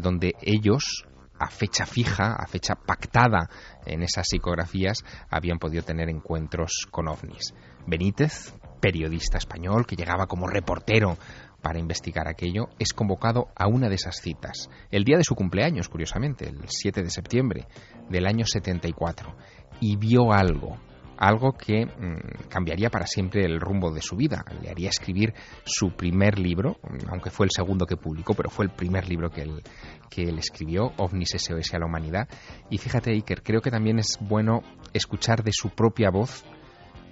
donde 0.00 0.32
ellos 0.42 1.04
a 1.42 1.48
fecha 1.48 1.86
fija, 1.86 2.36
a 2.38 2.46
fecha 2.46 2.76
pactada 2.76 3.50
en 3.84 4.02
esas 4.02 4.28
psicografías, 4.28 5.04
habían 5.28 5.58
podido 5.58 5.82
tener 5.82 6.08
encuentros 6.08 6.86
con 6.88 7.08
ovnis. 7.08 7.52
Benítez, 7.84 8.54
periodista 8.80 9.38
español 9.38 9.84
que 9.84 9.96
llegaba 9.96 10.28
como 10.28 10.46
reportero 10.46 11.18
para 11.60 11.80
investigar 11.80 12.28
aquello, 12.28 12.68
es 12.78 12.92
convocado 12.92 13.48
a 13.56 13.66
una 13.66 13.88
de 13.88 13.96
esas 13.96 14.20
citas, 14.20 14.70
el 14.92 15.02
día 15.02 15.16
de 15.16 15.24
su 15.24 15.34
cumpleaños, 15.34 15.88
curiosamente, 15.88 16.48
el 16.48 16.60
7 16.68 17.02
de 17.02 17.10
septiembre 17.10 17.66
del 18.08 18.26
año 18.26 18.44
74, 18.46 19.36
y 19.80 19.96
vio 19.96 20.32
algo, 20.32 20.78
algo 21.22 21.52
que 21.52 21.86
mm, 21.86 22.48
cambiaría 22.48 22.90
para 22.90 23.06
siempre 23.06 23.44
el 23.44 23.60
rumbo 23.60 23.92
de 23.92 24.02
su 24.02 24.16
vida. 24.16 24.44
Le 24.60 24.70
haría 24.70 24.88
escribir 24.88 25.32
su 25.64 25.92
primer 25.92 26.36
libro, 26.36 26.80
aunque 27.08 27.30
fue 27.30 27.46
el 27.46 27.50
segundo 27.54 27.86
que 27.86 27.96
publicó, 27.96 28.34
pero 28.34 28.50
fue 28.50 28.64
el 28.64 28.72
primer 28.72 29.08
libro 29.08 29.30
que 29.30 29.42
él, 29.42 29.62
que 30.10 30.24
él 30.24 30.38
escribió, 30.40 30.92
OVNIS 30.96 31.36
SOS 31.38 31.74
a 31.74 31.78
la 31.78 31.86
humanidad. 31.86 32.28
Y 32.70 32.78
fíjate, 32.78 33.12
Iker, 33.12 33.44
creo 33.44 33.60
que 33.60 33.70
también 33.70 34.00
es 34.00 34.18
bueno 34.20 34.62
escuchar 34.92 35.44
de 35.44 35.52
su 35.52 35.70
propia 35.70 36.10
voz 36.10 36.44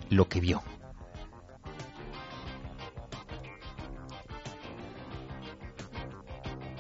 lo 0.09 0.29
que 0.29 0.41
vio. 0.41 0.61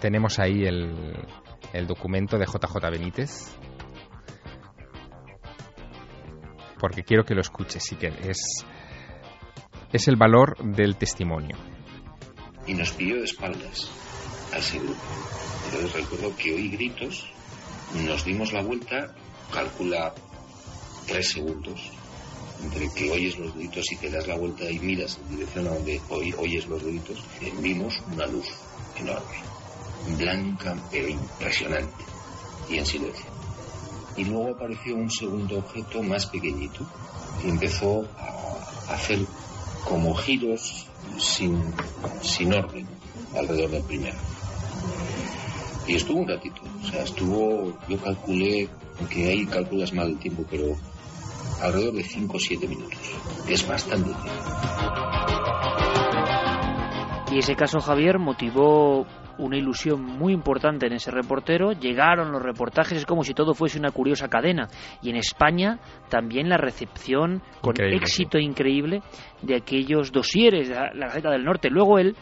Tenemos 0.01 0.40
ahí 0.40 0.65
el, 0.65 1.15
el 1.73 1.86
documento 1.86 2.39
de 2.39 2.47
JJ 2.47 2.90
Benítez, 2.90 3.57
porque 6.81 7.05
quiero 7.05 7.24
que 7.24 7.35
lo 7.35 7.43
escuches, 7.43 7.82
sí 7.85 7.97
que 7.97 8.09
es, 8.09 8.65
es 9.93 10.09
el 10.09 10.16
valor 10.16 10.57
del 10.59 10.97
testimonio. 10.97 11.57
Y 12.66 12.74
nos 12.74 12.90
pilló 12.93 13.16
de 13.16 13.24
espaldas 13.24 13.90
a 14.52 14.59
ese 14.59 14.78
grupo. 14.78 15.01
Entonces 15.66 15.93
recuerdo 15.93 16.35
que 16.36 16.55
oí 16.55 16.70
gritos, 16.70 17.31
nos 18.07 18.24
dimos 18.24 18.52
la 18.52 18.62
vuelta, 18.62 19.15
calcula 19.52 20.15
tres 21.07 21.28
segundos, 21.31 21.90
entre 22.62 22.89
que 22.94 23.11
oyes 23.11 23.39
los 23.39 23.55
gritos 23.55 23.93
y 23.93 23.97
te 23.97 24.11
das 24.11 24.27
la 24.27 24.36
vuelta 24.36 24.70
y 24.70 24.78
miras 24.78 25.19
en 25.19 25.36
dirección 25.36 25.66
a 25.66 25.74
donde 25.74 26.01
oyes 26.09 26.66
los 26.66 26.82
gritos, 26.82 27.23
vimos 27.61 28.02
una 28.12 28.27
luz 28.27 28.47
enorme, 28.97 29.36
blanca 30.19 30.77
pero 30.90 31.09
impresionante, 31.09 32.05
y 32.69 32.78
en 32.78 32.86
silencio 32.86 33.30
y 34.20 34.24
luego 34.26 34.51
apareció 34.51 34.97
un 34.97 35.10
segundo 35.10 35.59
objeto 35.59 36.02
más 36.02 36.26
pequeñito 36.26 36.84
y 37.42 37.48
empezó 37.48 38.05
a 38.88 38.92
hacer 38.92 39.20
como 39.88 40.14
giros 40.14 40.86
sin, 41.18 41.59
sin 42.20 42.52
orden 42.52 42.86
alrededor 43.34 43.70
del 43.70 43.82
primero. 43.82 44.18
Y 45.86 45.94
estuvo 45.94 46.20
un 46.20 46.28
ratito, 46.28 46.60
o 46.82 46.86
sea, 46.86 47.02
estuvo, 47.02 47.72
yo 47.88 47.98
calculé, 47.98 48.68
aunque 48.98 49.30
ahí 49.30 49.47
calculas 49.47 49.94
mal 49.94 50.09
el 50.09 50.18
tiempo, 50.18 50.44
pero 50.51 50.76
alrededor 51.62 51.94
de 51.94 52.05
5 52.05 52.36
o 52.36 52.38
7 52.38 52.68
minutos. 52.68 52.98
Es 53.48 53.66
bastante 53.66 54.10
Y 57.32 57.38
ese 57.38 57.56
caso, 57.56 57.80
Javier, 57.80 58.18
motivó 58.18 59.06
una 59.40 59.56
ilusión 59.56 60.02
muy 60.02 60.32
importante 60.32 60.86
en 60.86 60.92
ese 60.92 61.10
reportero. 61.10 61.72
Llegaron 61.72 62.32
los 62.32 62.42
reportajes, 62.42 62.98
es 62.98 63.06
como 63.06 63.24
si 63.24 63.34
todo 63.34 63.54
fuese 63.54 63.78
una 63.78 63.90
curiosa 63.90 64.28
cadena. 64.28 64.68
Y 65.02 65.10
en 65.10 65.16
España 65.16 65.78
también 66.08 66.48
la 66.48 66.56
recepción 66.56 67.42
con 67.60 67.74
éxito 67.80 68.38
increíble 68.38 69.02
de 69.42 69.56
aquellos 69.56 70.12
dosieres 70.12 70.68
de 70.68 70.74
la, 70.74 71.06
Gaceta 71.06 71.30
del 71.30 71.44
Norte. 71.44 71.70
Luego 71.70 71.98
él 71.98 72.14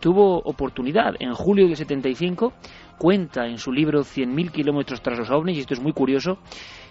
tuvo 0.00 0.38
oportunidad 0.38 1.14
en 1.18 1.32
julio 1.32 1.66
del 1.66 1.76
75, 1.76 2.52
cuenta 2.98 3.46
en 3.46 3.58
su 3.58 3.72
libro 3.72 4.00
100.000 4.00 4.50
kilómetros 4.50 5.00
tras 5.00 5.18
los 5.18 5.30
ovnis, 5.30 5.56
y 5.56 5.60
esto 5.60 5.74
es 5.74 5.80
muy 5.80 5.92
curioso, 5.92 6.38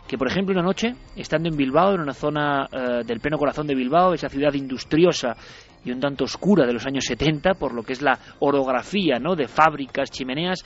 que 0.08 0.18
por 0.18 0.28
ejemplo 0.28 0.54
una 0.54 0.64
noche, 0.64 0.96
estando 1.16 1.50
en 1.50 1.56
Bilbao, 1.56 1.94
en 1.94 2.02
una 2.02 2.14
zona 2.14 2.68
eh, 2.72 3.04
del 3.06 3.20
pleno 3.20 3.38
corazón 3.38 3.68
de 3.68 3.76
Bilbao, 3.76 4.14
esa 4.14 4.30
ciudad 4.30 4.54
industriosa 4.54 5.36
y 5.86 5.92
un 5.92 6.00
tanto 6.00 6.24
oscura 6.24 6.66
de 6.66 6.74
los 6.74 6.86
años 6.86 7.06
70, 7.06 7.56
por 7.56 7.74
lo 7.74 7.84
que 7.84 7.94
es 7.94 8.02
la 8.02 8.18
orografía 8.40 9.20
¿no? 9.20 9.36
de 9.36 9.48
fábricas, 9.48 10.12
chimeneas, 10.12 10.64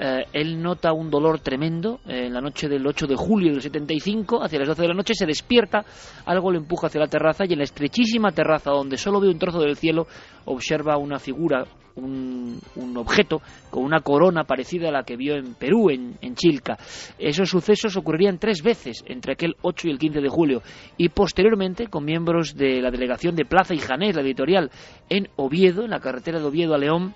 eh, 0.00 0.26
él 0.32 0.62
nota 0.62 0.92
un 0.92 1.10
dolor 1.10 1.40
tremendo 1.40 1.98
eh, 2.06 2.26
en 2.26 2.32
la 2.32 2.40
noche 2.40 2.68
del 2.68 2.86
8 2.86 3.08
de 3.08 3.16
julio 3.16 3.52
del 3.52 3.60
75, 3.60 4.44
hacia 4.44 4.60
las 4.60 4.68
12 4.68 4.82
de 4.82 4.88
la 4.88 4.94
noche, 4.94 5.14
se 5.14 5.26
despierta, 5.26 5.84
algo 6.24 6.52
le 6.52 6.58
empuja 6.58 6.86
hacia 6.86 7.00
la 7.00 7.08
terraza 7.08 7.44
y 7.44 7.52
en 7.52 7.58
la 7.58 7.64
estrechísima 7.64 8.30
terraza 8.30 8.70
donde 8.70 8.96
solo 8.96 9.20
ve 9.20 9.28
un 9.28 9.40
trozo 9.40 9.58
del 9.58 9.76
cielo, 9.76 10.06
observa 10.44 10.96
una 10.98 11.18
figura, 11.18 11.64
un, 11.96 12.60
objeto 12.96 13.42
con 13.70 13.82
una 13.82 14.00
corona 14.00 14.44
parecida 14.44 14.88
a 14.88 14.92
la 14.92 15.02
que 15.02 15.16
vio 15.16 15.34
en 15.34 15.54
Perú, 15.54 15.90
en, 15.90 16.16
en, 16.20 16.36
Chilca. 16.36 16.78
Esos 17.18 17.50
sucesos 17.50 17.96
ocurrirían 17.96 18.38
tres 18.38 18.62
veces 18.62 19.02
entre 19.06 19.32
aquel 19.32 19.56
8 19.62 19.88
y 19.88 19.90
el 19.90 19.98
15 19.98 20.20
de 20.20 20.28
julio 20.28 20.62
y 20.96 21.08
posteriormente 21.08 21.88
con 21.88 22.04
miembros 22.04 22.54
de 22.54 22.80
la 22.80 22.92
delegación 22.92 23.34
de 23.34 23.44
Plaza 23.44 23.74
y 23.74 23.78
Janés, 23.78 24.14
la 24.14 24.22
editorial, 24.22 24.70
en 25.08 25.28
Oviedo, 25.34 25.84
en 25.84 25.90
la 25.90 26.00
carretera 26.00 26.38
de 26.38 26.46
Oviedo 26.46 26.74
a 26.74 26.78
León, 26.78 27.14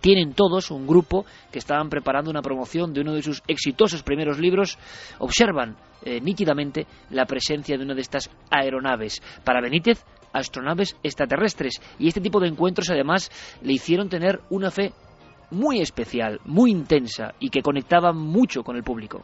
tienen 0.00 0.34
todos 0.34 0.70
un 0.70 0.86
grupo 0.86 1.24
que 1.50 1.58
estaban 1.58 1.88
preparando 1.88 2.30
una 2.30 2.42
promoción 2.42 2.92
de 2.92 3.00
uno 3.00 3.14
de 3.14 3.22
sus 3.22 3.42
exitosos 3.46 4.02
primeros 4.02 4.38
libros, 4.38 4.78
observan 5.18 5.76
eh, 6.02 6.20
nítidamente 6.20 6.86
la 7.10 7.26
presencia 7.26 7.76
de 7.76 7.84
una 7.84 7.94
de 7.94 8.02
estas 8.02 8.30
aeronaves. 8.50 9.22
Para 9.44 9.60
Benítez, 9.60 10.04
astronaves 10.32 10.96
extraterrestres. 11.02 11.80
Y 11.98 12.08
este 12.08 12.20
tipo 12.20 12.40
de 12.40 12.48
encuentros 12.48 12.90
además 12.90 13.30
le 13.62 13.72
hicieron 13.72 14.08
tener 14.08 14.40
una 14.50 14.70
fe 14.70 14.92
muy 15.50 15.80
especial, 15.80 16.40
muy 16.44 16.70
intensa 16.70 17.34
y 17.38 17.48
que 17.48 17.62
conectaba 17.62 18.12
mucho 18.12 18.62
con 18.62 18.76
el 18.76 18.82
público. 18.82 19.22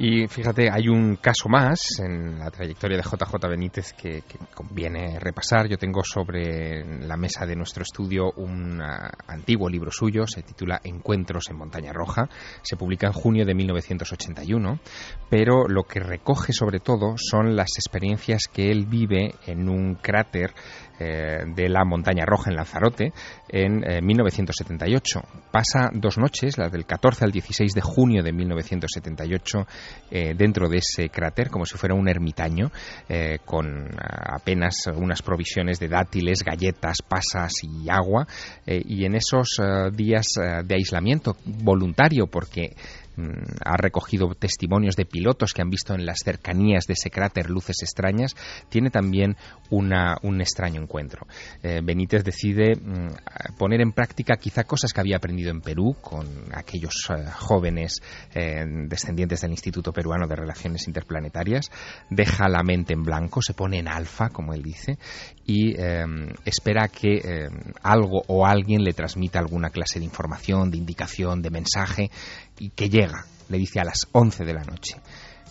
Y 0.00 0.28
fíjate, 0.28 0.70
hay 0.70 0.88
un 0.88 1.16
caso 1.16 1.48
más 1.48 1.80
en 1.98 2.38
la 2.38 2.52
trayectoria 2.52 2.96
de 2.96 3.02
JJ 3.02 3.48
Benítez 3.48 3.92
que, 3.94 4.22
conviene 4.54 5.18
repasar. 5.18 5.66
Yo 5.68 5.76
tengo 5.76 6.04
sobre 6.04 6.84
la 7.04 7.16
mesa 7.16 7.44
de 7.46 7.56
nuestro 7.56 7.82
estudio 7.82 8.30
un 8.36 8.80
ah, 8.80 9.10
antiguo 9.26 9.68
libro 9.68 9.90
suyo, 9.90 10.24
se 10.28 10.42
titula 10.42 10.80
Encuentros 10.84 11.50
en 11.50 11.56
Montaña 11.56 11.92
Roja, 11.92 12.28
se 12.62 12.76
publica 12.76 13.08
en 13.08 13.12
junio 13.12 13.44
de 13.44 13.56
1981, 13.56 14.78
pero 15.28 15.66
lo 15.66 15.82
que 15.82 15.98
recoge 15.98 16.52
sobre 16.52 16.78
todo 16.78 17.16
son 17.16 17.56
las 17.56 17.70
experiencias 17.76 18.42
que 18.52 18.70
él 18.70 18.86
vive 18.86 19.34
en 19.46 19.68
un 19.68 19.96
cráter 19.96 20.54
eh, 21.00 21.44
de 21.46 21.68
la 21.68 21.84
Montaña 21.84 22.24
Roja 22.26 22.50
en 22.50 22.56
Lanzarote 22.56 23.12
en 23.48 23.82
1978. 24.04 25.18
Eh, 25.18 25.38
Pasa 25.50 25.90
dos 25.92 26.18
noches, 26.18 26.58
las 26.58 26.72
del 26.72 26.84
14 26.86 27.24
al 27.24 27.30
16 27.30 27.72
de 27.72 27.80
junio 27.80 28.22
de 28.22 28.32
1978, 28.32 29.66
eh, 30.10 30.34
dentro 30.36 30.68
de 30.68 30.78
ese 30.78 31.08
cráter, 31.08 31.50
como 31.50 31.64
si 31.64 31.78
fuera 31.78 31.94
un 31.94 32.08
ermitaño, 32.08 32.70
con 33.44 33.88
apenas 33.98 34.86
unas 34.94 35.22
provisiones 35.22 35.78
de 35.78 35.88
dátiles, 35.88 36.42
galletas, 36.44 36.98
pasas 37.06 37.52
y 37.62 37.88
agua. 37.88 38.26
y 38.66 39.04
en 39.04 39.14
esos 39.14 39.60
días 39.92 40.26
de 40.64 40.74
aislamiento 40.74 41.36
voluntario, 41.44 42.26
porque 42.26 42.74
ha 43.64 43.76
recogido 43.76 44.34
testimonios 44.34 44.96
de 44.96 45.04
pilotos 45.04 45.52
que 45.52 45.62
han 45.62 45.70
visto 45.70 45.94
en 45.94 46.06
las 46.06 46.20
cercanías 46.24 46.84
de 46.86 46.94
ese 46.94 47.10
cráter 47.10 47.50
luces 47.50 47.76
extrañas, 47.82 48.34
tiene 48.68 48.90
también 48.90 49.36
un 49.70 50.40
extraño 50.40 50.80
encuentro. 50.80 51.26
Eh, 51.62 51.80
Benítez 51.82 52.24
decide 52.24 52.74
mm, 52.74 53.56
poner 53.58 53.80
en 53.80 53.92
práctica 53.92 54.36
quizá 54.36 54.64
cosas 54.64 54.92
que 54.92 55.00
había 55.00 55.16
aprendido 55.16 55.50
en 55.50 55.60
Perú 55.60 55.96
con 56.00 56.26
aquellos 56.52 57.08
eh, 57.10 57.24
jóvenes 57.36 58.00
eh, 58.34 58.64
descendientes 58.86 59.40
del 59.40 59.50
Instituto 59.50 59.92
Peruano 59.92 60.26
de 60.26 60.36
Relaciones 60.36 60.86
Interplanetarias, 60.86 61.70
deja 62.10 62.48
la 62.48 62.62
mente 62.62 62.94
en 62.94 63.02
blanco, 63.02 63.42
se 63.42 63.54
pone 63.54 63.78
en 63.78 63.88
alfa, 63.88 64.30
como 64.30 64.54
él 64.54 64.62
dice, 64.62 64.98
y 65.44 65.74
espera 66.44 66.88
que 66.88 67.48
algo 67.82 68.22
o 68.26 68.46
alguien 68.46 68.82
le 68.82 68.92
transmita 68.92 69.38
alguna 69.38 69.70
clase 69.70 69.98
de 69.98 70.04
información, 70.04 70.70
de 70.70 70.76
indicación, 70.76 71.40
de 71.40 71.50
mensaje 71.50 72.10
y 72.58 72.70
que 72.70 72.88
llega, 72.88 73.24
le 73.48 73.58
dice 73.58 73.80
a 73.80 73.84
las 73.84 74.08
11 74.12 74.44
de 74.44 74.54
la 74.54 74.64
noche. 74.64 74.96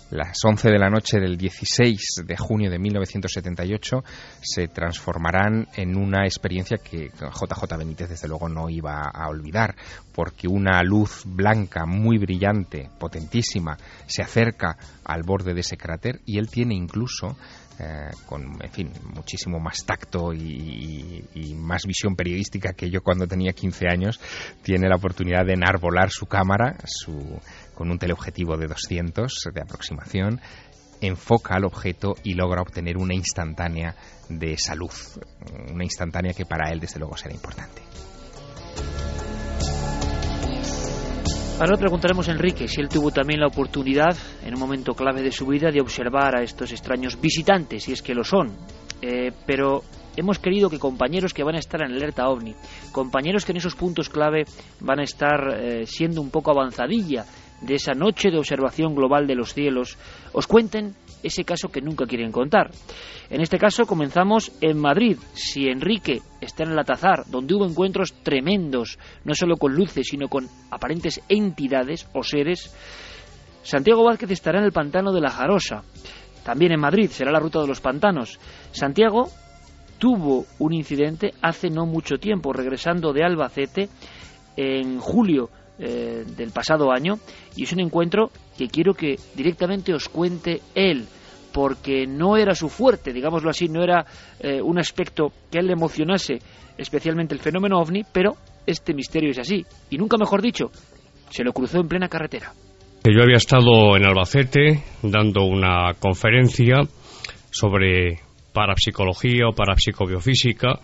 Las 0.10 0.38
11 0.42 0.70
de 0.70 0.80
la 0.80 0.90
noche 0.90 1.20
del 1.20 1.38
16 1.38 2.24
de 2.26 2.38
junio 2.38 2.72
de 2.72 2.80
1978 2.80 4.06
se 4.42 4.70
transformarán 4.70 5.68
en 5.76 5.98
una 5.98 6.24
experiencia 6.24 6.78
que 6.78 7.10
JJ 7.10 7.78
Benítez 7.78 8.08
desde 8.08 8.30
luego 8.30 8.48
no 8.48 8.70
iba 8.70 9.02
a 9.02 9.28
olvidar, 9.28 9.76
porque 10.18 10.48
una 10.48 10.82
luz 10.82 11.22
blanca 11.28 11.86
muy 11.86 12.18
brillante, 12.18 12.90
potentísima, 13.00 13.78
se 14.08 14.24
acerca 14.24 14.76
al 15.06 15.22
borde 15.22 15.54
de 15.54 15.60
ese 15.60 15.78
cráter 15.78 16.22
y 16.26 16.40
él 16.40 16.50
tiene 16.50 16.74
incluso 16.74 17.38
eh, 17.80 18.10
con, 18.26 18.58
en 18.60 18.72
fin, 18.72 18.92
muchísimo 19.14 19.60
más 19.60 19.86
tacto 19.86 20.34
y, 20.34 21.54
más 21.56 21.84
visión 21.86 22.16
periodística 22.16 22.74
que 22.74 22.90
yo 22.90 23.04
cuando 23.04 23.28
tenía 23.28 23.54
15 23.54 23.86
años, 23.88 24.20
tiene 24.64 24.90
la 24.90 24.96
oportunidad 24.96 25.46
de 25.46 25.54
enarbolar 25.54 26.10
su 26.10 26.26
cámara 26.26 26.78
su, 26.86 27.40
con 27.76 27.92
un 27.92 28.00
teleobjetivo 28.00 28.58
de 28.58 28.66
200 28.66 29.50
de 29.54 29.62
aproximación, 29.62 30.42
enfoca 31.00 31.54
al 31.54 31.66
objeto 31.66 32.16
y 32.24 32.34
logra 32.34 32.64
obtener 32.64 32.98
una 32.98 33.14
instantánea 33.14 33.94
de 34.30 34.58
salud, 34.58 34.90
una 35.72 35.84
instantánea 35.84 36.34
que 36.34 36.48
para 36.48 36.72
él 36.72 36.80
desde 36.80 36.98
luego 36.98 37.16
será 37.16 37.36
importante. 37.36 37.84
Ahora 41.60 41.76
preguntaremos 41.76 42.30
a 42.30 42.34
Enrique 42.34 42.68
si 42.68 42.80
él 42.82 42.88
tuvo 42.88 43.10
también 43.10 43.40
la 43.40 43.48
oportunidad, 43.48 44.16
en 44.46 44.54
un 44.54 44.60
momento 44.60 44.94
clave 44.94 45.24
de 45.24 45.32
su 45.32 45.48
vida, 45.48 45.72
de 45.72 45.82
observar 45.82 46.38
a 46.38 46.44
estos 46.44 46.72
extraños 46.72 47.20
visitantes, 47.20 47.84
si 47.84 47.94
es 47.94 48.04
que 48.04 48.14
lo 48.14 48.24
son. 48.24 48.56
Eh, 49.02 49.32
pero 49.48 49.82
hemos 50.16 50.38
querido 50.38 50.70
que 50.70 50.78
compañeros 50.78 51.34
que 51.34 51.44
van 51.44 51.56
a 51.56 51.60
estar 51.60 51.82
en 51.82 51.94
alerta 51.94 52.30
ovni, 52.30 52.54
compañeros 52.92 53.44
que 53.44 53.54
en 53.54 53.58
esos 53.58 53.74
puntos 53.74 54.08
clave 54.08 54.46
van 54.82 55.00
a 55.00 55.04
estar 55.04 55.58
eh, 55.60 55.88
siendo 55.88 56.22
un 56.22 56.30
poco 56.30 56.52
avanzadilla 56.52 57.26
de 57.62 57.74
esa 57.74 57.94
noche 57.94 58.30
de 58.30 58.38
observación 58.38 58.94
global 58.94 59.26
de 59.26 59.34
los 59.34 59.56
cielos, 59.56 59.98
os 60.34 60.46
cuenten 60.46 60.94
ese 61.24 61.44
caso 61.44 61.70
que 61.70 61.82
nunca 61.82 62.06
quieren 62.06 62.32
contar. 62.32 62.72
En 63.30 63.42
este 63.42 63.58
caso 63.58 63.86
comenzamos 63.86 64.52
en 64.62 64.78
Madrid. 64.78 65.18
Si 65.34 65.68
Enrique 65.68 66.22
está 66.42 66.64
en 66.64 66.72
el 66.72 66.80
Atazar, 66.80 67.26
donde 67.28 67.56
hubo 67.56 67.66
encuentros 67.66 68.14
tremendos, 68.24 68.98
no 69.24 69.34
solo 69.34 69.58
con 69.58 69.74
luces, 69.74 70.08
sino 70.10 70.28
con 70.28 70.48
aparentes 70.72 71.22
entidades 71.28 72.08
o 72.14 72.24
seres, 72.24 72.74
Santiago 73.64 74.04
Vázquez 74.04 74.32
estará 74.32 74.60
en 74.60 74.66
el 74.66 74.72
pantano 74.72 75.12
de 75.12 75.22
la 75.22 75.30
Jarosa. 75.30 75.84
También 76.44 76.72
en 76.72 76.80
Madrid 76.80 77.10
será 77.10 77.32
la 77.32 77.40
ruta 77.40 77.60
de 77.60 77.68
los 77.68 77.82
pantanos. 77.82 78.40
Santiago 78.72 79.30
tuvo 79.98 80.46
un 80.60 80.74
incidente 80.74 81.34
hace 81.42 81.70
no 81.70 81.86
mucho 81.86 82.18
tiempo, 82.18 82.54
regresando 82.54 83.12
de 83.12 83.24
Albacete 83.24 83.90
en 84.56 85.00
julio 85.00 85.50
eh, 85.80 86.24
del 86.36 86.52
pasado 86.52 86.92
año 86.92 87.20
y 87.56 87.64
es 87.64 87.72
un 87.72 87.80
encuentro 87.80 88.32
que 88.58 88.68
quiero 88.68 88.94
que 88.94 89.18
directamente 89.36 89.94
os 89.94 90.10
cuente 90.10 90.62
él 90.74 91.06
porque 91.54 92.06
no 92.08 92.38
era 92.38 92.56
su 92.56 92.70
fuerte, 92.70 93.14
digámoslo 93.14 93.50
así, 93.50 93.68
no 93.68 93.84
era 93.84 94.06
eh, 94.40 94.62
un 94.62 94.80
aspecto 94.80 95.32
que 95.52 95.58
a 95.58 95.62
él 95.62 95.68
le 95.68 95.74
emocionase 95.74 96.40
especialmente 96.78 97.34
el 97.34 97.40
fenómeno 97.40 97.80
ovni, 97.80 98.04
pero 98.12 98.36
este 98.66 98.94
misterio 98.94 99.32
es 99.32 99.40
así 99.40 99.66
y 99.90 99.98
nunca 99.98 100.18
mejor 100.18 100.42
dicho, 100.42 100.72
se 101.30 101.44
lo 101.44 101.54
cruzó 101.54 101.80
en 101.80 101.88
plena 101.88 102.10
carretera. 102.10 102.54
Yo 103.04 103.24
había 103.24 103.38
estado 103.38 103.96
en 103.96 104.06
Albacete 104.06 104.84
dando 105.02 105.46
una 105.46 105.94
conferencia 106.00 106.82
sobre 107.52 108.20
parapsicología 108.52 109.48
o 109.48 109.54
parapsicobiofísica 109.54 110.80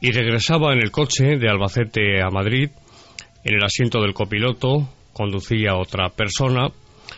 y 0.00 0.10
regresaba 0.10 0.72
en 0.72 0.80
el 0.80 0.90
coche 0.90 1.36
de 1.38 1.48
Albacete 1.48 2.20
a 2.20 2.30
Madrid 2.30 2.70
en 3.44 3.54
el 3.54 3.64
asiento 3.64 4.00
del 4.00 4.14
copiloto 4.14 4.88
conducía 5.12 5.76
otra 5.76 6.08
persona 6.08 6.68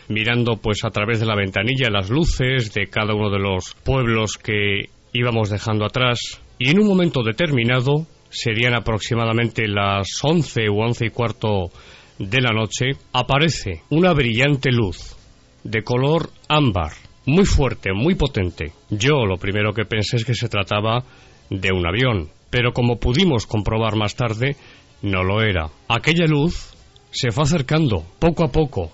mirando 0.08 0.56
pues 0.56 0.84
a 0.84 0.90
través 0.90 1.20
de 1.20 1.26
la 1.26 1.36
ventanilla 1.36 1.90
las 1.90 2.10
luces 2.10 2.74
de 2.74 2.86
cada 2.86 3.14
uno 3.14 3.30
de 3.30 3.38
los 3.38 3.74
pueblos 3.84 4.36
que 4.36 4.90
íbamos 5.12 5.50
dejando 5.50 5.84
atrás 5.84 6.18
y 6.58 6.70
en 6.70 6.80
un 6.80 6.88
momento 6.88 7.22
determinado 7.22 8.06
serían 8.30 8.74
aproximadamente 8.74 9.68
las 9.68 10.06
once 10.22 10.68
u 10.68 10.80
once 10.80 11.06
y 11.06 11.10
cuarto 11.10 11.70
de 12.18 12.40
la 12.40 12.52
noche, 12.52 12.92
aparece 13.12 13.82
una 13.90 14.12
brillante 14.12 14.70
luz 14.70 15.16
de 15.64 15.82
color 15.82 16.30
ámbar, 16.48 16.92
muy 17.26 17.44
fuerte, 17.44 17.90
muy 17.92 18.14
potente. 18.14 18.72
Yo 18.88 19.26
lo 19.26 19.36
primero 19.36 19.74
que 19.74 19.84
pensé 19.84 20.16
es 20.16 20.24
que 20.24 20.34
se 20.34 20.48
trataba 20.48 21.04
de 21.50 21.72
un 21.72 21.86
avión, 21.86 22.28
pero 22.50 22.72
como 22.72 22.98
pudimos 22.98 23.46
comprobar 23.46 23.96
más 23.96 24.14
tarde, 24.14 24.56
no 25.02 25.24
lo 25.24 25.42
era. 25.42 25.70
Aquella 25.88 26.26
luz 26.26 26.74
se 27.10 27.30
fue 27.30 27.44
acercando 27.44 28.04
poco 28.18 28.44
a 28.44 28.52
poco, 28.52 28.92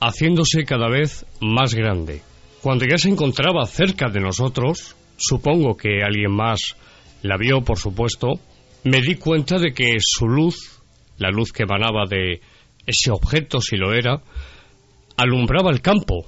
haciéndose 0.00 0.64
cada 0.64 0.88
vez 0.88 1.24
más 1.40 1.74
grande. 1.74 2.22
Cuando 2.62 2.84
ya 2.84 2.98
se 2.98 3.08
encontraba 3.08 3.64
cerca 3.66 4.08
de 4.08 4.20
nosotros, 4.20 4.96
supongo 5.16 5.76
que 5.76 6.02
alguien 6.02 6.32
más 6.32 6.76
la 7.22 7.36
vio, 7.36 7.62
por 7.62 7.78
supuesto, 7.78 8.40
me 8.84 9.00
di 9.00 9.16
cuenta 9.16 9.58
de 9.58 9.72
que 9.72 9.96
su 10.00 10.26
luz, 10.26 10.80
la 11.18 11.30
luz 11.30 11.52
que 11.52 11.64
emanaba 11.64 12.04
de 12.08 12.40
ese 12.86 13.10
objeto, 13.10 13.60
si 13.60 13.76
lo 13.76 13.92
era, 13.92 14.22
alumbraba 15.16 15.70
el 15.70 15.80
campo. 15.80 16.26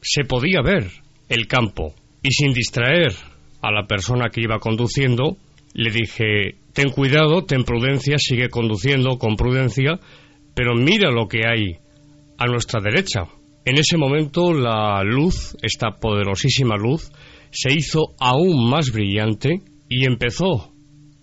Se 0.00 0.24
podía 0.24 0.62
ver 0.62 0.90
el 1.28 1.46
campo. 1.46 1.94
Y 2.22 2.32
sin 2.32 2.52
distraer 2.52 3.14
a 3.62 3.70
la 3.70 3.86
persona 3.86 4.28
que 4.30 4.42
iba 4.42 4.58
conduciendo, 4.58 5.36
le 5.74 5.90
dije, 5.90 6.58
ten 6.72 6.90
cuidado, 6.90 7.44
ten 7.44 7.64
prudencia, 7.64 8.16
sigue 8.18 8.48
conduciendo 8.48 9.18
con 9.18 9.36
prudencia, 9.36 10.00
pero 10.54 10.74
mira 10.74 11.10
lo 11.10 11.28
que 11.28 11.46
hay 11.46 11.78
a 12.38 12.46
nuestra 12.46 12.80
derecha. 12.80 13.26
En 13.64 13.78
ese 13.78 13.96
momento 13.96 14.52
la 14.52 15.02
luz, 15.04 15.56
esta 15.62 15.98
poderosísima 16.00 16.76
luz, 16.76 17.10
se 17.50 17.72
hizo 17.72 18.14
aún 18.18 18.68
más 18.70 18.90
brillante 18.92 19.60
y 19.88 20.06
empezó 20.06 20.72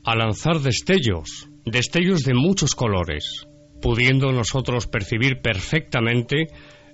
a 0.04 0.16
lanzar 0.16 0.60
destellos, 0.60 1.50
destellos 1.66 2.22
de 2.22 2.34
muchos 2.34 2.76
colores, 2.76 3.48
pudiendo 3.82 4.32
nosotros 4.32 4.88
percibir 4.88 5.42
perfectamente 5.42 6.48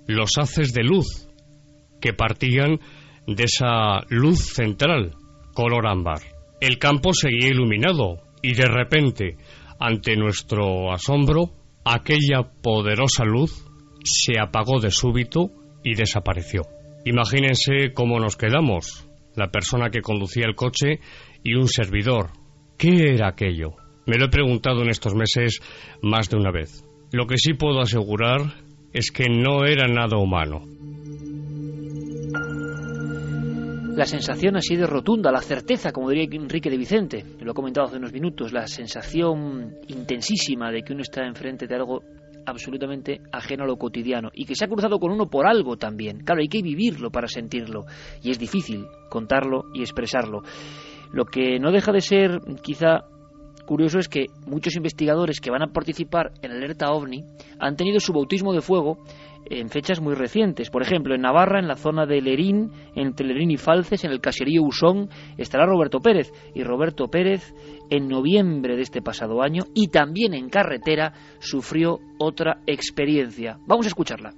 los 0.06 0.30
haces 0.38 0.72
de 0.72 0.82
luz 0.82 1.28
que 2.00 2.12
partían 2.12 2.80
de 3.26 3.44
esa 3.44 4.02
luz 4.08 4.40
central, 4.54 5.12
color 5.54 5.86
ámbar. 5.86 6.33
El 6.64 6.78
campo 6.78 7.12
seguía 7.12 7.48
iluminado 7.48 8.22
y 8.40 8.54
de 8.54 8.64
repente, 8.64 9.36
ante 9.78 10.16
nuestro 10.16 10.94
asombro, 10.94 11.50
aquella 11.84 12.42
poderosa 12.62 13.26
luz 13.26 13.66
se 14.02 14.40
apagó 14.40 14.80
de 14.80 14.90
súbito 14.90 15.50
y 15.84 15.94
desapareció. 15.94 16.62
Imagínense 17.04 17.92
cómo 17.92 18.18
nos 18.18 18.36
quedamos, 18.36 19.06
la 19.36 19.50
persona 19.50 19.90
que 19.90 20.00
conducía 20.00 20.46
el 20.46 20.54
coche 20.54 21.00
y 21.42 21.52
un 21.52 21.68
servidor. 21.68 22.30
¿Qué 22.78 23.10
era 23.12 23.28
aquello? 23.28 23.76
Me 24.06 24.16
lo 24.16 24.24
he 24.24 24.30
preguntado 24.30 24.80
en 24.80 24.88
estos 24.88 25.14
meses 25.14 25.60
más 26.00 26.30
de 26.30 26.38
una 26.38 26.50
vez. 26.50 26.82
Lo 27.12 27.26
que 27.26 27.36
sí 27.36 27.52
puedo 27.52 27.82
asegurar 27.82 28.40
es 28.94 29.10
que 29.10 29.28
no 29.28 29.66
era 29.66 29.86
nada 29.86 30.16
humano. 30.16 30.62
La 33.96 34.06
sensación 34.06 34.56
ha 34.56 34.60
sido 34.60 34.88
rotunda, 34.88 35.30
la 35.30 35.40
certeza, 35.40 35.92
como 35.92 36.10
diría 36.10 36.26
Enrique 36.32 36.68
de 36.68 36.76
Vicente, 36.76 37.24
lo 37.38 37.52
he 37.52 37.54
comentado 37.54 37.86
hace 37.86 37.96
unos 37.96 38.12
minutos, 38.12 38.52
la 38.52 38.66
sensación 38.66 39.76
intensísima 39.86 40.72
de 40.72 40.82
que 40.82 40.92
uno 40.92 41.02
está 41.02 41.24
enfrente 41.24 41.68
de 41.68 41.76
algo 41.76 42.02
absolutamente 42.44 43.20
ajeno 43.30 43.62
a 43.62 43.66
lo 43.68 43.76
cotidiano 43.76 44.30
y 44.34 44.46
que 44.46 44.56
se 44.56 44.64
ha 44.64 44.68
cruzado 44.68 44.98
con 44.98 45.12
uno 45.12 45.30
por 45.30 45.46
algo 45.46 45.76
también. 45.76 46.24
Claro, 46.24 46.40
hay 46.40 46.48
que 46.48 46.60
vivirlo 46.60 47.10
para 47.10 47.28
sentirlo 47.28 47.84
y 48.20 48.30
es 48.30 48.38
difícil 48.38 48.84
contarlo 49.08 49.66
y 49.72 49.82
expresarlo. 49.82 50.42
Lo 51.12 51.24
que 51.24 51.60
no 51.60 51.70
deja 51.70 51.92
de 51.92 52.00
ser 52.00 52.40
quizá 52.62 53.04
curioso 53.64 54.00
es 54.00 54.08
que 54.08 54.26
muchos 54.44 54.74
investigadores 54.74 55.40
que 55.40 55.52
van 55.52 55.62
a 55.62 55.72
participar 55.72 56.32
en 56.42 56.50
alerta 56.50 56.90
ovni 56.90 57.22
han 57.60 57.76
tenido 57.76 58.00
su 58.00 58.12
bautismo 58.12 58.52
de 58.52 58.60
fuego 58.60 58.98
en 59.46 59.68
fechas 59.68 60.00
muy 60.00 60.14
recientes. 60.14 60.70
Por 60.70 60.82
ejemplo, 60.82 61.14
en 61.14 61.22
Navarra, 61.22 61.58
en 61.58 61.68
la 61.68 61.76
zona 61.76 62.06
de 62.06 62.20
Lerín, 62.20 62.70
entre 62.94 63.26
Lerín 63.26 63.50
y 63.50 63.56
Falces, 63.56 64.04
en 64.04 64.10
el 64.10 64.20
caserío 64.20 64.62
Usón, 64.62 65.08
estará 65.38 65.66
Roberto 65.66 66.00
Pérez. 66.00 66.30
Y 66.54 66.62
Roberto 66.62 67.08
Pérez, 67.08 67.54
en 67.90 68.08
noviembre 68.08 68.76
de 68.76 68.82
este 68.82 69.02
pasado 69.02 69.42
año, 69.42 69.62
y 69.74 69.88
también 69.88 70.34
en 70.34 70.48
carretera, 70.48 71.12
sufrió 71.38 71.98
otra 72.18 72.58
experiencia. 72.66 73.56
Vamos 73.66 73.86
a 73.86 73.88
escucharla. 73.88 74.30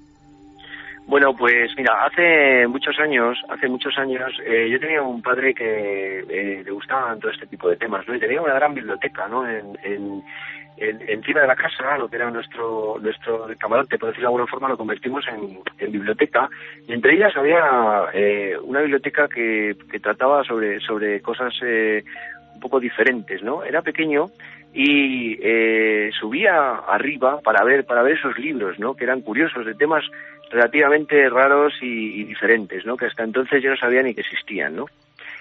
Bueno, 1.07 1.37
pues 1.39 1.73
mira, 1.77 2.05
hace 2.05 2.67
muchos 2.67 2.99
años, 2.99 3.39
hace 3.49 3.69
muchos 3.69 3.97
años, 3.97 4.33
eh, 4.45 4.69
yo 4.69 4.81
tenía 4.81 5.03
un 5.03 5.23
padre 5.23 5.55
que 5.55 6.19
eh, 6.19 6.65
le 6.65 6.71
gustaban 6.73 7.21
todo 7.21 7.31
este 7.31 7.47
tipo 7.47 7.69
de 7.69 7.77
temas, 7.77 8.07
¿no? 8.09 8.17
Y 8.17 8.19
tenía 8.19 8.43
una 8.43 8.55
gran 8.55 8.75
biblioteca, 8.75 9.29
¿no? 9.29 9.49
En, 9.49 9.79
en, 9.85 10.25
encima 10.79 11.41
de 11.41 11.47
la 11.47 11.57
casa, 11.57 11.97
lo 11.99 12.09
que 12.09 12.17
era 12.17 12.31
nuestro 12.31 12.99
nuestro 13.01 13.47
camarote, 13.59 13.99
por 13.99 14.09
decirlo 14.11 14.29
de 14.29 14.35
alguna 14.35 14.47
forma, 14.47 14.69
lo 14.69 14.77
convertimos 14.77 15.25
en, 15.29 15.59
en 15.79 15.93
biblioteca. 15.93 16.49
Y 16.87 16.93
entre 16.93 17.15
ellas 17.15 17.37
había 17.37 18.07
eh, 18.13 18.57
una 18.63 18.81
biblioteca 18.81 19.29
que, 19.29 19.77
que 19.91 20.01
trataba 20.01 20.45
sobre 20.45 20.81
sobre 20.81 21.21
cosas 21.21 21.55
eh, 21.63 22.05
un 22.55 22.61
poco 22.61 22.81
diferentes, 22.81 23.43
¿no? 23.43 23.63
Era 23.65 23.83
pequeño 23.83 24.27
y 24.73 25.39
eh, 25.41 26.11
subía 26.19 26.75
arriba 26.87 27.41
para 27.41 27.65
ver 27.65 27.87
para 27.87 28.03
ver 28.03 28.19
esos 28.19 28.39
libros, 28.39 28.79
¿no? 28.79 28.95
Que 28.95 29.05
eran 29.05 29.23
curiosos 29.23 29.65
de 29.65 29.75
temas 29.75 30.05
relativamente 30.51 31.29
raros 31.29 31.73
y, 31.81 32.25
diferentes, 32.25 32.85
¿no? 32.85 32.97
Que 32.97 33.07
hasta 33.07 33.25
entonces 33.25 33.63
yo 33.63 33.71
no 33.71 33.77
sabía 33.77 34.03
ni 34.03 34.15
que 34.15 34.21
existían, 34.21 34.77
¿no? 34.77 34.87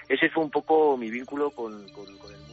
Ese 0.08 0.28
fue 0.30 0.44
un 0.44 0.50
poco 0.50 0.96
mi 0.96 1.10
vínculo 1.10 1.50
con, 1.50 1.72
el 1.72 1.92
mundo. 1.92 2.45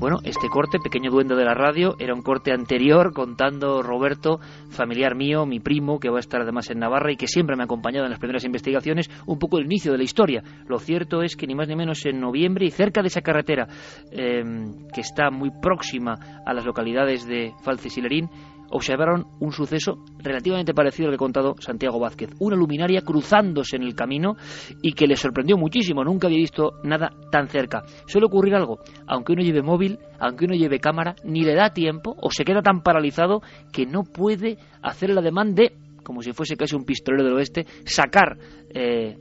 Bueno, 0.00 0.20
este 0.24 0.48
corte, 0.48 0.78
Pequeño 0.82 1.10
Duende 1.10 1.36
de 1.36 1.44
la 1.44 1.52
Radio, 1.52 1.94
era 1.98 2.14
un 2.14 2.22
corte 2.22 2.52
anterior 2.52 3.12
contando 3.12 3.82
Roberto, 3.82 4.40
familiar 4.70 5.14
mío, 5.14 5.44
mi 5.44 5.60
primo, 5.60 6.00
que 6.00 6.08
va 6.08 6.16
a 6.16 6.20
estar 6.20 6.40
además 6.40 6.70
en 6.70 6.78
Navarra 6.78 7.12
y 7.12 7.18
que 7.18 7.26
siempre 7.26 7.54
me 7.54 7.62
ha 7.62 7.66
acompañado 7.66 8.06
en 8.06 8.10
las 8.10 8.18
primeras 8.18 8.42
investigaciones, 8.44 9.10
un 9.26 9.38
poco 9.38 9.58
el 9.58 9.66
inicio 9.66 9.92
de 9.92 9.98
la 9.98 10.04
historia. 10.04 10.42
Lo 10.66 10.78
cierto 10.78 11.22
es 11.22 11.36
que 11.36 11.46
ni 11.46 11.54
más 11.54 11.68
ni 11.68 11.76
menos 11.76 12.06
en 12.06 12.18
noviembre 12.18 12.64
y 12.64 12.70
cerca 12.70 13.02
de 13.02 13.08
esa 13.08 13.20
carretera, 13.20 13.68
eh, 14.10 14.42
que 14.90 15.02
está 15.02 15.30
muy 15.30 15.50
próxima 15.60 16.14
a 16.46 16.54
las 16.54 16.64
localidades 16.64 17.26
de 17.26 17.52
Falces 17.62 17.98
y 17.98 18.00
Lerín, 18.00 18.30
observaron 18.70 19.26
un 19.40 19.52
suceso 19.52 20.04
relativamente 20.18 20.74
parecido 20.74 21.08
al 21.08 21.12
que 21.12 21.16
ha 21.16 21.18
contado 21.18 21.54
Santiago 21.58 21.98
Vázquez. 21.98 22.30
Una 22.38 22.56
luminaria 22.56 23.02
cruzándose 23.02 23.76
en 23.76 23.82
el 23.82 23.94
camino 23.94 24.36
y 24.82 24.92
que 24.92 25.06
le 25.06 25.16
sorprendió 25.16 25.56
muchísimo. 25.56 26.04
Nunca 26.04 26.28
había 26.28 26.38
visto 26.38 26.74
nada 26.84 27.10
tan 27.30 27.48
cerca. 27.48 27.82
Suele 28.06 28.26
ocurrir 28.26 28.54
algo. 28.54 28.78
Aunque 29.06 29.32
uno 29.32 29.42
lleve 29.42 29.62
móvil, 29.62 29.98
aunque 30.18 30.44
uno 30.44 30.54
lleve 30.54 30.78
cámara, 30.78 31.14
ni 31.24 31.42
le 31.42 31.54
da 31.54 31.70
tiempo 31.70 32.16
o 32.20 32.30
se 32.30 32.44
queda 32.44 32.62
tan 32.62 32.82
paralizado 32.82 33.42
que 33.72 33.86
no 33.86 34.04
puede 34.04 34.58
hacer 34.82 35.10
el 35.10 35.18
ademán 35.18 35.54
de, 35.54 35.72
como 36.04 36.22
si 36.22 36.32
fuese 36.32 36.56
casi 36.56 36.76
un 36.76 36.84
pistolero 36.84 37.24
del 37.24 37.34
oeste, 37.34 37.66
sacar 37.84 38.36
eh, 38.74 39.16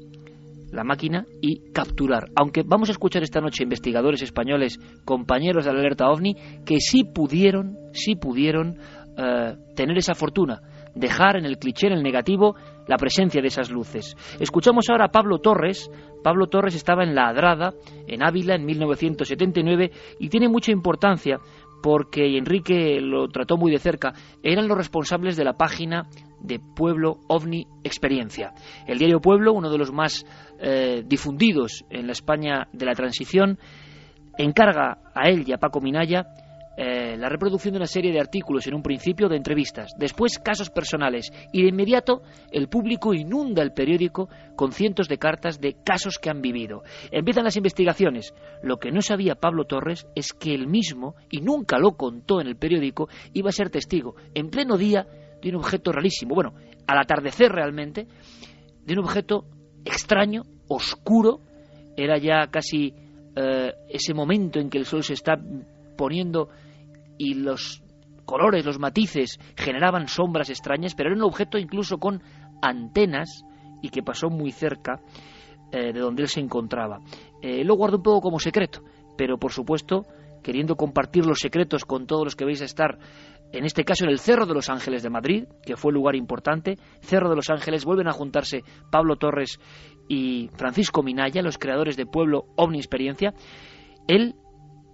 la 0.72 0.84
máquina 0.84 1.26
y 1.42 1.72
capturar. 1.72 2.30
Aunque 2.36 2.64
vamos 2.66 2.90
a 2.90 2.92
escuchar 2.92 3.24
esta 3.24 3.42
noche 3.42 3.64
investigadores 3.64 4.22
españoles, 4.22 4.80
compañeros 5.06 5.66
de 5.66 5.74
la 5.74 5.80
alerta 5.80 6.10
OVNI, 6.10 6.36
que 6.66 6.80
sí 6.80 7.04
pudieron, 7.04 7.78
sí 7.94 8.16
pudieron 8.16 8.78
eh, 9.18 9.56
tener 9.76 9.98
esa 9.98 10.16
fortuna, 10.16 10.62
dejar 10.96 11.38
en 11.38 11.46
el 11.46 11.58
cliché, 11.58 11.88
en 11.88 11.94
el 11.94 12.04
negativo, 12.04 12.56
la 12.88 12.98
presencia 12.98 13.42
de 13.42 13.48
esas 13.48 13.70
luces. 13.70 14.16
Escuchamos 14.40 14.90
ahora 14.90 15.06
a 15.06 15.12
Pablo 15.12 15.40
Torres. 15.40 15.90
Pablo 16.24 16.48
Torres 16.48 16.76
estaba 16.76 17.04
en 17.04 17.16
La 17.16 17.30
Adrada, 17.30 17.74
en 18.08 18.24
Ávila, 18.24 18.56
en 18.56 18.66
1979, 18.66 19.92
y 20.20 20.30
tiene 20.30 20.50
mucha 20.50 20.72
importancia 20.72 21.40
porque, 21.82 22.38
Enrique 22.38 23.00
lo 23.02 23.30
trató 23.30 23.58
muy 23.58 23.72
de 23.72 23.78
cerca, 23.78 24.14
eran 24.44 24.68
los 24.68 24.78
responsables 24.78 25.38
de 25.38 25.46
la 25.46 25.54
página 25.54 26.08
de 26.42 26.60
Pueblo 26.60 27.20
OVNI 27.28 27.68
Experiencia. 27.84 28.54
El 28.88 28.98
diario 28.98 29.22
Pueblo, 29.22 29.54
uno 29.54 29.70
de 29.70 29.78
los 29.78 29.92
más 29.92 30.26
eh, 30.60 31.04
difundidos 31.06 31.86
en 31.90 32.08
la 32.08 32.14
España 32.14 32.68
de 32.74 32.86
la 32.86 32.94
transición, 32.94 33.60
encarga 34.38 34.98
a 35.14 35.30
él 35.30 35.44
y 35.48 35.54
a 35.54 35.58
Paco 35.58 35.82
Minaya 35.82 36.26
eh, 36.82 37.18
la 37.18 37.28
reproducción 37.28 37.74
de 37.74 37.80
una 37.80 37.88
serie 37.88 38.14
de 38.14 38.22
artículos 38.22 38.66
en 38.66 38.74
un 38.74 38.82
principio 38.82 39.28
de 39.28 39.36
entrevistas, 39.36 39.92
después 39.98 40.40
casos 40.40 40.70
personales 40.70 41.30
y 41.52 41.62
de 41.62 41.68
inmediato 41.68 42.22
el 42.54 42.70
público 42.70 43.14
inunda 43.14 43.62
el 43.62 43.74
periódico 43.74 44.30
con 44.56 44.72
cientos 44.72 45.10
de 45.10 45.18
cartas 45.18 45.60
de 45.60 45.76
casos 45.84 46.18
que 46.20 46.30
han 46.30 46.42
vivido. 46.42 46.84
Empiezan 47.12 47.44
las 47.44 47.58
investigaciones. 47.58 48.34
Lo 48.64 48.78
que 48.78 48.92
no 48.92 49.02
sabía 49.02 49.36
Pablo 49.36 49.66
Torres 49.66 50.08
es 50.16 50.32
que 50.32 50.56
él 50.56 50.68
mismo, 50.68 51.16
y 51.30 51.42
nunca 51.42 51.80
lo 51.80 51.98
contó 51.98 52.40
en 52.40 52.48
el 52.48 52.56
periódico, 52.56 53.10
iba 53.34 53.50
a 53.50 53.52
ser 53.52 53.70
testigo 53.70 54.16
en 54.34 54.50
pleno 54.50 54.78
día 54.78 55.06
de 55.42 55.50
un 55.50 55.56
objeto 55.56 55.92
rarísimo, 55.92 56.34
bueno, 56.34 56.54
al 56.88 56.98
atardecer 56.98 57.52
realmente, 57.52 58.08
de 58.86 58.94
un 58.94 59.00
objeto 59.00 59.44
extraño, 59.84 60.44
oscuro, 60.70 61.42
era 61.98 62.18
ya 62.18 62.48
casi 62.50 62.94
eh, 63.36 63.74
ese 63.90 64.14
momento 64.14 64.62
en 64.62 64.70
que 64.70 64.78
el 64.78 64.86
sol 64.86 65.04
se 65.04 65.12
está 65.12 65.38
poniendo 65.98 66.48
y 67.20 67.36
los 67.36 67.84
colores, 68.26 68.66
los 68.66 68.80
matices 68.80 69.40
generaban 69.56 70.08
sombras 70.08 70.50
extrañas, 70.50 70.96
pero 70.96 71.10
era 71.10 71.18
un 71.18 71.24
objeto 71.24 71.60
incluso 71.60 72.00
con 72.00 72.24
antenas 72.62 73.44
y 73.84 73.90
que 73.90 74.02
pasó 74.02 74.30
muy 74.30 74.52
cerca 74.52 75.02
eh, 75.72 75.94
de 75.94 76.00
donde 76.00 76.24
él 76.24 76.30
se 76.30 76.40
encontraba. 76.40 77.02
Eh, 77.42 77.64
lo 77.64 77.76
guardo 77.76 77.98
un 77.98 78.04
poco 78.04 78.22
como 78.22 78.40
secreto, 78.40 78.82
pero 79.18 79.38
por 79.38 79.52
supuesto 79.52 80.06
queriendo 80.42 80.76
compartir 80.76 81.26
los 81.26 81.40
secretos 81.40 81.84
con 81.84 82.08
todos 82.08 82.24
los 82.24 82.36
que 82.36 82.46
vais 82.46 82.62
a 82.62 82.66
estar, 82.66 82.98
en 83.52 83.66
este 83.66 83.84
caso 83.84 84.06
en 84.06 84.12
el 84.12 84.20
Cerro 84.20 84.46
de 84.46 84.54
los 84.54 84.70
Ángeles 84.70 85.04
de 85.04 85.10
Madrid, 85.10 85.44
que 85.66 85.76
fue 85.76 85.92
lugar 85.92 86.16
importante. 86.16 86.78
Cerro 87.02 87.30
de 87.30 87.36
los 87.36 87.50
Ángeles 87.50 87.84
vuelven 87.84 88.08
a 88.08 88.14
juntarse 88.14 88.64
Pablo 88.90 89.18
Torres 89.18 89.60
y 90.08 90.50
Francisco 90.56 91.04
Minaya, 91.04 91.42
los 91.42 91.58
creadores 91.58 91.98
de 91.98 92.06
Pueblo 92.06 92.46
Omni 92.56 92.78
Experiencia. 92.78 93.34
Él 94.08 94.36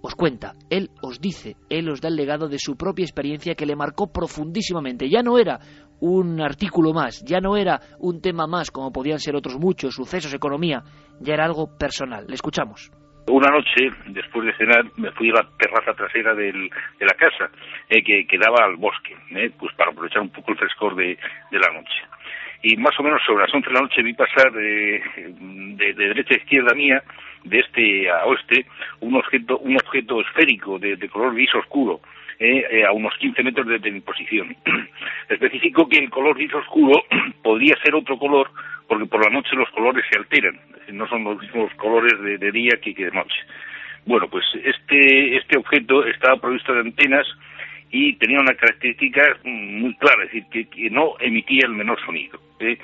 os 0.06 0.14
cuenta, 0.14 0.52
él 0.70 0.90
os 1.02 1.20
dice, 1.20 1.56
él 1.68 1.88
os 1.90 2.00
da 2.00 2.08
el 2.08 2.16
legado 2.16 2.48
de 2.48 2.58
su 2.58 2.76
propia 2.76 3.04
experiencia 3.04 3.54
que 3.54 3.66
le 3.66 3.76
marcó 3.76 4.12
profundísimamente. 4.12 5.08
Ya 5.08 5.22
no 5.22 5.38
era 5.38 5.58
un 6.00 6.40
artículo 6.40 6.92
más, 6.92 7.24
ya 7.26 7.40
no 7.40 7.56
era 7.56 7.80
un 7.98 8.20
tema 8.20 8.46
más 8.46 8.70
como 8.70 8.92
podían 8.92 9.18
ser 9.18 9.34
otros 9.36 9.58
muchos, 9.58 9.94
sucesos, 9.94 10.32
economía, 10.32 10.82
ya 11.20 11.34
era 11.34 11.44
algo 11.44 11.76
personal. 11.78 12.24
Le 12.28 12.34
escuchamos. 12.34 12.90
Una 13.28 13.50
noche, 13.50 13.90
después 14.06 14.46
de 14.46 14.56
cenar, 14.56 14.84
me 14.96 15.10
fui 15.10 15.30
a 15.30 15.42
la 15.42 15.48
terraza 15.58 15.92
trasera 15.94 16.32
del, 16.34 16.70
de 16.98 17.04
la 17.04 17.14
casa, 17.18 17.50
eh, 17.90 18.02
que, 18.04 18.24
quedaba 18.28 18.58
daba 18.60 18.70
al 18.70 18.76
bosque, 18.76 19.16
eh, 19.34 19.50
pues 19.58 19.74
para 19.74 19.90
aprovechar 19.90 20.22
un 20.22 20.30
poco 20.30 20.52
el 20.52 20.58
frescor 20.58 20.94
de, 20.94 21.18
la 21.50 21.72
noche 21.72 22.06
y 22.62 22.76
más 22.76 22.98
o 22.98 23.02
menos 23.02 23.20
sobre 23.24 23.44
las 23.44 23.54
11 23.54 23.68
de 23.68 23.74
la 23.74 23.80
noche 23.80 24.02
vi 24.02 24.14
pasar 24.14 24.50
de, 24.50 25.02
de, 25.76 25.94
derecha 25.94 26.34
a 26.34 26.38
izquierda 26.38 26.74
mía, 26.74 27.02
de 27.48 27.60
este 27.60 28.10
a 28.10 28.26
oeste, 28.26 28.66
un 29.00 29.16
objeto, 29.16 29.58
un 29.58 29.76
objeto 29.76 30.20
esférico 30.20 30.78
de, 30.78 30.96
color 31.08 31.34
gris 31.34 31.54
oscuro, 31.54 32.00
eh, 32.38 32.64
eh, 32.70 32.84
a 32.84 32.92
unos 32.92 33.14
15 33.18 33.42
metros 33.42 33.66
de, 33.66 33.90
mi 33.90 34.00
posición. 34.00 34.56
Especifico 35.28 35.88
que 35.88 35.98
el 35.98 36.10
color 36.10 36.36
gris 36.36 36.52
oscuro 36.54 37.04
podría 37.42 37.76
ser 37.82 37.94
otro 37.94 38.18
color 38.18 38.50
porque 38.88 39.06
por 39.06 39.24
la 39.24 39.30
noche 39.30 39.56
los 39.56 39.68
colores 39.70 40.04
se 40.10 40.18
alteran, 40.18 40.60
no 40.92 41.08
son 41.08 41.24
los 41.24 41.40
mismos 41.40 41.72
colores 41.74 42.12
de, 42.38 42.52
día 42.52 42.78
que, 42.80 42.94
que 42.94 43.06
de 43.06 43.10
noche. 43.10 43.36
Bueno, 44.04 44.28
pues 44.28 44.44
este, 44.62 45.36
este 45.36 45.58
objeto 45.58 46.06
estaba 46.06 46.40
provisto 46.40 46.72
de 46.72 46.80
antenas 46.80 47.26
y 47.90 48.14
tenía 48.14 48.40
una 48.40 48.54
característica 48.54 49.22
muy 49.44 49.94
clara, 49.96 50.24
es 50.24 50.32
decir, 50.32 50.68
que, 50.70 50.90
no 50.90 51.14
emitía 51.20 51.66
el 51.66 51.72
menor 51.72 51.98
sonido. 52.04 52.38
¿eh? 52.60 52.78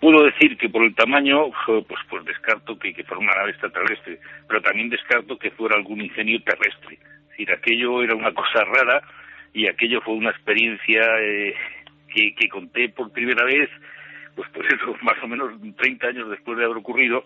Puedo 0.00 0.24
decir 0.24 0.56
que 0.56 0.68
por 0.68 0.82
el 0.84 0.94
tamaño, 0.94 1.50
pues, 1.66 2.00
pues 2.08 2.24
descarto 2.24 2.78
que, 2.78 2.92
fuera 3.04 3.18
una 3.18 3.34
nave 3.34 3.50
extraterrestre, 3.50 4.18
pero 4.48 4.60
también 4.60 4.88
descarto 4.88 5.38
que 5.38 5.50
fuera 5.52 5.76
algún 5.76 6.00
ingenio 6.00 6.42
terrestre. 6.42 6.98
Es 7.38 7.48
aquello 7.48 8.02
era 8.02 8.14
una 8.14 8.32
cosa 8.32 8.64
rara 8.64 9.02
y 9.52 9.66
aquello 9.66 10.00
fue 10.02 10.14
una 10.14 10.30
experiencia 10.30 11.02
eh, 11.20 11.54
que, 12.12 12.34
que 12.34 12.48
conté 12.48 12.88
por 12.90 13.12
primera 13.12 13.44
vez, 13.44 13.68
pues, 14.34 14.48
pues 14.52 14.68
eso, 14.72 14.96
más 15.02 15.16
o 15.22 15.28
menos 15.28 15.52
30 15.76 16.06
años 16.06 16.30
después 16.30 16.58
de 16.58 16.64
haber 16.64 16.76
ocurrido, 16.76 17.24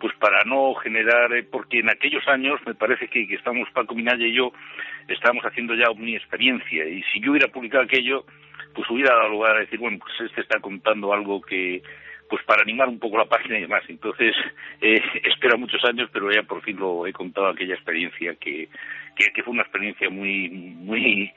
pues 0.00 0.14
para 0.16 0.44
no 0.44 0.74
generar, 0.74 1.32
eh, 1.32 1.44
porque 1.44 1.80
en 1.80 1.90
aquellos 1.90 2.26
años 2.28 2.60
me 2.66 2.74
parece 2.74 3.08
que, 3.08 3.26
que 3.26 3.34
estamos, 3.34 3.68
Paco 3.70 3.94
Minaya 3.94 4.26
y 4.26 4.34
yo, 4.34 4.52
estábamos 5.08 5.44
haciendo 5.44 5.74
ya 5.74 5.86
mi 5.96 6.16
experiencia 6.16 6.86
y 6.88 7.02
si 7.12 7.20
yo 7.20 7.32
hubiera 7.32 7.48
publicado 7.48 7.84
aquello, 7.84 8.24
pues 8.74 8.90
hubiera 8.90 9.14
dado 9.14 9.28
lugar 9.30 9.56
a 9.56 9.60
decir, 9.60 9.78
bueno, 9.78 9.98
pues 9.98 10.28
este 10.28 10.40
está 10.42 10.60
contando 10.60 11.12
algo 11.12 11.40
que, 11.40 11.82
pues 12.28 12.42
para 12.44 12.62
animar 12.62 12.88
un 12.88 12.98
poco 12.98 13.18
la 13.18 13.26
página 13.26 13.58
y 13.58 13.62
demás. 13.62 13.82
Entonces, 13.88 14.34
eh, 14.80 15.00
espera 15.24 15.56
muchos 15.56 15.84
años, 15.84 16.10
pero 16.12 16.30
ya 16.32 16.42
por 16.42 16.62
fin 16.62 16.76
lo 16.76 17.06
he 17.06 17.12
contado 17.12 17.48
aquella 17.48 17.74
experiencia 17.74 18.34
que, 18.36 18.68
que, 19.16 19.42
fue 19.42 19.52
una 19.52 19.62
experiencia 19.62 20.10
muy, 20.10 20.48
muy, 20.50 21.32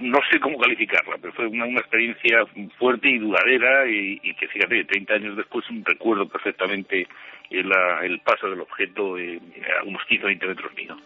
no 0.00 0.18
sé 0.30 0.40
cómo 0.40 0.58
calificarla, 0.58 1.16
pero 1.20 1.32
fue 1.34 1.46
una, 1.46 1.66
una 1.66 1.80
experiencia 1.80 2.44
fuerte 2.78 3.08
y 3.08 3.18
duradera 3.18 3.86
y, 3.88 4.34
que, 4.34 4.48
fíjate, 4.48 4.84
30 4.84 5.14
años 5.14 5.36
después 5.36 5.64
recuerdo 5.84 6.28
perfectamente 6.28 7.06
el, 7.50 7.70
el 8.02 8.20
paso 8.20 8.48
del 8.48 8.60
objeto 8.60 9.18
eh, 9.18 9.40
a 9.78 9.84
unos 9.84 10.04
15 10.04 10.24
o 10.24 10.26
20 10.28 10.46
metros 10.46 10.74
mío. 10.74 10.96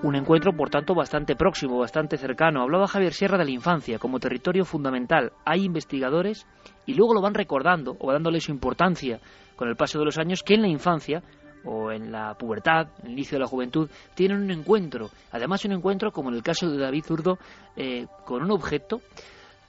Un 0.00 0.14
encuentro, 0.14 0.52
por 0.52 0.70
tanto, 0.70 0.94
bastante 0.94 1.34
próximo, 1.34 1.78
bastante 1.78 2.16
cercano. 2.16 2.62
Hablaba 2.62 2.86
Javier 2.86 3.12
Sierra 3.12 3.36
de 3.36 3.44
la 3.44 3.50
infancia 3.50 3.98
como 3.98 4.20
territorio 4.20 4.64
fundamental. 4.64 5.32
Hay 5.44 5.64
investigadores, 5.64 6.46
y 6.86 6.94
luego 6.94 7.14
lo 7.14 7.20
van 7.20 7.34
recordando 7.34 7.96
o 7.98 8.12
dándole 8.12 8.40
su 8.40 8.52
importancia 8.52 9.18
con 9.56 9.68
el 9.68 9.74
paso 9.74 9.98
de 9.98 10.04
los 10.04 10.16
años, 10.18 10.44
que 10.44 10.54
en 10.54 10.62
la 10.62 10.68
infancia 10.68 11.22
o 11.64 11.90
en 11.90 12.12
la 12.12 12.34
pubertad, 12.34 12.88
en 13.00 13.06
el 13.06 13.12
inicio 13.14 13.36
de 13.36 13.40
la 13.40 13.48
juventud, 13.48 13.90
tienen 14.14 14.40
un 14.40 14.50
encuentro. 14.52 15.10
Además, 15.32 15.64
un 15.64 15.72
encuentro, 15.72 16.12
como 16.12 16.28
en 16.28 16.36
el 16.36 16.44
caso 16.44 16.70
de 16.70 16.78
David 16.78 17.04
Zurdo, 17.04 17.38
eh, 17.76 18.06
con 18.24 18.42
un 18.42 18.52
objeto, 18.52 19.00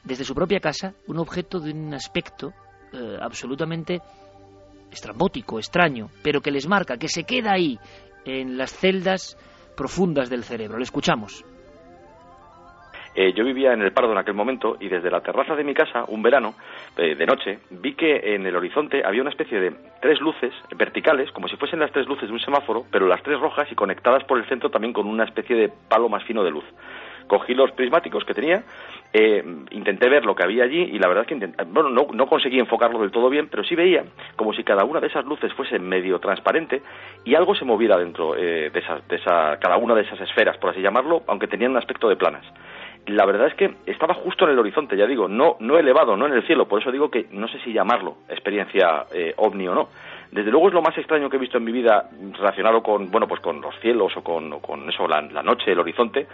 desde 0.03 0.23
su 0.23 0.35
propia 0.35 0.59
casa, 0.59 0.93
un 1.07 1.17
objeto 1.17 1.59
de 1.59 1.71
un 1.71 1.91
aspecto 1.95 2.53
eh, 2.93 3.17
absolutamente 3.19 3.99
estrambótico, 4.91 5.57
extraño, 5.57 6.09
pero 6.21 6.41
que 6.41 6.51
les 6.51 6.67
marca, 6.67 6.97
que 6.97 7.07
se 7.07 7.23
queda 7.23 7.53
ahí, 7.53 7.79
en 8.25 8.57
las 8.57 8.71
celdas 8.71 9.37
profundas 9.79 10.29
del 10.29 10.43
cerebro. 10.43 10.77
Le 10.77 10.83
escuchamos. 10.83 11.45
Eh, 13.15 13.31
yo 13.33 13.45
vivía 13.45 13.71
en 13.71 13.81
el 13.81 13.93
Pardo 13.93 14.11
en 14.11 14.17
aquel 14.17 14.33
momento 14.33 14.75
y 14.77 14.89
desde 14.89 15.09
la 15.09 15.21
terraza 15.21 15.55
de 15.55 15.63
mi 15.63 15.73
casa, 15.73 16.03
un 16.09 16.21
verano, 16.21 16.53
eh, 16.97 17.15
de 17.15 17.25
noche, 17.25 17.59
vi 17.69 17.93
que 17.93 18.35
en 18.35 18.45
el 18.45 18.55
horizonte 18.57 19.01
había 19.05 19.21
una 19.21 19.31
especie 19.31 19.59
de 19.59 19.73
tres 20.01 20.19
luces 20.19 20.53
verticales, 20.75 21.31
como 21.31 21.47
si 21.47 21.55
fuesen 21.55 21.79
las 21.79 21.91
tres 21.91 22.07
luces 22.07 22.27
de 22.27 22.33
un 22.33 22.41
semáforo, 22.41 22.85
pero 22.91 23.07
las 23.07 23.23
tres 23.23 23.39
rojas 23.39 23.71
y 23.71 23.75
conectadas 23.75 24.25
por 24.25 24.37
el 24.37 24.47
centro 24.49 24.69
también 24.69 24.93
con 24.93 25.07
una 25.07 25.23
especie 25.23 25.55
de 25.55 25.71
palo 25.87 26.09
más 26.09 26.23
fino 26.25 26.43
de 26.43 26.51
luz. 26.51 26.65
Cogí 27.29 27.53
los 27.53 27.71
prismáticos 27.71 28.25
que 28.25 28.33
tenía 28.33 28.63
eh, 29.13 29.43
intenté 29.71 30.09
ver 30.09 30.25
lo 30.25 30.35
que 30.35 30.43
había 30.43 30.63
allí 30.63 30.81
y 30.81 30.99
la 30.99 31.07
verdad 31.07 31.25
es 31.27 31.39
que 31.39 31.63
bueno, 31.67 31.89
no, 31.89 32.07
no, 32.11 32.27
conseguí 32.27 32.59
enfocarlo 32.59 32.99
del 32.99 33.11
todo 33.11 33.29
bien, 33.29 33.47
pero 33.49 33.63
sí 33.63 33.75
veía 33.75 34.03
como 34.35 34.51
si 34.51 34.63
cada 34.63 34.83
una 34.83 34.99
de 34.99 35.07
esas 35.07 35.25
luces 35.25 35.53
fuese 35.53 35.79
medio 35.79 36.19
transparente 36.19 36.81
y 37.23 37.35
algo 37.35 37.53
se 37.53 37.65
moviera 37.65 37.97
dentro 37.97 38.35
eh, 38.35 38.71
de, 38.71 38.79
esa, 38.79 38.99
de 39.07 39.15
esa, 39.15 39.57
cada 39.59 39.77
una 39.77 39.93
de 39.93 40.01
esas 40.01 40.19
esferas, 40.21 40.57
por 40.57 40.71
así 40.71 40.81
llamarlo, 40.81 41.21
aunque 41.27 41.47
tenían 41.47 41.71
un 41.71 41.77
aspecto 41.77 42.09
de 42.09 42.15
planas. 42.15 42.43
La 43.05 43.25
verdad 43.25 43.47
es 43.47 43.53
que 43.53 43.73
estaba 43.85 44.13
justo 44.15 44.45
en 44.45 44.51
el 44.51 44.59
horizonte, 44.59 44.97
ya 44.97 45.07
digo, 45.07 45.27
no, 45.27 45.55
no 45.59 45.77
elevado, 45.77 46.17
no 46.17 46.27
en 46.27 46.33
el 46.33 46.45
cielo, 46.45 46.67
por 46.67 46.81
eso 46.81 46.91
digo 46.91 47.09
que 47.09 47.27
no 47.31 47.47
sé 47.47 47.59
si 47.61 47.71
llamarlo 47.71 48.17
experiencia 48.27 49.05
eh, 49.13 49.33
ovni 49.37 49.67
o 49.67 49.75
no 49.75 49.89
desde 50.31 50.51
luego 50.51 50.67
es 50.67 50.73
lo 50.73 50.81
más 50.81 50.97
extraño 50.97 51.29
que 51.29 51.37
he 51.37 51.39
visto 51.39 51.57
en 51.57 51.63
mi 51.63 51.71
vida 51.71 52.09
relacionado 52.37 52.83
con, 52.83 53.09
bueno, 53.09 53.27
pues 53.27 53.41
con 53.41 53.61
los 53.61 53.73
cielos 53.79 54.15
o 54.15 54.23
con, 54.23 54.89
eso, 54.89 55.07
la, 55.07 55.21
noche, 55.21 55.71
el 55.71 55.79
horizonte. 55.79 56.27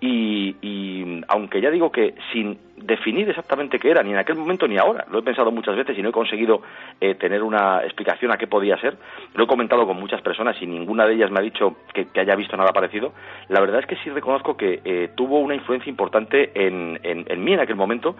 Y, 0.00 0.54
y, 0.60 1.22
aunque 1.28 1.60
ya 1.60 1.70
digo 1.70 1.90
que 1.90 2.14
sin 2.32 2.58
definir 2.76 3.28
exactamente 3.28 3.78
qué 3.78 3.90
era, 3.90 4.02
ni 4.02 4.10
en 4.10 4.18
aquel 4.18 4.36
momento 4.36 4.68
ni 4.68 4.78
ahora, 4.78 5.04
lo 5.10 5.18
he 5.18 5.22
pensado 5.22 5.50
muchas 5.50 5.76
veces 5.76 5.98
y 5.98 6.02
no 6.02 6.10
he 6.10 6.12
conseguido 6.12 6.62
eh, 7.00 7.14
tener 7.14 7.42
una 7.42 7.82
explicación 7.82 8.32
a 8.32 8.36
qué 8.36 8.46
podía 8.46 8.78
ser, 8.78 8.96
lo 9.34 9.44
he 9.44 9.46
comentado 9.46 9.86
con 9.86 9.98
muchas 9.98 10.22
personas 10.22 10.56
y 10.60 10.66
ninguna 10.66 11.06
de 11.06 11.14
ellas 11.14 11.30
me 11.30 11.40
ha 11.40 11.42
dicho 11.42 11.76
que, 11.92 12.06
haya 12.20 12.36
visto 12.36 12.56
nada 12.56 12.72
parecido, 12.72 13.12
la 13.48 13.60
verdad 13.60 13.80
es 13.80 13.86
que 13.86 13.96
sí 13.96 14.10
reconozco 14.10 14.56
que 14.56 14.80
eh, 14.84 15.10
tuvo 15.14 15.40
una 15.40 15.54
influencia 15.54 15.90
importante 15.90 16.52
en, 16.54 16.98
en, 17.02 17.44
mí 17.44 17.52
en 17.52 17.60
aquel 17.60 17.76
momento 17.76 18.16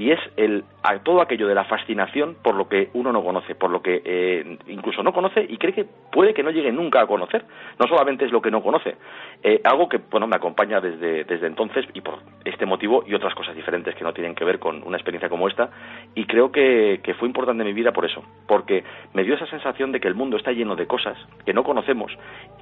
y 0.00 0.12
es 0.12 0.20
el, 0.38 0.64
a 0.82 0.98
todo 1.00 1.20
aquello 1.20 1.46
de 1.46 1.54
la 1.54 1.64
fascinación 1.64 2.34
por 2.42 2.54
lo 2.54 2.70
que 2.70 2.88
uno 2.94 3.12
no 3.12 3.22
conoce, 3.22 3.54
por 3.54 3.68
lo 3.68 3.82
que 3.82 4.00
eh, 4.02 4.56
incluso 4.68 5.02
no 5.02 5.12
conoce 5.12 5.44
y 5.46 5.58
cree 5.58 5.74
que 5.74 5.84
puede 5.84 6.32
que 6.32 6.42
no 6.42 6.50
llegue 6.50 6.72
nunca 6.72 7.02
a 7.02 7.06
conocer. 7.06 7.44
No 7.78 7.86
solamente 7.86 8.24
es 8.24 8.32
lo 8.32 8.40
que 8.40 8.50
no 8.50 8.62
conoce, 8.62 8.96
eh, 9.42 9.60
algo 9.62 9.90
que 9.90 10.00
bueno 10.10 10.26
me 10.26 10.36
acompaña 10.36 10.80
desde, 10.80 11.24
desde 11.24 11.46
entonces 11.46 11.84
y 11.92 12.00
por 12.00 12.20
este 12.46 12.64
motivo 12.64 13.04
y 13.06 13.12
otras 13.12 13.34
cosas 13.34 13.54
diferentes 13.54 13.94
que 13.94 14.02
no 14.02 14.14
tienen 14.14 14.34
que 14.34 14.42
ver 14.42 14.58
con 14.58 14.82
una 14.86 14.96
experiencia 14.96 15.28
como 15.28 15.48
esta. 15.48 15.68
Y 16.14 16.24
creo 16.24 16.50
que, 16.50 17.02
fue 17.18 17.28
importante 17.28 17.62
mi 17.62 17.74
vida 17.74 17.92
por 17.92 18.06
eso, 18.06 18.24
porque 18.48 18.82
me 19.12 19.22
dio 19.22 19.34
esa 19.34 19.46
sensación 19.48 19.92
de 19.92 20.00
que 20.00 20.08
el 20.08 20.14
mundo 20.14 20.38
está 20.38 20.52
lleno 20.52 20.76
de 20.76 20.86
cosas 20.86 21.18
que 21.44 21.52
no 21.52 21.62
conocemos, 21.62 22.10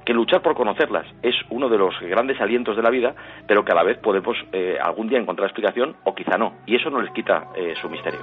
que 0.03 0.13
luchar 0.13 0.41
por 0.41 0.55
conocerlas 0.55 1.05
es 1.23 1.35
uno 1.49 1.69
de 1.69 1.77
los 1.77 1.97
grandes 2.01 2.41
alientos 2.41 2.75
de 2.75 2.83
la 2.83 2.89
vida, 2.89 3.15
pero 3.47 3.63
que 3.63 3.71
a 3.71 3.75
la 3.75 3.83
vez 3.83 3.97
podemos 3.99 4.35
eh, 4.51 4.77
algún 4.81 5.07
día 5.07 5.19
encontrar 5.19 5.47
explicación 5.47 5.95
o 6.03 6.13
quizá 6.13 6.37
no. 6.37 6.55
Y 6.65 6.75
eso 6.75 6.89
no 6.89 7.01
les 7.01 7.13
quita 7.13 7.28
eh, 7.55 7.73
su 7.81 7.89
misterio. 7.89 8.21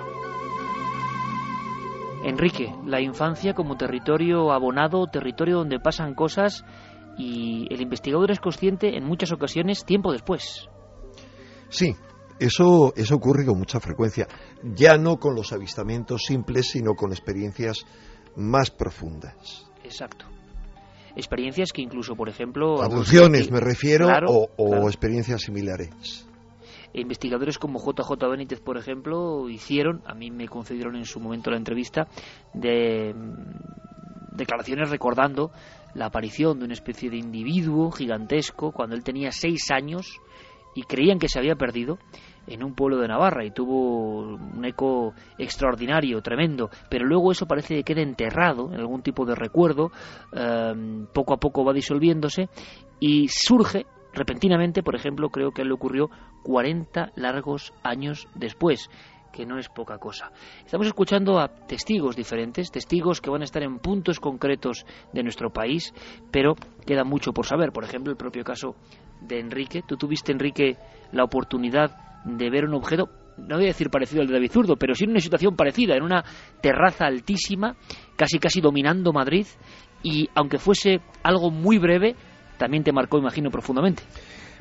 Enrique, 2.25 2.75
la 2.85 3.01
infancia 3.01 3.55
como 3.55 3.77
territorio 3.77 4.53
abonado, 4.53 5.07
territorio 5.07 5.59
donde 5.59 5.79
pasan 5.79 6.15
cosas 6.15 6.65
y 7.17 7.73
el 7.73 7.81
investigador 7.81 8.31
es 8.31 8.41
consciente 8.41 8.97
en 8.97 9.05
muchas 9.05 9.33
ocasiones 9.33 9.85
tiempo 9.85 10.13
después. 10.13 10.69
Sí, 11.69 11.95
eso, 12.39 12.93
eso 12.97 13.15
ocurre 13.15 13.47
con 13.47 13.59
mucha 13.59 13.81
frecuencia, 13.81 14.27
ya 14.63 14.99
no 14.99 15.19
con 15.19 15.35
los 15.35 15.53
avistamientos 15.53 16.25
simples, 16.25 16.71
sino 16.71 16.95
con 16.95 17.13
experiencias 17.13 17.85
más 18.35 18.71
profundas. 18.71 19.71
Exacto. 19.85 20.27
Experiencias 21.15 21.73
que 21.73 21.81
incluso, 21.81 22.15
por 22.15 22.29
ejemplo... 22.29 22.83
Abducciones, 22.83 23.51
me 23.51 23.61
refiero, 23.61 24.09
o, 24.27 24.89
experiencias 24.89 25.43
similares 25.43 26.26
investigadores 27.01 27.59
como 27.59 27.79
JJ 27.79 28.29
Benítez, 28.29 28.61
por 28.61 28.77
ejemplo, 28.77 29.49
hicieron, 29.49 30.03
a 30.07 30.15
mí 30.15 30.31
me 30.31 30.49
concedieron 30.49 30.97
en 30.97 31.05
su 31.05 31.21
momento 31.21 31.51
la 31.51 31.57
entrevista, 31.57 32.09
mm, 32.55 34.37
declaraciones 34.37 34.91
recordando 34.91 35.51
la 35.95 36.07
aparición 36.07 36.59
de 36.59 36.65
una 36.67 36.75
especie 36.75 37.11
de 37.11 37.17
individuo 37.17 37.91
gigantesco 37.91 38.73
cuando 38.73 38.95
él 38.95 39.03
tenía 39.03 39.31
seis 39.33 39.71
años 39.71 40.21
y 40.75 40.83
creían 40.83 41.19
que 41.19 41.29
se 41.29 41.39
había 41.39 41.55
perdido, 41.55 41.99
en 42.47 42.63
un 42.63 42.75
pueblo 42.75 42.99
de 42.99 43.09
Navarra 43.09 43.45
y 43.45 43.51
tuvo 43.51 44.35
un 44.35 44.65
eco 44.65 45.15
extraordinario, 45.39 46.21
tremendo, 46.23 46.71
pero 46.89 47.05
luego 47.05 47.33
eso 47.33 47.47
parece 47.47 47.75
que 47.77 47.83
queda 47.83 48.03
enterrado 48.03 48.73
en 48.73 48.81
algún 48.81 49.03
tipo 49.03 49.25
de 49.25 49.35
recuerdo, 49.35 49.91
em, 50.33 51.07
poco 51.13 51.35
a 51.35 51.39
poco 51.39 51.65
va 51.65 51.73
disolviéndose 51.73 52.49
y 53.01 53.29
surge 53.29 53.87
repentinamente, 54.17 54.83
por 54.83 54.97
ejemplo, 54.97 55.29
creo 55.29 55.53
que 55.53 55.65
le 55.65 55.73
ocurrió 55.73 56.11
40 56.43 57.13
largos 57.15 57.73
años 57.83 58.27
después 58.35 58.91
que 59.33 59.45
no 59.45 59.59
es 59.59 59.69
poca 59.69 59.99
cosa. 59.99 60.33
Estamos 60.65 60.87
escuchando 60.87 61.39
a 61.39 61.49
testigos 61.49 62.17
diferentes, 62.17 62.71
testigos 62.71 63.21
que 63.21 63.29
van 63.29 63.43
a 63.43 63.45
estar 63.45 63.63
en 63.63 63.79
puntos 63.79 64.19
concretos 64.19 64.87
de 65.13 65.23
nuestro 65.23 65.51
país, 65.51 65.93
pero 66.31 66.55
queda 66.87 67.05
mucho 67.05 67.33
por 67.33 67.45
saber. 67.45 67.71
Por 67.71 67.85
ejemplo, 67.85 68.11
el 68.11 68.17
propio 68.17 68.43
caso 68.43 68.77
de 69.21 69.39
Enrique. 69.39 69.83
Tú 69.87 69.99
tuviste, 69.99 70.33
Enrique, 70.33 70.79
la 71.13 71.25
oportunidad 71.25 72.25
de 72.25 72.49
ver 72.49 72.65
un 72.65 72.75
objeto, 72.75 73.11
no 73.37 73.57
voy 73.57 73.65
a 73.65 73.69
decir 73.69 73.91
parecido 73.91 74.23
al 74.23 74.29
de 74.29 74.33
David 74.33 74.51
Zurdo, 74.51 74.77
pero 74.77 74.95
sí 74.95 75.05
en 75.05 75.11
una 75.11 75.21
situación 75.21 75.55
parecida, 75.55 75.95
en 75.95 76.03
una 76.03 76.25
terraza 76.63 77.05
altísima, 77.05 77.77
casi 78.17 78.39
casi 78.39 78.63
dominando 78.63 79.13
Madrid, 79.13 79.47
y 80.03 80.31
aunque 80.35 80.59
fuese 80.59 81.01
algo 81.23 81.51
muy 81.51 81.79
breve, 81.79 82.17
también 82.59 82.85
te 82.85 82.93
marcó, 82.93 83.19
imagino, 83.19 83.51
profundamente. 83.51 84.03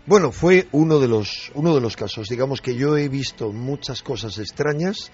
Bueno, 0.05 0.31
fue 0.31 0.67
uno 0.72 0.99
de 0.99 1.07
los 1.07 1.51
uno 1.55 1.73
de 1.73 1.81
los 1.81 1.95
casos. 1.95 2.27
Digamos 2.27 2.61
que 2.61 2.76
yo 2.76 2.95
he 2.95 3.09
visto 3.09 3.51
muchas 3.51 4.03
cosas 4.03 4.38
extrañas 4.38 5.11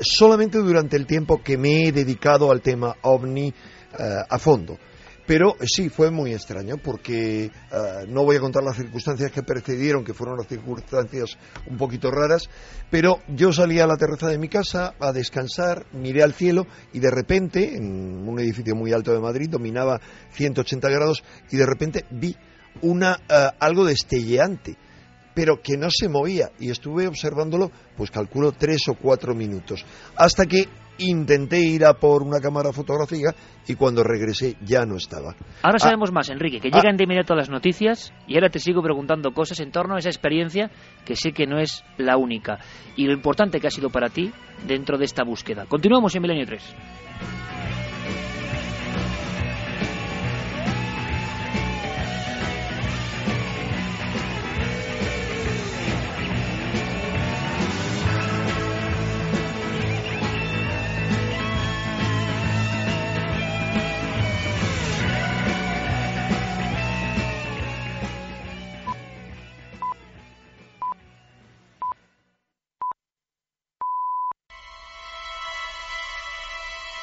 solamente 0.00 0.58
durante 0.58 0.96
el 0.96 1.06
tiempo 1.06 1.42
que 1.42 1.58
me 1.58 1.86
he 1.86 1.92
dedicado 1.92 2.50
al 2.50 2.62
tema 2.62 2.96
ovni 3.02 3.48
eh, 3.48 3.54
a 4.28 4.38
fondo. 4.38 4.78
Pero 5.26 5.54
sí, 5.64 5.88
fue 5.88 6.10
muy 6.10 6.32
extraño 6.32 6.78
porque 6.78 7.44
eh, 7.44 7.50
no 8.08 8.24
voy 8.24 8.36
a 8.36 8.40
contar 8.40 8.64
las 8.64 8.76
circunstancias 8.76 9.30
que 9.30 9.42
precedieron, 9.42 10.04
que 10.04 10.14
fueron 10.14 10.36
las 10.36 10.48
circunstancias 10.48 11.38
un 11.66 11.76
poquito 11.76 12.10
raras, 12.10 12.48
pero 12.90 13.20
yo 13.28 13.52
salí 13.52 13.78
a 13.78 13.86
la 13.86 13.96
terraza 13.96 14.28
de 14.28 14.38
mi 14.38 14.48
casa 14.48 14.94
a 14.98 15.12
descansar, 15.12 15.86
miré 15.92 16.24
al 16.24 16.34
cielo 16.34 16.66
y 16.92 16.98
de 16.98 17.10
repente, 17.10 17.76
en 17.76 18.28
un 18.28 18.40
edificio 18.40 18.74
muy 18.74 18.92
alto 18.92 19.12
de 19.12 19.20
Madrid, 19.20 19.48
dominaba 19.48 20.00
180 20.32 20.88
grados 20.88 21.22
y 21.50 21.56
de 21.56 21.66
repente 21.66 22.04
vi 22.10 22.36
una, 22.80 23.20
eh, 23.28 23.48
algo 23.60 23.84
destelleante, 23.84 24.76
pero 25.34 25.62
que 25.62 25.76
no 25.76 25.88
se 25.90 26.08
movía. 26.08 26.50
Y 26.58 26.70
estuve 26.70 27.06
observándolo, 27.06 27.70
pues 27.96 28.10
calculo 28.10 28.52
tres 28.52 28.88
o 28.88 28.94
cuatro 28.94 29.34
minutos. 29.34 29.84
Hasta 30.16 30.46
que 30.46 30.68
intenté 31.02 31.58
ir 31.58 31.84
a 31.84 31.94
por 31.94 32.22
una 32.22 32.40
cámara 32.40 32.72
fotográfica 32.72 33.34
y 33.66 33.74
cuando 33.74 34.02
regresé 34.02 34.56
ya 34.62 34.84
no 34.84 34.96
estaba. 34.96 35.34
Ahora 35.62 35.76
ah. 35.76 35.84
sabemos 35.84 36.12
más, 36.12 36.30
Enrique, 36.30 36.60
que 36.60 36.70
llegan 36.70 36.96
de 36.96 37.04
inmediato 37.04 37.34
las 37.34 37.50
noticias 37.50 38.12
y 38.26 38.34
ahora 38.34 38.50
te 38.50 38.58
sigo 38.58 38.82
preguntando 38.82 39.32
cosas 39.32 39.60
en 39.60 39.70
torno 39.70 39.94
a 39.94 39.98
esa 39.98 40.08
experiencia 40.08 40.70
que 41.04 41.16
sé 41.16 41.32
que 41.32 41.46
no 41.46 41.58
es 41.58 41.84
la 41.98 42.16
única 42.16 42.58
y 42.96 43.06
lo 43.06 43.12
importante 43.12 43.60
que 43.60 43.66
ha 43.66 43.70
sido 43.70 43.90
para 43.90 44.08
ti 44.08 44.32
dentro 44.66 44.98
de 44.98 45.04
esta 45.04 45.24
búsqueda. 45.24 45.66
Continuamos 45.66 46.14
en 46.14 46.22
Milenio 46.22 46.46
3. 46.46 46.62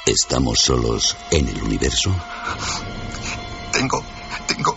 ¿Estamos 0.09 0.61
solos 0.61 1.15
en 1.29 1.47
el 1.49 1.61
universo? 1.61 2.09
Tengo, 3.71 4.03
tengo, 4.47 4.75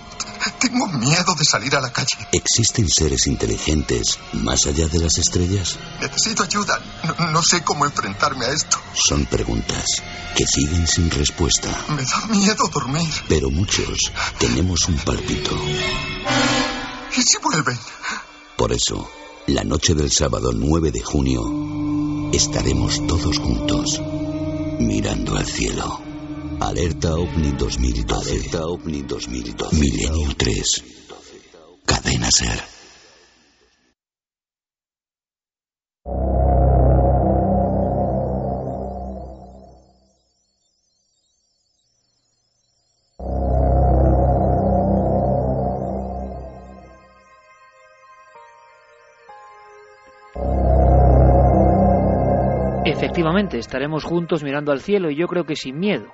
tengo 0.61 0.87
miedo 0.89 1.35
de 1.35 1.45
salir 1.47 1.75
a 1.75 1.81
la 1.81 1.91
calle. 1.91 2.29
¿Existen 2.33 2.87
seres 2.87 3.27
inteligentes 3.27 4.19
más 4.35 4.67
allá 4.67 4.89
de 4.89 4.99
las 4.99 5.17
estrellas? 5.17 5.79
Necesito 6.03 6.43
ayuda. 6.43 6.79
No, 7.33 7.43
sé 7.43 7.65
cómo 7.65 7.87
enfrentarme 7.87 8.45
a 8.45 8.51
esto. 8.51 8.77
Son 8.93 9.25
preguntas 9.25 9.87
que 10.37 10.47
siguen 10.47 10.87
sin 10.87 11.11
respuesta. 11.11 11.71
Me 11.89 12.03
da 12.03 12.27
miedo 12.29 12.69
dormir. 12.69 13.09
Pero 13.27 13.49
muchos 13.49 14.13
tenemos 14.39 14.87
un 14.87 14.97
palpito. 14.97 15.57
¿Y 17.17 17.23
si 17.23 17.39
vuelven? 17.43 17.79
Por 18.59 18.71
eso, 18.75 19.11
la 19.47 19.65
noche 19.65 19.95
del 19.95 20.13
sábado 20.13 20.53
9 20.55 20.91
de 20.91 21.01
junio, 21.01 22.31
estaremos 22.35 23.07
todos 23.07 23.39
juntos 23.39 23.99
mirando 24.79 25.37
al 25.37 25.47
cielo. 25.47 26.01
Alerta 26.61 27.15
OVNI 27.15 27.53
2012. 27.53 28.31
Alerta 28.31 28.67
OVNI 28.67 29.03
2012. 29.03 29.77
Milenio 29.77 30.35
3. 30.37 30.63
Cadena 31.85 32.31
Ser. 32.31 32.82
Estaremos 53.33 54.05
juntos 54.05 54.45
mirando 54.45 54.73
al 54.73 54.81
cielo 54.81 55.11
y 55.11 55.17
yo 55.17 55.27
creo 55.27 55.45
que 55.45 55.57
sin 55.57 55.79
miedo, 55.79 56.13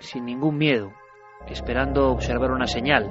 sin 0.00 0.24
ningún 0.24 0.58
miedo, 0.58 0.92
esperando 1.46 2.10
observar 2.10 2.50
una 2.50 2.66
señal. 2.66 3.08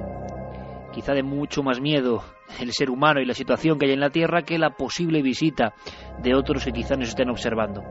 Quizá 0.92 1.14
de 1.14 1.24
mucho 1.24 1.64
más 1.64 1.80
miedo 1.80 2.22
el 2.60 2.74
ser 2.74 2.90
humano 2.90 3.22
y 3.22 3.26
la 3.26 3.34
situación 3.34 3.80
que 3.80 3.86
hay 3.86 3.94
en 3.94 4.02
la 4.02 4.10
Tierra 4.10 4.42
que 4.42 4.60
la 4.60 4.72
posible 4.72 5.22
visita 5.22 5.74
de 6.20 6.36
otros 6.36 6.66
que 6.66 6.74
quizá 6.74 6.98
nos 6.98 7.10
estén 7.10 7.30
observando. 7.30 7.82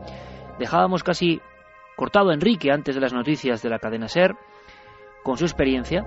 Dejábamos 0.59 1.03
casi 1.03 1.41
cortado 1.95 2.29
a 2.29 2.35
Enrique 2.35 2.71
antes 2.71 2.93
de 2.93 3.01
las 3.01 3.13
noticias 3.13 3.63
de 3.63 3.69
la 3.69 3.79
cadena 3.79 4.07
Ser, 4.07 4.35
con 5.23 5.35
su 5.35 5.45
experiencia. 5.45 6.05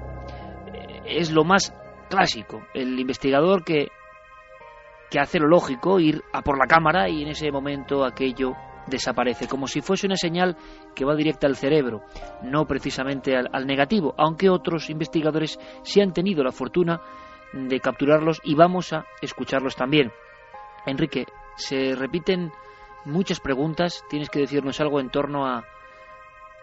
Es 1.05 1.33
lo 1.33 1.43
más 1.43 1.75
clásico, 2.09 2.63
el 2.75 2.99
investigador 3.01 3.65
que, 3.65 3.89
que 5.11 5.19
hace 5.19 5.41
lo 5.41 5.49
lógico, 5.49 5.99
ir 5.99 6.23
a 6.33 6.43
por 6.43 6.59
la 6.59 6.69
cámara 6.69 7.09
y 7.09 7.23
en 7.23 7.31
ese 7.31 7.51
momento 7.51 8.05
aquello 8.05 8.55
desaparece, 8.89 9.47
como 9.47 9.67
si 9.67 9.81
fuese 9.81 10.07
una 10.07 10.17
señal 10.17 10.57
que 10.95 11.05
va 11.05 11.15
directa 11.15 11.47
al 11.47 11.57
cerebro, 11.57 12.03
no 12.43 12.67
precisamente 12.67 13.37
al, 13.37 13.67
negativo, 13.67 14.15
aunque 14.17 14.51
otros 14.51 14.91
investigadores 14.91 15.59
sí 15.83 16.01
han 16.01 16.13
tenido 16.13 16.43
la 16.43 16.53
fortuna 16.53 17.01
de 17.53 17.81
capturarlos 17.81 18.41
y 18.45 18.55
vamos 18.55 18.93
a 18.93 19.07
escucharlos 19.23 19.77
también. 19.77 20.13
Enrique, 20.87 21.27
se 21.57 21.95
repiten 21.95 22.53
muchas 23.05 23.41
preguntas, 23.41 24.05
tienes 24.09 24.31
que 24.31 24.41
decirnos 24.41 24.81
algo 24.81 25.01
en 25.01 25.11
torno 25.11 25.47
a, 25.47 25.65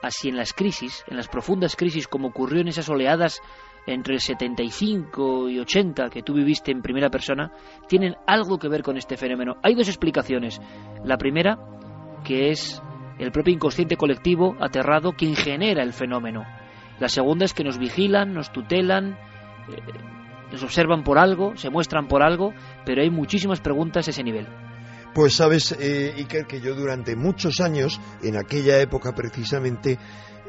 a 0.02 0.12
si 0.12 0.30
en 0.30 0.38
las 0.38 0.54
crisis, 0.54 1.04
en 1.08 1.18
las 1.18 1.28
profundas 1.28 1.76
crisis 1.76 2.08
como 2.08 2.30
ocurrió 2.30 2.62
en 2.62 2.68
esas 2.68 2.90
oleadas 2.90 3.42
entre 3.88 4.16
el 4.16 4.20
75 4.20 5.50
y 5.50 5.60
80 5.60 6.10
que 6.10 6.24
tú 6.24 6.34
viviste 6.34 6.72
en 6.72 6.82
primera 6.82 7.10
persona, 7.10 7.52
tienen 7.88 8.16
algo 8.26 8.58
que 8.58 8.68
ver 8.68 8.82
con 8.82 8.98
este 8.98 9.18
fenómeno. 9.18 9.58
Hay 9.62 9.76
dos 9.76 9.88
explicaciones. 9.88 10.60
La 11.04 11.18
primera, 11.18 11.58
que 12.26 12.50
es 12.52 12.82
el 13.18 13.32
propio 13.32 13.54
inconsciente 13.54 13.96
colectivo 13.96 14.58
aterrado 14.60 15.14
quien 15.14 15.36
genera 15.36 15.84
el 15.84 15.94
fenómeno. 15.94 16.44
La 17.00 17.08
segunda 17.08 17.46
es 17.46 17.54
que 17.54 17.64
nos 17.64 17.78
vigilan, 17.78 18.34
nos 18.34 18.52
tutelan, 18.52 19.18
eh, 19.70 19.82
nos 20.52 20.64
observan 20.64 21.04
por 21.04 21.18
algo, 21.18 21.56
se 21.56 21.70
muestran 21.70 22.08
por 22.08 22.22
algo, 22.22 22.54
pero 22.86 23.02
hay 23.02 23.10
muchísimas 23.10 23.62
preguntas 23.62 24.08
a 24.08 24.12
ese 24.12 24.24
nivel. 24.24 24.48
Pues 25.14 25.36
sabes, 25.36 25.74
eh, 25.80 26.14
Iker, 26.18 26.46
que 26.46 26.60
yo 26.60 26.76
durante 26.76 27.16
muchos 27.16 27.62
años, 27.62 28.02
en 28.22 28.36
aquella 28.36 28.80
época 28.82 29.14
precisamente, 29.16 29.98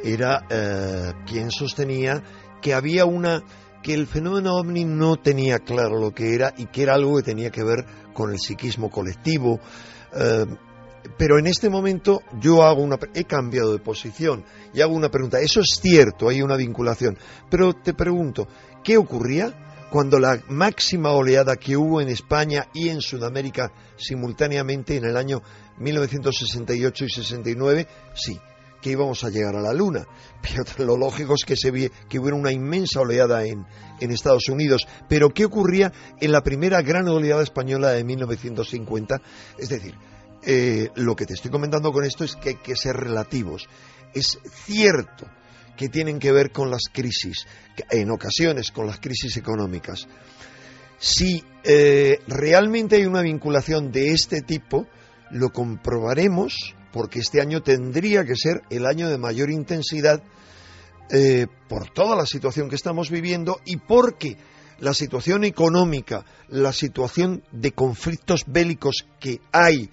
era 0.02 0.44
eh, 0.50 1.12
quien 1.24 1.50
sostenía 1.50 2.22
que 2.60 2.74
había 2.74 3.04
una 3.04 3.42
que 3.82 3.94
el 3.94 4.08
fenómeno 4.08 4.56
ovni 4.56 4.84
no 4.84 5.16
tenía 5.16 5.60
claro 5.60 6.00
lo 6.00 6.12
que 6.12 6.34
era 6.34 6.52
y 6.56 6.66
que 6.66 6.82
era 6.82 6.94
algo 6.94 7.16
que 7.16 7.22
tenía 7.22 7.50
que 7.50 7.62
ver 7.62 7.84
con 8.12 8.32
el 8.32 8.40
psiquismo 8.40 8.90
colectivo. 8.90 9.60
Eh, 10.12 10.46
pero 11.16 11.38
en 11.38 11.46
este 11.46 11.68
momento 11.68 12.22
yo 12.40 12.62
hago 12.62 12.82
una, 12.82 12.98
he 13.14 13.24
cambiado 13.24 13.72
de 13.72 13.78
posición 13.78 14.44
y 14.72 14.80
hago 14.80 14.94
una 14.94 15.10
pregunta. 15.10 15.40
Eso 15.40 15.60
es 15.60 15.78
cierto, 15.80 16.28
hay 16.28 16.42
una 16.42 16.56
vinculación. 16.56 17.18
Pero 17.50 17.72
te 17.72 17.94
pregunto, 17.94 18.48
¿qué 18.82 18.96
ocurría 18.96 19.88
cuando 19.90 20.18
la 20.18 20.40
máxima 20.48 21.12
oleada 21.12 21.56
que 21.56 21.76
hubo 21.76 22.00
en 22.00 22.08
España 22.08 22.68
y 22.72 22.88
en 22.88 23.00
Sudamérica 23.00 23.72
simultáneamente 23.96 24.96
en 24.96 25.04
el 25.04 25.16
año 25.16 25.42
1968 25.78 27.04
y 27.04 27.10
69? 27.10 27.86
Sí. 28.14 28.40
que 28.82 28.90
íbamos 28.90 29.24
a 29.24 29.30
llegar 29.30 29.56
a 29.56 29.60
la 29.60 29.72
Luna. 29.72 30.06
Pero 30.42 30.64
lo 30.86 30.96
lógico 30.96 31.34
es 31.34 31.44
que, 31.44 31.56
se 31.56 31.90
que 32.08 32.18
hubiera 32.18 32.36
una 32.36 32.52
inmensa 32.52 33.00
oleada 33.00 33.44
en, 33.44 33.66
en 34.00 34.10
Estados 34.10 34.48
Unidos. 34.48 34.86
Pero 35.08 35.30
¿qué 35.30 35.44
ocurría 35.44 35.92
en 36.20 36.30
la 36.30 36.42
primera 36.42 36.82
gran 36.82 37.08
oleada 37.08 37.42
española 37.42 37.90
de 37.90 38.04
1950? 38.04 39.20
Es 39.58 39.70
decir, 39.70 39.94
eh, 40.46 40.90
lo 40.94 41.16
que 41.16 41.26
te 41.26 41.34
estoy 41.34 41.50
comentando 41.50 41.92
con 41.92 42.04
esto 42.04 42.22
es 42.22 42.36
que 42.36 42.50
hay 42.50 42.54
que 42.56 42.76
ser 42.76 42.96
relativos. 42.96 43.68
Es 44.14 44.38
cierto 44.64 45.26
que 45.76 45.88
tienen 45.88 46.20
que 46.20 46.30
ver 46.30 46.52
con 46.52 46.70
las 46.70 46.84
crisis, 46.92 47.46
en 47.90 48.10
ocasiones 48.10 48.70
con 48.70 48.86
las 48.86 49.00
crisis 49.00 49.36
económicas. 49.36 50.06
Si 50.98 51.44
eh, 51.64 52.20
realmente 52.28 52.96
hay 52.96 53.06
una 53.06 53.22
vinculación 53.22 53.90
de 53.90 54.12
este 54.12 54.40
tipo, 54.40 54.86
lo 55.30 55.50
comprobaremos 55.50 56.74
porque 56.92 57.18
este 57.18 57.40
año 57.40 57.62
tendría 57.62 58.24
que 58.24 58.36
ser 58.36 58.62
el 58.70 58.86
año 58.86 59.10
de 59.10 59.18
mayor 59.18 59.50
intensidad 59.50 60.22
eh, 61.10 61.46
por 61.68 61.90
toda 61.90 62.16
la 62.16 62.24
situación 62.24 62.68
que 62.68 62.76
estamos 62.76 63.10
viviendo 63.10 63.60
y 63.64 63.76
porque 63.76 64.38
la 64.78 64.94
situación 64.94 65.44
económica, 65.44 66.24
la 66.48 66.72
situación 66.72 67.42
de 67.52 67.72
conflictos 67.72 68.44
bélicos 68.46 69.06
que 69.18 69.40
hay, 69.52 69.90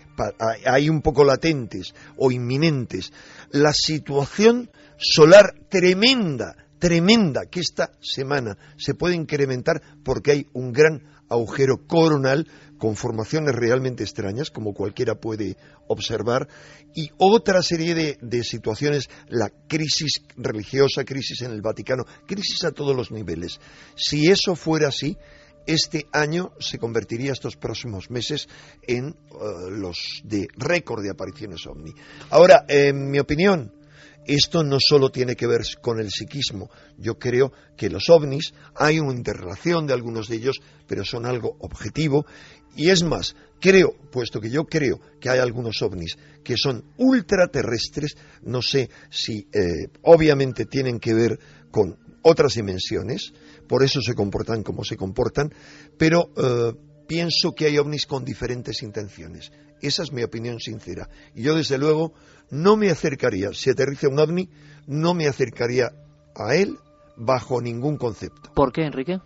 hay 0.66 0.90
un 0.90 1.02
poco 1.02 1.24
latentes 1.24 1.94
o 2.18 2.32
inminentes, 2.32 3.12
la 3.52 3.74
situación 3.74 4.70
solar 4.98 5.56
tremenda, 5.70 6.56
tremenda, 6.80 7.46
que 7.46 7.62
esta 7.62 7.92
semana 8.02 8.58
se 8.78 8.94
puede 8.94 9.16
incrementar 9.16 9.82
porque 10.04 10.32
hay 10.32 10.48
un 10.54 10.74
gran 10.74 11.13
agujero 11.34 11.86
coronal 11.88 12.48
con 12.78 12.96
formaciones 12.96 13.56
realmente 13.56 14.04
extrañas, 14.04 14.52
como 14.52 14.74
cualquiera 14.74 15.16
puede 15.16 15.56
observar, 15.88 16.48
y 16.94 17.12
otra 17.18 17.62
serie 17.62 18.18
de, 18.20 18.44
situaciones, 18.44 19.10
la 19.30 19.50
crisis 19.68 20.22
religiosa, 20.36 21.06
crisis 21.06 21.42
en 21.44 21.52
el 21.52 21.62
Vaticano, 21.62 22.04
crisis 22.28 22.66
a 22.66 22.72
todos 22.72 22.96
los 22.96 23.12
niveles. 23.12 23.60
Si 23.96 24.30
eso 24.30 24.56
fuera 24.56 24.90
así, 24.90 25.18
este 25.66 26.08
año 26.12 26.52
se 26.60 26.78
convertiría 26.78 27.32
estos 27.32 27.56
próximos 27.56 28.10
meses 28.10 28.50
en 28.82 29.08
eh, 29.08 29.16
los 29.70 30.22
de 30.26 30.48
récord 30.58 31.02
de 31.02 31.12
apariciones 31.12 31.66
ovni. 31.66 31.94
Ahora, 32.32 32.66
en 32.68 33.10
mi 33.10 33.20
opinión, 33.20 33.72
esto 34.26 34.64
no 34.64 34.78
solo 34.80 35.10
tiene 35.10 35.36
que 35.36 35.48
ver 35.48 35.62
con 35.82 36.00
el 36.00 36.10
psiquismo. 36.10 36.70
Yo 36.98 37.18
creo 37.18 37.52
que 37.78 37.90
los 37.90 38.10
ovnis, 38.10 38.54
hay 38.76 39.00
una 39.00 39.14
interrelación 39.14 39.88
de 39.88 39.94
algunos 39.94 40.28
de 40.28 40.38
ellos, 40.38 40.62
pero 40.88 41.04
son 41.04 41.26
algo 41.26 41.58
objetivo. 41.60 42.26
Y 42.76 42.90
es 42.90 43.04
más, 43.04 43.36
creo, 43.60 43.96
puesto 44.12 44.42
que 44.42 44.50
yo 44.50 44.66
creo 44.66 45.00
que 45.20 45.30
hay 45.30 45.40
algunos 45.40 45.82
ovnis 45.82 46.18
que 46.44 46.56
son 46.58 46.84
ultraterrestres, 46.98 48.16
no 48.42 48.62
sé 48.62 48.90
si 49.10 49.48
eh, 49.54 49.88
obviamente 50.02 50.66
tienen 50.66 51.00
que 51.00 51.14
ver 51.14 51.40
con 51.72 51.98
otras 52.24 52.56
dimensiones, 52.56 53.34
por 53.68 53.84
eso 53.84 54.02
se 54.02 54.14
comportan 54.14 54.64
como 54.64 54.84
se 54.84 54.98
comportan, 54.98 55.54
pero 55.98 56.32
eh, 56.38 56.74
pienso 57.08 57.54
que 57.54 57.66
hay 57.66 57.78
ovnis 57.78 58.06
con 58.06 58.26
diferentes 58.26 58.84
intenciones. 58.84 59.52
Esa 59.82 60.04
es 60.04 60.12
mi 60.12 60.24
opinión 60.24 60.60
sincera. 60.60 61.10
Y 61.36 61.44
yo, 61.44 61.56
desde 61.56 61.78
luego, 61.78 62.14
no 62.50 62.78
me 62.78 62.90
acercaría, 62.90 63.54
si 63.54 63.70
aterriza 63.70 64.08
un 64.08 64.20
ovni, 64.20 64.50
no 64.88 65.14
me 65.14 65.28
acercaría 65.28 65.92
a 66.36 66.56
él 66.56 66.78
bajo 67.18 67.62
ningún 67.62 67.98
concepto. 67.98 68.52
¿Por 68.54 68.72
qué, 68.72 68.84
Enrique? 68.86 69.20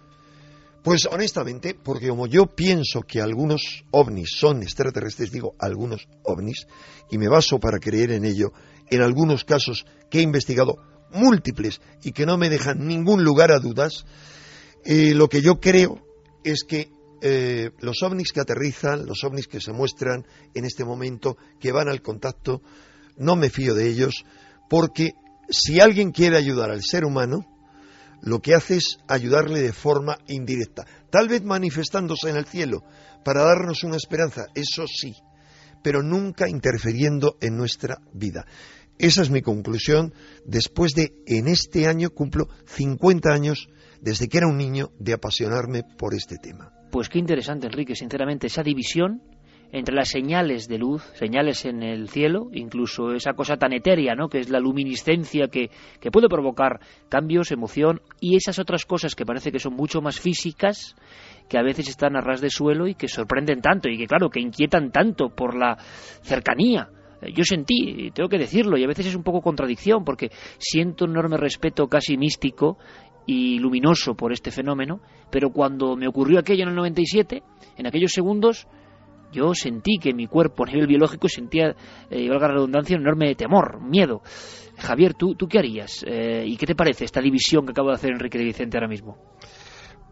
Pues 0.84 1.06
honestamente, 1.06 1.76
porque 1.76 2.08
como 2.08 2.28
yo 2.28 2.46
pienso 2.46 3.02
que 3.02 3.20
algunos 3.20 3.84
ovnis 3.92 4.30
son 4.32 4.64
extraterrestres, 4.64 5.32
digo 5.32 5.54
algunos 5.60 6.08
ovnis, 6.24 6.66
y 7.12 7.18
me 7.18 7.28
baso 7.28 7.60
para 7.60 7.78
creer 7.78 8.12
en 8.12 8.24
ello, 8.24 8.54
en 8.90 9.02
algunos 9.02 9.44
casos 9.44 9.86
que 10.10 10.20
he 10.20 10.22
investigado 10.22 10.78
múltiples 11.12 11.82
y 12.04 12.14
que 12.14 12.26
no 12.26 12.38
me 12.38 12.50
dejan 12.50 12.88
ningún 12.88 13.24
lugar 13.24 13.52
a 13.52 13.60
dudas, 13.60 14.06
eh, 14.86 15.14
lo 15.14 15.28
que 15.28 15.42
yo 15.42 15.60
creo 15.60 16.02
es 16.44 16.64
que 16.64 16.90
eh, 17.22 17.72
los 17.80 18.02
ovnis 18.04 18.32
que 18.32 18.42
aterrizan, 18.42 19.06
los 19.06 19.24
ovnis 19.24 19.48
que 19.48 19.62
se 19.62 19.72
muestran 19.72 20.26
en 20.54 20.66
este 20.66 20.86
momento, 20.86 21.38
que 21.60 21.72
van 21.72 21.90
al 21.90 22.02
contacto, 22.02 22.62
no 23.18 23.36
me 23.36 23.50
fío 23.50 23.74
de 23.74 23.88
ellos, 23.88 24.26
porque 24.70 25.14
si 25.50 25.80
alguien 25.80 26.12
quiere 26.12 26.38
ayudar 26.38 26.72
al 26.72 26.84
ser 26.84 27.06
humano, 27.06 27.46
lo 28.22 28.42
que 28.42 28.56
hace 28.56 28.78
es 28.78 28.98
ayudarle 29.08 29.62
de 29.62 29.74
forma 29.74 30.18
indirecta, 30.28 30.86
tal 31.10 31.28
vez 31.28 31.44
manifestándose 31.44 32.30
en 32.30 32.38
el 32.38 32.46
cielo 32.46 32.84
para 33.24 33.44
darnos 33.44 33.84
una 33.84 33.98
esperanza, 33.98 34.48
eso 34.56 34.86
sí, 34.88 35.16
pero 35.84 36.02
nunca 36.02 36.50
interfiriendo 36.50 37.38
en 37.42 37.56
nuestra 37.56 38.00
vida. 38.14 38.46
Esa 39.00 39.22
es 39.22 39.30
mi 39.30 39.42
conclusión 39.42 40.14
después 40.46 40.94
de, 40.94 41.14
en 41.28 41.48
este 41.48 41.88
año, 41.88 42.10
cumplo 42.10 42.50
50 42.66 43.32
años 43.32 43.70
desde 44.02 44.28
que 44.28 44.40
era 44.40 44.48
un 44.48 44.58
niño 44.58 44.92
de 45.00 45.14
apasionarme 45.14 45.84
por 45.84 46.16
este 46.16 46.38
tema. 46.38 46.77
Pues 46.92 47.10
qué 47.10 47.20
interesante, 47.20 47.68
Enrique, 47.68 47.96
sinceramente, 47.96 48.48
esa 48.48 48.64
división 48.64 49.22
entre 49.72 49.96
las 49.96 50.10
señales 50.10 50.68
de 50.68 50.78
luz, 50.78 51.04
señales 51.16 51.66
en 51.66 51.84
el 51.84 52.10
cielo, 52.10 52.50
incluso 52.54 53.12
esa 53.12 53.34
cosa 53.34 53.58
tan 53.58 53.74
etérea, 53.74 54.16
¿no? 54.16 54.30
que 54.30 54.40
es 54.40 54.50
la 54.50 54.60
luminiscencia 54.60 55.48
que, 55.48 55.70
que 56.00 56.12
puede 56.12 56.30
provocar 56.30 56.80
cambios, 57.10 57.52
emoción, 57.52 58.02
y 58.22 58.38
esas 58.38 58.60
otras 58.60 58.86
cosas 58.86 59.16
que 59.16 59.26
parece 59.26 59.52
que 59.52 59.60
son 59.60 59.74
mucho 59.74 60.02
más 60.02 60.20
físicas, 60.20 60.96
que 61.50 61.58
a 61.58 61.64
veces 61.64 61.90
están 61.90 62.16
a 62.16 62.22
ras 62.22 62.42
de 62.42 62.50
suelo 62.50 62.88
y 62.88 62.96
que 62.96 63.08
sorprenden 63.08 63.62
tanto, 63.62 63.90
y 63.90 63.98
que 63.98 64.08
claro, 64.08 64.30
que 64.30 64.40
inquietan 64.40 64.92
tanto 64.92 65.30
por 65.30 65.56
la 65.56 65.78
cercanía. 66.22 66.90
Yo 67.34 67.44
sentí, 67.44 68.12
tengo 68.12 68.30
que 68.30 68.38
decirlo, 68.38 68.78
y 68.78 68.84
a 68.84 68.88
veces 68.88 69.08
es 69.08 69.16
un 69.16 69.24
poco 69.24 69.42
contradicción, 69.42 70.04
porque 70.06 70.30
siento 70.60 71.06
un 71.06 71.12
enorme 71.12 71.38
respeto 71.38 71.88
casi 71.88 72.16
místico 72.16 72.78
y 73.28 73.60
luminoso 73.60 74.16
por 74.16 74.34
este 74.34 74.50
fenómeno, 74.50 75.02
pero 75.30 75.52
cuando 75.52 75.96
me 75.96 76.08
ocurrió 76.08 76.40
aquello 76.40 76.64
en 76.64 76.70
el 76.70 76.76
97, 76.76 77.44
en 77.78 77.86
aquellos 77.86 78.14
segundos, 78.14 78.68
yo 79.32 79.54
sentí 79.54 79.98
que 80.00 80.14
mi 80.14 80.28
cuerpo 80.28 80.64
a 80.64 80.68
nivel 80.68 80.88
biológico 80.88 81.28
sentía, 81.28 81.76
eh, 82.10 82.30
valga 82.30 82.48
la 82.48 82.54
redundancia, 82.56 82.96
un 82.96 83.04
enorme 83.04 83.36
temor, 83.36 83.82
miedo. 83.82 84.22
Javier, 84.78 85.14
¿tú, 85.14 85.36
tú 85.36 85.48
qué 85.48 85.60
harías? 85.60 86.04
Eh, 86.08 86.46
¿Y 86.48 86.56
qué 86.56 86.66
te 86.66 86.76
parece 86.76 87.04
esta 87.04 87.22
división 87.22 87.66
que 87.66 87.72
acaba 87.72 87.90
de 87.90 87.96
hacer 87.96 88.12
Enrique 88.12 88.38
de 88.38 88.46
Vicente 88.46 88.78
ahora 88.78 88.88
mismo? 88.88 89.18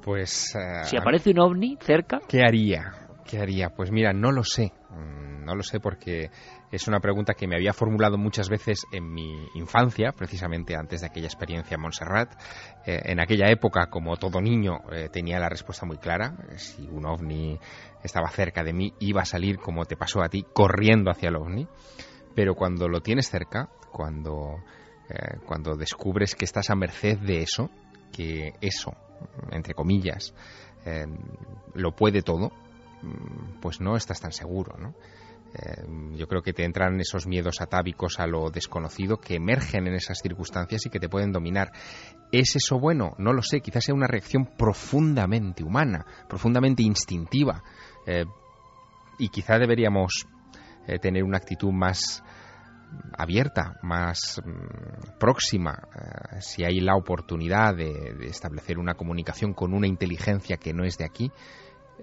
Pues... 0.04 0.54
Eh, 0.56 0.84
si 0.84 0.98
aparece 0.98 1.32
un 1.32 1.40
ovni 1.40 1.78
cerca... 1.80 2.20
¿Qué 2.28 2.42
haría? 2.42 2.92
¿Qué 3.26 3.40
haría? 3.40 3.70
Pues 3.70 3.92
mira, 3.92 4.12
no 4.12 4.32
lo 4.32 4.44
sé. 4.44 4.74
Mm, 4.90 5.46
no 5.46 5.56
lo 5.56 5.64
sé 5.64 5.80
porque 5.80 6.30
es 6.76 6.90
una 6.90 7.00
pregunta 7.00 7.36
que 7.36 7.48
me 7.48 7.56
había 7.56 7.72
formulado 7.72 8.18
muchas 8.18 8.50
veces 8.50 8.86
en 8.92 9.10
mi 9.14 9.48
infancia, 9.54 10.12
precisamente 10.12 10.76
antes 10.76 11.02
de 11.02 11.08
aquella 11.08 11.28
experiencia 11.28 11.76
en 11.76 11.82
Montserrat. 11.82 12.34
Eh, 12.86 13.02
en 13.06 13.22
aquella 13.22 13.50
época, 13.50 13.90
como 13.90 14.18
todo 14.18 14.42
niño, 14.42 14.80
eh, 14.92 15.08
tenía 15.10 15.40
la 15.40 15.48
respuesta 15.48 15.86
muy 15.86 15.98
clara. 15.98 16.36
Si 16.58 16.86
un 16.90 17.06
ovni 17.06 17.58
estaba 18.04 18.30
cerca 18.30 18.62
de 18.64 18.74
mí, 18.74 18.94
iba 19.00 19.22
a 19.22 19.26
salir, 19.26 19.58
como 19.58 19.86
te 19.86 19.96
pasó 19.96 20.22
a 20.22 20.28
ti, 20.28 20.46
corriendo 20.54 21.10
hacia 21.10 21.30
el 21.30 21.38
ovni. 21.38 21.66
Pero 22.36 22.56
cuando 22.56 22.90
lo 22.90 23.00
tienes 23.00 23.30
cerca, 23.30 23.70
cuando, 23.90 24.58
eh, 25.08 25.38
cuando 25.46 25.78
descubres 25.78 26.36
que 26.36 26.44
estás 26.44 26.70
a 26.70 26.76
merced 26.76 27.20
de 27.20 27.42
eso, 27.42 27.70
que 28.12 28.52
eso, 28.60 28.92
entre 29.52 29.74
comillas, 29.74 30.34
lo 31.74 31.96
puede 31.96 32.22
todo, 32.22 32.52
mm, 33.02 33.60
pues 33.60 33.82
no 33.82 33.96
estás 33.96 34.20
tan 34.22 34.32
seguro, 34.32 34.78
¿no? 34.78 34.94
Eh, 35.56 35.86
yo 36.16 36.28
creo 36.28 36.42
que 36.42 36.54
te 36.54 36.66
entran 36.66 37.00
esos 37.00 37.28
miedos 37.28 37.62
atávicos 37.62 38.20
a 38.20 38.28
lo 38.28 38.50
desconocido 38.50 39.18
que 39.18 39.36
emergen 39.36 39.88
en 39.88 39.94
esas 39.94 40.20
circunstancias 40.20 40.86
y 40.86 40.90
que 40.90 41.00
te 41.00 41.08
pueden 41.08 41.32
dominar. 41.32 41.72
¿Es 42.32 42.56
eso 42.56 42.80
bueno? 42.80 43.14
No 43.18 43.32
lo 43.32 43.42
sé, 43.42 43.62
quizás 43.62 43.86
sea 43.86 43.96
una 43.96 44.08
reacción 44.08 44.46
profundamente 44.58 45.64
humana, 45.64 46.06
profundamente 46.28 46.84
instintiva. 46.84 47.64
Eh, 48.06 48.26
y 49.18 49.30
quizá 49.30 49.58
deberíamos 49.58 50.28
eh, 50.88 51.00
tener 51.00 51.24
una 51.24 51.38
actitud 51.38 51.72
más 51.72 52.22
abierta, 53.18 53.78
más 53.82 54.42
mm, 54.44 55.18
próxima, 55.20 55.88
si 56.40 56.64
hay 56.64 56.80
la 56.80 56.96
oportunidad 56.96 57.76
de, 57.76 58.28
establecer 58.28 58.78
una 58.78 58.96
comunicación 58.96 59.54
con 59.54 59.74
una 59.74 59.88
inteligencia 59.88 60.58
que 60.58 60.74
no 60.74 60.86
es 60.86 60.98
de 60.98 61.06
aquí, 61.06 61.32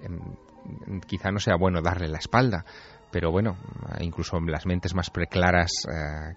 em, 0.02 1.00
quizá 1.06 1.30
no 1.30 1.38
sea 1.38 1.56
bueno 1.56 1.80
darle 1.80 2.08
la 2.08 2.18
espalda, 2.18 2.64
pero 3.12 3.30
bueno, 3.30 3.56
incluso 4.00 4.40
las 4.40 4.66
mentes 4.66 4.94
más 4.94 5.10
preclaras 5.10 5.70
eh, 5.86 6.34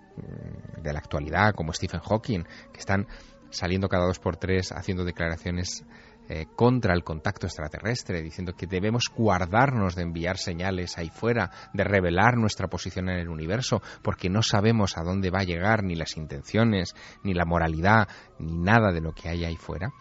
de 0.81 0.93
la 0.93 0.99
actualidad, 0.99 1.53
como 1.55 1.73
Stephen 1.73 2.01
Hawking, 2.01 2.43
que 2.71 2.79
están 2.79 3.07
saliendo 3.49 3.87
cada 3.87 4.05
dos 4.05 4.19
por 4.19 4.35
tres 4.35 4.71
haciendo 4.71 5.05
declaraciones 5.05 5.85
eh, 6.27 6.47
contra 6.55 6.93
el 6.93 7.03
contacto 7.03 7.45
extraterrestre, 7.45 8.21
diciendo 8.21 8.53
que 8.53 8.65
debemos 8.65 9.05
guardarnos 9.15 9.95
de 9.95 10.01
enviar 10.01 10.37
señales 10.37 10.97
ahí 10.97 11.09
fuera, 11.09 11.51
de 11.71 11.83
revelar 11.83 12.35
nuestra 12.35 12.67
posición 12.67 13.09
en 13.09 13.19
el 13.19 13.29
universo, 13.29 13.81
porque 14.01 14.27
no 14.27 14.41
sabemos 14.41 14.97
a 14.97 15.03
dónde 15.03 15.29
va 15.29 15.41
a 15.41 15.43
llegar 15.43 15.83
ni 15.83 15.95
las 15.95 16.17
intenciones, 16.17 16.95
ni 17.23 17.35
la 17.35 17.45
moralidad, 17.45 18.07
ni 18.39 18.57
nada 18.57 18.91
de 18.91 19.01
lo 19.01 19.13
que 19.13 19.29
hay 19.29 19.45
ahí 19.45 19.55
fuera. 19.55 19.91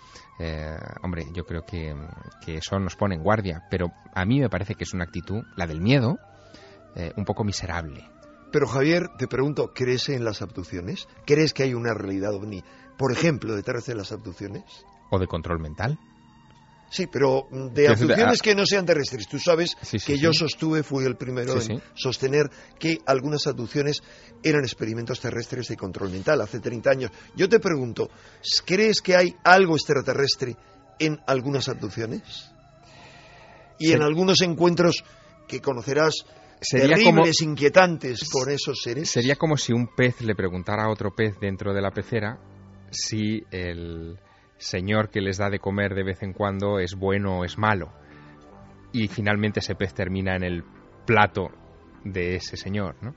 Eh, 0.40 0.74
hombre, 1.02 1.26
yo 1.32 1.44
creo 1.44 1.62
que, 1.62 1.94
que 2.44 2.56
eso 2.56 2.78
nos 2.78 2.96
pone 2.96 3.14
en 3.14 3.22
guardia, 3.22 3.62
pero 3.70 3.92
a 4.14 4.24
mí 4.24 4.40
me 4.40 4.48
parece 4.48 4.74
que 4.74 4.84
es 4.84 4.94
una 4.94 5.04
actitud, 5.04 5.44
la 5.56 5.66
del 5.66 5.82
miedo, 5.82 6.18
eh, 6.94 7.12
un 7.16 7.24
poco 7.24 7.44
miserable. 7.44 8.08
Pero 8.52 8.68
Javier, 8.68 9.08
te 9.18 9.26
pregunto, 9.26 9.72
¿crees 9.74 10.08
en 10.08 10.24
las 10.24 10.40
abducciones? 10.40 11.08
¿Crees 11.26 11.52
que 11.52 11.64
hay 11.64 11.74
una 11.74 11.92
realidad 11.92 12.34
ovni, 12.34 12.62
por 12.96 13.10
ejemplo, 13.10 13.56
detrás 13.56 13.86
de 13.86 13.96
las 13.96 14.12
abducciones? 14.12 14.62
¿O 15.10 15.18
de 15.18 15.26
control 15.26 15.58
mental? 15.58 15.98
Sí, 16.94 17.08
pero 17.08 17.48
de 17.50 17.88
abducciones 17.88 18.40
que 18.40 18.54
no 18.54 18.64
sean 18.64 18.86
terrestres. 18.86 19.26
Tú 19.26 19.40
sabes 19.40 19.76
que 20.06 20.16
yo 20.16 20.32
sostuve, 20.32 20.84
fui 20.84 21.04
el 21.04 21.16
primero 21.16 21.60
en 21.60 21.82
sostener 21.94 22.48
que 22.78 23.00
algunas 23.06 23.48
abducciones 23.48 24.00
eran 24.44 24.62
experimentos 24.62 25.18
terrestres 25.18 25.66
de 25.66 25.76
control 25.76 26.10
mental 26.10 26.40
hace 26.40 26.60
30 26.60 26.90
años. 26.90 27.10
Yo 27.34 27.48
te 27.48 27.58
pregunto, 27.58 28.08
¿crees 28.64 29.02
que 29.02 29.16
hay 29.16 29.34
algo 29.42 29.74
extraterrestre 29.74 30.56
en 31.00 31.20
algunas 31.26 31.68
abducciones? 31.68 32.52
Y 33.80 33.90
en 33.90 34.02
algunos 34.02 34.40
encuentros 34.42 35.02
que 35.48 35.60
conocerás 35.60 36.24
sería 36.64 36.96
terribles, 36.96 37.40
inquietantes 37.42 38.28
con 38.30 38.50
esos 38.50 38.80
seres. 38.82 39.10
Sería 39.10 39.36
como 39.36 39.56
si 39.56 39.72
un 39.72 39.88
pez 39.94 40.20
le 40.22 40.34
preguntara 40.34 40.84
a 40.84 40.90
otro 40.90 41.14
pez 41.14 41.38
dentro 41.40 41.72
de 41.72 41.82
la 41.82 41.90
pecera 41.90 42.38
si 42.90 43.42
el 43.50 44.18
señor 44.56 45.10
que 45.10 45.20
les 45.20 45.38
da 45.38 45.50
de 45.50 45.58
comer 45.58 45.94
de 45.94 46.04
vez 46.04 46.22
en 46.22 46.32
cuando 46.32 46.78
es 46.78 46.94
bueno 46.94 47.40
o 47.40 47.44
es 47.44 47.58
malo. 47.58 47.92
Y 48.92 49.08
finalmente 49.08 49.60
ese 49.60 49.74
pez 49.74 49.92
termina 49.92 50.36
en 50.36 50.44
el 50.44 50.64
plato 51.04 51.50
de 52.04 52.36
ese 52.36 52.56
señor, 52.56 52.96
¿no? 53.02 53.14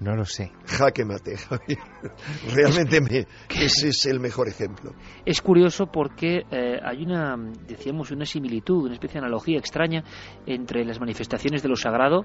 No 0.00 0.16
lo 0.16 0.24
sé. 0.24 0.50
Jaque 0.64 1.04
mate, 1.04 1.36
Javier. 1.36 1.78
Realmente 2.54 3.02
me, 3.02 3.26
ese 3.50 3.88
es 3.88 4.06
el 4.06 4.18
mejor 4.18 4.48
ejemplo. 4.48 4.94
Es 5.26 5.42
curioso 5.42 5.88
porque 5.88 6.38
eh, 6.50 6.80
hay 6.82 7.02
una, 7.02 7.36
decíamos, 7.68 8.10
una 8.10 8.24
similitud, 8.24 8.86
una 8.86 8.94
especie 8.94 9.20
de 9.20 9.26
analogía 9.26 9.58
extraña 9.58 10.02
entre 10.46 10.86
las 10.86 10.98
manifestaciones 10.98 11.62
de 11.62 11.68
lo 11.68 11.76
sagrado, 11.76 12.24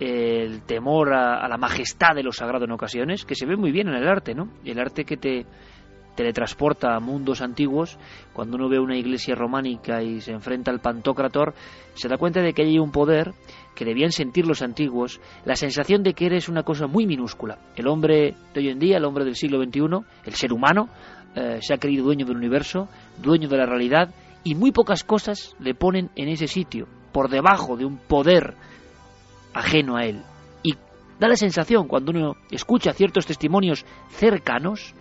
el 0.00 0.62
temor 0.62 1.12
a, 1.12 1.46
la 1.46 1.58
majestad 1.58 2.14
de 2.14 2.22
lo 2.22 2.32
sagrado 2.32 2.64
en 2.64 2.72
ocasiones, 2.72 3.26
que 3.26 3.34
se 3.34 3.46
ve 3.46 3.56
muy 3.56 3.70
bien 3.70 3.88
en 3.88 3.94
el 3.94 4.08
arte, 4.08 4.34
¿no? 4.34 4.48
El 4.64 4.80
arte 4.80 5.04
que 5.04 5.18
te 5.18 5.44
teletransporta 6.16 6.94
a 6.96 7.00
mundos 7.00 7.40
antiguos, 7.40 7.96
cuando 8.32 8.56
uno 8.56 8.68
ve 8.68 8.78
una 8.78 8.96
iglesia 8.96 9.34
románica 9.34 10.02
y 10.02 10.20
se 10.20 10.32
enfrenta 10.32 10.70
al 10.70 10.80
Pantocrator, 10.80 11.54
se 11.94 12.08
da 12.08 12.18
cuenta 12.18 12.42
de 12.42 12.52
que 12.52 12.62
hay 12.62 12.78
un 12.78 12.90
poder 12.90 13.32
que 13.74 13.84
debían 13.84 14.10
sentir 14.10 14.46
los 14.46 14.60
antiguos, 14.60 15.20
la 15.44 15.54
sensación 15.54 16.02
de 16.02 16.12
que 16.12 16.26
eres 16.26 16.48
una 16.48 16.62
cosa 16.62 16.86
muy 16.86 17.06
minúscula. 17.06 17.58
El 17.76 17.86
hombre 17.86 18.34
de 18.52 18.60
hoy 18.60 18.68
en 18.68 18.78
día, 18.78 18.98
el 18.98 19.04
hombre 19.04 19.24
del 19.24 19.36
siglo 19.36 19.62
XXI, 19.62 19.80
el 20.26 20.34
ser 20.34 20.52
humano, 20.52 20.88
eh, 21.34 21.58
se 21.62 21.72
ha 21.72 21.78
creído 21.78 22.04
dueño 22.04 22.26
del 22.26 22.36
universo, 22.36 22.88
dueño 23.22 23.48
de 23.48 23.56
la 23.56 23.66
realidad, 23.66 24.12
y 24.44 24.54
muy 24.54 24.72
pocas 24.72 25.04
cosas 25.04 25.54
le 25.58 25.74
ponen 25.74 26.10
en 26.16 26.28
ese 26.28 26.48
sitio, 26.48 26.86
por 27.12 27.30
debajo 27.30 27.76
de 27.76 27.84
un 27.84 27.96
poder 27.96 28.56
ajeno 29.54 29.96
a 29.96 30.04
él. 30.04 30.22
Y 30.62 30.74
da 31.18 31.28
la 31.28 31.36
sensación, 31.36 31.88
cuando 31.88 32.12
uno 32.12 32.36
escucha 32.50 32.92
ciertos 32.92 33.26
testimonios 33.26 33.84
cercanos, 34.10 34.94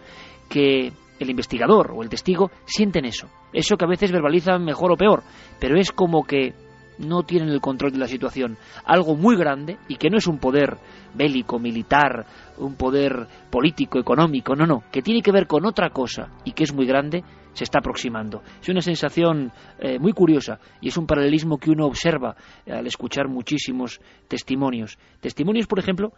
que 0.50 0.92
el 1.20 1.30
investigador 1.30 1.92
o 1.92 2.02
el 2.02 2.10
testigo 2.10 2.52
sienten 2.66 3.06
eso. 3.06 3.28
Eso 3.54 3.78
que 3.78 3.86
a 3.86 3.90
veces 3.90 4.12
verbalizan 4.12 4.64
mejor 4.64 4.92
o 4.92 4.98
peor, 4.98 5.24
pero 5.60 5.78
es 5.78 5.92
como 5.92 6.24
que 6.24 6.54
no 7.00 7.24
tienen 7.24 7.50
el 7.50 7.62
control 7.62 7.92
de 7.92 7.98
la 7.98 8.08
situación. 8.08 8.58
Algo 8.86 9.16
muy 9.16 9.38
grande 9.38 9.78
y 9.88 9.96
que 9.96 10.10
no 10.10 10.18
es 10.18 10.28
un 10.28 10.38
poder 10.38 10.78
bélico, 11.14 11.60
militar, 11.60 12.26
un 12.58 12.76
poder 12.76 13.28
político, 13.50 14.00
económico, 14.00 14.56
no, 14.56 14.66
no, 14.66 14.84
que 14.92 15.02
tiene 15.02 15.22
que 15.22 15.32
ver 15.32 15.48
con 15.48 15.66
otra 15.66 15.90
cosa 15.90 16.30
y 16.44 16.52
que 16.52 16.64
es 16.64 16.74
muy 16.74 16.86
grande, 16.86 17.24
se 17.54 17.64
está 17.64 17.80
aproximando. 17.80 18.42
Es 18.62 18.70
una 18.70 18.82
sensación 18.82 19.52
eh, 19.80 20.00
muy 20.00 20.14
curiosa 20.14 20.60
y 20.82 20.90
es 20.90 20.98
un 20.98 21.06
paralelismo 21.06 21.58
que 21.58 21.72
uno 21.72 21.86
observa 21.86 22.36
al 22.68 22.88
escuchar 22.88 23.28
muchísimos 23.28 24.00
testimonios. 24.28 24.98
Testimonios, 25.20 25.68
por 25.68 25.80
ejemplo, 25.80 26.14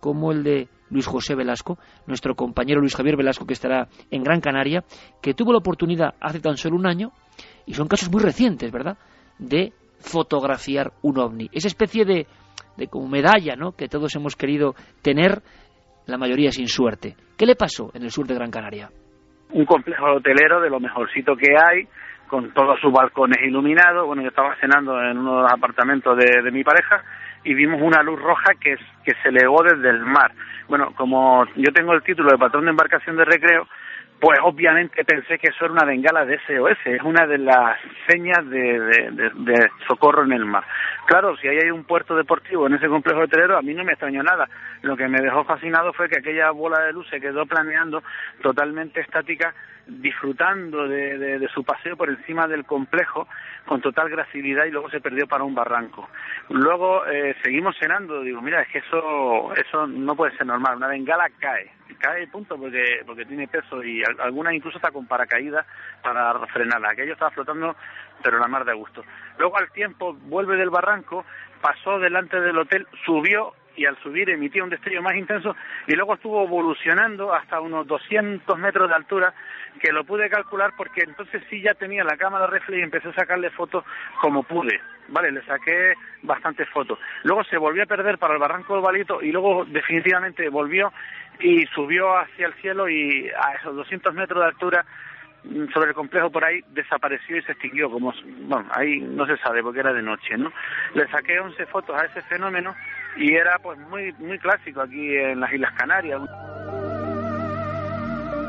como 0.00 0.32
el 0.32 0.42
de 0.42 0.68
Luis 0.90 1.06
José 1.06 1.36
Velasco, 1.36 1.78
nuestro 2.08 2.34
compañero 2.34 2.80
Luis 2.80 2.96
Javier 2.96 3.16
Velasco, 3.16 3.46
que 3.46 3.54
estará 3.54 3.88
en 4.10 4.24
Gran 4.24 4.40
Canaria, 4.40 4.84
que 5.22 5.32
tuvo 5.32 5.52
la 5.52 5.58
oportunidad 5.58 6.14
hace 6.20 6.40
tan 6.40 6.56
solo 6.56 6.76
un 6.76 6.86
año, 6.86 7.12
y 7.66 7.74
son 7.74 7.86
casos 7.86 8.10
muy 8.10 8.20
recientes, 8.20 8.72
¿verdad?, 8.72 8.98
de 9.38 9.72
fotografiar 10.00 10.92
un 11.02 11.18
ovni. 11.18 11.48
Esa 11.52 11.68
especie 11.68 12.04
de, 12.04 12.26
de 12.76 12.88
como 12.88 13.06
medalla, 13.06 13.54
¿no?, 13.54 13.72
que 13.72 13.88
todos 13.88 14.14
hemos 14.16 14.34
querido 14.34 14.74
tener, 15.02 15.40
la 16.06 16.18
mayoría 16.18 16.50
sin 16.50 16.66
suerte. 16.66 17.14
¿Qué 17.36 17.46
le 17.46 17.54
pasó 17.54 17.92
en 17.94 18.02
el 18.02 18.10
sur 18.10 18.26
de 18.26 18.34
Gran 18.34 18.50
Canaria? 18.50 18.90
Un 19.52 19.64
complejo 19.64 20.06
hotelero 20.06 20.60
de 20.60 20.70
lo 20.70 20.80
mejorcito 20.80 21.36
que 21.36 21.56
hay, 21.56 21.86
con 22.26 22.50
todos 22.52 22.80
sus 22.80 22.92
balcones 22.92 23.38
iluminados. 23.42 24.06
Bueno, 24.06 24.22
yo 24.22 24.28
estaba 24.28 24.56
cenando 24.56 25.00
en 25.02 25.18
uno 25.18 25.36
de 25.36 25.42
los 25.42 25.52
apartamentos 25.52 26.16
de, 26.16 26.42
de 26.42 26.50
mi 26.50 26.64
pareja 26.64 27.02
y 27.44 27.54
vimos 27.54 27.80
una 27.82 28.02
luz 28.02 28.20
roja 28.20 28.54
que, 28.60 28.76
que 29.04 29.12
se 29.22 29.28
elevó 29.28 29.62
desde 29.62 29.90
el 29.90 30.00
mar. 30.00 30.32
Bueno, 30.68 30.92
como 30.96 31.44
yo 31.56 31.72
tengo 31.74 31.92
el 31.92 32.02
título 32.02 32.30
de 32.30 32.38
patrón 32.38 32.64
de 32.64 32.70
embarcación 32.70 33.16
de 33.16 33.24
recreo, 33.24 33.66
pues 34.22 34.38
obviamente 34.44 35.04
pensé 35.04 35.36
que 35.36 35.48
eso 35.48 35.64
era 35.64 35.74
una 35.74 35.84
bengala 35.84 36.24
de 36.24 36.38
SOS, 36.46 36.78
es 36.84 37.02
una 37.02 37.26
de 37.26 37.38
las 37.38 37.76
señas 38.06 38.48
de, 38.48 39.68
socorro 39.88 40.22
en 40.22 40.30
el 40.30 40.44
mar. 40.44 40.62
Claro, 41.06 41.36
si 41.38 41.48
ahí 41.48 41.58
hay 41.60 41.72
un 41.72 41.82
puerto 41.82 42.14
deportivo 42.14 42.68
en 42.68 42.74
ese 42.74 42.86
complejo 42.86 43.22
hotelero, 43.22 43.58
a 43.58 43.62
mí 43.62 43.74
no 43.74 43.82
me 43.82 43.94
extrañó 43.94 44.22
nada. 44.22 44.48
Lo 44.82 44.96
que 44.96 45.08
me 45.08 45.20
dejó 45.20 45.42
fascinado 45.42 45.92
fue 45.92 46.08
que 46.08 46.20
aquella 46.20 46.52
bola 46.52 46.84
de 46.84 46.92
luz 46.92 47.08
se 47.10 47.20
quedó 47.20 47.46
planeando 47.46 48.00
totalmente 48.40 49.00
estática 49.00 49.52
disfrutando 49.88 50.86
de, 50.86 51.48
su 51.52 51.64
paseo 51.64 51.96
por 51.96 52.08
encima 52.08 52.46
del 52.46 52.64
complejo 52.64 53.26
con 53.66 53.80
total 53.80 54.08
gracilidad 54.08 54.66
y 54.66 54.70
luego 54.70 54.88
se 54.88 55.00
perdió 55.00 55.26
para 55.26 55.42
un 55.42 55.56
barranco. 55.56 56.08
Luego 56.48 57.04
eh, 57.06 57.34
seguimos 57.42 57.76
cenando, 57.76 58.20
digo, 58.22 58.40
mira, 58.40 58.62
es 58.62 58.68
que 58.68 58.78
eso, 58.78 59.52
eso 59.54 59.88
no 59.88 60.14
puede 60.14 60.36
ser 60.36 60.46
normal, 60.46 60.76
una 60.76 60.86
bengala 60.86 61.28
cae, 61.40 61.72
cae 62.02 62.26
punto 62.26 62.58
porque, 62.58 63.02
porque 63.06 63.24
tiene 63.24 63.46
peso 63.46 63.82
y 63.82 64.02
alguna 64.18 64.52
incluso 64.52 64.76
está 64.76 64.90
con 64.90 65.06
paracaídas 65.06 65.64
para 66.02 66.34
frenarla, 66.48 66.90
aquello 66.90 67.12
estaba 67.12 67.30
flotando 67.30 67.76
pero 68.22 68.38
la 68.38 68.48
mar 68.48 68.64
de 68.64 68.74
gusto. 68.74 69.04
Luego 69.38 69.56
al 69.56 69.70
tiempo 69.70 70.14
vuelve 70.14 70.56
del 70.56 70.70
barranco, 70.70 71.24
pasó 71.60 71.98
delante 71.98 72.40
del 72.40 72.58
hotel, 72.58 72.86
subió 73.04 73.54
y 73.76 73.86
al 73.86 73.96
subir 74.02 74.30
emitía 74.30 74.64
un 74.64 74.70
destello 74.70 75.02
más 75.02 75.16
intenso 75.16 75.56
y 75.86 75.94
luego 75.94 76.14
estuvo 76.14 76.44
evolucionando 76.44 77.32
hasta 77.32 77.60
unos 77.60 77.86
200 77.86 78.58
metros 78.58 78.88
de 78.88 78.94
altura 78.94 79.34
que 79.80 79.92
lo 79.92 80.04
pude 80.04 80.28
calcular 80.28 80.72
porque 80.76 81.02
entonces 81.06 81.42
sí 81.48 81.62
ya 81.62 81.74
tenía 81.74 82.04
la 82.04 82.16
cámara 82.16 82.46
reflex 82.46 82.78
y 82.78 82.82
empecé 82.82 83.08
a 83.08 83.14
sacarle 83.14 83.50
fotos 83.50 83.84
como 84.20 84.42
pude, 84.42 84.80
¿vale? 85.08 85.32
Le 85.32 85.42
saqué 85.42 85.94
bastantes 86.22 86.68
fotos. 86.68 86.98
Luego 87.24 87.44
se 87.44 87.56
volvió 87.56 87.82
a 87.82 87.86
perder 87.86 88.18
para 88.18 88.34
el 88.34 88.40
barranco 88.40 88.74
del 88.74 88.82
Balito 88.82 89.22
y 89.22 89.32
luego 89.32 89.64
definitivamente 89.64 90.48
volvió 90.48 90.92
y 91.40 91.64
subió 91.74 92.16
hacia 92.16 92.46
el 92.46 92.54
cielo 92.54 92.88
y 92.88 93.28
a 93.28 93.54
esos 93.54 93.74
200 93.74 94.14
metros 94.14 94.40
de 94.40 94.46
altura 94.46 94.84
sobre 95.74 95.90
el 95.90 95.94
complejo 95.94 96.30
por 96.30 96.44
ahí 96.44 96.60
desapareció 96.70 97.36
y 97.36 97.42
se 97.42 97.52
extinguió 97.52 97.90
como 97.90 98.12
bueno 98.46 98.68
ahí 98.74 99.00
no 99.00 99.26
se 99.26 99.36
sabe 99.38 99.62
porque 99.62 99.80
era 99.80 99.92
de 99.92 100.02
noche 100.02 100.36
no 100.36 100.52
le 100.94 101.08
saqué 101.08 101.40
11 101.40 101.66
fotos 101.66 102.00
a 102.00 102.06
ese 102.06 102.22
fenómeno 102.22 102.74
y 103.16 103.34
era 103.34 103.58
pues 103.62 103.78
muy 103.78 104.12
muy 104.18 104.38
clásico 104.38 104.80
aquí 104.80 105.16
en 105.16 105.40
las 105.40 105.52
Islas 105.52 105.74
Canarias. 105.74 106.20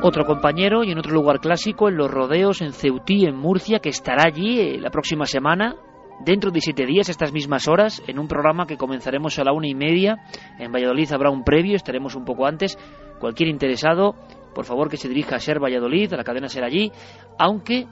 Otro 0.05 0.25
compañero 0.25 0.83
y 0.83 0.91
en 0.91 0.97
otro 0.97 1.13
lugar 1.13 1.39
clásico, 1.39 1.87
en 1.87 1.95
los 1.95 2.11
rodeos 2.11 2.61
en 2.61 2.73
Ceutí, 2.73 3.25
en 3.25 3.37
Murcia, 3.37 3.79
que 3.79 3.87
estará 3.87 4.23
allí 4.25 4.59
eh, 4.59 4.77
la 4.77 4.89
próxima 4.89 5.25
semana, 5.25 5.75
dentro 6.25 6.51
de 6.51 6.59
siete 6.59 6.85
días, 6.85 7.07
estas 7.07 7.31
mismas 7.31 7.69
horas, 7.69 8.03
en 8.07 8.19
un 8.19 8.27
programa 8.27 8.67
que 8.67 8.75
comenzaremos 8.75 9.39
a 9.39 9.45
la 9.45 9.53
una 9.53 9.67
y 9.67 9.75
media. 9.75 10.17
En 10.59 10.73
Valladolid 10.73 11.09
habrá 11.13 11.29
un 11.29 11.45
previo, 11.45 11.77
estaremos 11.77 12.15
un 12.15 12.25
poco 12.25 12.45
antes. 12.45 12.77
Cualquier 13.19 13.47
interesado, 13.47 14.15
por 14.53 14.65
favor 14.65 14.89
que 14.89 14.97
se 14.97 15.09
dirija 15.09 15.35
a 15.35 15.39
Ser 15.39 15.59
Valladolid, 15.59 16.13
a 16.13 16.17
la 16.17 16.23
cadena 16.23 16.47
Ser 16.47 16.63
allí, 16.63 16.91
aunque 17.37 17.87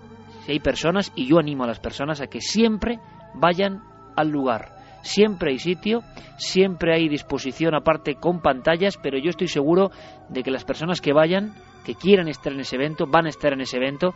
si 0.45 0.51
hay 0.51 0.59
personas, 0.59 1.11
y 1.15 1.27
yo 1.27 1.39
animo 1.39 1.63
a 1.63 1.67
las 1.67 1.79
personas 1.79 2.21
a 2.21 2.27
que 2.27 2.41
siempre 2.41 2.99
vayan 3.35 3.81
al 4.15 4.29
lugar 4.29 4.81
siempre 5.01 5.51
hay 5.51 5.59
sitio, 5.59 6.01
siempre 6.37 6.93
hay 6.93 7.09
disposición 7.09 7.75
aparte 7.75 8.15
con 8.15 8.41
pantallas, 8.41 8.97
pero 9.01 9.17
yo 9.17 9.29
estoy 9.29 9.47
seguro 9.47 9.91
de 10.29 10.43
que 10.43 10.51
las 10.51 10.63
personas 10.63 11.01
que 11.01 11.13
vayan, 11.13 11.53
que 11.85 11.95
quieran 11.95 12.27
estar 12.27 12.53
en 12.53 12.59
ese 12.59 12.75
evento, 12.75 13.05
van 13.07 13.25
a 13.25 13.29
estar 13.29 13.53
en 13.53 13.61
ese 13.61 13.77
evento, 13.77 14.13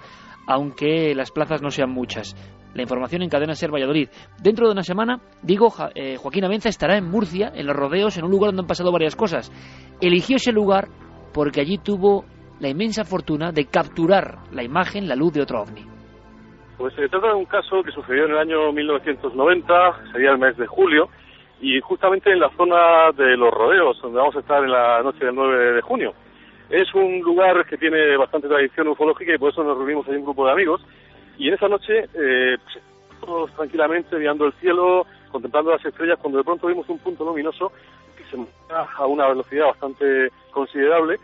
aunque 0.48 1.14
las 1.16 1.32
plazas 1.32 1.62
no 1.62 1.72
sean 1.72 1.90
muchas. 1.90 2.36
La 2.74 2.82
información 2.82 3.22
en 3.22 3.30
Cadena 3.30 3.56
Ser 3.56 3.72
Valladolid. 3.72 4.10
Dentro 4.42 4.68
de 4.68 4.74
una 4.74 4.84
semana, 4.84 5.22
digo, 5.42 5.74
eh, 5.96 6.18
Joaquín 6.18 6.44
Avenza 6.44 6.70
estará 6.70 6.98
en 6.98 7.10
Murcia, 7.10 7.52
en 7.56 7.66
los 7.66 7.76
rodeos, 7.76 8.18
en 8.18 8.26
un 8.26 8.32
lugar 8.32 8.50
donde 8.50 8.64
han 8.64 8.68
pasado 8.68 8.92
varias 8.92 9.16
cosas. 9.16 9.52
Eligió 10.02 10.36
ese 10.36 10.52
lugar 10.52 10.90
porque 11.34 11.62
allí 11.62 11.78
tuvo 11.78 12.26
la 12.60 12.70
inmensa 12.70 13.04
fortuna 13.04 13.52
de 13.52 13.66
capturar 13.66 14.38
la 14.52 14.64
imagen, 14.64 15.08
la 15.08 15.16
luz 15.16 15.34
de 15.34 15.42
otro 15.42 15.62
ovni. 15.62 15.86
Pues 16.78 16.94
se 16.96 17.08
trata 17.08 17.28
de 17.28 17.34
un 17.36 17.46
caso 17.46 17.82
que 17.84 17.92
sucedió 17.92 18.26
en 18.26 18.32
el 18.32 18.38
año 18.38 18.72
1990, 18.72 19.74
sería 20.12 20.32
el 20.32 20.38
mes 20.38 20.58
de 20.58 20.68
julio, 20.68 21.10
y 21.62 21.80
justamente 21.80 22.32
en 22.32 22.40
la 22.40 22.50
zona 22.58 23.12
de 23.16 23.38
los 23.38 23.54
rodeos, 23.54 24.00
donde 24.02 24.20
vamos 24.20 24.36
a 24.36 24.40
estar 24.40 24.64
en 24.64 24.72
la 24.72 25.02
noche 25.02 25.26
del 25.26 25.36
9 25.36 25.74
de 25.74 25.82
junio. 25.82 26.14
Es 26.70 26.94
un 26.94 27.22
lugar 27.22 27.66
que 27.66 27.78
tiene 27.78 28.18
bastante 28.18 28.48
tradición 28.48 28.88
ufológica 28.88 29.34
y 29.34 29.38
por 29.38 29.52
eso 29.52 29.64
nos 29.64 29.78
reunimos 29.78 30.08
ahí 30.08 30.16
un 30.16 30.26
grupo 30.26 30.46
de 30.46 30.52
amigos. 30.52 30.82
Y 31.38 31.48
en 31.48 31.54
esa 31.54 31.68
noche, 31.68 32.10
eh, 32.14 32.58
pues, 32.64 32.84
todos 33.22 33.52
tranquilamente 33.54 34.18
mirando 34.18 34.46
el 34.46 34.54
cielo, 34.54 35.06
contemplando 35.32 35.72
las 35.72 35.86
estrellas, 35.86 36.18
cuando 36.22 36.40
de 36.40 36.44
pronto 36.44 36.68
vimos 36.68 36.88
un 36.90 37.00
punto 37.00 37.24
luminoso 37.24 37.72
que 38.18 38.24
se 38.26 38.38
movía 38.38 38.88
a 38.98 39.06
una 39.06 39.28
velocidad 39.28 39.68
bastante 39.68 40.30
considerable. 40.52 41.20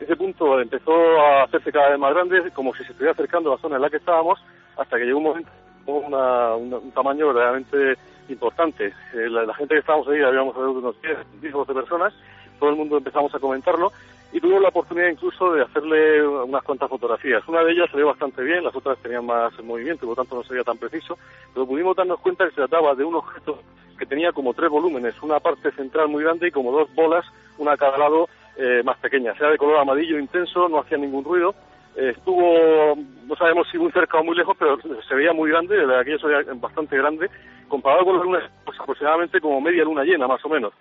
Ese 0.00 0.16
punto 0.16 0.60
empezó 0.60 0.92
a 1.20 1.44
hacerse 1.44 1.72
cada 1.72 1.90
vez 1.90 1.98
más 1.98 2.12
grande, 2.12 2.50
como 2.52 2.74
si 2.74 2.84
se 2.84 2.92
estuviera 2.92 3.12
acercando 3.12 3.50
a 3.50 3.56
la 3.56 3.60
zona 3.60 3.76
en 3.76 3.82
la 3.82 3.90
que 3.90 3.98
estábamos, 3.98 4.38
hasta 4.76 4.98
que 4.98 5.04
llegó 5.04 5.18
un 5.18 5.24
momento 5.24 5.50
una, 5.86 6.54
un 6.54 6.90
tamaño 6.92 7.28
verdaderamente 7.28 7.96
importante. 8.28 8.86
Eh, 8.86 9.28
la, 9.28 9.54
gente 9.54 9.74
que 9.74 9.80
estábamos 9.80 10.08
ahí, 10.08 10.20
habíamos 10.20 10.56
unos 10.56 11.00
10, 11.02 11.18
10 11.40 11.52
12 11.52 11.74
personas, 11.74 12.14
todo 12.58 12.70
el 12.70 12.76
mundo 12.76 12.96
empezamos 12.96 13.34
a 13.34 13.38
comentarlo 13.38 13.92
y 14.32 14.40
tuvimos 14.40 14.62
la 14.62 14.68
oportunidad 14.68 15.08
incluso 15.08 15.52
de 15.52 15.62
hacerle 15.62 16.26
unas 16.26 16.62
cuantas 16.64 16.88
fotografías. 16.88 17.46
Una 17.46 17.62
de 17.62 17.72
ellas 17.72 17.90
salió 17.90 18.08
bastante 18.08 18.42
bien, 18.42 18.64
las 18.64 18.74
otras 18.74 18.98
tenían 18.98 19.26
más 19.26 19.52
movimiento, 19.62 20.06
por 20.06 20.16
lo 20.16 20.22
tanto 20.22 20.36
no 20.36 20.42
sería 20.42 20.64
tan 20.64 20.78
preciso, 20.78 21.18
pero 21.52 21.66
pudimos 21.66 21.96
darnos 21.96 22.20
cuenta 22.20 22.44
que 22.44 22.50
se 22.50 22.56
trataba 22.56 22.94
de 22.94 23.04
un 23.04 23.14
objeto 23.14 23.60
que 23.96 24.06
tenía 24.06 24.32
como 24.32 24.54
tres 24.54 24.70
volúmenes, 24.70 25.14
una 25.22 25.38
parte 25.38 25.70
central 25.72 26.08
muy 26.08 26.24
grande 26.24 26.48
y 26.48 26.50
como 26.50 26.72
dos 26.72 26.92
bolas, 26.94 27.24
una 27.58 27.72
a 27.72 27.76
cada 27.76 27.96
lado 27.96 28.28
eh, 28.56 28.82
más 28.84 28.98
pequeñas. 28.98 29.36
Era 29.38 29.50
de 29.50 29.58
color 29.58 29.78
amarillo 29.78 30.18
intenso, 30.18 30.68
no 30.68 30.80
hacía 30.80 30.98
ningún 30.98 31.24
ruido. 31.24 31.54
Eh, 31.96 32.12
estuvo, 32.16 32.96
no 33.26 33.36
sabemos 33.36 33.68
si 33.70 33.78
muy 33.78 33.92
cerca 33.92 34.18
o 34.18 34.24
muy 34.24 34.36
lejos, 34.36 34.56
pero 34.58 34.78
se 34.80 35.14
veía 35.14 35.32
muy 35.32 35.50
grande, 35.50 35.76
aquello 35.96 36.18
se 36.18 36.26
veía 36.26 36.42
bastante 36.54 36.96
grande, 36.96 37.30
comparado 37.68 38.04
con 38.04 38.18
la 38.18 38.24
luna, 38.24 38.50
pues 38.64 38.78
aproximadamente 38.80 39.40
como 39.40 39.60
media 39.60 39.84
luna 39.84 40.02
llena, 40.02 40.26
más 40.26 40.44
o 40.44 40.48
menos 40.48 40.72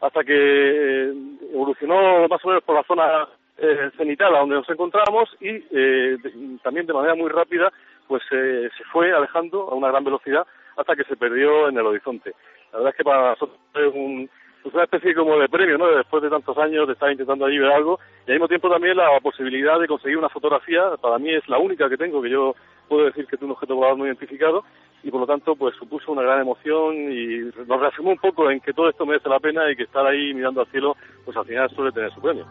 hasta 0.00 0.24
que 0.24 0.32
eh, 0.34 1.14
evolucionó 1.52 2.26
más 2.28 2.44
o 2.44 2.48
menos 2.48 2.64
por 2.64 2.74
la 2.74 2.82
zona 2.84 3.28
eh, 3.58 3.90
cenital 3.96 4.34
a 4.34 4.40
donde 4.40 4.56
nos 4.56 4.68
encontrábamos 4.68 5.28
y 5.40 5.48
eh, 5.48 6.16
de, 6.22 6.58
también 6.62 6.86
de 6.86 6.94
manera 6.94 7.14
muy 7.14 7.28
rápida 7.28 7.70
pues 8.08 8.22
eh, 8.32 8.68
se 8.76 8.84
fue 8.84 9.12
alejando 9.12 9.70
a 9.70 9.74
una 9.74 9.88
gran 9.88 10.04
velocidad 10.04 10.46
hasta 10.76 10.96
que 10.96 11.04
se 11.04 11.16
perdió 11.16 11.68
en 11.68 11.76
el 11.76 11.86
horizonte. 11.86 12.32
La 12.72 12.78
verdad 12.78 12.90
es 12.92 12.96
que 12.96 13.04
para 13.04 13.30
nosotros 13.30 13.58
es 13.74 13.94
un, 13.94 14.30
pues 14.62 14.74
una 14.74 14.84
especie 14.84 15.14
como 15.14 15.38
de 15.38 15.48
premio, 15.48 15.78
¿no? 15.78 15.86
Después 15.88 16.22
de 16.22 16.30
tantos 16.30 16.56
años 16.58 16.86
de 16.86 16.92
estar 16.92 17.10
intentando 17.10 17.46
allí 17.46 17.58
ver 17.58 17.72
algo 17.72 17.98
y 18.26 18.30
al 18.30 18.36
mismo 18.36 18.48
tiempo 18.48 18.68
también 18.68 18.96
la 18.96 19.18
posibilidad 19.20 19.80
de 19.80 19.86
conseguir 19.86 20.18
una 20.18 20.28
fotografía, 20.28 20.82
para 21.00 21.18
mí 21.18 21.30
es 21.34 21.48
la 21.48 21.58
única 21.58 21.88
que 21.88 21.96
tengo, 21.96 22.20
que 22.20 22.30
yo 22.30 22.54
puedo 22.88 23.06
decir 23.06 23.26
que 23.26 23.36
es 23.36 23.42
un 23.42 23.52
objeto 23.52 23.74
volador 23.74 23.98
no 23.98 24.06
identificado 24.06 24.64
y 25.02 25.10
por 25.10 25.20
lo 25.20 25.26
tanto 25.26 25.56
pues 25.56 25.74
supuso 25.76 26.12
una 26.12 26.22
gran 26.22 26.40
emoción 26.40 26.94
y 27.10 27.50
nos 27.66 27.80
reafirmó 27.80 28.10
un 28.10 28.18
poco 28.18 28.50
en 28.50 28.60
que 28.60 28.72
todo 28.72 28.88
esto 28.90 29.06
merece 29.06 29.28
la 29.28 29.40
pena 29.40 29.70
y 29.70 29.76
que 29.76 29.84
estar 29.84 30.06
ahí 30.06 30.34
mirando 30.34 30.60
al 30.60 30.66
cielo 30.66 30.96
pues 31.24 31.36
al 31.36 31.46
final 31.46 31.70
suele 31.70 31.92
tener 31.92 32.12
su 32.12 32.20
premio. 32.20 32.44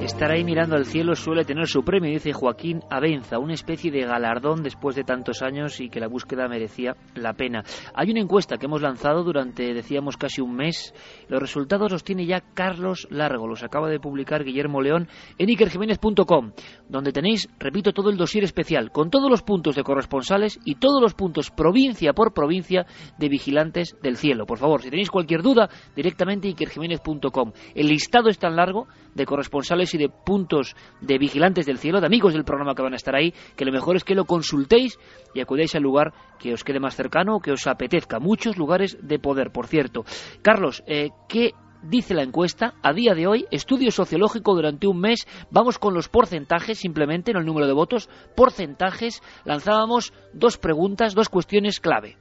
Estar 0.00 0.30
ahí 0.30 0.44
mirando 0.44 0.76
al 0.76 0.86
cielo 0.86 1.14
suele 1.14 1.44
tener 1.44 1.66
su 1.66 1.82
premio, 1.82 2.10
dice 2.10 2.32
Joaquín 2.32 2.80
Abenza, 2.88 3.38
una 3.38 3.52
especie 3.52 3.90
de 3.90 4.06
galardón 4.06 4.62
después 4.62 4.96
de 4.96 5.04
tantos 5.04 5.42
años 5.42 5.78
y 5.78 5.90
que 5.90 6.00
la 6.00 6.08
búsqueda 6.08 6.48
merecía 6.48 6.96
la 7.14 7.34
pena. 7.34 7.62
Hay 7.94 8.10
una 8.10 8.20
encuesta 8.20 8.56
que 8.56 8.64
hemos 8.64 8.80
lanzado 8.80 9.22
durante, 9.22 9.74
decíamos, 9.74 10.16
casi 10.16 10.40
un 10.40 10.54
mes. 10.54 10.94
Los 11.28 11.42
resultados 11.42 11.92
los 11.92 12.02
tiene 12.02 12.24
ya 12.24 12.40
Carlos 12.54 13.08
Largo, 13.10 13.46
los 13.46 13.62
acaba 13.62 13.90
de 13.90 14.00
publicar 14.00 14.42
Guillermo 14.42 14.80
León 14.80 15.06
en 15.36 15.50
ikerjiménez.com, 15.50 16.52
donde 16.88 17.12
tenéis, 17.12 17.50
repito, 17.58 17.92
todo 17.92 18.08
el 18.08 18.16
dossier 18.16 18.44
especial, 18.44 18.92
con 18.92 19.10
todos 19.10 19.30
los 19.30 19.42
puntos 19.42 19.76
de 19.76 19.84
corresponsales 19.84 20.58
y 20.64 20.76
todos 20.76 21.02
los 21.02 21.12
puntos 21.12 21.50
provincia 21.50 22.14
por 22.14 22.32
provincia 22.32 22.86
de 23.18 23.28
vigilantes 23.28 23.98
del 24.02 24.16
cielo. 24.16 24.46
Por 24.46 24.56
favor, 24.56 24.80
si 24.80 24.88
tenéis 24.88 25.10
cualquier 25.10 25.42
duda, 25.42 25.68
directamente 25.94 26.48
ikerjiménez.com. 26.48 27.52
El 27.74 27.88
listado 27.88 28.30
es 28.30 28.38
tan 28.38 28.56
largo 28.56 28.88
de 29.14 29.26
corresponsales 29.26 29.89
y 29.94 29.98
de 29.98 30.08
puntos 30.08 30.74
de 31.00 31.18
vigilantes 31.18 31.66
del 31.66 31.78
cielo, 31.78 32.00
de 32.00 32.06
amigos 32.06 32.32
del 32.32 32.44
programa 32.44 32.74
que 32.74 32.82
van 32.82 32.92
a 32.92 32.96
estar 32.96 33.14
ahí, 33.14 33.32
que 33.56 33.64
lo 33.64 33.72
mejor 33.72 33.96
es 33.96 34.04
que 34.04 34.14
lo 34.14 34.24
consultéis 34.24 34.98
y 35.34 35.40
acudáis 35.40 35.74
al 35.74 35.82
lugar 35.82 36.12
que 36.38 36.52
os 36.52 36.64
quede 36.64 36.80
más 36.80 36.96
cercano 36.96 37.40
que 37.40 37.52
os 37.52 37.66
apetezca. 37.66 38.18
Muchos 38.18 38.56
lugares 38.56 38.98
de 39.00 39.18
poder, 39.18 39.50
por 39.50 39.66
cierto. 39.66 40.04
Carlos, 40.42 40.82
eh, 40.86 41.10
¿qué 41.28 41.52
dice 41.82 42.14
la 42.14 42.22
encuesta, 42.22 42.74
a 42.82 42.92
día 42.92 43.14
de 43.14 43.26
hoy, 43.26 43.46
estudio 43.50 43.90
sociológico 43.90 44.54
durante 44.54 44.86
un 44.86 45.00
mes, 45.00 45.26
vamos 45.50 45.78
con 45.78 45.94
los 45.94 46.08
porcentajes, 46.08 46.78
simplemente, 46.78 47.30
en 47.30 47.38
el 47.38 47.46
número 47.46 47.66
de 47.66 47.72
votos, 47.72 48.08
porcentajes, 48.36 49.22
lanzábamos 49.44 50.12
dos 50.32 50.58
preguntas, 50.58 51.14
dos 51.14 51.28
cuestiones 51.28 51.80
clave. 51.80 52.16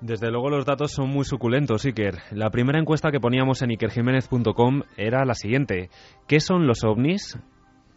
Desde 0.00 0.30
luego 0.30 0.48
los 0.48 0.64
datos 0.64 0.92
son 0.92 1.10
muy 1.10 1.24
suculentos, 1.26 1.84
Iker. 1.84 2.20
La 2.30 2.50
primera 2.50 2.78
encuesta 2.78 3.10
que 3.10 3.20
poníamos 3.20 3.60
en 3.60 3.72
ikerjiménez.com 3.72 4.82
era 4.96 5.26
la 5.26 5.34
siguiente. 5.34 5.90
¿Qué 6.26 6.40
son 6.40 6.66
los 6.66 6.84
ovnis? 6.84 7.38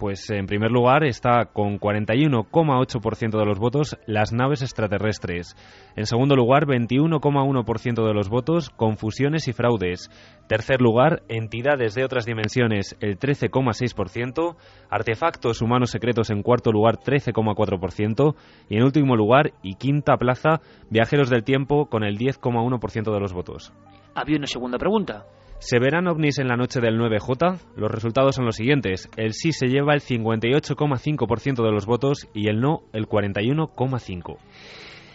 Pues 0.04 0.30
en 0.32 0.48
primer 0.48 0.70
lugar 0.70 1.06
está 1.06 1.46
con 1.46 1.80
41,8% 1.80 3.40
de 3.40 3.46
los 3.46 3.58
votos 3.58 3.98
las 4.06 4.34
naves 4.34 4.62
extraterrestres. 4.62 5.56
En 5.96 6.06
segundo 6.08 6.36
lugar, 6.36 6.66
21,1% 6.66 8.06
de 8.06 8.14
los 8.14 8.28
votos 8.28 8.70
confusiones 8.70 9.48
y 9.48 9.54
fraudes. 9.54 10.12
Tercer 10.50 10.82
lugar, 10.82 11.24
entidades 11.30 11.96
de 11.96 12.04
otras 12.04 12.26
dimensiones, 12.26 12.98
el 13.00 13.18
13,6%. 13.18 14.58
Artefactos 14.90 15.62
humanos 15.62 15.92
secretos 15.92 16.32
en 16.32 16.44
cuarto 16.44 16.74
lugar, 16.74 16.98
13,4%. 16.98 18.36
Y 18.68 18.76
en 18.76 18.84
último 18.84 19.16
lugar 19.16 19.54
y 19.64 19.76
quinta 19.76 20.18
plaza, 20.18 20.60
viajeros 20.90 21.30
del 21.30 21.46
tiempo 21.46 21.86
con 21.86 22.04
el 22.04 22.18
10,1% 22.18 23.14
de 23.14 23.20
los 23.22 23.32
votos. 23.32 23.72
Había 24.16 24.36
una 24.36 24.48
segunda 24.48 24.78
pregunta. 24.78 25.24
¿Se 25.64 25.80
verán 25.80 26.10
ovnis 26.10 26.40
en 26.40 26.50
la 26.50 26.58
noche 26.58 26.82
del 26.82 27.00
9J? 27.00 27.58
Los 27.78 27.90
resultados 27.90 28.36
son 28.36 28.44
los 28.44 28.58
siguientes. 28.58 29.10
El 29.16 29.32
sí 29.32 29.54
se 29.54 29.68
lleva 29.68 29.94
el 29.94 30.02
58,5% 30.02 31.64
de 31.64 31.72
los 31.72 31.86
votos 31.86 32.28
y 32.34 32.50
el 32.50 32.60
no 32.60 32.82
el 32.92 33.08
41,5%. 33.08 34.38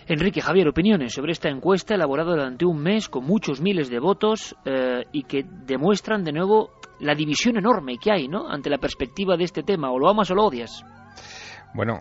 Enrique 0.07 0.41
Javier, 0.41 0.67
opiniones 0.69 1.13
sobre 1.13 1.33
esta 1.33 1.51
encuesta 1.51 1.95
elaborada 1.95 2.31
durante 2.31 2.65
un 2.65 2.83
mes 2.83 3.11
con 3.11 3.27
muchos 3.27 3.61
miles 3.61 3.91
de 3.91 3.99
votos 3.99 4.57
eh, 4.65 5.05
y 5.13 5.25
que 5.25 5.45
demuestran 5.67 6.25
de 6.25 6.33
nuevo 6.33 6.71
la 6.99 7.15
división 7.15 7.59
enorme 7.59 7.99
que 8.03 8.11
hay 8.11 8.27
¿no? 8.27 8.49
ante 8.49 8.71
la 8.71 8.79
perspectiva 8.79 9.37
de 9.37 9.45
este 9.45 9.63
tema. 9.63 9.91
O 9.91 9.99
lo 9.99 10.09
amas 10.09 10.31
o 10.31 10.35
lo 10.35 10.47
odias. 10.47 10.83
Bueno, 11.75 12.01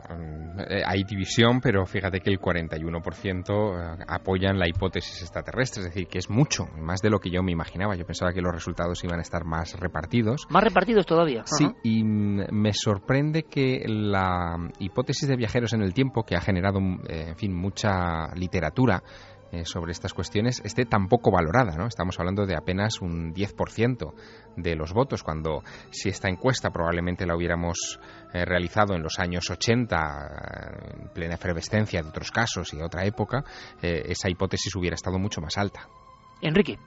eh, 0.70 0.82
hay 0.86 1.04
división, 1.04 1.60
pero 1.62 1.86
fíjate 1.86 2.20
que 2.22 2.30
el 2.30 2.40
41% 2.40 4.00
eh, 4.00 4.04
apoyan 4.08 4.58
la 4.58 4.68
hipótesis 4.68 5.22
extraterrestre, 5.22 5.84
es 5.84 5.90
decir, 5.90 6.08
que 6.08 6.20
es 6.20 6.30
mucho, 6.30 6.66
más 6.78 7.02
de 7.02 7.10
lo 7.10 7.20
que 7.20 7.30
yo 7.30 7.44
me 7.44 7.52
imaginaba. 7.52 7.96
Yo 7.96 8.06
pensaba 8.06 8.32
que 8.32 8.42
los 8.42 8.54
resultados 8.54 9.04
iban 9.04 9.20
a 9.20 9.22
estar 9.22 9.44
más 9.44 9.78
repartidos. 9.80 10.48
Más 10.50 10.64
repartidos 10.64 11.06
todavía. 11.06 11.44
Sí, 11.46 11.68
y 11.84 12.04
me 12.04 12.74
sorprende 12.74 13.44
que 13.44 13.84
la 13.88 14.58
hipótesis 14.80 15.28
de 15.28 15.36
viajeros 15.36 15.74
en 15.74 15.82
el 15.82 15.94
tiempo, 15.94 16.24
que 16.24 16.36
ha 16.36 16.42
generado, 16.42 16.80
eh, 17.10 17.30
en 17.30 17.36
fin, 17.36 17.54
mucha 17.54 18.34
literatura, 18.36 19.04
eh, 19.52 19.64
sobre 19.64 19.94
estas 19.94 20.14
cuestiones 20.14 20.62
esté 20.66 20.86
tan 20.86 21.08
poco 21.08 21.32
valorada. 21.32 21.78
¿no? 21.78 21.88
Estamos 21.88 22.20
hablando 22.20 22.46
de 22.46 22.56
apenas 22.56 23.02
un 23.02 23.34
10% 23.34 24.14
de 24.58 24.76
los 24.76 24.92
votos, 24.92 25.24
cuando 25.24 25.64
si 25.90 26.10
esta 26.10 26.28
encuesta 26.28 26.70
probablemente 26.70 27.26
la 27.26 27.36
hubiéramos 27.36 28.00
eh, 28.34 28.44
realizado 28.44 28.94
en 28.94 29.04
los 29.04 29.20
años 29.20 29.50
80, 29.50 29.96
eh, 29.96 31.02
en 31.02 31.10
plena 31.14 31.36
efervescencia 31.36 32.02
de 32.02 32.10
otros 32.10 32.32
casos 32.32 32.74
y 32.74 32.78
de 32.78 32.84
otra 32.84 33.06
época, 33.06 33.44
esa 33.82 34.30
hipótesis 34.30 34.76
hubiera 34.76 34.96
estado 34.96 35.18
mucho 35.18 35.40
más 35.40 35.58
alta. 35.58 35.88
Enrique. 36.42 36.78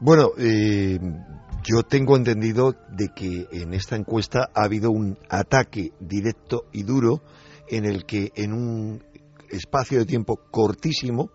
Bueno, 0.00 0.30
yo 0.36 1.82
tengo 1.82 2.16
entendido 2.16 2.74
de 2.90 3.08
que 3.14 3.46
en 3.52 3.74
esta 3.74 3.96
encuesta 3.96 4.50
ha 4.54 4.64
habido 4.64 4.90
un 4.90 5.18
ataque 5.28 5.92
directo 6.00 6.64
y 6.72 6.82
duro 6.82 7.22
en 7.68 7.84
el 7.84 8.04
que 8.04 8.32
en 8.34 8.52
un 8.52 9.04
espacio 9.50 9.98
de 9.98 10.06
tiempo 10.06 10.40
cortísimo 10.50 11.30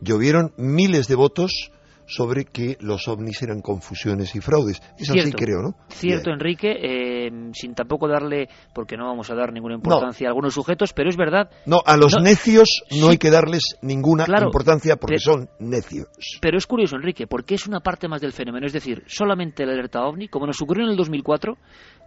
llovieron 0.00 0.52
miles 0.56 1.08
de 1.08 1.14
votos 1.16 1.70
sobre 2.06 2.44
que 2.44 2.76
los 2.80 3.06
ovnis 3.06 3.40
eran 3.40 3.60
confusiones 3.60 4.34
y 4.34 4.40
fraudes. 4.40 4.82
Es 4.98 5.06
Cierto. 5.06 5.28
así, 5.28 5.32
creo, 5.32 5.62
¿no? 5.62 5.76
Cierto, 5.90 6.30
Enrique, 6.32 6.72
eh, 6.76 7.30
sin 7.52 7.72
tampoco 7.76 8.08
darle, 8.08 8.48
porque 8.74 8.96
no 8.96 9.06
vamos 9.06 9.30
a 9.30 9.36
dar 9.36 9.52
ninguna 9.52 9.76
importancia 9.76 10.26
a 10.26 10.30
algunos 10.30 10.52
sujetos, 10.54 10.92
pero 10.92 11.08
es 11.08 11.16
verdad. 11.16 11.48
No, 11.66 11.80
a 11.86 11.96
los 11.96 12.14
No, 12.16 12.22
necios 12.24 12.82
no 12.90 13.06
sí. 13.06 13.10
hay 13.12 13.18
que 13.18 13.30
darles 13.30 13.76
ninguna 13.82 14.24
Claro, 14.24 14.46
importancia 14.46 14.96
porque 14.96 15.18
pero- 15.24 15.36
son 15.36 15.48
necios. 15.60 16.08
Pero 16.40 16.58
es 16.58 16.66
curioso, 16.66 16.96
Enrique, 16.96 17.28
porque 17.28 17.54
es 17.54 17.68
una 17.68 17.78
parte 17.78 18.08
más 18.08 18.20
del 18.20 18.32
fenómeno. 18.32 18.66
Es 18.66 18.72
decir, 18.72 19.04
solamente 19.06 19.64
la 19.64 19.72
alerta 19.74 20.02
ovni, 20.02 20.26
como 20.26 20.48
nos 20.48 20.60
ocurrió 20.60 20.86
en 20.86 20.90
el 20.90 20.96
2004, 20.96 21.58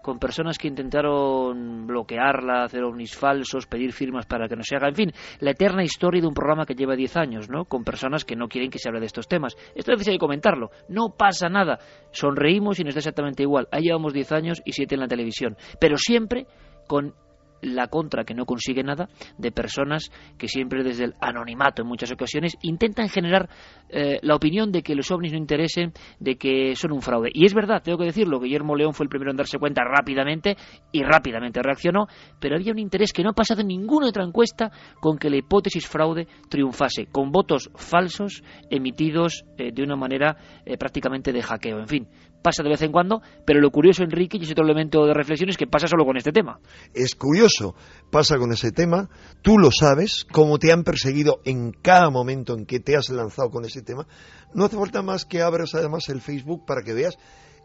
con 0.03 0.19
personas 0.19 0.57
que 0.57 0.67
intentaron 0.67 1.88
bloquearla, 1.88 2.65
hacer 2.65 2.84
ovnis 2.84 3.15
falsos, 3.15 3.65
pedir 3.65 3.93
firmas 3.93 4.25
para 4.25 4.49
que 4.49 4.55
no 4.57 4.61
se 4.61 4.75
haga. 4.75 4.89
En 4.89 4.95
fin, 4.95 5.11
la 5.39 5.51
eterna 5.51 5.81
historia 5.81 6.21
de 6.21 6.27
un 6.27 6.34
programa 6.34 6.65
que 6.65 6.75
lleva 6.75 6.95
10 6.95 7.15
años, 7.15 7.49
¿no? 7.49 7.63
Con 7.63 7.85
personas 7.85 8.25
que 8.25 8.35
no 8.35 8.49
quieren 8.49 8.69
que 8.69 8.80
se 8.80 8.89
hable 8.89 8.99
de 8.99 9.05
estos 9.05 9.30
temas. 9.30 9.55
Esto 9.73 9.93
es 9.93 9.97
necesario 9.97 10.19
comentarlo. 10.19 10.71
No 10.89 11.15
pasa 11.17 11.47
nada. 11.47 11.80
Sonreímos 12.11 12.81
y 12.81 12.84
nos 12.84 12.95
da 12.95 12.99
exactamente 12.99 13.43
igual. 13.43 13.69
Ahí 13.71 13.84
llevamos 13.84 14.13
10 14.13 14.31
años 14.34 14.61
y 14.65 14.73
7 14.73 14.93
en 14.93 15.01
la 15.01 15.07
televisión. 15.07 15.55
Pero 15.80 15.97
siempre 15.97 16.47
con 16.85 17.15
la 17.64 17.88
contra 17.88 18.23
que 18.23 18.34
no 18.34 18.45
consigue 18.45 18.84
nada 18.84 19.10
de 19.38 19.52
personas 19.52 20.11
que 20.38 20.48
siempre 20.48 20.84
desde 20.84 21.06
el 21.06 21.15
anonimato 21.22 21.81
en 21.81 21.88
muchas 21.88 22.11
ocasiones 22.11 22.57
intentan 22.61 23.10
generar 23.10 23.49
eh, 23.90 24.19
la 24.22 24.35
opinión 24.35 24.72
de 24.72 24.84
que 24.84 24.95
los 24.95 25.10
ovnis 25.11 25.31
no 25.31 25.38
interesen, 25.38 25.94
de 26.19 26.35
que 26.35 26.76
son 26.76 26.91
un 26.91 27.02
fraude. 27.02 27.30
Y 27.34 27.45
es 27.45 27.53
verdad, 27.53 27.81
tengo 27.84 27.98
que 27.98 28.06
decirlo, 28.06 28.40
Guillermo 28.40 28.76
León 28.76 28.94
fue 28.94 29.06
el 29.06 29.10
primero 29.10 29.31
en 29.31 29.38
darse 29.38 29.57
cuenta 29.57 29.84
rápidamente 29.84 30.56
y 30.91 31.03
rápidamente 31.03 31.61
reaccionó, 31.61 32.07
pero 32.40 32.56
había 32.56 32.72
un 32.72 32.80
interés 32.80 33.14
que 33.14 33.23
no 33.23 33.30
ha 33.30 33.34
pasado 33.34 33.61
en 33.61 33.68
ninguna 33.68 34.07
otra 34.07 34.23
encuesta 34.23 34.72
con 34.99 35.18
que 35.18 35.30
la 35.30 35.38
hipótesis 35.38 35.88
fraude 35.88 36.27
triunfase, 36.49 37.07
con 37.07 37.31
votos 37.31 37.69
falsos 37.76 38.44
emitidos 38.69 39.45
eh, 39.57 39.72
de 39.72 39.84
una 39.84 39.95
manera 39.95 40.38
eh, 40.65 40.77
prácticamente 40.77 41.31
de 41.31 41.41
hackeo. 41.41 41.80
En 41.80 41.88
fin, 41.88 42.07
pasa 42.44 42.61
de 42.61 42.70
vez 42.70 42.82
en 42.84 42.91
cuando, 42.91 43.22
pero 43.45 43.60
lo 43.60 43.72
curioso, 43.72 44.03
Enrique, 44.03 44.38
y 44.38 44.44
es 44.44 44.52
otro 44.52 44.65
elemento 44.65 45.06
de 45.06 45.14
reflexión, 45.14 45.49
es 45.49 45.57
que 45.57 45.65
pasa 45.65 45.88
solo 45.88 46.06
con 46.06 46.18
este 46.18 46.32
tema. 46.32 46.60
Es 46.94 47.15
curioso, 47.15 47.74
pasa 48.11 48.38
con 48.38 48.52
ese 48.52 48.72
tema, 48.72 49.10
tú 49.41 49.57
lo 49.57 49.72
sabes, 49.72 50.26
cómo 50.32 50.60
te 50.60 50.72
han 50.72 50.84
perseguido 50.84 51.41
en 51.45 51.72
cada 51.72 52.11
momento 52.11 52.53
en 52.53 52.65
que 52.65 52.80
te 52.80 52.95
has 52.95 53.10
lanzado 53.10 53.49
con 53.49 53.65
ese 53.65 53.82
tema. 53.82 54.06
No 54.53 54.65
hace 54.65 54.78
falta 54.78 55.02
más 55.02 55.26
que 55.26 55.41
abras 55.41 55.74
además 55.74 56.10
el 56.10 56.22
Facebook 56.22 56.65
para 56.68 56.84
que 56.84 56.94
veas 56.94 57.18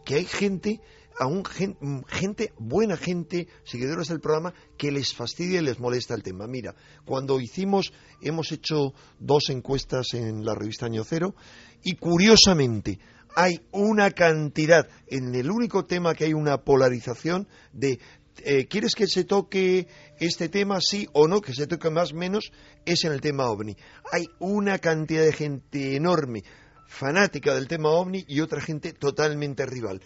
que 0.05 0.15
hay 0.15 0.25
gente 0.25 0.81
aún 1.19 1.43
gente, 1.45 2.53
buena 2.59 2.97
gente, 2.97 3.49
seguidores 3.65 4.09
del 4.09 4.21
programa, 4.21 4.55
que 4.77 4.93
les 4.93 5.13
fastidia 5.13 5.61
y 5.61 5.65
les 5.65 5.81
molesta 5.81 6.15
el 6.15 6.23
tema. 6.23 6.47
Mira, 6.47 6.75
cuando 7.05 7.41
hicimos, 7.41 7.93
hemos 8.23 8.53
hecho 8.53 8.93
dos 9.19 9.51
encuestas 9.51 10.15
en 10.15 10.45
la 10.45 10.55
revista 10.55 10.87
Año 10.87 11.05
Cero 11.05 11.35
y 11.83 11.97
curiosamente 11.97 12.99
hay 13.35 13.61
una 13.71 14.11
cantidad, 14.11 14.89
en 15.07 15.35
el 15.35 15.51
único 15.51 15.85
tema 15.85 16.15
que 16.15 16.25
hay 16.25 16.35
una 16.35 16.59
polarización 16.59 17.47
de 17.73 17.99
eh, 18.45 18.67
¿quieres 18.67 18.95
que 18.95 19.07
se 19.07 19.25
toque 19.25 19.89
este 20.21 20.49
tema, 20.49 20.81
sí 20.81 21.09
o 21.13 21.27
no? 21.27 21.41
Que 21.41 21.55
se 21.55 21.67
toque 21.67 21.91
más 21.91 22.13
o 22.13 22.17
menos, 22.17 22.53
es 22.85 23.05
en 23.05 23.13
el 23.13 23.21
tema 23.21 23.49
ovni. 23.51 23.77
Hay 24.13 24.29
una 24.39 24.79
cantidad 24.79 25.25
de 25.25 25.33
gente 25.33 25.97
enorme, 25.97 26.45
fanática 26.87 27.55
del 27.55 27.69
tema 27.69 27.91
ovni, 27.91 28.25
y 28.29 28.41
otra 28.41 28.61
gente 28.61 28.93
totalmente 28.93 29.67
rival. 29.67 30.01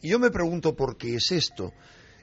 Y 0.00 0.10
yo 0.10 0.18
me 0.18 0.30
pregunto 0.30 0.74
por 0.74 0.96
qué 0.96 1.16
es 1.16 1.30
esto. 1.32 1.72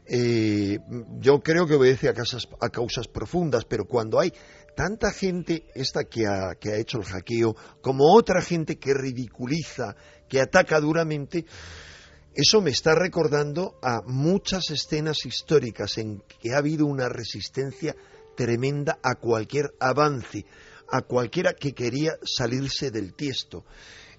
Eh, 0.06 0.80
yo 1.19 1.41
creo 1.41 1.68
que 1.68 1.76
obedece 1.76 2.10
a, 2.10 2.14
a 2.60 2.69
causas 2.69 3.07
profundas, 3.07 3.65
pero 3.65 3.86
cuando 3.86 4.19
hay 4.19 4.34
tanta 4.76 5.11
gente, 5.11 5.65
esta 5.76 6.03
que 6.03 6.27
ha, 6.27 6.56
que 6.60 6.72
ha 6.72 6.77
hecho 6.77 6.98
el 6.98 7.06
hackeo, 7.06 7.56
como 7.81 8.14
otra 8.14 8.41
gente 8.41 8.77
que 8.77 8.93
ridiculiza, 8.93 9.95
que 10.27 10.41
ataca 10.41 10.80
duramente, 10.80 11.45
eso 12.34 12.61
me 12.61 12.72
está 12.72 12.95
recordando 12.95 13.77
a 13.81 14.02
muchas 14.06 14.69
escenas 14.72 15.26
históricas 15.26 15.98
en 15.98 16.23
que 16.41 16.53
ha 16.53 16.60
habido 16.60 16.85
una 16.85 17.10
resistencia 17.10 17.93
tremenda 18.38 18.99
a 19.03 19.15
cualquier 19.15 19.72
avance, 19.81 20.45
a 20.89 21.02
cualquiera 21.02 21.53
que 21.53 21.73
quería 21.73 22.14
salirse 22.23 22.89
del 22.89 23.14
tiesto. 23.15 23.65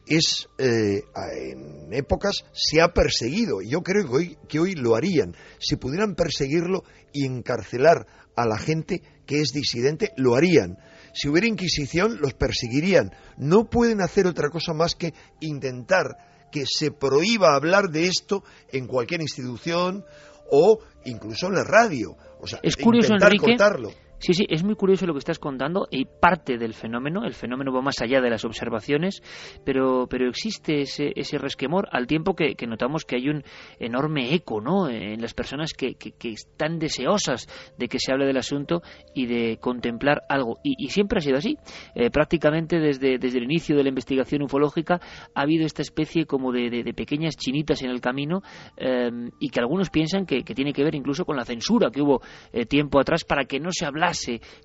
Es 0.04 0.48
eh, 0.58 1.04
en 1.42 1.92
épocas 1.94 2.44
se 2.52 2.82
ha 2.82 2.92
perseguido. 2.92 3.62
Yo 3.62 3.82
creo 3.82 4.04
que 4.04 4.14
hoy, 4.14 4.38
que 4.46 4.58
hoy 4.58 4.74
lo 4.74 4.94
harían. 4.94 5.34
Si 5.58 5.76
pudieran 5.76 6.14
perseguirlo 6.14 6.84
y 7.12 7.24
encarcelar 7.24 8.06
a 8.36 8.46
la 8.46 8.58
gente 8.58 9.02
que 9.26 9.40
es 9.40 9.52
disidente, 9.52 10.12
lo 10.16 10.34
harían. 10.34 10.78
Si 11.14 11.28
hubiera 11.28 11.46
Inquisición, 11.46 12.18
los 12.20 12.34
perseguirían. 12.34 13.12
No 13.36 13.68
pueden 13.68 14.00
hacer 14.00 14.26
otra 14.26 14.48
cosa 14.48 14.72
más 14.72 14.94
que 14.94 15.12
intentar 15.40 16.16
que 16.50 16.64
se 16.66 16.90
prohíba 16.90 17.54
hablar 17.54 17.90
de 17.90 18.06
esto 18.06 18.44
en 18.70 18.86
cualquier 18.86 19.22
institución 19.22 20.04
o 20.50 20.78
incluso 21.04 21.46
en 21.46 21.54
la 21.54 21.64
radio. 21.64 22.16
O 22.40 22.46
sea, 22.46 22.60
es 22.62 22.76
curioso, 22.76 23.14
intentar 23.14 23.36
cortarlo. 23.36 23.92
Sí, 24.22 24.34
sí, 24.34 24.46
es 24.48 24.62
muy 24.62 24.76
curioso 24.76 25.04
lo 25.04 25.14
que 25.14 25.18
estás 25.18 25.40
contando 25.40 25.88
y 25.90 26.04
parte 26.04 26.56
del 26.56 26.74
fenómeno, 26.74 27.24
el 27.24 27.34
fenómeno 27.34 27.72
va 27.72 27.82
más 27.82 28.00
allá 28.00 28.20
de 28.20 28.30
las 28.30 28.44
observaciones, 28.44 29.20
pero, 29.64 30.06
pero 30.08 30.28
existe 30.28 30.82
ese, 30.82 31.10
ese 31.16 31.38
resquemor 31.38 31.88
al 31.90 32.06
tiempo 32.06 32.36
que, 32.36 32.54
notamos 32.68 33.04
que 33.04 33.16
hay 33.16 33.28
un 33.28 33.42
enorme 33.80 34.32
eco 34.32 34.60
¿no? 34.60 34.88
en 34.88 35.20
las 35.20 35.34
personas 35.34 35.72
que, 35.72 35.96
que, 35.96 36.14
están 36.28 36.78
deseosas 36.78 37.48
de 37.76 37.88
que 37.88 37.98
se 37.98 38.12
hable 38.12 38.26
del 38.26 38.36
asunto 38.36 38.82
y 39.12 39.26
de 39.26 39.58
contemplar 39.60 40.22
algo. 40.28 40.58
Y, 40.62 40.88
siempre 40.90 41.18
ha 41.18 41.20
sido 41.20 41.38
así. 41.38 41.56
Eh, 41.96 42.10
prácticamente 42.10 42.78
desde, 42.78 43.18
desde 43.18 43.38
el 43.38 43.44
inicio 43.44 43.76
de 43.76 43.82
la 43.82 43.88
investigación 43.88 44.42
ufológica 44.42 45.00
ha 45.34 45.40
habido 45.40 45.66
esta 45.66 45.82
especie 45.82 46.26
como 46.26 46.52
de, 46.52 46.70
de, 46.70 46.94
pequeñas 46.94 47.36
chinitas 47.36 47.82
en 47.82 47.90
el 47.90 48.00
camino 48.00 48.42
eh, 48.76 49.10
y 49.40 49.48
que 49.48 49.58
algunos 49.58 49.90
piensan 49.90 50.26
que, 50.26 50.44
tiene 50.44 50.72
que 50.72 50.84
ver 50.84 50.94
incluso 50.94 51.24
con 51.24 51.36
la 51.36 51.44
censura 51.44 51.90
que 51.90 52.02
hubo 52.02 52.20
eh, 52.52 52.66
tiempo 52.66 53.00
atrás 53.00 53.24
para 53.24 53.46
que 53.46 53.58
no 53.58 53.70
se 53.72 53.84
hablase 53.84 54.11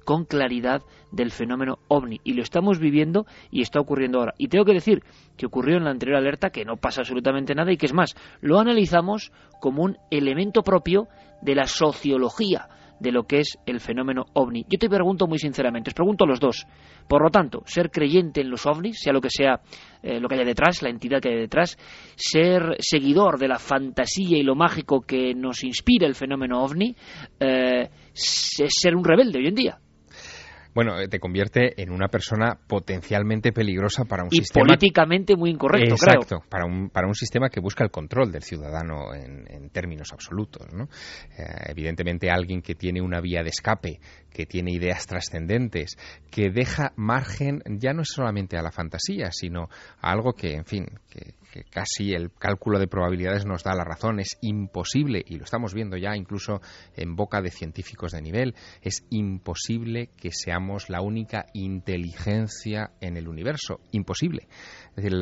con 0.06 0.26
claridad 0.26 0.82
del 1.12 1.32
fenómeno 1.32 1.80
ovni. 1.88 2.20
Y 2.24 2.34
lo 2.34 2.44
estamos 2.44 2.80
viviendo 2.80 3.26
y 3.52 3.62
está 3.62 3.80
ocurriendo 3.80 4.20
ahora. 4.20 4.34
Y 4.38 4.48
tengo 4.48 4.66
que 4.66 4.74
decir 4.74 5.04
que 5.38 5.46
ocurrió 5.46 5.78
en 5.78 5.86
la 5.86 5.92
anterior 5.92 6.18
alerta, 6.18 6.50
que 6.50 6.66
no 6.66 6.78
pasa 6.78 7.02
absolutamente 7.02 7.56
nada 7.56 7.72
y 7.72 7.78
que 7.78 7.86
es 7.86 7.94
más, 7.94 8.16
lo 8.42 8.60
analizamos 8.60 9.32
como 9.60 9.84
un 9.84 9.98
elemento 10.12 10.64
propio 10.64 11.08
de 11.42 11.56
la 11.56 11.66
sociología 11.66 12.70
de 13.00 13.12
lo 13.12 13.24
que 13.24 13.40
es 13.40 13.58
el 13.66 13.80
fenómeno 13.80 14.26
ovni. 14.34 14.66
Yo 14.68 14.78
te 14.78 14.90
pregunto 14.90 15.28
muy 15.28 15.40
sinceramente, 15.40 15.90
os 15.90 15.94
pregunto 15.94 16.26
a 16.26 16.28
los 16.28 16.40
dos. 16.40 16.66
Por 17.08 17.24
lo 17.24 17.30
tanto, 17.30 17.64
ser 17.66 17.90
creyente 17.90 18.42
en 18.42 18.50
los 18.50 18.66
ovnis, 18.66 19.00
sea 19.00 19.14
lo 19.14 19.22
que 19.22 19.30
sea 19.30 19.62
eh, 20.04 20.20
lo 20.20 20.28
que 20.28 20.36
haya 20.36 20.46
detrás, 20.46 20.82
la 20.82 20.90
entidad 20.90 21.22
que 21.22 21.30
hay 21.30 21.38
detrás, 21.38 21.78
ser 22.16 22.76
seguidor 22.80 23.40
de 23.40 23.48
la 23.48 23.60
fantasía 23.60 24.38
y 24.38 24.44
lo 24.44 24.56
mágico 24.56 25.02
que 25.02 25.34
nos 25.34 25.64
inspira 25.64 26.08
el 26.08 26.16
fenómeno 26.16 26.64
ovni, 26.64 26.96
eh, 27.40 27.90
es 28.14 28.74
ser 28.82 28.96
un 28.96 29.04
rebelde 29.04 29.40
hoy 29.40 29.48
en 29.48 29.56
día. 29.56 29.80
Bueno, 30.78 31.00
eh, 31.00 31.08
te 31.08 31.20
convierte 31.20 31.82
en 31.82 31.92
una 31.92 32.08
persona 32.08 32.56
potencialmente 32.68 33.52
peligrosa 33.52 34.06
para 34.06 34.22
un 34.22 34.30
y 34.32 34.42
sistema. 34.42 34.64
políticamente 34.64 35.36
muy 35.36 35.50
incorrecto, 35.50 35.96
Exacto, 35.96 36.44
para 36.48 36.68
un, 36.68 36.92
para 36.92 37.08
un 37.08 37.16
sistema 37.16 37.50
que 37.50 37.60
busca 37.60 37.84
el 37.84 37.90
control 37.90 38.32
del 38.32 38.44
ciudadano 38.44 39.12
en, 39.16 39.72
términos 39.72 40.14
absolutos. 40.14 40.72
¿no? 40.72 40.84
Eh, 41.36 41.46
evidentemente, 41.70 42.30
alguien 42.30 42.62
que 42.62 42.76
tiene 42.76 43.02
una 43.02 43.22
vía 43.22 43.42
de 43.42 43.50
escape, 43.50 44.00
que 44.32 44.46
tiene 44.46 44.72
ideas 44.72 45.08
trascendentes, 45.08 45.98
que 46.30 46.52
deja 46.52 46.94
margen 46.96 47.64
ya 47.80 47.94
no 47.94 48.06
solamente 48.06 48.56
a 48.56 48.62
la 48.62 48.70
fantasía, 48.70 49.32
sino 49.32 49.70
a 50.00 50.12
algo 50.12 50.34
que, 50.34 50.54
en 50.54 50.66
fin, 50.66 50.86
que, 51.10 51.34
casi 51.70 52.14
el 52.14 52.32
cálculo 52.32 52.80
de 52.80 52.88
probabilidades 52.88 53.46
nos 53.46 53.64
da 53.64 53.76
la 53.76 53.84
razón. 53.84 54.20
Es 54.20 54.38
imposible, 54.42 55.24
y 55.26 55.38
lo 55.38 55.44
estamos 55.44 55.74
viendo 55.74 55.98
ya 55.98 56.16
incluso 56.16 56.62
en 56.96 57.16
boca 57.16 57.42
de 57.42 57.52
científicos 57.52 58.12
de 58.12 58.22
nivel, 58.22 58.56
es 58.82 59.06
imposible 59.10 60.10
que 60.18 60.32
seamos 60.32 60.90
la 60.90 61.02
única 61.02 61.46
inteligencia 61.54 62.92
en 63.02 63.18
el 63.18 63.28
universo. 63.28 63.80
Imposible. 63.92 64.48
Es 64.90 65.04
decir, 65.04 65.14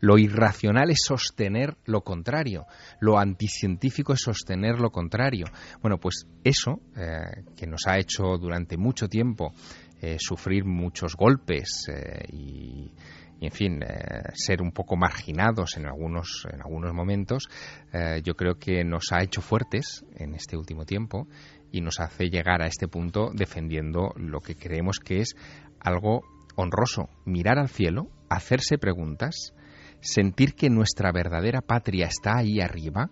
lo, 0.00 0.18
irracional 0.18 0.90
es 0.90 0.98
sostener 1.04 1.76
lo 1.86 2.02
contrario. 2.02 2.66
Lo 3.00 3.18
anticientífico 3.18 4.12
es 4.12 4.20
sostener 4.20 4.80
lo 4.80 4.90
contrario. 4.90 5.46
Bueno, 5.80 5.98
pues 5.98 6.26
eso, 6.44 6.80
eh, 6.96 7.42
que 7.56 7.66
nos 7.66 7.86
ha 7.86 7.98
hecho 7.98 8.38
durante 8.38 8.76
mucho 8.76 9.08
tiempo 9.08 9.52
eh, 10.00 10.16
sufrir 10.18 10.64
muchos 10.66 11.16
golpes 11.16 11.86
eh, 11.88 12.26
y 12.30 12.92
y 13.40 13.46
en 13.46 13.52
fin 13.52 13.82
eh, 13.82 14.22
ser 14.34 14.62
un 14.62 14.72
poco 14.72 14.96
marginados 14.96 15.76
en 15.76 15.86
algunos 15.86 16.46
en 16.52 16.60
algunos 16.60 16.92
momentos 16.92 17.48
eh, 17.92 18.20
yo 18.24 18.34
creo 18.34 18.56
que 18.56 18.84
nos 18.84 19.12
ha 19.12 19.22
hecho 19.22 19.40
fuertes 19.40 20.04
en 20.16 20.34
este 20.34 20.56
último 20.56 20.84
tiempo 20.84 21.28
y 21.72 21.80
nos 21.80 22.00
hace 22.00 22.30
llegar 22.30 22.62
a 22.62 22.66
este 22.66 22.88
punto 22.88 23.30
defendiendo 23.34 24.12
lo 24.16 24.40
que 24.40 24.56
creemos 24.56 24.98
que 24.98 25.20
es 25.20 25.34
algo 25.80 26.22
honroso 26.56 27.08
mirar 27.24 27.58
al 27.58 27.68
cielo 27.68 28.08
hacerse 28.28 28.78
preguntas 28.78 29.54
sentir 30.00 30.54
que 30.54 30.70
nuestra 30.70 31.12
verdadera 31.12 31.60
patria 31.60 32.06
está 32.06 32.38
ahí 32.38 32.60
arriba 32.60 33.10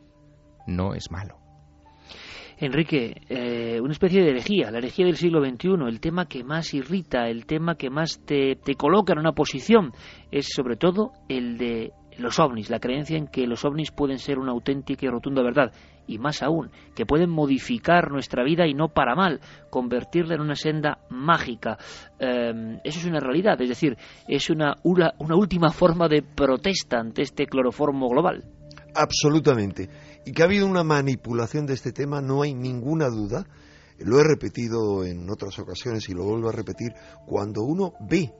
no 0.67 0.95
es 0.95 1.11
malo 1.11 1.42
Enrique, 2.67 3.23
eh, 3.29 3.81
una 3.81 3.93
especie 3.93 4.23
de 4.23 4.31
herejía, 4.31 4.71
la 4.71 4.79
herejía 4.79 5.07
del 5.07 5.17
siglo 5.17 5.45
XXI, 5.45 5.71
el 5.89 6.01
tema 6.01 6.27
que 6.27 6.45
más 6.45 6.73
irrita, 6.75 7.29
el 7.29 7.45
tema 7.45 7.75
que 7.75 7.91
más 7.91 8.21
te, 8.25 8.57
te 8.57 8.75
coloca 8.75 9.13
en 9.13 9.19
una 9.19 9.33
posición, 9.33 9.93
es 10.31 10.49
sobre 10.55 10.77
todo 10.77 11.13
el 11.29 11.59
de 11.59 11.93
los 12.19 12.39
ovnis, 12.39 12.71
la 12.71 12.79
creencia 12.79 13.17
en 13.17 13.27
que 13.27 13.47
los 13.47 13.65
ovnis 13.65 13.91
pueden 13.91 14.19
ser 14.19 14.39
una 14.39 14.53
auténtica 14.53 15.07
y 15.07 15.09
rotunda 15.09 15.43
verdad, 15.43 15.73
y 16.07 16.19
más 16.19 16.43
aún, 16.43 16.71
que 16.95 17.07
pueden 17.07 17.31
modificar 17.31 18.11
nuestra 18.11 18.45
vida 18.45 18.67
y 18.67 18.75
no 18.75 18.89
para 18.89 19.15
mal, 19.15 19.41
convertirla 19.71 20.35
en 20.35 20.41
una 20.41 20.55
senda 20.55 20.99
mágica. 21.11 21.79
Eh, 22.19 22.79
eso 22.85 22.99
es 22.99 23.05
una 23.07 23.21
realidad, 23.21 23.61
es 23.61 23.69
decir, 23.69 23.97
es 24.29 24.51
una, 24.51 24.77
una, 24.85 25.15
una 25.19 25.37
última 25.37 25.71
forma 25.71 26.09
de 26.09 26.23
protesta 26.23 26.99
ante 26.99 27.23
este 27.23 27.47
cloroformo 27.47 28.09
global. 28.09 28.45
Absolutamente. 28.95 29.89
Y 30.25 30.33
que 30.33 30.43
ha 30.43 30.47
habido 30.47 30.67
una 30.67 30.85
manipulación 30.85 31.67
de 31.67 31.75
este 31.75 31.93
tema, 31.93 32.21
no 32.21 32.43
hay 32.43 32.55
ninguna 32.55 33.09
duda. 33.09 33.47
Lo 33.99 34.21
he 34.21 34.25
repetido 34.25 35.05
en 35.05 35.29
otras 35.31 35.59
ocasiones 35.59 36.09
y 36.09 36.13
lo 36.13 36.25
vuelvo 36.25 36.49
a 36.49 36.53
repetir. 36.53 36.93
Cuando 37.27 37.63
uno 37.63 37.95
ve 38.09 38.33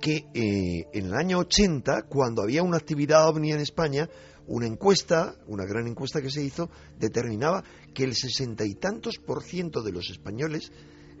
que 0.00 0.26
eh, 0.34 0.86
en 0.92 1.06
el 1.06 1.14
año 1.14 1.38
80, 1.38 2.04
cuando 2.08 2.42
había 2.42 2.62
una 2.62 2.78
actividad 2.78 3.28
ovni 3.28 3.52
en 3.52 3.60
España, 3.60 4.08
una 4.46 4.66
encuesta, 4.66 5.36
una 5.46 5.64
gran 5.64 5.86
encuesta 5.86 6.22
que 6.22 6.30
se 6.30 6.42
hizo, 6.42 6.70
determinaba 6.98 7.62
que 7.94 8.04
el 8.04 8.14
sesenta 8.14 8.64
y 8.64 8.74
tantos 8.74 9.18
por 9.18 9.42
ciento 9.42 9.82
de 9.82 9.92
los 9.92 10.10
españoles 10.10 10.72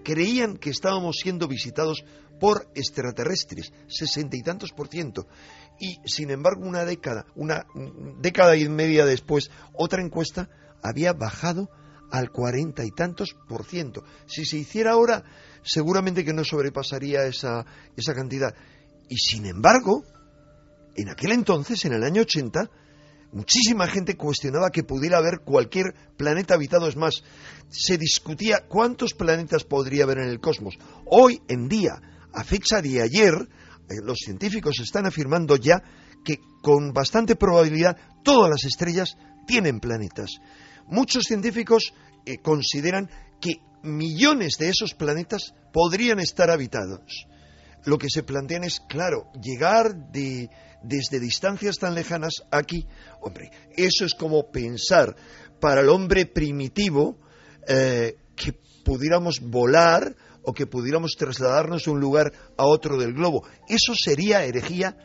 creían 0.02 0.56
que 0.56 0.70
estábamos 0.70 1.16
siendo 1.22 1.48
visitados 1.48 2.04
por 2.40 2.70
extraterrestres, 2.74 3.72
sesenta 3.88 4.36
y 4.36 4.42
tantos 4.42 4.72
por 4.72 4.88
ciento. 4.88 5.26
Y 5.78 5.98
sin 6.06 6.30
embargo, 6.30 6.66
una 6.66 6.84
década, 6.84 7.26
una 7.34 7.66
década 8.20 8.56
y 8.56 8.68
media 8.68 9.04
después, 9.04 9.50
otra 9.74 10.02
encuesta 10.02 10.48
había 10.82 11.12
bajado 11.12 11.68
al 12.10 12.30
cuarenta 12.30 12.84
y 12.84 12.90
tantos 12.90 13.36
por 13.48 13.64
ciento. 13.64 14.02
Si 14.26 14.44
se 14.44 14.56
hiciera 14.56 14.92
ahora, 14.92 15.22
seguramente 15.62 16.24
que 16.24 16.32
no 16.32 16.44
sobrepasaría 16.44 17.24
esa, 17.24 17.64
esa 17.96 18.14
cantidad. 18.14 18.54
Y 19.08 19.16
sin 19.16 19.46
embargo, 19.46 20.04
en 20.96 21.08
aquel 21.08 21.32
entonces, 21.32 21.84
en 21.84 21.92
el 21.92 22.02
año 22.02 22.22
80, 22.22 22.70
muchísima 23.32 23.86
gente 23.86 24.16
cuestionaba 24.16 24.70
que 24.70 24.82
pudiera 24.82 25.18
haber 25.18 25.40
cualquier 25.40 25.94
planeta 26.16 26.54
habitado. 26.54 26.88
Es 26.88 26.96
más, 26.96 27.22
se 27.68 27.98
discutía 27.98 28.66
cuántos 28.68 29.14
planetas 29.14 29.64
podría 29.64 30.04
haber 30.04 30.18
en 30.18 30.28
el 30.28 30.40
cosmos. 30.40 30.74
Hoy 31.06 31.40
en 31.48 31.68
día, 31.68 32.00
a 32.32 32.44
fecha 32.44 32.80
de 32.82 33.02
ayer, 33.02 33.34
eh, 33.34 33.94
los 34.04 34.18
científicos 34.18 34.80
están 34.80 35.06
afirmando 35.06 35.56
ya 35.56 35.82
que 36.24 36.38
con 36.62 36.92
bastante 36.92 37.36
probabilidad 37.36 37.96
todas 38.22 38.50
las 38.50 38.64
estrellas 38.64 39.16
tienen 39.46 39.80
planetas. 39.80 40.30
Muchos 40.86 41.24
científicos 41.24 41.92
eh, 42.26 42.38
consideran 42.38 43.08
que 43.40 43.54
millones 43.82 44.56
de 44.58 44.68
esos 44.68 44.94
planetas 44.94 45.54
podrían 45.72 46.20
estar 46.20 46.50
habitados. 46.50 47.26
Lo 47.84 47.96
que 47.96 48.08
se 48.10 48.22
plantean 48.22 48.64
es, 48.64 48.80
claro, 48.80 49.30
llegar 49.40 49.94
de, 50.12 50.50
desde 50.82 51.20
distancias 51.20 51.76
tan 51.76 51.94
lejanas 51.94 52.42
aquí, 52.50 52.86
hombre, 53.20 53.50
eso 53.76 54.04
es 54.04 54.14
como 54.14 54.50
pensar 54.50 55.14
para 55.60 55.80
el 55.82 55.88
hombre 55.88 56.26
primitivo 56.26 57.18
eh, 57.68 58.16
que 58.34 58.54
pudiéramos 58.84 59.40
volar 59.40 60.16
o 60.42 60.52
que 60.52 60.66
pudiéramos 60.66 61.16
trasladarnos 61.18 61.84
de 61.84 61.90
un 61.90 62.00
lugar 62.00 62.32
a 62.56 62.64
otro 62.64 62.98
del 62.98 63.12
globo. 63.12 63.46
Eso 63.68 63.92
sería 63.94 64.44
herejía 64.44 64.96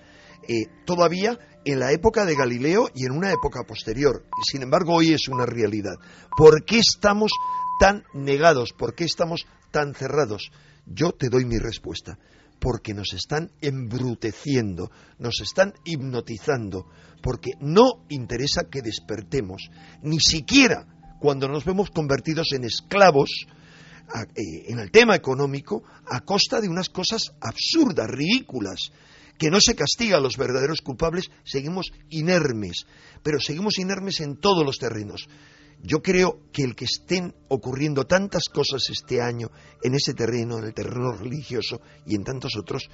eh, 0.47 0.67
todavía 0.85 1.37
en 1.65 1.79
la 1.79 1.91
época 1.91 2.25
de 2.25 2.35
Galileo 2.35 2.89
y 2.93 3.05
en 3.05 3.11
una 3.11 3.31
época 3.31 3.63
posterior. 3.63 4.23
Sin 4.49 4.61
embargo, 4.61 4.95
hoy 4.95 5.13
es 5.13 5.27
una 5.27 5.45
realidad. 5.45 5.95
¿Por 6.37 6.63
qué 6.63 6.79
estamos 6.79 7.31
tan 7.79 8.03
negados? 8.13 8.71
¿Por 8.71 8.95
qué 8.95 9.03
estamos 9.03 9.45
tan 9.71 9.93
cerrados? 9.93 10.51
Yo 10.85 11.11
te 11.11 11.29
doy 11.29 11.45
mi 11.45 11.57
respuesta. 11.57 12.17
Porque 12.65 12.95
nos 12.95 13.13
están 13.13 13.51
embruteciendo, 13.61 14.89
nos 15.19 15.39
están 15.39 15.75
hipnotizando, 15.85 16.87
porque 17.21 17.51
no 17.59 18.07
interesa 18.09 18.63
que 18.71 18.81
despertemos, 18.81 19.69
ni 20.01 20.19
siquiera 20.19 20.87
cuando 21.19 21.47
nos 21.47 21.63
vemos 21.63 21.91
convertidos 21.91 22.53
en 22.53 22.63
esclavos 22.63 23.45
eh, 24.35 24.71
en 24.71 24.79
el 24.79 24.89
tema 24.89 25.15
económico 25.15 25.83
a 26.07 26.21
costa 26.21 26.59
de 26.59 26.67
unas 26.67 26.89
cosas 26.89 27.33
absurdas, 27.39 28.09
ridículas 28.09 28.91
que 29.37 29.51
no 29.51 29.59
se 29.61 29.75
castiga 29.75 30.17
a 30.17 30.21
los 30.21 30.35
verdaderos 30.35 30.81
culpables, 30.81 31.29
seguimos 31.43 31.91
inermes, 32.09 32.87
pero 33.21 33.39
seguimos 33.39 33.77
inermes 33.77 34.21
en 34.21 34.37
todos 34.37 34.65
los 34.65 34.77
terrenos. 34.79 35.27
Yo 35.85 36.01
creo 36.01 36.39
que 36.51 36.63
el 36.63 36.75
que 36.75 36.85
estén 36.85 37.35
ocurriendo 37.47 38.05
tantas 38.05 38.45
cosas 38.51 38.89
este 38.89 39.21
año 39.21 39.51
en 39.83 39.93
ese 39.93 40.15
terreno, 40.15 40.57
en 40.57 40.65
el 40.65 40.73
terreno 40.73 41.11
religioso 41.11 41.79
y 42.07 42.15
en 42.15 42.23
tantos 42.23 42.53
otros, 42.57 42.89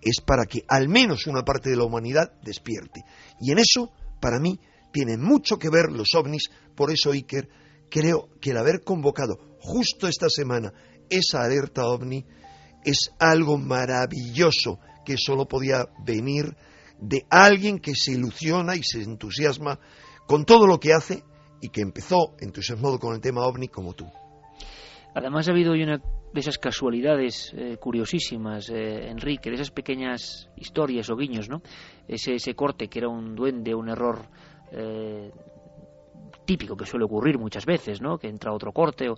es 0.00 0.20
para 0.24 0.44
que 0.44 0.62
al 0.68 0.88
menos 0.88 1.26
una 1.26 1.42
parte 1.42 1.70
de 1.70 1.76
la 1.76 1.82
humanidad 1.82 2.32
despierte. 2.42 3.02
Y 3.40 3.50
en 3.50 3.58
eso, 3.58 3.90
para 4.20 4.38
mí, 4.38 4.60
tienen 4.92 5.20
mucho 5.20 5.58
que 5.58 5.68
ver 5.68 5.90
los 5.90 6.14
ovnis, 6.14 6.48
por 6.76 6.92
eso 6.92 7.10
Iker, 7.10 7.48
creo 7.90 8.28
que 8.40 8.50
el 8.50 8.58
haber 8.58 8.84
convocado 8.84 9.56
justo 9.58 10.06
esta 10.06 10.28
semana 10.28 10.72
esa 11.10 11.42
alerta 11.42 11.86
ovni 11.86 12.24
es 12.84 13.10
algo 13.18 13.58
maravilloso 13.58 14.78
que 15.04 15.16
solo 15.16 15.48
podía 15.48 15.86
venir 16.04 16.56
de 17.00 17.26
alguien 17.30 17.80
que 17.80 17.94
se 17.96 18.12
ilusiona 18.12 18.76
y 18.76 18.82
se 18.84 19.02
entusiasma 19.02 19.80
con 20.26 20.44
todo 20.44 20.66
lo 20.66 20.78
que 20.78 20.92
hace 20.92 21.24
y 21.60 21.70
que 21.70 21.80
empezó 21.80 22.34
entusiasmado 22.40 22.98
con 22.98 23.14
el 23.14 23.20
tema 23.20 23.46
ovni 23.46 23.68
como 23.68 23.94
tú. 23.94 24.06
Además 25.14 25.48
ha 25.48 25.52
habido 25.52 25.72
hoy 25.72 25.82
una 25.82 25.98
de 25.98 26.40
esas 26.40 26.58
casualidades 26.58 27.52
eh, 27.56 27.76
curiosísimas, 27.80 28.68
eh, 28.70 29.08
Enrique, 29.08 29.50
de 29.50 29.56
esas 29.56 29.70
pequeñas 29.70 30.50
historias 30.56 31.08
o 31.10 31.16
guiños, 31.16 31.48
¿no? 31.48 31.62
Ese, 32.06 32.34
ese 32.34 32.54
corte 32.54 32.88
que 32.88 33.00
era 33.00 33.08
un 33.08 33.34
duende, 33.34 33.74
un 33.74 33.88
error 33.88 34.26
eh, 34.70 35.32
típico 36.44 36.76
que 36.76 36.86
suele 36.86 37.06
ocurrir 37.06 37.38
muchas 37.38 37.66
veces, 37.66 38.00
¿no? 38.00 38.18
Que 38.18 38.28
entra 38.28 38.52
otro 38.52 38.72
corte. 38.72 39.08
O, 39.08 39.16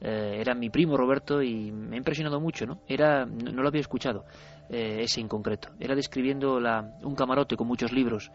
era 0.00 0.54
mi 0.54 0.70
primo 0.70 0.96
Roberto 0.96 1.42
y 1.42 1.70
me 1.70 1.96
ha 1.96 1.98
impresionado 1.98 2.40
mucho, 2.40 2.66
¿no? 2.66 2.80
Era, 2.86 3.24
no 3.24 3.62
lo 3.62 3.68
había 3.68 3.80
escuchado. 3.80 4.24
Eh, 4.68 5.02
ese 5.02 5.20
en 5.20 5.28
concreto. 5.28 5.70
Era 5.80 5.94
describiendo 5.94 6.60
la, 6.60 6.98
un 7.02 7.14
camarote 7.14 7.56
con 7.56 7.66
muchos 7.66 7.90
libros, 7.90 8.30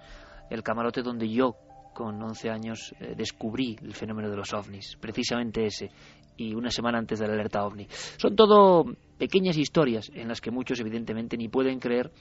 el 0.50 0.64
camarote 0.64 1.04
donde 1.04 1.30
yo 1.30 1.56
con 1.94 2.22
11 2.22 2.50
años 2.50 2.94
eh, 3.00 3.14
descubrí 3.16 3.78
el 3.82 3.94
fenómeno 3.94 4.30
de 4.30 4.38
los 4.38 4.54
ovnis, 4.54 4.98
precisamente 5.00 5.66
ese, 5.66 5.90
y 6.38 6.54
una 6.54 6.72
semana 6.72 6.98
antes 6.98 7.20
de 7.20 7.28
la 7.28 7.34
alerta 7.34 7.66
ovni. 7.66 7.88
Son 8.18 8.36
todo 8.36 8.86
pequeñas 9.18 9.58
historias 9.58 10.12
en 10.14 10.28
las 10.28 10.42
que 10.42 10.52
muchos 10.52 10.80
evidentemente 10.80 11.38
ni 11.38 11.48
pueden 11.48 11.80
creer 11.80 12.12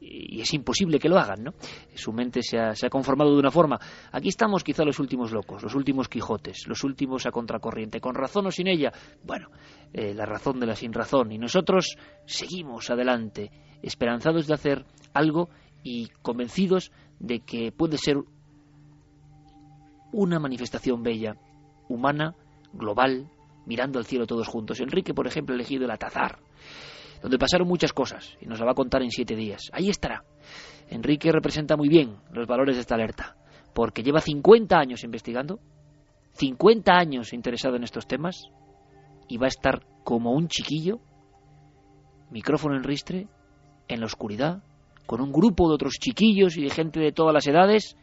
y 0.00 0.40
es 0.40 0.52
imposible 0.52 0.98
que 0.98 1.08
lo 1.08 1.18
hagan, 1.18 1.42
¿no? 1.42 1.54
Su 1.94 2.12
mente 2.12 2.42
se 2.42 2.58
ha, 2.58 2.74
se 2.74 2.86
ha, 2.86 2.90
conformado 2.90 3.32
de 3.32 3.38
una 3.38 3.50
forma. 3.50 3.78
Aquí 4.12 4.28
estamos 4.28 4.62
quizá 4.62 4.84
los 4.84 4.98
últimos 4.98 5.32
locos, 5.32 5.62
los 5.62 5.74
últimos 5.74 6.08
Quijotes, 6.08 6.66
los 6.66 6.84
últimos 6.84 7.26
a 7.26 7.30
contracorriente, 7.30 8.00
con 8.00 8.14
razón 8.14 8.46
o 8.46 8.50
sin 8.50 8.66
ella. 8.68 8.92
Bueno, 9.24 9.48
eh, 9.92 10.12
la 10.14 10.26
razón 10.26 10.60
de 10.60 10.66
la 10.66 10.74
sin 10.74 10.92
razón. 10.92 11.32
Y 11.32 11.38
nosotros 11.38 11.96
seguimos 12.26 12.90
adelante, 12.90 13.50
esperanzados 13.82 14.46
de 14.46 14.54
hacer 14.54 14.84
algo 15.14 15.48
y 15.82 16.08
convencidos 16.22 16.92
de 17.18 17.40
que 17.40 17.72
puede 17.72 17.96
ser 17.96 18.16
una 20.16 20.38
manifestación 20.38 21.02
bella, 21.02 21.36
humana, 21.88 22.34
global, 22.72 23.30
mirando 23.66 23.98
al 23.98 24.06
cielo 24.06 24.26
todos 24.26 24.48
juntos. 24.48 24.80
Enrique, 24.80 25.14
por 25.14 25.26
ejemplo, 25.26 25.54
ha 25.54 25.56
elegido 25.56 25.84
el 25.84 25.90
Atazar 25.90 26.38
donde 27.22 27.38
pasaron 27.38 27.66
muchas 27.66 27.92
cosas 27.92 28.36
y 28.40 28.46
nos 28.46 28.58
la 28.60 28.66
va 28.66 28.72
a 28.72 28.76
contar 28.76 29.02
en 29.02 29.10
siete 29.10 29.34
días. 29.34 29.70
Ahí 29.72 29.88
estará. 29.88 30.24
Enrique 30.88 31.32
representa 31.32 31.76
muy 31.76 31.88
bien 31.88 32.16
los 32.30 32.46
valores 32.46 32.76
de 32.76 32.80
esta 32.80 32.94
alerta, 32.94 33.36
porque 33.74 34.02
lleva 34.02 34.20
50 34.20 34.78
años 34.78 35.02
investigando, 35.02 35.58
50 36.34 36.92
años 36.92 37.32
interesado 37.32 37.76
en 37.76 37.84
estos 37.84 38.06
temas, 38.06 38.50
y 39.28 39.38
va 39.38 39.46
a 39.46 39.48
estar 39.48 39.84
como 40.04 40.32
un 40.32 40.48
chiquillo, 40.48 41.00
micrófono 42.30 42.76
en 42.76 42.84
ristre, 42.84 43.26
en 43.88 44.00
la 44.00 44.06
oscuridad, 44.06 44.62
con 45.06 45.20
un 45.20 45.32
grupo 45.32 45.68
de 45.68 45.74
otros 45.74 45.94
chiquillos 45.94 46.56
y 46.56 46.62
de 46.62 46.70
gente 46.70 47.00
de 47.00 47.12
todas 47.12 47.34
las 47.34 47.46
edades, 47.46 47.96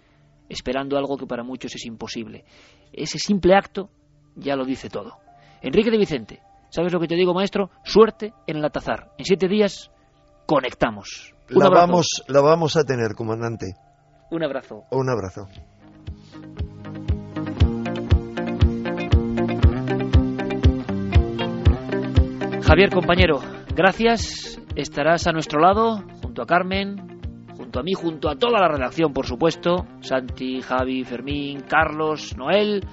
esperando 0.49 0.97
algo 0.97 1.17
que 1.17 1.25
para 1.25 1.43
muchos 1.43 1.73
es 1.75 1.85
imposible. 1.85 2.45
Ese 2.91 3.19
simple 3.19 3.55
acto 3.55 3.89
ya 4.35 4.55
lo 4.55 4.65
dice 4.65 4.89
todo. 4.89 5.17
Enrique 5.61 5.91
de 5.91 5.97
Vicente, 5.97 6.41
¿Sabes 6.73 6.91
lo 6.91 6.99
que 6.99 7.07
te 7.07 7.13
digo, 7.13 7.35
maestro? 7.35 7.69
Suerte 7.83 8.33
en 8.47 8.57
el 8.57 8.65
atazar. 8.65 9.11
En 9.19 9.25
siete 9.25 9.47
días 9.47 9.91
conectamos. 10.47 11.35
la, 11.49 11.69
vamos, 11.69 12.23
la 12.27 12.41
vamos 12.41 12.75
a 12.75 12.83
tener, 12.83 13.13
comandante. 13.15 13.75
Un 14.31 14.43
abrazo. 14.43 14.81
Un 14.89 15.07
abrazo. 15.07 15.45
Javier, 22.63 22.89
compañero, 22.89 23.39
gracias. 23.75 24.59
Estarás 24.75 25.27
a 25.27 25.31
nuestro 25.31 25.59
lado, 25.59 26.03
junto 26.23 26.41
a 26.41 26.47
Carmen, 26.47 27.12
junto 27.63 27.79
a 27.79 27.83
mí, 27.83 27.93
junto 27.93 28.29
a 28.29 28.35
toda 28.35 28.59
la 28.59 28.67
redacción, 28.67 29.13
por 29.13 29.25
supuesto. 29.25 29.85
Santi, 30.01 30.61
Javi, 30.61 31.03
Fermín, 31.03 31.61
Carlos, 31.61 32.35
Noel, 32.37 32.85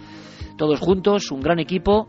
todos 0.56 0.78
juntos, 0.78 1.30
un 1.32 1.40
gran 1.40 1.58
equipo 1.58 2.08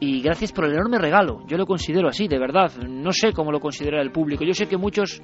y 0.00 0.20
gracias 0.20 0.52
por 0.52 0.66
el 0.66 0.72
enorme 0.72 0.98
regalo. 0.98 1.46
Yo 1.46 1.56
lo 1.56 1.66
considero 1.66 2.08
así, 2.08 2.28
de 2.28 2.38
verdad. 2.38 2.70
No 2.86 3.10
sé 3.12 3.32
cómo 3.32 3.50
lo 3.50 3.60
considera 3.60 4.02
el 4.02 4.12
público. 4.12 4.44
Yo 4.44 4.52
sé 4.52 4.66
que 4.66 4.76
muchos 4.76 5.22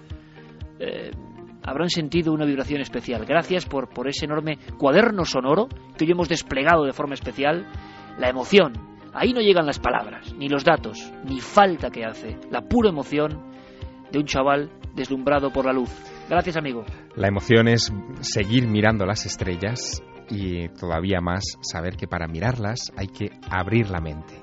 eh, 0.79 1.11
habrán 1.63 1.91
sentido 1.91 2.33
una 2.33 2.47
vibración 2.47 2.81
especial. 2.81 3.27
Gracias 3.27 3.67
por, 3.67 3.91
por 3.91 4.09
ese 4.09 4.25
enorme 4.25 4.59
cuaderno 4.79 5.25
sonoro 5.25 5.69
que 5.99 6.05
hoy 6.07 6.13
hemos 6.13 6.29
desplegado 6.29 6.85
de 6.85 6.93
forma 6.93 7.15
especial. 7.15 7.67
La 8.19 8.31
emoción. 8.31 8.73
Ahí 9.13 9.33
no 9.33 9.41
llegan 9.41 9.67
las 9.67 9.81
palabras, 9.81 10.33
ni 10.35 10.49
los 10.49 10.65
datos, 10.65 11.13
ni 11.25 11.41
falta 11.41 11.91
que 11.91 12.05
hace. 12.05 12.39
La 12.51 12.63
pura 12.63 12.91
emoción 12.91 13.43
de 14.11 14.19
un 14.19 14.25
chaval 14.25 14.71
deslumbrado 14.95 15.53
por 15.53 15.67
la 15.67 15.73
luz. 15.73 15.91
Gracias, 16.31 16.57
amigo. 16.57 16.85
La 17.17 17.27
emoción 17.27 17.67
es 17.67 17.93
seguir 18.21 18.69
mirando 18.69 19.05
las 19.05 19.27
estrellas 19.27 20.01
y 20.31 20.69
todavía 20.69 21.21
más 21.21 21.43
saber 21.61 21.97
que 21.97 22.07
para 22.07 22.29
mirarlas 22.29 22.93
hay 22.97 23.09
que 23.09 23.31
abrir 23.51 23.91
la 23.91 24.01
mente. 24.01 24.41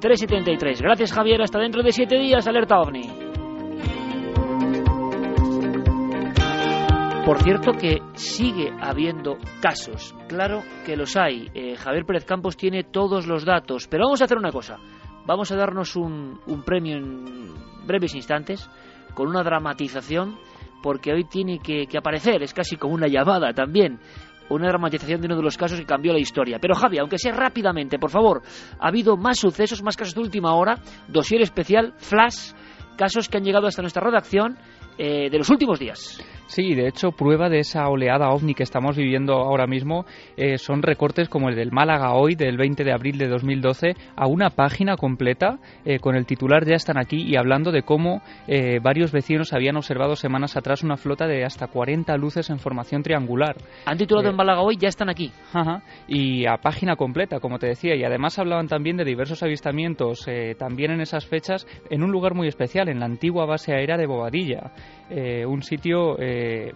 3.73. 0.00 0.80
Gracias 0.80 1.12
Javier, 1.12 1.42
hasta 1.42 1.58
dentro 1.58 1.82
de 1.82 1.90
7 1.90 2.16
días, 2.16 2.46
alerta 2.46 2.78
ovni. 2.78 3.10
Por 7.26 7.42
cierto 7.42 7.72
que 7.72 7.98
sigue 8.14 8.72
habiendo 8.80 9.36
casos, 9.60 10.14
claro 10.28 10.62
que 10.86 10.96
los 10.96 11.16
hay. 11.16 11.50
Eh, 11.54 11.74
Javier 11.76 12.04
Pérez 12.04 12.24
Campos 12.24 12.56
tiene 12.56 12.84
todos 12.84 13.26
los 13.26 13.44
datos, 13.44 13.88
pero 13.88 14.04
vamos 14.04 14.22
a 14.22 14.26
hacer 14.26 14.38
una 14.38 14.52
cosa. 14.52 14.78
Vamos 15.26 15.50
a 15.50 15.56
darnos 15.56 15.96
un, 15.96 16.38
un 16.46 16.62
premio 16.62 16.96
en 16.96 17.52
breves 17.84 18.14
instantes 18.14 18.70
con 19.14 19.26
una 19.26 19.42
dramatización 19.42 20.38
porque 20.82 21.12
hoy 21.12 21.24
tiene 21.24 21.58
que, 21.58 21.86
aparecer, 21.96 22.42
es 22.42 22.54
casi 22.54 22.76
como 22.76 22.94
una 22.94 23.06
llamada 23.06 23.52
también, 23.52 23.98
una 24.48 24.68
dramatización 24.68 25.20
de 25.20 25.26
uno 25.26 25.36
de 25.36 25.42
los 25.42 25.56
casos 25.56 25.78
que 25.78 25.86
cambió 25.86 26.12
la 26.12 26.18
historia. 26.18 26.58
Pero 26.60 26.74
Javi, 26.74 26.98
aunque 26.98 27.18
sea 27.18 27.32
rápidamente, 27.32 27.98
por 27.98 28.10
favor, 28.10 28.42
ha 28.78 28.88
habido 28.88 29.16
más 29.16 29.38
sucesos, 29.38 29.82
más 29.82 29.96
casos 29.96 30.14
de 30.14 30.20
última 30.20 30.54
hora, 30.54 30.78
dossier 31.08 31.40
especial, 31.42 31.94
flash, 31.98 32.52
casos 32.96 33.28
que 33.28 33.38
han 33.38 33.44
llegado 33.44 33.66
hasta 33.66 33.82
nuestra 33.82 34.02
redacción 34.02 34.56
eh, 34.98 35.30
de 35.30 35.38
los 35.38 35.48
últimos 35.50 35.78
días. 35.78 36.20
Sí, 36.50 36.74
de 36.74 36.88
hecho, 36.88 37.12
prueba 37.12 37.48
de 37.48 37.60
esa 37.60 37.88
oleada 37.88 38.30
ovni 38.30 38.54
que 38.54 38.64
estamos 38.64 38.96
viviendo 38.96 39.34
ahora 39.34 39.68
mismo 39.68 40.04
eh, 40.36 40.58
son 40.58 40.82
recortes 40.82 41.28
como 41.28 41.48
el 41.48 41.54
del 41.54 41.70
Málaga 41.70 42.14
hoy, 42.14 42.34
del 42.34 42.56
20 42.56 42.82
de 42.82 42.92
abril 42.92 43.18
de 43.18 43.28
2012, 43.28 43.94
a 44.16 44.26
una 44.26 44.50
página 44.50 44.96
completa 44.96 45.60
eh, 45.84 46.00
con 46.00 46.16
el 46.16 46.26
titular 46.26 46.66
Ya 46.66 46.74
están 46.74 46.98
aquí 46.98 47.22
y 47.22 47.36
hablando 47.36 47.70
de 47.70 47.84
cómo 47.84 48.20
eh, 48.48 48.80
varios 48.82 49.12
vecinos 49.12 49.52
habían 49.52 49.76
observado 49.76 50.16
semanas 50.16 50.56
atrás 50.56 50.82
una 50.82 50.96
flota 50.96 51.28
de 51.28 51.44
hasta 51.44 51.68
40 51.68 52.16
luces 52.16 52.50
en 52.50 52.58
formación 52.58 53.04
triangular. 53.04 53.54
Han 53.86 53.98
titulado 53.98 54.30
en 54.30 54.34
Málaga 54.34 54.62
hoy 54.62 54.76
Ya 54.76 54.88
están 54.88 55.08
aquí. 55.08 55.30
Ajá, 55.52 55.84
y 56.08 56.46
a 56.46 56.56
página 56.56 56.96
completa, 56.96 57.38
como 57.38 57.60
te 57.60 57.68
decía, 57.68 57.94
y 57.94 58.02
además 58.02 58.40
hablaban 58.40 58.66
también 58.66 58.96
de 58.96 59.04
diversos 59.04 59.44
avistamientos, 59.44 60.26
también 60.58 60.90
en 60.90 61.00
esas 61.00 61.26
fechas, 61.26 61.64
en 61.90 62.02
un 62.02 62.10
lugar 62.10 62.34
muy 62.34 62.48
especial, 62.48 62.88
en 62.88 62.98
la 62.98 63.06
antigua 63.06 63.46
base 63.46 63.72
aérea 63.72 63.96
de 63.96 64.06
Bobadilla. 64.06 64.72
un 65.46 65.62
sitio 65.62 66.16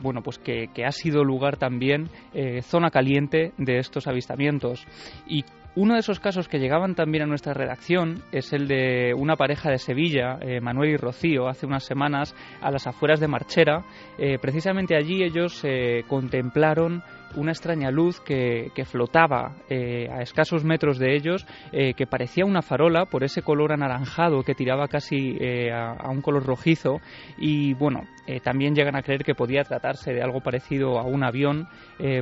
bueno, 0.01 0.23
pues 0.23 0.39
que, 0.39 0.69
ha 0.85 0.93
sido 0.93 1.25
lugar 1.25 1.57
también 1.57 2.09
eh, 2.33 2.63
zona 2.63 2.91
caliente 2.91 3.53
de 3.59 3.79
estos 3.79 4.07
avistamientos. 4.07 4.87
Y 5.27 5.45
uno 5.77 5.95
de 5.95 6.01
esos 6.01 6.21
casos 6.21 6.49
que 6.49 6.59
llegaban 6.59 6.95
también 6.95 7.25
a 7.25 7.27
nuestra 7.27 7.53
redacción 7.53 8.23
es 8.31 8.53
el 8.53 8.69
de 8.69 9.13
una 9.17 9.37
pareja 9.37 9.71
de 9.71 9.79
Sevilla, 9.79 10.39
eh, 10.41 10.61
Manuel 10.61 10.91
y 10.91 10.97
Rocío, 10.97 11.49
hace 11.49 11.67
unas 11.67 11.85
semanas 11.85 12.35
a 12.61 12.71
las 12.71 12.87
afueras 12.87 13.19
de 13.19 13.29
Marchera. 13.29 13.85
Eh, 14.19 14.39
precisamente 14.41 14.97
allí 14.97 15.23
ellos 15.23 15.63
contemplaron 16.07 17.03
una 17.37 17.53
extraña 17.53 17.91
luz 17.91 18.21
que, 18.21 18.71
flotaba 18.85 19.57
eh, 19.69 20.09
a 20.11 20.21
escasos 20.23 20.65
metros 20.65 20.99
de 20.99 21.15
ellos, 21.15 21.47
eh, 21.73 21.95
que 21.95 22.07
parecía 22.07 22.45
una 22.45 22.63
farola 22.63 23.07
por 23.07 23.25
ese 23.25 23.43
color 23.43 23.73
anaranjado 23.73 24.43
que 24.43 24.55
tiraba 24.55 24.89
casi 24.89 25.37
eh, 25.41 25.73
a, 25.73 26.11
un 26.11 26.21
color 26.21 26.45
rojizo 26.45 27.01
y 27.39 27.75
bueno, 27.75 28.03
también 28.43 28.75
llegan 28.75 28.97
a 28.97 29.03
creer 29.03 29.23
que 29.23 29.35
podía 29.35 29.65
tratarse 29.65 30.13
de 30.13 30.23
algo 30.23 30.41
parecido 30.41 30.99
a 30.99 31.05
un 31.05 31.25
avión, 31.25 31.69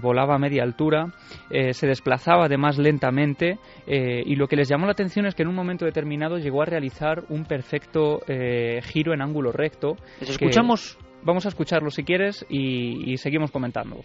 volaba 0.03 0.35
a 0.35 0.39
media 0.39 0.65
altura, 0.65 1.13
se 1.51 1.87
desplazaba 1.87 2.47
además 2.47 2.79
lentamente 2.79 3.59
y 3.87 4.35
lo 4.35 4.49
que 4.49 4.57
les 4.57 4.69
llamó 4.69 4.87
la 4.87 4.93
atención 4.93 5.27
es 5.27 5.35
que 5.35 5.43
en 5.43 5.49
un 5.49 5.55
momento 5.55 5.85
determinado 5.85 6.39
llegó 6.39 6.63
a 6.63 6.67
realizar 6.67 7.23
un 7.29 7.45
perfecto 7.45 8.21
giro 8.83 9.15
en 9.15 9.23
ángulo 9.23 9.53
recto. 9.53 9.97
¿Les 10.21 10.31
escuchamos? 10.31 10.99
Vamos 11.23 11.47
a 11.47 11.51
escucharlo 11.51 11.91
si 11.91 12.03
quieres 12.03 12.45
y 12.49 13.17
seguimos 13.19 13.53
comentando 13.53 14.01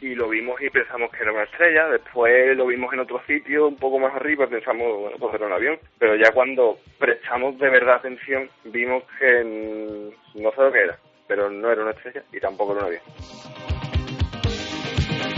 y 0.00 0.14
lo 0.14 0.28
vimos 0.28 0.60
y 0.60 0.70
pensamos 0.70 1.10
que 1.10 1.22
era 1.22 1.32
una 1.32 1.44
estrella, 1.44 1.88
después 1.88 2.56
lo 2.56 2.66
vimos 2.66 2.92
en 2.92 3.00
otro 3.00 3.20
sitio 3.26 3.68
un 3.68 3.76
poco 3.76 3.98
más 3.98 4.14
arriba, 4.14 4.46
pensamos, 4.46 5.00
bueno, 5.00 5.16
pues 5.18 5.34
era 5.34 5.46
un 5.46 5.52
avión, 5.52 5.78
pero 5.98 6.16
ya 6.16 6.30
cuando 6.32 6.78
prestamos 6.98 7.58
de 7.58 7.68
verdad 7.70 7.96
atención 7.96 8.48
vimos 8.64 9.02
que 9.18 10.12
no 10.34 10.50
sé 10.52 10.60
lo 10.60 10.72
que 10.72 10.82
era, 10.82 10.98
pero 11.26 11.50
no 11.50 11.70
era 11.70 11.82
una 11.82 11.92
estrella 11.92 12.22
y 12.32 12.40
tampoco 12.40 12.72
era 12.72 12.80
un 12.80 12.86
avión. 12.86 13.02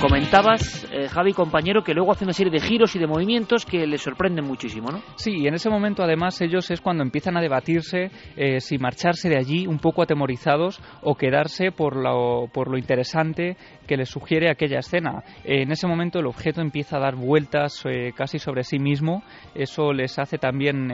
Comentabas, 0.00 0.88
eh, 0.90 1.08
Javi, 1.08 1.34
compañero, 1.34 1.84
que 1.84 1.92
luego 1.92 2.12
hace 2.12 2.24
una 2.24 2.32
serie 2.32 2.50
de 2.50 2.60
giros 2.60 2.96
y 2.96 2.98
de 2.98 3.06
movimientos 3.06 3.66
que 3.66 3.86
les 3.86 4.00
sorprenden 4.00 4.46
muchísimo, 4.46 4.90
¿no? 4.90 5.02
Sí, 5.16 5.32
y 5.36 5.46
en 5.46 5.52
ese 5.52 5.68
momento 5.68 6.02
además 6.02 6.40
ellos 6.40 6.70
es 6.70 6.80
cuando 6.80 7.02
empiezan 7.02 7.36
a 7.36 7.42
debatirse 7.42 8.10
eh, 8.34 8.60
si 8.60 8.78
marcharse 8.78 9.28
de 9.28 9.36
allí 9.36 9.66
un 9.66 9.78
poco 9.78 10.00
atemorizados 10.00 10.80
o 11.02 11.16
quedarse 11.16 11.70
por 11.70 11.96
lo, 11.96 12.46
por 12.50 12.70
lo 12.70 12.78
interesante 12.78 13.58
que 13.86 13.98
les 13.98 14.08
sugiere 14.08 14.50
aquella 14.50 14.78
escena. 14.78 15.22
en 15.44 15.70
ese 15.70 15.86
momento 15.86 16.18
el 16.18 16.26
objeto 16.26 16.62
empieza 16.62 16.96
a 16.96 17.00
dar 17.00 17.16
vueltas 17.16 17.82
eh, 17.84 18.12
casi 18.16 18.38
sobre 18.38 18.64
sí 18.64 18.78
mismo, 18.78 19.22
eso 19.54 19.92
les 19.92 20.18
hace 20.18 20.38
también 20.38 20.90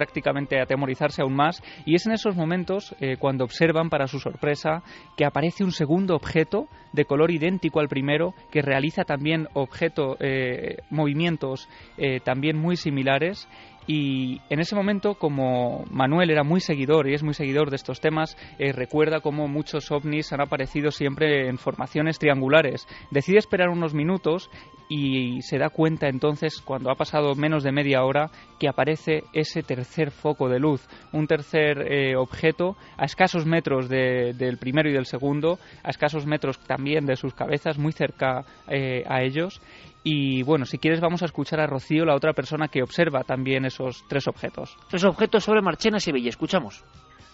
prácticamente 0.00 0.58
atemorizarse 0.58 1.20
aún 1.20 1.34
más. 1.34 1.62
Y 1.84 1.94
es 1.94 2.06
en 2.06 2.12
esos 2.12 2.34
momentos 2.34 2.96
eh, 3.00 3.18
cuando 3.18 3.44
observan 3.44 3.90
para 3.90 4.06
su 4.06 4.18
sorpresa 4.18 4.82
que 5.14 5.26
aparece 5.26 5.62
un 5.62 5.72
segundo 5.72 6.16
objeto 6.16 6.68
de 6.92 7.04
color 7.04 7.30
idéntico 7.30 7.80
al 7.80 7.88
primero 7.88 8.32
que 8.50 8.62
realiza 8.62 9.04
también 9.04 9.46
objeto 9.52 10.16
eh, 10.20 10.78
movimientos 10.88 11.68
eh, 11.98 12.20
también 12.20 12.56
muy 12.56 12.76
similares 12.76 13.46
y 13.86 14.40
en 14.50 14.60
ese 14.60 14.76
momento, 14.76 15.14
como 15.14 15.84
Manuel 15.90 16.30
era 16.30 16.44
muy 16.44 16.60
seguidor 16.60 17.08
y 17.08 17.14
es 17.14 17.22
muy 17.22 17.34
seguidor 17.34 17.70
de 17.70 17.76
estos 17.76 18.00
temas, 18.00 18.36
eh, 18.58 18.72
recuerda 18.72 19.20
cómo 19.20 19.48
muchos 19.48 19.90
ovnis 19.90 20.32
han 20.32 20.40
aparecido 20.40 20.90
siempre 20.90 21.48
en 21.48 21.58
formaciones 21.58 22.18
triangulares. 22.18 22.86
Decide 23.10 23.38
esperar 23.38 23.68
unos 23.68 23.94
minutos 23.94 24.50
y 24.88 25.40
se 25.42 25.58
da 25.58 25.70
cuenta 25.70 26.08
entonces, 26.08 26.60
cuando 26.60 26.90
ha 26.90 26.96
pasado 26.96 27.34
menos 27.36 27.62
de 27.62 27.72
media 27.72 28.02
hora, 28.02 28.30
que 28.58 28.68
aparece 28.68 29.22
ese 29.32 29.62
tercer 29.62 30.10
foco 30.10 30.48
de 30.48 30.58
luz, 30.58 30.86
un 31.12 31.26
tercer 31.26 31.92
eh, 31.92 32.16
objeto 32.16 32.76
a 32.96 33.04
escasos 33.04 33.46
metros 33.46 33.88
del 33.88 34.58
primero 34.58 34.90
y 34.90 34.92
del 34.92 35.06
segundo, 35.06 35.58
a 35.84 35.90
escasos 35.90 36.26
metros 36.26 36.58
también 36.58 37.06
de 37.06 37.16
sus 37.16 37.34
cabezas, 37.34 37.78
muy 37.78 37.92
cerca 37.92 38.44
eh, 38.68 39.04
a 39.08 39.22
ellos 39.22 39.60
y 40.02 40.42
bueno, 40.42 40.64
si 40.64 40.78
quieres 40.78 41.00
vamos 41.00 41.22
a 41.22 41.26
escuchar 41.26 41.60
a 41.60 41.66
Rocío, 41.66 42.04
la 42.04 42.14
otra 42.14 42.32
persona 42.32 42.68
que 42.68 42.82
observa 42.82 43.22
también 43.24 43.64
esos 43.64 44.04
tres 44.08 44.26
objetos. 44.28 44.76
Tres 44.88 45.04
objetos 45.04 45.44
sobre 45.44 45.60
Marchena 45.60 45.98
y 45.98 46.00
Sevilla, 46.00 46.30
escuchamos. 46.30 46.84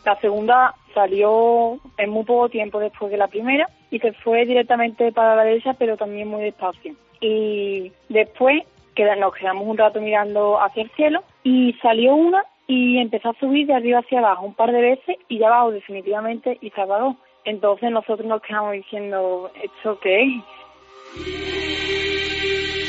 La 0.05 0.19
segunda 0.21 0.75
salió 0.95 1.79
en 1.99 2.11
muy 2.11 2.25
poco 2.25 2.49
tiempo 2.49 2.79
después 2.79 3.11
de 3.11 3.19
la 3.19 3.27
primera 3.27 3.67
y 3.91 3.99
se 3.99 4.13
fue 4.13 4.45
directamente 4.47 5.11
para 5.13 5.35
la 5.35 5.45
derecha, 5.45 5.75
pero 5.75 5.97
también 5.97 6.29
muy 6.29 6.45
despacio. 6.45 6.95
Y 7.21 7.91
después 8.09 8.63
nos 9.19 9.35
quedamos 9.35 9.67
un 9.67 9.77
rato 9.77 10.01
mirando 10.01 10.61
hacia 10.61 10.85
el 10.85 10.91
cielo 10.91 11.23
y 11.43 11.75
salió 11.83 12.15
una 12.15 12.45
y 12.67 12.99
empezó 12.99 13.31
a 13.31 13.39
subir 13.39 13.67
de 13.67 13.75
arriba 13.75 14.01
hacia 14.01 14.19
abajo 14.19 14.47
un 14.47 14.55
par 14.55 14.73
de 14.73 14.81
veces 14.81 15.17
y 15.29 15.39
ya 15.39 15.49
abajo 15.49 15.73
definitivamente 15.73 16.59
y 16.61 16.71
se 16.71 16.81
apagó. 16.81 17.17
Entonces 17.45 17.91
nosotros 17.91 18.27
nos 18.27 18.43
quedamos 18.43 18.73
diciendo, 18.73 19.51
¿esto 19.63 19.99
qué 20.01 20.23
es? 20.23 21.96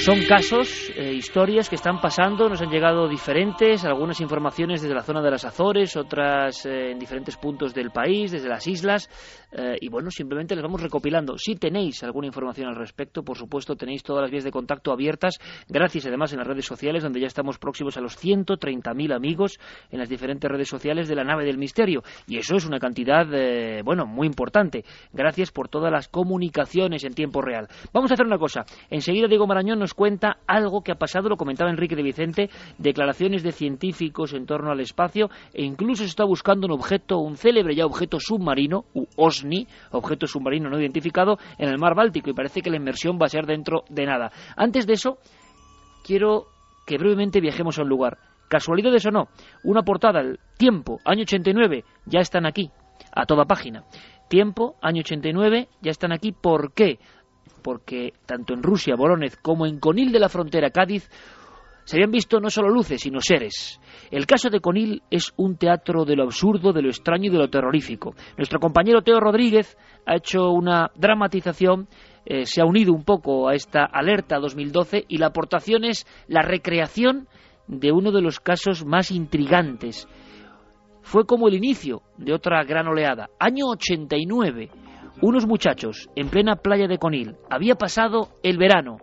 Son 0.08 0.24
casos, 0.24 0.90
eh, 0.96 1.16
historias 1.16 1.68
que 1.68 1.76
están 1.76 2.00
pasando, 2.00 2.48
nos 2.48 2.62
han 2.62 2.70
llegado 2.70 3.10
diferentes, 3.10 3.84
algunas 3.84 4.22
informaciones 4.22 4.82
desde 4.82 4.96
la 4.96 5.04
zona 5.04 5.22
de 5.22 5.32
las 5.32 5.44
Azores, 5.44 5.98
otras 5.98 6.66
eh, 6.66 6.92
en 6.92 6.98
diferentes 6.98 7.36
puntos 7.36 7.74
del 7.74 7.92
país, 7.92 8.32
desde 8.32 8.48
las 8.48 8.66
islas, 8.68 9.10
eh, 9.52 9.76
y 9.82 9.90
bueno, 9.90 10.10
simplemente 10.10 10.56
les 10.56 10.64
vamos 10.64 10.82
recopilando. 10.82 11.38
Si 11.38 11.56
tenéis 11.56 12.06
alguna 12.06 12.28
información 12.28 12.70
al 12.70 12.78
respecto, 12.78 13.22
por 13.22 13.36
supuesto, 13.36 13.76
tenéis 13.76 14.02
todas 14.02 14.22
las 14.22 14.32
vías 14.32 14.46
de 14.46 14.52
contacto 14.52 14.94
abiertas, 14.94 15.40
gracias 15.68 16.06
además 16.06 16.32
en 16.32 16.38
las 16.38 16.48
redes 16.48 16.66
sociales, 16.66 17.04
donde 17.04 17.20
ya 17.20 17.28
estamos 17.28 17.58
próximos 17.58 17.98
a 17.98 18.00
los 18.00 18.18
130.000 18.18 19.14
amigos 19.14 19.60
en 19.92 20.00
las 20.00 20.08
diferentes 20.08 20.50
redes 20.50 20.70
sociales 20.70 21.10
de 21.10 21.16
la 21.16 21.26
nave 21.26 21.44
del 21.44 21.58
misterio, 21.58 22.02
y 22.28 22.38
eso 22.38 22.56
es 22.56 22.66
una 22.66 22.80
cantidad, 22.80 23.26
bueno, 23.84 24.06
muy 24.06 24.28
importante. 24.28 24.86
Gracias 25.12 25.52
por 25.52 25.68
todas 25.68 25.92
las 25.92 26.08
comunicaciones 26.08 27.04
en 27.04 27.14
tiempo 27.14 27.42
real. 27.42 27.68
Vamos 27.92 28.10
a 28.10 28.14
hacer 28.14 28.26
una 28.26 28.38
cosa, 28.38 28.64
enseguida 28.90 29.28
Diego 29.28 29.46
Marañón 29.46 29.80
nos 29.80 29.97
cuenta 29.98 30.38
algo 30.46 30.84
que 30.84 30.92
ha 30.92 30.96
pasado, 30.96 31.28
lo 31.28 31.38
comentaba 31.38 31.72
Enrique 31.72 31.96
de 31.96 32.04
Vicente, 32.04 32.50
declaraciones 32.78 33.42
de 33.42 33.52
científicos 33.52 34.32
en 34.34 34.46
torno 34.46 34.72
al 34.72 34.80
espacio 34.80 35.32
e 35.52 35.64
incluso 35.64 36.04
se 36.04 36.10
está 36.10 36.24
buscando 36.24 36.68
un 36.68 36.74
objeto, 36.74 37.18
un 37.18 37.36
célebre 37.36 37.76
ya 37.76 37.88
objeto 37.88 38.20
submarino, 38.20 38.86
u 38.94 39.08
OSNI, 39.16 39.68
objeto 39.92 40.28
submarino 40.28 40.70
no 40.70 40.80
identificado, 40.80 41.40
en 41.58 41.70
el 41.70 41.80
mar 41.80 41.96
Báltico 41.96 42.30
y 42.30 42.34
parece 42.34 42.62
que 42.62 42.70
la 42.70 42.78
inmersión 42.78 43.18
va 43.20 43.26
a 43.26 43.30
ser 43.30 43.48
dentro 43.48 43.86
de 43.90 44.06
nada. 44.06 44.32
Antes 44.56 44.86
de 44.86 44.94
eso, 44.94 45.18
quiero 46.06 46.46
que 46.86 47.00
brevemente 47.00 47.42
viajemos 47.42 47.80
a 47.80 47.82
un 47.82 47.90
lugar. 47.90 48.20
Casualidades 48.50 49.04
o 49.08 49.12
no, 49.12 49.30
una 49.64 49.82
portada, 49.82 50.22
el 50.22 50.40
tiempo, 50.60 51.00
año 51.06 51.24
89, 51.24 51.84
ya 52.06 52.20
están 52.20 52.46
aquí, 52.46 52.70
a 53.12 53.26
toda 53.26 53.46
página. 53.46 53.84
Tiempo, 54.30 54.76
año 54.82 55.00
89, 55.00 55.70
ya 55.82 55.92
están 55.92 56.12
aquí. 56.12 56.34
¿Por 56.34 56.74
qué? 56.74 57.00
Porque 57.68 58.14
tanto 58.26 58.54
en 58.54 58.64
Rusia, 58.64 58.96
Voronez, 58.96 59.36
como 59.36 59.66
en 59.66 59.78
Conil 59.78 60.14
de 60.14 60.22
la 60.22 60.30
frontera, 60.30 60.70
Cádiz, 60.70 61.10
se 61.84 61.98
habían 61.98 62.12
visto 62.12 62.40
no 62.40 62.50
solo 62.50 62.70
luces, 62.70 63.02
sino 63.02 63.20
seres. 63.20 63.82
El 64.10 64.26
caso 64.26 64.50
de 64.50 64.62
Conil 64.62 65.04
es 65.12 65.34
un 65.36 65.58
teatro 65.58 66.06
de 66.06 66.16
lo 66.16 66.24
absurdo, 66.24 66.72
de 66.72 66.82
lo 66.82 66.88
extraño 66.88 67.26
y 67.26 67.30
de 67.30 67.40
lo 67.40 67.50
terrorífico. 67.50 68.16
Nuestro 68.38 68.62
compañero 68.62 69.02
Teo 69.02 69.20
Rodríguez 69.20 69.78
ha 70.06 70.16
hecho 70.16 70.50
una 70.52 70.92
dramatización, 70.96 71.90
eh, 72.26 72.46
se 72.46 72.62
ha 72.62 72.66
unido 72.66 72.94
un 72.94 73.04
poco 73.04 73.50
a 73.50 73.54
esta 73.54 73.84
alerta 73.84 74.40
2012 74.40 75.04
y 75.10 75.18
la 75.18 75.28
aportación 75.28 75.84
es 75.84 76.08
la 76.30 76.44
recreación 76.44 77.28
de 77.68 77.92
uno 77.92 78.14
de 78.14 78.22
los 78.22 78.40
casos 78.40 78.86
más 78.86 79.12
intrigantes. 79.12 80.08
Fue 81.02 81.26
como 81.26 81.50
el 81.50 81.56
inicio 81.56 82.02
de 82.18 82.34
otra 82.34 82.64
gran 82.64 82.88
oleada. 82.88 83.28
Año 83.40 83.66
89, 83.68 84.70
unos 85.22 85.48
muchachos 85.48 86.10
en 86.16 86.30
plena 86.30 86.58
playa 86.58 86.88
de 86.88 86.98
Conil. 86.98 87.36
Había 87.50 87.76
pasado 87.76 88.30
el 88.44 88.58
verano 88.58 88.98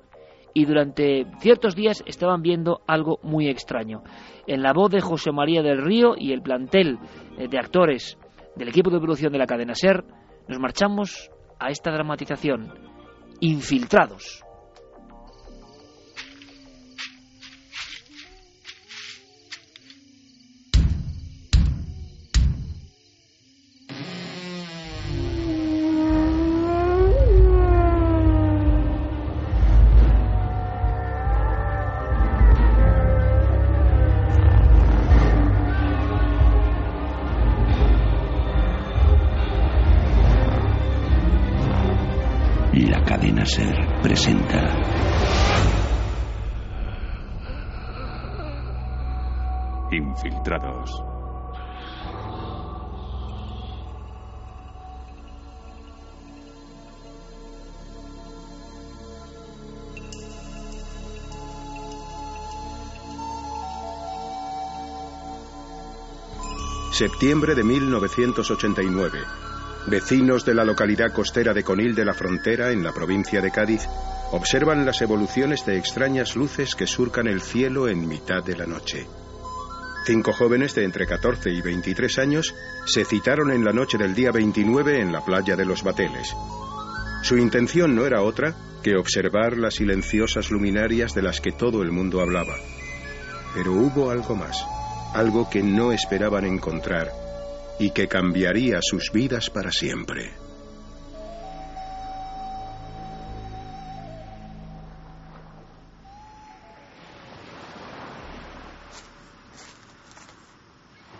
y 0.53 0.65
durante 0.65 1.27
ciertos 1.41 1.75
días 1.75 2.03
estaban 2.07 2.43
viendo 2.43 2.81
algo 2.87 3.19
muy 3.23 3.49
extraño. 3.49 4.03
En 4.47 4.63
la 4.63 4.73
voz 4.73 4.91
de 4.91 5.01
José 5.01 5.33
María 5.33 5.63
del 5.63 5.83
Río 5.83 6.15
y 6.17 6.33
el 6.33 6.43
plantel 6.43 6.99
eh, 7.37 7.49
de 7.49 7.59
actores 7.59 8.17
del 8.55 8.69
equipo 8.69 8.91
de 8.91 9.01
producción 9.01 9.33
de 9.33 9.39
la 9.39 9.47
cadena 9.47 9.75
SER, 9.75 10.05
nos 10.47 10.61
marchamos 10.61 11.31
a 11.59 11.71
esta 11.71 11.91
dramatización. 11.91 12.73
Infiltrados. 13.41 14.44
La 43.45 43.51
cadena 43.51 44.01
Ser 44.01 44.03
presenta. 44.03 44.61
Infiltrados. 49.91 50.91
Septiembre 66.93 67.55
de 67.55 67.65
1989. 67.65 69.54
Vecinos 69.87 70.47
de 70.47 70.55
la 70.55 70.65
localidad 70.65 71.13
costera 71.13 71.53
de 71.53 71.63
Conil 71.63 71.95
de 71.95 72.07
la 72.07 72.15
Frontera, 72.15 72.71
en 72.71 72.83
la 72.83 72.93
provincia 72.93 73.43
de 73.43 73.51
Cádiz, 73.51 73.87
observan 74.33 74.87
las 74.87 75.03
evoluciones 75.03 75.67
de 75.67 75.77
extrañas 75.77 76.37
luces 76.37 76.75
que 76.75 76.87
surcan 76.87 77.27
el 77.27 77.43
cielo 77.43 77.87
en 77.89 78.09
mitad 78.09 78.43
de 78.43 78.57
la 78.57 78.65
noche. 78.65 79.07
Cinco 80.07 80.33
jóvenes 80.33 80.75
de 80.75 80.85
entre 80.85 81.07
14 81.07 81.51
y 81.51 81.61
23 81.61 82.19
años 82.19 82.55
se 82.87 83.05
citaron 83.05 83.51
en 83.51 83.63
la 83.63 83.73
noche 83.73 83.99
del 83.99 84.15
día 84.15 84.33
29 84.33 85.01
en 85.01 85.13
la 85.13 85.23
playa 85.23 85.55
de 85.55 85.67
los 85.67 85.83
Bateles. 85.83 86.35
Su 87.23 87.37
intención 87.37 87.95
no 87.95 88.07
era 88.07 88.23
otra 88.23 88.55
que 88.83 88.97
observar 88.97 89.59
las 89.59 89.75
silenciosas 89.75 90.51
luminarias 90.51 91.15
de 91.15 91.23
las 91.23 91.43
que 91.43 91.53
todo 91.53 91.83
el 91.83 91.93
mundo 91.93 92.23
hablaba. 92.23 92.55
Pero 93.55 93.73
hubo 93.73 94.11
algo 94.11 94.35
más, 94.35 94.65
algo 95.13 95.51
que 95.51 95.63
no 95.63 95.93
esperaban 95.93 96.47
encontrar 96.47 97.24
y 97.79 97.91
que 97.91 98.07
cambiaría 98.09 98.79
sus 98.83 99.11
vidas 99.13 99.51
para 99.51 99.71
siempre. 99.71 100.33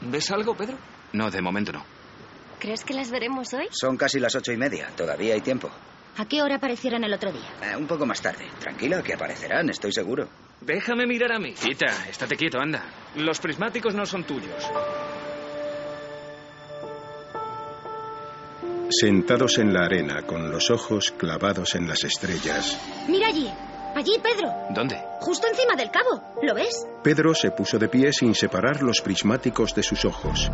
¿Ves 0.01 0.31
algo, 0.31 0.55
Pedro? 0.55 0.77
No, 1.13 1.31
de 1.31 1.41
momento 1.41 1.73
no. 1.73 1.85
¿Crees 2.59 2.85
que 2.85 2.95
las 2.95 3.11
veremos 3.11 3.53
hoy? 3.55 3.67
Son 3.71 3.97
casi 3.97 4.19
las 4.21 4.35
ocho 4.35 4.53
y 4.53 4.57
media. 4.57 4.89
Todavía 4.97 5.35
hay 5.35 5.41
tiempo. 5.41 5.71
¿A 6.17 6.27
qué 6.27 6.43
hora 6.43 6.57
aparecieron 6.57 7.03
el 7.05 7.13
otro 7.13 7.33
día? 7.33 7.51
Eh, 7.63 7.77
un 7.77 7.87
poco 7.87 8.07
más 8.07 8.23
tarde. 8.23 8.47
Tranquila, 8.61 9.03
que 9.03 9.15
aparecerán, 9.15 9.69
estoy 9.71 9.93
seguro. 9.93 10.29
Déjame 10.61 11.07
mirar 11.07 11.33
a 11.33 11.39
mí. 11.39 11.55
Quita, 11.55 11.87
estate 12.09 12.37
quieto, 12.37 12.59
anda. 12.61 12.85
Los 13.17 13.41
prismáticos 13.41 13.95
no 13.95 14.07
son 14.07 14.25
tuyos. 14.25 14.71
Sentados 18.91 19.59
en 19.59 19.73
la 19.73 19.87
arena, 19.87 20.23
con 20.23 20.51
los 20.51 20.71
ojos 20.71 21.13
clavados 21.17 21.75
en 21.75 21.89
las 21.89 22.05
estrellas, 22.05 22.79
Mira 23.09 23.29
allí. 23.29 23.51
Allí, 23.97 24.19
Pedro. 24.23 24.53
¿Dónde? 24.71 25.01
Justo 25.21 25.47
encima 25.47 25.77
del 25.77 25.91
cabo. 25.91 26.21
¿Lo 26.43 26.55
ves? 26.55 26.85
Pedro 27.03 27.33
se 27.35 27.53
puso 27.53 27.79
de 27.79 27.89
pie 27.89 28.13
sin 28.13 28.35
separar 28.35 28.83
los 28.83 29.01
prismáticos 29.01 29.75
de 29.75 29.85
sus 29.85 30.05
ojos. 30.05 30.51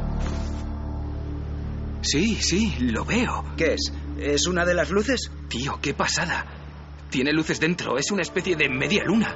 Sí, 2.02 2.36
sí, 2.36 2.76
lo 2.80 3.04
veo. 3.04 3.44
¿Qué 3.56 3.74
es? 3.74 3.92
¿Es 4.18 4.46
una 4.46 4.64
de 4.64 4.74
las 4.74 4.90
luces? 4.90 5.30
Tío, 5.48 5.78
qué 5.80 5.94
pasada. 5.94 6.44
Tiene 7.10 7.32
luces 7.32 7.60
dentro, 7.60 7.96
es 7.98 8.10
una 8.10 8.22
especie 8.22 8.56
de 8.56 8.68
media 8.68 9.02
luna. 9.04 9.34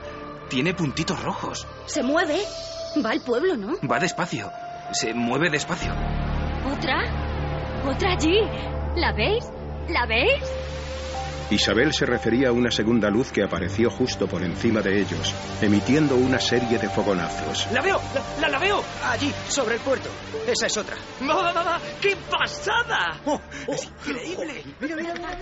Tiene 0.49 0.75
puntitos 0.75 1.23
rojos. 1.23 1.67
Se 1.87 2.03
mueve. 2.03 2.39
Va 3.05 3.11
al 3.11 3.21
pueblo, 3.23 3.57
¿no? 3.57 3.77
Va 3.91 3.99
despacio. 3.99 4.51
Se 4.93 5.13
mueve 5.15 5.51
despacio. 5.51 5.93
¿Otra? 6.71 7.03
¿Otra 7.87 8.13
allí? 8.13 8.39
¿La 8.97 9.13
veis? 9.13 9.45
¿La 9.89 10.07
veis? 10.07 10.43
Isabel 11.51 11.93
se 11.93 12.07
refería 12.07 12.49
a 12.49 12.53
una 12.53 12.71
segunda 12.71 13.11
luz 13.11 13.31
que 13.31 13.43
apareció 13.43 13.91
justo 13.91 14.27
por 14.27 14.43
encima 14.43 14.81
de 14.81 15.01
ellos, 15.01 15.35
emitiendo 15.61 16.17
una 16.17 16.41
serie 16.41 16.79
de 16.79 16.89
fogonazos. 16.89 17.69
¡La 17.73 17.83
veo! 17.83 18.01
¡La, 18.15 18.41
la, 18.41 18.49
la 18.49 18.59
veo! 18.59 18.83
Allí, 19.05 19.31
sobre 19.49 19.75
el 19.75 19.81
puerto. 19.81 20.09
Esa 20.47 20.67
es 20.67 20.77
otra. 20.77 20.97
¡Va, 21.29 21.53
va, 21.53 21.63
va! 21.63 21.81
¡Qué 22.01 22.17
pasada! 22.31 23.21
Oh, 23.27 23.41
¡Es 23.69 23.85
increíble! 23.85 24.63
Mira, 24.81 24.97
mira, 24.97 25.15
mira. 25.15 25.35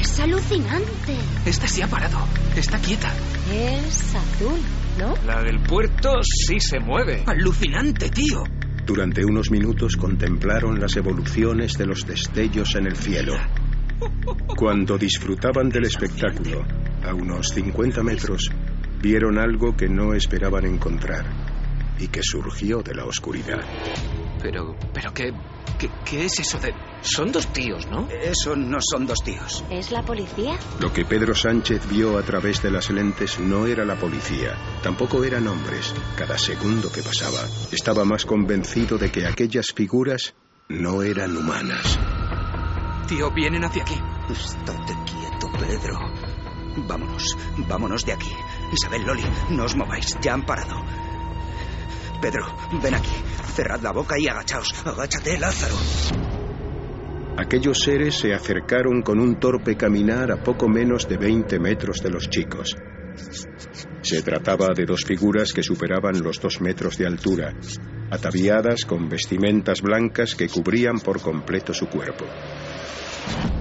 Es 0.00 0.20
alucinante. 0.20 1.16
Esta 1.44 1.68
sí 1.68 1.82
ha 1.82 1.88
parado. 1.88 2.18
Está 2.56 2.78
quieta. 2.78 3.12
Es 3.52 4.14
azul, 4.14 4.60
¿no? 4.98 5.14
La 5.26 5.42
del 5.42 5.60
puerto 5.60 6.12
sí 6.22 6.58
se 6.60 6.78
mueve. 6.80 7.22
¡Alucinante, 7.26 8.08
tío! 8.10 8.44
Durante 8.86 9.24
unos 9.24 9.50
minutos 9.50 9.96
contemplaron 9.96 10.78
las 10.78 10.96
evoluciones 10.96 11.76
de 11.76 11.86
los 11.86 12.06
destellos 12.06 12.76
en 12.76 12.86
el 12.86 12.94
cielo. 12.94 13.34
Cuando 14.56 14.96
disfrutaban 14.96 15.68
del 15.68 15.86
espectáculo, 15.86 16.64
a 17.02 17.12
unos 17.12 17.48
50 17.48 18.04
metros, 18.04 18.48
vieron 19.02 19.38
algo 19.38 19.76
que 19.76 19.88
no 19.88 20.14
esperaban 20.14 20.66
encontrar 20.66 21.26
y 21.98 22.06
que 22.06 22.20
surgió 22.22 22.80
de 22.82 22.94
la 22.94 23.06
oscuridad. 23.06 23.60
Pero, 24.40 24.76
pero 24.92 25.12
qué, 25.12 25.32
qué, 25.78 25.90
qué 26.04 26.24
es 26.26 26.38
eso 26.40 26.58
de... 26.58 26.74
Son 27.02 27.30
dos 27.30 27.46
tíos, 27.52 27.86
¿no? 27.86 28.08
Eso 28.10 28.56
no 28.56 28.78
son 28.80 29.06
dos 29.06 29.22
tíos. 29.22 29.64
¿Es 29.70 29.90
la 29.92 30.02
policía? 30.02 30.58
Lo 30.80 30.92
que 30.92 31.04
Pedro 31.04 31.34
Sánchez 31.34 31.88
vio 31.88 32.18
a 32.18 32.22
través 32.22 32.62
de 32.62 32.70
las 32.70 32.90
lentes 32.90 33.38
no 33.38 33.66
era 33.66 33.84
la 33.84 33.96
policía, 33.96 34.56
tampoco 34.82 35.22
eran 35.22 35.46
hombres. 35.46 35.94
Cada 36.16 36.36
segundo 36.38 36.90
que 36.90 37.02
pasaba, 37.02 37.40
estaba 37.70 38.04
más 38.04 38.24
convencido 38.24 38.98
de 38.98 39.10
que 39.12 39.26
aquellas 39.26 39.72
figuras 39.72 40.34
no 40.68 41.02
eran 41.02 41.36
humanas. 41.36 41.98
Tío, 43.06 43.30
vienen 43.30 43.64
hacia 43.64 43.82
aquí. 43.82 44.00
Estate 44.30 44.94
quieto, 45.04 45.48
Pedro. 45.58 45.98
Vámonos, 46.88 47.36
vámonos 47.68 48.04
de 48.04 48.12
aquí. 48.12 48.32
Isabel, 48.72 49.06
Loli, 49.06 49.22
no 49.50 49.64
os 49.64 49.76
mováis, 49.76 50.16
ya 50.20 50.34
han 50.34 50.44
parado. 50.44 50.82
Pedro, 52.20 52.46
ven 52.82 52.94
aquí. 52.94 53.10
Cerrad 53.54 53.80
la 53.80 53.92
boca 53.92 54.16
y 54.18 54.28
agachaos. 54.28 54.74
Agáchate, 54.84 55.38
Lázaro. 55.38 55.76
Aquellos 57.38 57.78
seres 57.78 58.14
se 58.14 58.32
acercaron 58.32 59.02
con 59.02 59.20
un 59.20 59.38
torpe 59.38 59.76
caminar 59.76 60.32
a 60.32 60.42
poco 60.42 60.68
menos 60.68 61.06
de 61.06 61.18
20 61.18 61.58
metros 61.58 61.98
de 62.02 62.10
los 62.10 62.30
chicos. 62.30 62.74
Se 64.02 64.22
trataba 64.22 64.68
de 64.74 64.84
dos 64.86 65.04
figuras 65.04 65.52
que 65.52 65.62
superaban 65.62 66.22
los 66.22 66.40
dos 66.40 66.60
metros 66.60 66.96
de 66.96 67.06
altura, 67.06 67.54
ataviadas 68.10 68.84
con 68.84 69.08
vestimentas 69.08 69.82
blancas 69.82 70.34
que 70.34 70.48
cubrían 70.48 71.00
por 71.00 71.20
completo 71.20 71.74
su 71.74 71.88
cuerpo. 71.88 72.24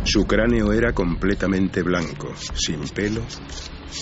Su 0.03 0.25
cráneo 0.25 0.71
era 0.71 0.93
completamente 0.93 1.81
blanco, 1.81 2.33
sin 2.53 2.87
pelo 2.89 3.23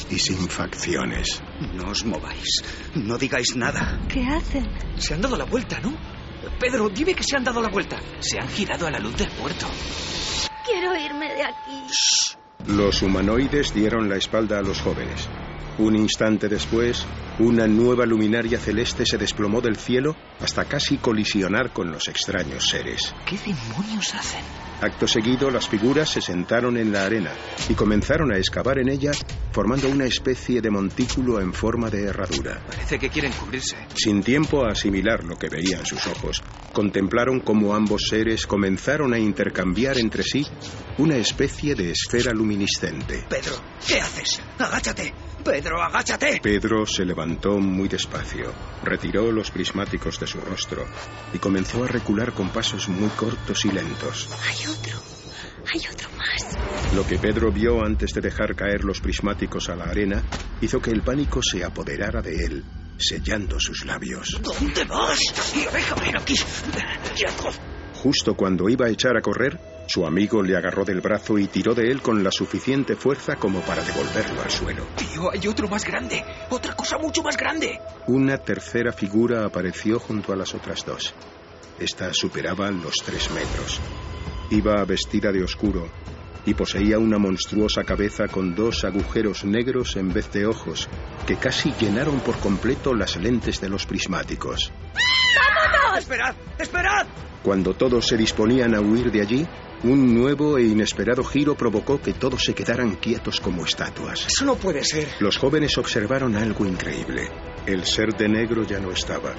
y 0.09 0.19
sin 0.19 0.47
facciones. 0.49 1.41
No 1.73 1.91
os 1.91 2.05
mováis. 2.05 2.63
No 2.95 3.17
digáis 3.17 3.55
nada. 3.55 3.99
¿Qué 4.07 4.25
hacen? 4.25 4.67
Se 4.97 5.13
han 5.13 5.21
dado 5.21 5.37
la 5.37 5.45
vuelta, 5.45 5.79
¿no? 5.79 5.93
Pedro, 6.59 6.89
dime 6.89 7.13
que 7.13 7.23
se 7.23 7.35
han 7.37 7.43
dado 7.43 7.61
la 7.61 7.69
vuelta. 7.69 7.97
Se 8.19 8.39
han 8.39 8.47
girado 8.49 8.87
a 8.87 8.91
la 8.91 8.99
luz 8.99 9.15
del 9.17 9.29
puerto. 9.29 9.67
Quiero 10.65 10.95
irme 10.95 11.33
de 11.33 11.43
aquí. 11.43 11.83
Los 12.67 13.01
humanoides 13.01 13.73
dieron 13.73 14.09
la 14.09 14.17
espalda 14.17 14.59
a 14.59 14.61
los 14.61 14.79
jóvenes. 14.81 15.27
Un 15.79 15.95
instante 15.95 16.47
después, 16.47 17.05
Una 17.39 17.65
nueva 17.65 18.05
luminaria 18.05 18.59
celeste 18.59 19.07
se 19.07 19.17
desplomó 19.17 19.59
del 19.59 19.75
cielo 19.75 20.15
hasta 20.39 20.65
casi 20.65 20.97
colisionar 20.97 21.73
con 21.73 21.91
los 21.91 22.07
extraños 22.07 22.69
seres. 22.69 23.15
¿Qué 23.25 23.37
demonios 23.39 24.13
hacen? 24.13 24.41
Acto 24.81 25.07
seguido, 25.07 25.49
las 25.49 25.67
figuras 25.67 26.09
se 26.09 26.21
sentaron 26.21 26.77
en 26.77 26.91
la 26.91 27.05
arena 27.05 27.31
y 27.69 27.73
comenzaron 27.73 28.31
a 28.31 28.37
excavar 28.37 28.77
en 28.77 28.89
ella, 28.89 29.13
formando 29.51 29.89
una 29.89 30.05
especie 30.05 30.61
de 30.61 30.69
montículo 30.69 31.39
en 31.39 31.53
forma 31.53 31.89
de 31.89 32.03
herradura. 32.03 32.61
Parece 32.67 32.99
que 32.99 33.09
quieren 33.09 33.31
cubrirse. 33.31 33.77
Sin 33.95 34.21
tiempo 34.21 34.63
a 34.63 34.73
asimilar 34.73 35.23
lo 35.23 35.35
que 35.35 35.49
veían 35.49 35.85
sus 35.87 36.05
ojos, 36.05 36.43
contemplaron 36.71 37.39
cómo 37.39 37.73
ambos 37.73 38.03
seres 38.09 38.45
comenzaron 38.45 39.11
a 39.13 39.17
intercambiar 39.17 39.97
entre 39.97 40.21
sí 40.21 40.45
una 40.99 41.15
especie 41.15 41.73
de 41.73 41.91
esfera 41.91 42.31
luminiscente. 42.31 43.25
Pedro, 43.27 43.55
¿qué 43.87 43.99
haces? 43.99 44.39
Agáchate. 44.59 45.13
Pedro, 45.43 45.81
agáchate. 45.81 46.39
Pedro 46.41 46.85
se 46.85 47.03
levantó 47.05 47.57
muy 47.59 47.89
despacio, 47.89 48.53
retiró 48.83 49.31
los 49.31 49.51
prismáticos 49.51 50.19
de 50.19 50.27
su 50.27 50.39
rostro 50.39 50.85
y 51.33 51.37
comenzó 51.37 51.83
a 51.83 51.87
recular 51.87 52.33
con 52.33 52.49
pasos 52.49 52.87
muy 52.87 53.09
cortos 53.09 53.65
y 53.65 53.71
lentos. 53.71 54.29
Hay 54.47 54.67
otro. 54.67 54.99
Hay 55.73 55.81
otro 55.91 56.09
más. 56.17 56.93
Lo 56.95 57.05
que 57.05 57.17
Pedro 57.17 57.51
vio 57.51 57.83
antes 57.83 58.13
de 58.13 58.21
dejar 58.21 58.55
caer 58.55 58.83
los 58.83 59.01
prismáticos 59.01 59.69
a 59.69 59.75
la 59.75 59.85
arena 59.85 60.23
hizo 60.61 60.81
que 60.81 60.91
el 60.91 61.01
pánico 61.01 61.41
se 61.41 61.63
apoderara 61.63 62.21
de 62.21 62.45
él, 62.45 62.63
sellando 62.97 63.59
sus 63.59 63.85
labios. 63.85 64.39
¿Dónde 64.41 64.83
vas? 64.85 65.19
Y 65.55 65.65
déjame 65.73 66.13
aquí. 66.17 66.35
Justo 68.01 68.35
cuando 68.35 68.69
iba 68.69 68.87
a 68.87 68.89
echar 68.89 69.17
a 69.17 69.21
correr, 69.21 69.59
su 69.87 70.05
amigo 70.05 70.41
le 70.41 70.55
agarró 70.55 70.85
del 70.85 71.01
brazo 71.01 71.37
y 71.37 71.47
tiró 71.47 71.73
de 71.73 71.89
él 71.89 72.01
con 72.01 72.23
la 72.23 72.31
suficiente 72.31 72.95
fuerza 72.95 73.35
como 73.35 73.61
para 73.61 73.83
devolverlo 73.83 74.41
al 74.41 74.49
suelo. 74.49 74.85
Tío, 74.95 75.31
hay 75.31 75.47
otro 75.47 75.67
más 75.67 75.85
grande. 75.85 76.23
Otra 76.49 76.75
cosa 76.75 76.97
mucho 76.97 77.21
más 77.21 77.37
grande. 77.37 77.79
Una 78.07 78.37
tercera 78.37 78.91
figura 78.91 79.45
apareció 79.45 79.99
junto 79.99 80.33
a 80.33 80.35
las 80.35 80.53
otras 80.53 80.85
dos. 80.85 81.13
Esta 81.79 82.13
superaba 82.13 82.71
los 82.71 82.95
tres 83.05 83.29
metros. 83.31 83.81
Iba 84.49 84.83
vestida 84.85 85.31
de 85.31 85.43
oscuro 85.43 85.89
y 86.45 86.53
poseía 86.53 86.99
una 86.99 87.17
monstruosa 87.17 87.83
cabeza 87.83 88.27
con 88.27 88.55
dos 88.55 88.83
agujeros 88.83 89.45
negros 89.45 89.95
en 89.95 90.11
vez 90.11 90.31
de 90.31 90.45
ojos, 90.45 90.89
que 91.25 91.37
casi 91.37 91.73
llenaron 91.79 92.19
por 92.19 92.37
completo 92.39 92.93
las 92.93 93.15
lentes 93.17 93.61
de 93.61 93.69
los 93.69 93.85
prismáticos. 93.85 94.71
¡Vámonos! 95.35 95.99
¡Esperad! 95.99 96.35
¡Esperad! 96.59 97.07
Cuando 97.43 97.73
todos 97.73 98.07
se 98.07 98.17
disponían 98.17 98.73
a 98.75 98.81
huir 98.81 99.11
de 99.11 99.21
allí, 99.21 99.47
un 99.83 100.13
nuevo 100.13 100.57
e 100.57 100.63
inesperado 100.63 101.23
giro 101.25 101.55
provocó 101.55 102.01
que 102.01 102.13
todos 102.13 102.43
se 102.43 102.53
quedaran 102.53 102.95
quietos 102.95 103.41
como 103.41 103.65
estatuas. 103.65 104.27
Eso 104.27 104.45
no 104.45 104.55
puede 104.55 104.83
ser. 104.83 105.09
Los 105.19 105.37
jóvenes 105.37 105.77
observaron 105.77 106.37
algo 106.37 106.65
increíble. 106.65 107.29
El 107.65 107.83
ser 107.85 108.13
de 108.15 108.29
negro 108.29 108.63
ya 108.63 108.79
no 108.79 108.91
estaba, 108.91 109.33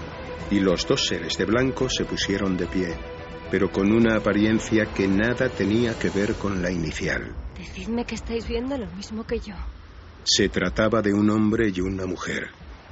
y 0.50 0.60
los 0.60 0.86
dos 0.86 1.06
seres 1.06 1.38
de 1.38 1.46
blanco 1.46 1.88
se 1.88 2.04
pusieron 2.04 2.58
de 2.58 2.66
pie, 2.66 2.94
pero 3.54 3.70
con 3.70 3.92
una 3.92 4.16
apariencia 4.16 4.86
que 4.86 5.06
nada 5.06 5.48
tenía 5.48 5.96
que 5.96 6.10
ver 6.10 6.34
con 6.34 6.60
la 6.60 6.72
inicial. 6.72 7.32
Decidme 7.56 8.04
que 8.04 8.16
estáis 8.16 8.48
viendo 8.48 8.76
lo 8.76 8.88
mismo 8.96 9.24
que 9.24 9.38
yo. 9.38 9.54
Se 10.24 10.48
trataba 10.48 11.00
de 11.02 11.14
un 11.14 11.30
hombre 11.30 11.70
y 11.72 11.80
una 11.80 12.04
mujer, 12.04 12.48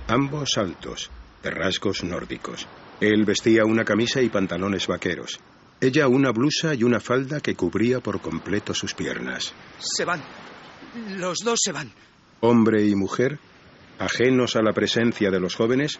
ambos 0.06 0.56
altos, 0.58 1.10
de 1.42 1.50
rasgos 1.50 2.04
nórdicos. 2.04 2.68
Él 3.00 3.24
vestía 3.24 3.64
una 3.64 3.82
camisa 3.82 4.22
y 4.22 4.28
pantalones 4.28 4.86
vaqueros. 4.86 5.40
Ella 5.80 6.06
una 6.06 6.30
blusa 6.30 6.74
y 6.76 6.84
una 6.84 7.00
falda 7.00 7.40
que 7.40 7.56
cubría 7.56 7.98
por 7.98 8.20
completo 8.20 8.72
sus 8.72 8.94
piernas. 8.94 9.52
Se 9.80 10.04
van. 10.04 10.22
Los 11.16 11.38
dos 11.38 11.58
se 11.60 11.72
van. 11.72 11.90
Hombre 12.38 12.86
y 12.86 12.94
mujer, 12.94 13.40
ajenos 13.98 14.54
a 14.54 14.62
la 14.62 14.72
presencia 14.72 15.28
de 15.32 15.40
los 15.40 15.56
jóvenes, 15.56 15.98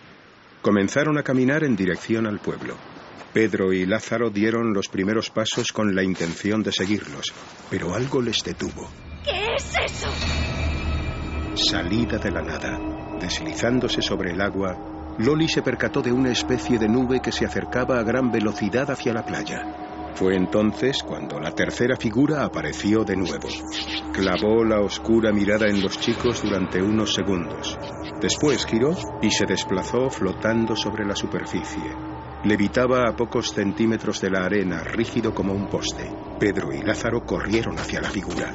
comenzaron 0.60 1.18
a 1.18 1.24
caminar 1.24 1.64
en 1.64 1.74
dirección 1.74 2.28
al 2.28 2.38
pueblo. 2.38 2.76
Pedro 3.32 3.72
y 3.72 3.86
Lázaro 3.86 4.30
dieron 4.30 4.74
los 4.74 4.88
primeros 4.88 5.30
pasos 5.30 5.72
con 5.72 5.94
la 5.94 6.02
intención 6.02 6.62
de 6.62 6.70
seguirlos, 6.70 7.32
pero 7.70 7.94
algo 7.94 8.20
les 8.20 8.44
detuvo. 8.44 8.88
¿Qué 9.24 9.54
es 9.56 9.74
eso? 9.84 10.08
Salida 11.54 12.18
de 12.18 12.30
la 12.30 12.42
nada, 12.42 12.78
deslizándose 13.20 14.02
sobre 14.02 14.32
el 14.32 14.40
agua, 14.40 14.76
Loli 15.18 15.48
se 15.48 15.62
percató 15.62 16.02
de 16.02 16.12
una 16.12 16.30
especie 16.30 16.78
de 16.78 16.88
nube 16.88 17.20
que 17.20 17.32
se 17.32 17.44
acercaba 17.44 17.98
a 17.98 18.02
gran 18.02 18.30
velocidad 18.30 18.90
hacia 18.90 19.12
la 19.12 19.24
playa. 19.24 20.12
Fue 20.14 20.36
entonces 20.36 21.02
cuando 21.02 21.40
la 21.40 21.52
tercera 21.52 21.96
figura 21.96 22.44
apareció 22.44 23.02
de 23.02 23.16
nuevo. 23.16 23.48
Clavó 24.12 24.62
la 24.62 24.80
oscura 24.80 25.32
mirada 25.32 25.68
en 25.68 25.80
los 25.80 25.98
chicos 25.98 26.42
durante 26.42 26.82
unos 26.82 27.14
segundos. 27.14 27.78
Después 28.20 28.66
giró 28.66 28.94
y 29.22 29.30
se 29.30 29.46
desplazó 29.46 30.10
flotando 30.10 30.76
sobre 30.76 31.06
la 31.06 31.16
superficie. 31.16 32.11
Levitaba 32.44 33.08
a 33.08 33.14
pocos 33.14 33.52
centímetros 33.52 34.20
de 34.20 34.30
la 34.30 34.44
arena, 34.44 34.82
rígido 34.82 35.32
como 35.32 35.52
un 35.52 35.68
poste. 35.68 36.10
Pedro 36.40 36.72
y 36.72 36.82
Lázaro 36.82 37.24
corrieron 37.24 37.78
hacia 37.78 38.00
la 38.00 38.10
figura. 38.10 38.52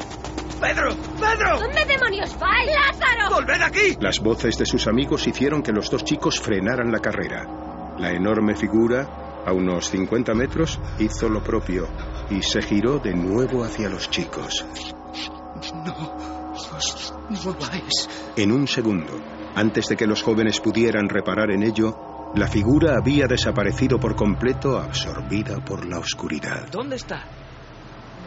¡Pedro! 0.60 0.96
¡Pedro! 1.20 1.60
¿Dónde 1.60 1.86
demonios 1.86 2.38
vais? 2.38 2.70
¡Lázaro! 2.70 3.36
¡Volved 3.36 3.62
aquí! 3.62 3.98
Las 4.02 4.20
voces 4.20 4.58
de 4.58 4.66
sus 4.66 4.88
amigos 4.88 5.26
hicieron 5.26 5.64
que 5.64 5.72
los 5.72 5.90
dos 5.90 6.04
chicos 6.04 6.40
frenaran 6.40 6.92
la 6.92 7.00
carrera. 7.00 7.46
La 7.98 8.12
enorme 8.12 8.56
figura, 8.56 9.44
a 9.46 9.54
unos 9.54 9.90
50 9.90 10.34
metros, 10.34 10.80
hizo 11.00 11.30
lo 11.30 11.42
propio 11.42 11.88
y 12.30 12.42
se 12.42 12.62
giró 12.62 13.00
de 13.00 13.14
nuevo 13.14 13.64
hacia 13.64 13.88
los 13.88 14.10
chicos. 14.10 14.66
No 15.86 16.16
os 16.52 17.46
mováis. 17.46 18.10
En 18.36 18.52
un 18.52 18.68
segundo, 18.68 19.14
antes 19.56 19.88
de 19.88 19.96
que 19.96 20.08
los 20.08 20.24
jóvenes 20.24 20.60
pudieran 20.60 21.08
reparar 21.08 21.52
en 21.52 21.64
ello, 21.64 22.17
la 22.38 22.48
figura 22.48 22.96
había 22.98 23.26
desaparecido 23.26 24.00
por 24.00 24.16
completo, 24.16 24.78
absorbida 24.78 25.64
por 25.64 25.86
la 25.88 26.00
oscuridad. 26.00 26.70
¿Dónde 26.72 26.98
está? 26.98 27.26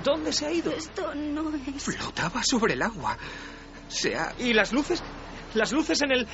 ¿Dónde 0.03 0.33
se 0.33 0.47
ha 0.47 0.53
ido? 0.53 0.73
Esto 0.73 1.15
no 1.15 1.53
es. 1.55 1.83
Flotaba 1.83 2.43
sobre 2.43 2.75
el 2.75 2.83
agua. 2.83 3.17
Se 3.89 4.17
ha... 4.17 4.35
¿Y 4.39 4.53
las 4.53 4.73
luces? 4.73 5.03
Las 5.55 5.73
luces 5.73 6.01
en 6.03 6.13
el. 6.13 6.29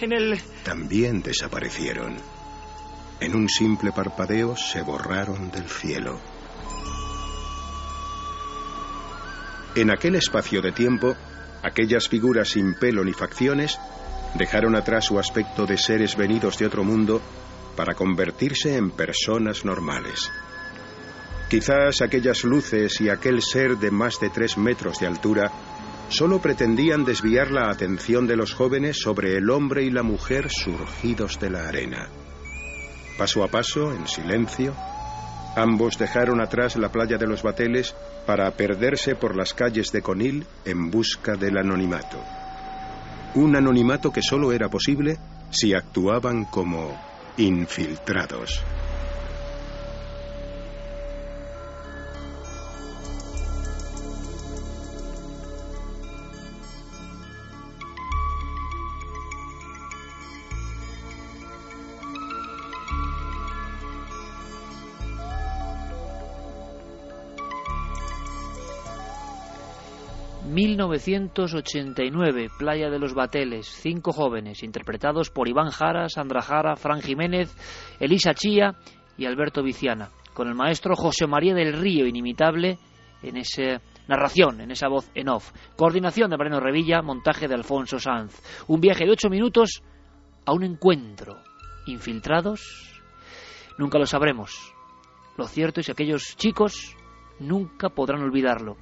en 0.00 0.12
el. 0.12 0.40
También 0.64 1.22
desaparecieron. 1.22 2.16
En 3.20 3.36
un 3.36 3.48
simple 3.48 3.92
parpadeo 3.92 4.56
se 4.56 4.82
borraron 4.82 5.50
del 5.50 5.68
cielo. 5.68 6.18
En 9.74 9.90
aquel 9.90 10.16
espacio 10.16 10.62
de 10.62 10.72
tiempo, 10.72 11.14
aquellas 11.62 12.08
figuras 12.08 12.48
sin 12.48 12.74
pelo 12.74 13.04
ni 13.04 13.12
facciones 13.12 13.78
dejaron 14.34 14.76
atrás 14.76 15.06
su 15.06 15.18
aspecto 15.18 15.66
de 15.66 15.76
seres 15.76 16.16
venidos 16.16 16.58
de 16.58 16.66
otro 16.66 16.84
mundo 16.84 17.20
para 17.76 17.94
convertirse 17.94 18.76
en 18.76 18.90
personas 18.90 19.64
normales. 19.64 20.30
Quizás 21.48 22.00
aquellas 22.00 22.44
luces 22.44 23.00
y 23.00 23.08
aquel 23.08 23.42
ser 23.42 23.76
de 23.76 23.90
más 23.90 24.20
de 24.20 24.30
tres 24.30 24.56
metros 24.56 25.00
de 25.00 25.06
altura 25.06 25.50
solo 26.08 26.40
pretendían 26.40 27.04
desviar 27.04 27.50
la 27.50 27.70
atención 27.70 28.26
de 28.26 28.36
los 28.36 28.54
jóvenes 28.54 28.98
sobre 29.00 29.36
el 29.36 29.50
hombre 29.50 29.82
y 29.82 29.90
la 29.90 30.02
mujer 30.02 30.48
surgidos 30.50 31.38
de 31.40 31.50
la 31.50 31.68
arena. 31.68 32.08
Paso 33.18 33.42
a 33.42 33.48
paso, 33.48 33.92
en 33.92 34.06
silencio, 34.06 34.74
ambos 35.56 35.98
dejaron 35.98 36.40
atrás 36.40 36.76
la 36.76 36.90
playa 36.90 37.18
de 37.18 37.26
los 37.26 37.42
bateles 37.42 37.94
para 38.26 38.50
perderse 38.52 39.14
por 39.14 39.36
las 39.36 39.52
calles 39.52 39.90
de 39.92 40.02
Conil 40.02 40.46
en 40.64 40.90
busca 40.90 41.34
del 41.34 41.58
anonimato. 41.58 42.39
Un 43.34 43.56
anonimato 43.56 44.10
que 44.10 44.22
solo 44.22 44.52
era 44.52 44.68
posible 44.68 45.18
si 45.50 45.72
actuaban 45.72 46.44
como 46.46 46.96
infiltrados. 47.36 48.64
...1989, 70.60 72.50
Playa 72.58 72.90
de 72.90 72.98
los 72.98 73.14
Bateles, 73.14 73.66
cinco 73.66 74.12
jóvenes, 74.12 74.62
interpretados 74.62 75.30
por 75.30 75.48
Iván 75.48 75.70
Jara, 75.70 76.10
Sandra 76.10 76.42
Jara, 76.42 76.76
Fran 76.76 77.00
Jiménez, 77.00 77.56
Elisa 77.98 78.34
Chía 78.34 78.74
y 79.16 79.24
Alberto 79.24 79.62
Viciana, 79.62 80.10
con 80.34 80.48
el 80.48 80.54
maestro 80.54 80.94
José 80.96 81.26
María 81.26 81.54
del 81.54 81.72
Río, 81.72 82.06
inimitable 82.06 82.78
en 83.22 83.38
esa 83.38 83.80
narración, 84.06 84.60
en 84.60 84.70
esa 84.70 84.88
voz 84.88 85.10
en 85.14 85.30
off. 85.30 85.50
Coordinación 85.76 86.28
de 86.28 86.36
Mariano 86.36 86.60
Revilla, 86.60 87.00
montaje 87.00 87.48
de 87.48 87.54
Alfonso 87.54 87.98
Sanz. 87.98 88.38
Un 88.68 88.82
viaje 88.82 89.06
de 89.06 89.12
ocho 89.12 89.30
minutos 89.30 89.82
a 90.44 90.52
un 90.52 90.62
encuentro. 90.62 91.38
¿Infiltrados? 91.86 93.00
Nunca 93.78 93.98
lo 93.98 94.04
sabremos. 94.04 94.74
Lo 95.38 95.46
cierto 95.46 95.80
es 95.80 95.86
que 95.86 95.92
aquellos 95.92 96.36
chicos 96.36 96.94
nunca 97.38 97.88
podrán 97.88 98.20
olvidarlo. 98.20 98.76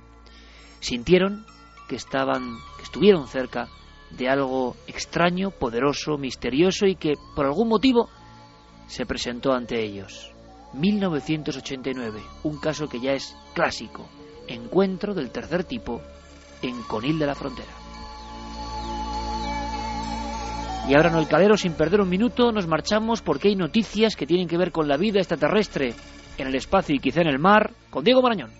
Sintieron 0.80 1.46
que 1.88 1.96
estaban, 1.96 2.58
que 2.76 2.84
estuvieron 2.84 3.26
cerca 3.26 3.68
de 4.10 4.28
algo 4.28 4.76
extraño, 4.86 5.50
poderoso, 5.50 6.16
misterioso 6.16 6.86
y 6.86 6.94
que 6.94 7.14
por 7.34 7.46
algún 7.46 7.68
motivo 7.68 8.08
se 8.86 9.06
presentó 9.06 9.52
ante 9.52 9.82
ellos. 9.82 10.32
1989, 10.74 12.20
un 12.44 12.58
caso 12.58 12.88
que 12.88 13.00
ya 13.00 13.12
es 13.12 13.36
clásico, 13.54 14.08
encuentro 14.46 15.14
del 15.14 15.30
tercer 15.30 15.64
tipo 15.64 16.00
en 16.62 16.82
Conil 16.82 17.18
de 17.18 17.26
la 17.26 17.34
Frontera. 17.34 17.72
Y 20.88 20.94
ahora 20.94 21.10
no 21.10 21.18
el 21.18 21.28
calero, 21.28 21.56
sin 21.56 21.74
perder 21.74 22.00
un 22.00 22.08
minuto, 22.08 22.50
nos 22.50 22.66
marchamos 22.66 23.20
porque 23.20 23.48
hay 23.48 23.56
noticias 23.56 24.16
que 24.16 24.26
tienen 24.26 24.48
que 24.48 24.56
ver 24.56 24.72
con 24.72 24.88
la 24.88 24.96
vida 24.96 25.18
extraterrestre 25.18 25.94
en 26.38 26.46
el 26.46 26.54
espacio 26.54 26.94
y 26.94 26.98
quizá 26.98 27.20
en 27.20 27.28
el 27.28 27.38
mar, 27.38 27.72
con 27.90 28.04
Diego 28.04 28.22
Marañón. 28.22 28.50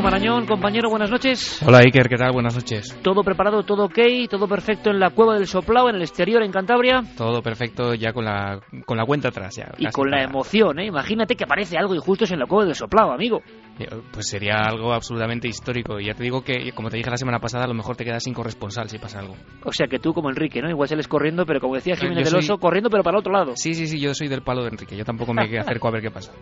Diego 0.00 0.12
Marañón, 0.12 0.46
compañero, 0.46 0.88
buenas 0.88 1.10
noches. 1.10 1.62
Hola 1.62 1.80
Iker, 1.80 2.08
¿qué 2.08 2.16
tal? 2.16 2.32
Buenas 2.32 2.54
noches. 2.54 2.98
¿Todo 3.02 3.22
preparado, 3.22 3.64
todo 3.64 3.84
ok? 3.84 3.98
¿Todo 4.30 4.48
perfecto 4.48 4.88
en 4.88 4.98
la 4.98 5.10
cueva 5.10 5.34
del 5.34 5.46
Soplao, 5.46 5.90
en 5.90 5.96
el 5.96 6.00
exterior, 6.00 6.42
en 6.42 6.50
Cantabria? 6.50 7.02
Todo 7.18 7.42
perfecto 7.42 7.92
ya 7.92 8.14
con 8.14 8.24
la, 8.24 8.60
con 8.86 8.96
la 8.96 9.04
cuenta 9.04 9.28
atrás. 9.28 9.54
Ya, 9.56 9.70
y 9.76 9.84
con 9.90 10.10
la 10.10 10.22
emoción, 10.22 10.78
¿eh? 10.78 10.86
Imagínate 10.86 11.36
que 11.36 11.44
aparece 11.44 11.76
algo 11.76 11.94
injusto 11.94 12.24
en 12.24 12.38
la 12.38 12.46
cueva 12.46 12.64
del 12.64 12.74
Soplao, 12.74 13.12
amigo. 13.12 13.42
Eh, 13.78 13.88
pues 14.10 14.26
sería 14.26 14.54
algo 14.64 14.94
absolutamente 14.94 15.48
histórico. 15.48 16.00
Y 16.00 16.06
ya 16.06 16.14
te 16.14 16.22
digo 16.22 16.42
que, 16.42 16.72
como 16.72 16.88
te 16.88 16.96
dije 16.96 17.10
la 17.10 17.18
semana 17.18 17.38
pasada, 17.38 17.64
a 17.64 17.68
lo 17.68 17.74
mejor 17.74 17.94
te 17.94 18.06
quedas 18.06 18.22
sin 18.22 18.32
corresponsal 18.32 18.88
si 18.88 18.98
pasa 18.98 19.18
algo. 19.18 19.36
O 19.64 19.72
sea 19.72 19.86
que 19.86 19.98
tú 19.98 20.14
como 20.14 20.30
Enrique, 20.30 20.62
¿no? 20.62 20.70
Igual 20.70 20.88
sales 20.88 21.08
corriendo, 21.08 21.44
pero 21.44 21.60
como 21.60 21.74
decía 21.74 21.94
Jiménez 21.96 22.24
del 22.24 22.38
Oso, 22.38 22.56
corriendo 22.56 22.88
pero 22.88 23.02
para 23.02 23.16
el 23.16 23.20
otro 23.20 23.34
lado. 23.34 23.52
Sí, 23.54 23.74
sí, 23.74 23.86
sí, 23.86 24.00
yo 24.00 24.14
soy 24.14 24.28
del 24.28 24.40
palo 24.40 24.62
de 24.62 24.70
Enrique. 24.70 24.96
Yo 24.96 25.04
tampoco 25.04 25.34
me 25.34 25.42
acerco 25.58 25.88
a 25.88 25.90
ver 25.90 26.00
qué 26.00 26.10
pasa. 26.10 26.32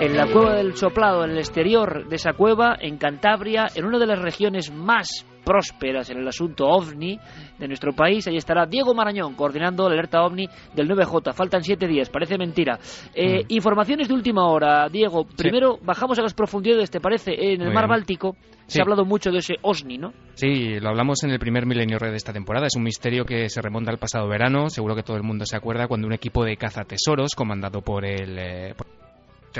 En 0.00 0.16
la 0.16 0.26
cueva 0.26 0.54
del 0.54 0.76
Soplado, 0.76 1.24
en 1.24 1.32
el 1.32 1.38
exterior 1.38 2.08
de 2.08 2.16
esa 2.16 2.32
cueva, 2.32 2.76
en 2.80 2.98
Cantabria, 2.98 3.66
en 3.74 3.84
una 3.84 3.98
de 3.98 4.06
las 4.06 4.20
regiones 4.20 4.72
más 4.72 5.26
prósperas 5.44 6.10
en 6.10 6.18
el 6.18 6.28
asunto 6.28 6.66
ovni 6.66 7.18
de 7.58 7.66
nuestro 7.66 7.92
país. 7.92 8.28
Ahí 8.28 8.36
estará 8.36 8.66
Diego 8.66 8.94
Marañón 8.94 9.34
coordinando 9.34 9.88
la 9.88 9.94
alerta 9.94 10.22
ovni 10.22 10.46
del 10.74 10.88
9J. 10.88 11.32
Faltan 11.32 11.64
siete 11.64 11.86
días, 11.86 12.10
parece 12.10 12.36
mentira. 12.36 12.78
Eh, 13.14 13.44
mm. 13.44 13.46
Informaciones 13.48 14.08
de 14.08 14.14
última 14.14 14.46
hora, 14.46 14.88
Diego. 14.88 15.24
Primero 15.24 15.78
bajamos 15.82 16.18
a 16.18 16.22
las 16.22 16.34
profundidades, 16.34 16.90
¿te 16.90 17.00
parece? 17.00 17.32
En 17.52 17.62
el 17.62 17.72
mar 17.72 17.88
Báltico 17.88 18.36
se 18.66 18.80
ha 18.80 18.82
hablado 18.82 19.06
mucho 19.06 19.30
de 19.30 19.38
ese 19.38 19.54
OSNI, 19.62 19.96
¿no? 19.96 20.12
Sí, 20.34 20.78
lo 20.78 20.90
hablamos 20.90 21.24
en 21.24 21.30
el 21.30 21.38
primer 21.38 21.64
Milenio 21.64 21.98
Red 21.98 22.10
de 22.10 22.16
esta 22.16 22.34
temporada. 22.34 22.66
Es 22.66 22.76
un 22.76 22.82
misterio 22.82 23.24
que 23.24 23.48
se 23.48 23.62
remonta 23.62 23.90
al 23.90 23.98
pasado 23.98 24.28
verano. 24.28 24.68
Seguro 24.68 24.94
que 24.94 25.02
todo 25.02 25.16
el 25.16 25.22
mundo 25.22 25.46
se 25.46 25.56
acuerda 25.56 25.88
cuando 25.88 26.06
un 26.06 26.12
equipo 26.12 26.44
de 26.44 26.56
cazatesoros, 26.56 27.34
comandado 27.34 27.80
por 27.80 28.04
el... 28.04 28.38
Eh, 28.38 28.74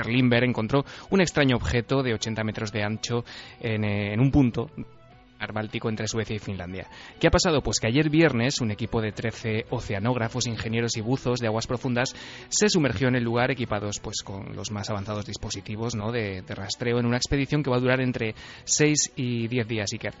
Limber 0.07 0.43
encontró 0.43 0.85
un 1.09 1.21
extraño 1.21 1.55
objeto 1.55 2.03
de 2.03 2.13
80 2.13 2.43
metros 2.43 2.71
de 2.71 2.83
ancho 2.83 3.25
en, 3.59 3.83
eh, 3.83 4.13
en 4.13 4.19
un 4.19 4.31
punto 4.31 4.69
Báltico 5.47 5.89
entre 5.89 6.07
Suecia 6.07 6.35
y 6.35 6.39
Finlandia. 6.39 6.87
¿Qué 7.19 7.27
ha 7.27 7.31
pasado? 7.31 7.61
Pues 7.61 7.79
que 7.79 7.87
ayer 7.87 8.09
viernes 8.09 8.61
un 8.61 8.71
equipo 8.71 9.01
de 9.01 9.11
13 9.11 9.65
oceanógrafos, 9.69 10.47
ingenieros 10.47 10.97
y 10.97 11.01
buzos 11.01 11.39
de 11.39 11.47
aguas 11.47 11.67
profundas 11.67 12.13
se 12.49 12.69
sumergió 12.69 13.07
en 13.07 13.15
el 13.15 13.23
lugar 13.23 13.51
equipados 13.51 13.99
pues 13.99 14.21
con 14.23 14.55
los 14.55 14.71
más 14.71 14.89
avanzados 14.89 15.25
dispositivos 15.25 15.93
de, 15.93 16.43
rastreo 16.47 16.99
en 16.99 17.05
una 17.05 17.17
expedición 17.17 17.63
que 17.63 17.69
va 17.69 17.77
a 17.77 17.79
durar 17.79 18.01
entre 18.01 18.35
6 18.65 19.13
y 19.15 19.47
10 19.47 19.67
días. 19.67 19.89
Iker. 19.93 20.13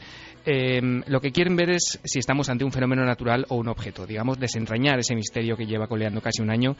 Em, 0.45 1.03
lo 1.07 1.19
que 1.19 1.31
quieren 1.31 1.55
ver 1.55 1.71
es 1.71 1.99
si 2.03 2.19
estamos 2.19 2.49
ante 2.49 2.63
un 2.63 2.71
fenómeno 2.71 3.03
natural 3.05 3.45
o 3.49 3.55
un 3.55 3.67
objeto, 3.67 4.07
digamos, 4.07 4.39
desentrañar 4.39 4.99
ese 4.99 5.15
misterio 5.15 5.55
que 5.57 5.65
lleva 5.65 5.87
coleando 5.87 6.21
casi 6.21 6.41
un 6.41 6.49
año 6.49 6.75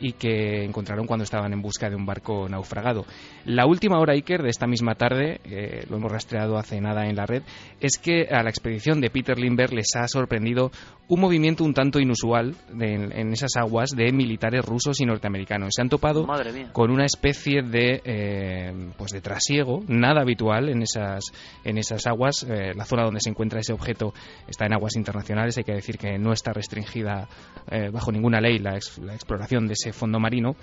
y 0.00 0.12
que 0.12 0.64
encontraron 0.64 1.06
cuando 1.06 1.24
estaban 1.24 1.52
en 1.52 1.62
busca 1.62 1.88
de 1.88 1.96
un 1.96 2.06
barco 2.06 2.48
naufragado. 2.48 3.06
La 3.44 3.66
última 3.66 3.98
hora, 3.98 4.14
Iker, 4.14 4.42
de 4.42 4.50
esta 4.50 4.66
misma 4.66 4.94
tarde, 4.94 5.40
eh, 5.44 5.84
lo 5.88 5.96
hemos 5.96 6.10
rastreado 6.10 6.58
hace 6.58 6.80
nada 6.80 7.06
en 7.06 7.16
la 7.16 7.26
red, 7.26 7.42
es 7.84 7.98
que 7.98 8.28
a 8.30 8.42
la 8.42 8.48
expedición 8.48 9.02
de 9.02 9.10
Peter 9.10 9.38
Lindbergh 9.38 9.74
les 9.74 9.94
ha 9.94 10.08
sorprendido 10.08 10.70
un 11.06 11.20
movimiento 11.20 11.64
un 11.64 11.74
tanto 11.74 12.00
inusual 12.00 12.54
en 12.80 13.30
esas 13.30 13.56
aguas 13.56 13.90
de 13.90 14.10
militares 14.10 14.64
rusos 14.64 15.02
y 15.02 15.04
norteamericanos. 15.04 15.74
Se 15.76 15.82
han 15.82 15.90
topado 15.90 16.26
con 16.72 16.90
una 16.90 17.04
especie 17.04 17.60
de, 17.60 18.00
eh, 18.02 18.72
pues 18.96 19.12
de 19.12 19.20
trasiego, 19.20 19.82
nada 19.86 20.22
habitual 20.22 20.70
en 20.70 20.80
esas, 20.80 21.24
en 21.62 21.76
esas 21.76 22.06
aguas. 22.06 22.46
Eh, 22.48 22.72
la 22.74 22.86
zona 22.86 23.04
donde 23.04 23.20
se 23.20 23.28
encuentra 23.28 23.60
ese 23.60 23.74
objeto 23.74 24.14
está 24.48 24.64
en 24.64 24.72
aguas 24.72 24.96
internacionales, 24.96 25.58
hay 25.58 25.64
que 25.64 25.74
decir 25.74 25.98
que 25.98 26.18
no 26.18 26.32
está 26.32 26.54
restringida 26.54 27.28
eh, 27.70 27.90
bajo 27.92 28.10
ninguna 28.10 28.40
ley 28.40 28.58
la, 28.58 28.78
la 29.02 29.14
exploración 29.14 29.66
de 29.66 29.74
ese 29.74 29.92
fondo 29.92 30.18
marino. 30.18 30.56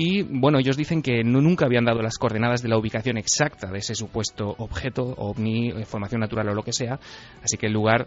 Y 0.00 0.22
bueno, 0.22 0.60
ellos 0.60 0.76
dicen 0.76 1.02
que 1.02 1.24
no, 1.24 1.40
nunca 1.40 1.66
habían 1.66 1.84
dado 1.84 2.02
las 2.02 2.18
coordenadas 2.18 2.62
de 2.62 2.68
la 2.68 2.78
ubicación 2.78 3.16
exacta 3.18 3.66
de 3.66 3.78
ese 3.78 3.96
supuesto 3.96 4.54
objeto, 4.58 5.14
ovni, 5.16 5.72
formación 5.86 6.20
natural 6.20 6.48
o 6.50 6.54
lo 6.58 6.62
que 6.62 6.72
sea, 6.72 6.98
así 7.42 7.56
que 7.56 7.66
el 7.66 7.72
lugar 7.72 8.06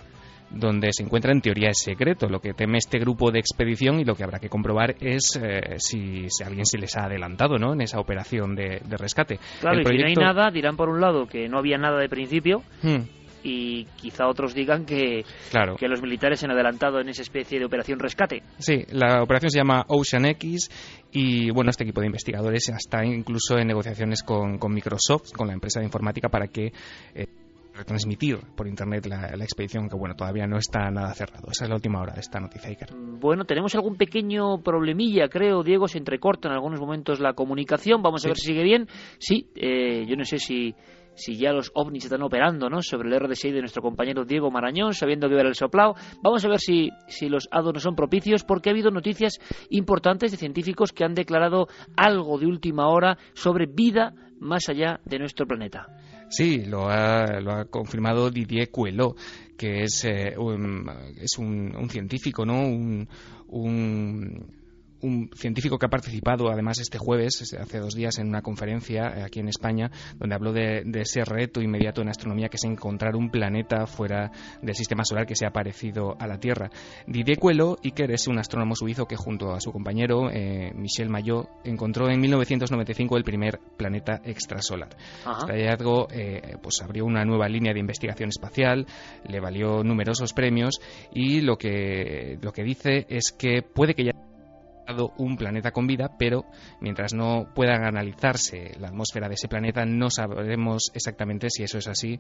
donde 0.53 0.89
se 0.91 1.03
encuentra 1.03 1.31
en 1.31 1.41
teoría 1.41 1.69
es 1.69 1.79
secreto. 1.79 2.27
Lo 2.27 2.39
que 2.39 2.53
teme 2.53 2.77
este 2.77 2.99
grupo 2.99 3.31
de 3.31 3.39
expedición 3.39 3.99
y 3.99 4.05
lo 4.05 4.15
que 4.15 4.23
habrá 4.23 4.39
que 4.39 4.49
comprobar 4.49 4.95
es 4.99 5.39
eh, 5.41 5.75
si, 5.77 6.27
alguien 6.45 6.65
se 6.65 6.77
les 6.77 6.95
ha 6.97 7.05
adelantado 7.05 7.57
¿no? 7.57 7.73
en 7.73 7.81
esa 7.81 7.99
operación 7.99 8.55
de, 8.55 8.81
rescate. 8.97 9.39
Claro, 9.59 9.79
y 9.79 9.85
si 9.85 9.97
no 9.97 10.05
hay 10.07 10.15
nada, 10.15 10.51
dirán 10.51 10.75
por 10.75 10.89
un 10.89 10.99
lado 10.99 11.25
que 11.25 11.47
no 11.47 11.57
había 11.57 11.77
nada 11.77 11.99
de 11.99 12.09
principio. 12.09 12.63
Hmm. 12.81 13.03
Y 13.43 13.85
quizá 13.95 14.27
otros 14.27 14.53
digan 14.53 14.85
que, 14.85 15.25
claro. 15.49 15.75
que 15.75 15.87
los 15.87 15.99
militares 15.99 16.39
se 16.39 16.45
han 16.45 16.51
adelantado 16.51 16.99
en 16.99 17.09
esa 17.09 17.23
especie 17.23 17.57
de 17.57 17.65
operación 17.65 17.97
rescate. 17.97 18.43
Sí, 18.59 18.85
la 18.91 19.23
operación 19.23 19.49
se 19.49 19.57
llama 19.57 19.83
Ocean 19.87 20.25
X 20.25 20.69
y 21.11 21.49
bueno, 21.49 21.71
este 21.71 21.83
equipo 21.83 22.01
de 22.01 22.05
investigadores 22.05 22.69
está 22.69 23.03
incluso 23.03 23.57
en 23.57 23.65
negociaciones 23.65 24.21
con, 24.21 24.59
Microsoft, 24.71 25.31
con 25.31 25.47
la 25.47 25.53
empresa 25.53 25.79
de 25.79 25.87
informática, 25.87 26.29
para 26.29 26.49
que 26.49 26.71
eh, 27.15 27.25
retransmitir 27.81 28.39
por 28.55 28.67
internet 28.67 29.05
la, 29.07 29.27
expedición, 29.43 29.89
que 29.89 29.97
bueno, 29.97 30.15
todavía 30.15 30.47
no 30.47 30.57
está 30.57 30.89
nada 30.89 31.13
cerrado. 31.13 31.47
Esa 31.51 31.65
es 31.65 31.69
la 31.69 31.75
última 31.75 32.01
hora 32.01 32.13
de 32.13 32.21
esta 32.21 32.39
noticia, 32.39 32.69
Iker. 32.69 32.89
Bueno, 32.95 33.45
tenemos 33.45 33.75
algún 33.75 33.95
pequeño 33.95 34.61
problemilla, 34.63 35.27
creo, 35.27 35.63
Diego, 35.63 35.87
se 35.87 35.97
entrecorta 35.97 36.47
en 36.47 36.53
algunos 36.53 36.79
momentos 36.79 37.19
la 37.19 37.33
comunicación. 37.33 38.01
Vamos 38.01 38.25
a 38.25 38.29
ver 38.29 38.37
si 38.37 38.47
sigue 38.47 38.63
bien. 38.63 38.87
Sí, 39.19 39.49
eh, 39.55 40.05
yo 40.07 40.15
no 40.15 40.23
sé 40.25 40.39
si 40.39 40.75
si 41.13 41.35
ya 41.35 41.51
los 41.51 41.71
ovnis 41.75 42.05
están 42.05 42.21
operando 42.23 42.69
¿no? 42.69 42.81
sobre 42.81 43.09
el 43.09 43.19
RDSI 43.19 43.51
de 43.51 43.59
nuestro 43.59 43.81
compañero 43.81 44.23
Diego 44.23 44.49
Marañón, 44.49 44.93
sabiendo 44.93 45.27
que 45.27 45.35
era 45.35 45.49
el 45.49 45.55
soplao. 45.55 45.93
Vamos 46.21 46.43
a 46.45 46.47
ver 46.47 46.59
si, 46.59 46.89
si 47.07 47.27
los 47.27 47.47
hados 47.51 47.73
no 47.73 47.79
son 47.79 47.95
propicios, 47.95 48.43
porque 48.43 48.69
ha 48.69 48.71
habido 48.71 48.91
noticias 48.91 49.39
importantes 49.69 50.31
de 50.31 50.37
científicos 50.37 50.91
que 50.91 51.03
han 51.03 51.13
declarado 51.13 51.67
algo 51.97 52.39
de 52.39 52.47
última 52.47 52.87
hora 52.87 53.17
sobre 53.33 53.65
vida 53.65 54.13
más 54.39 54.69
allá 54.69 54.99
de 55.05 55.19
nuestro 55.19 55.45
planeta. 55.45 55.87
Sí, 56.31 56.63
lo 56.63 56.89
ha, 56.89 57.41
lo 57.41 57.51
ha 57.51 57.65
confirmado 57.65 58.31
Didier 58.31 58.69
Cuelot, 58.69 59.17
que 59.57 59.83
es, 59.83 60.05
eh, 60.05 60.33
un, 60.37 60.89
es 61.19 61.37
un, 61.37 61.75
un, 61.75 61.89
científico, 61.89 62.45
¿no? 62.45 62.61
un, 62.61 63.07
un 63.49 64.60
un 65.01 65.29
científico 65.33 65.77
que 65.77 65.85
ha 65.85 65.89
participado 65.89 66.49
además 66.49 66.79
este 66.79 66.97
jueves, 66.97 67.53
hace 67.59 67.79
dos 67.79 67.95
días, 67.95 68.17
en 68.19 68.27
una 68.27 68.41
conferencia 68.41 69.13
eh, 69.15 69.23
aquí 69.23 69.39
en 69.39 69.47
España, 69.47 69.91
donde 70.17 70.35
habló 70.35 70.53
de, 70.53 70.83
ese 70.93 71.23
reto 71.25 71.61
inmediato 71.61 72.01
en 72.01 72.09
astronomía 72.09 72.49
que 72.49 72.57
es 72.57 72.63
encontrar 72.63 73.15
un 73.15 73.29
planeta 73.29 73.87
fuera 73.87 74.31
del 74.61 74.75
sistema 74.75 75.03
solar 75.03 75.25
que 75.25 75.35
sea 75.35 75.51
parecido 75.51 76.15
a 76.19 76.27
la 76.27 76.39
Tierra. 76.39 76.69
Didier 77.07 77.37
Cuelo 77.37 77.77
Iker 77.83 78.11
es 78.11 78.27
un 78.27 78.37
astrónomo 78.37 78.75
suizo 78.75 79.05
que 79.05 79.15
junto 79.15 79.53
a 79.53 79.59
su 79.59 79.71
compañero 79.71 80.29
eh, 80.31 80.71
Michel 80.75 81.09
Maillot 81.09 81.49
encontró 81.63 82.09
en 82.09 82.19
1995 82.19 83.17
el 83.17 83.23
primer 83.23 83.59
planeta 83.77 84.21
extrasolar. 84.23 84.95
Este 85.39 85.53
hallazgo 85.53 86.07
eh, 86.11 86.57
pues 86.61 86.81
abrió 86.81 87.05
una 87.05 87.25
nueva 87.25 87.47
línea 87.47 87.73
de 87.73 87.79
investigación 87.79 88.29
espacial, 88.29 88.85
le 89.27 89.39
valió 89.39 89.83
numerosos 89.83 90.33
premios 90.33 90.79
y 91.13 91.41
lo 91.41 91.57
que, 91.57 92.37
lo 92.41 92.51
que 92.51 92.63
dice 92.63 93.05
es 93.09 93.31
que 93.31 93.61
puede 93.61 93.93
que 93.93 94.05
ya 94.05 94.11
un 95.17 95.37
planeta 95.37 95.71
con 95.71 95.87
vida, 95.87 96.11
pero 96.17 96.45
mientras 96.79 97.13
no 97.13 97.47
puedan 97.53 97.83
analizarse 97.83 98.75
la 98.79 98.89
atmósfera 98.89 99.27
de 99.27 99.35
ese 99.35 99.47
planeta, 99.47 99.85
no 99.85 100.09
sabremos 100.09 100.91
exactamente 100.93 101.49
si 101.49 101.63
eso 101.63 101.77
es 101.77 101.87
así 101.87 102.19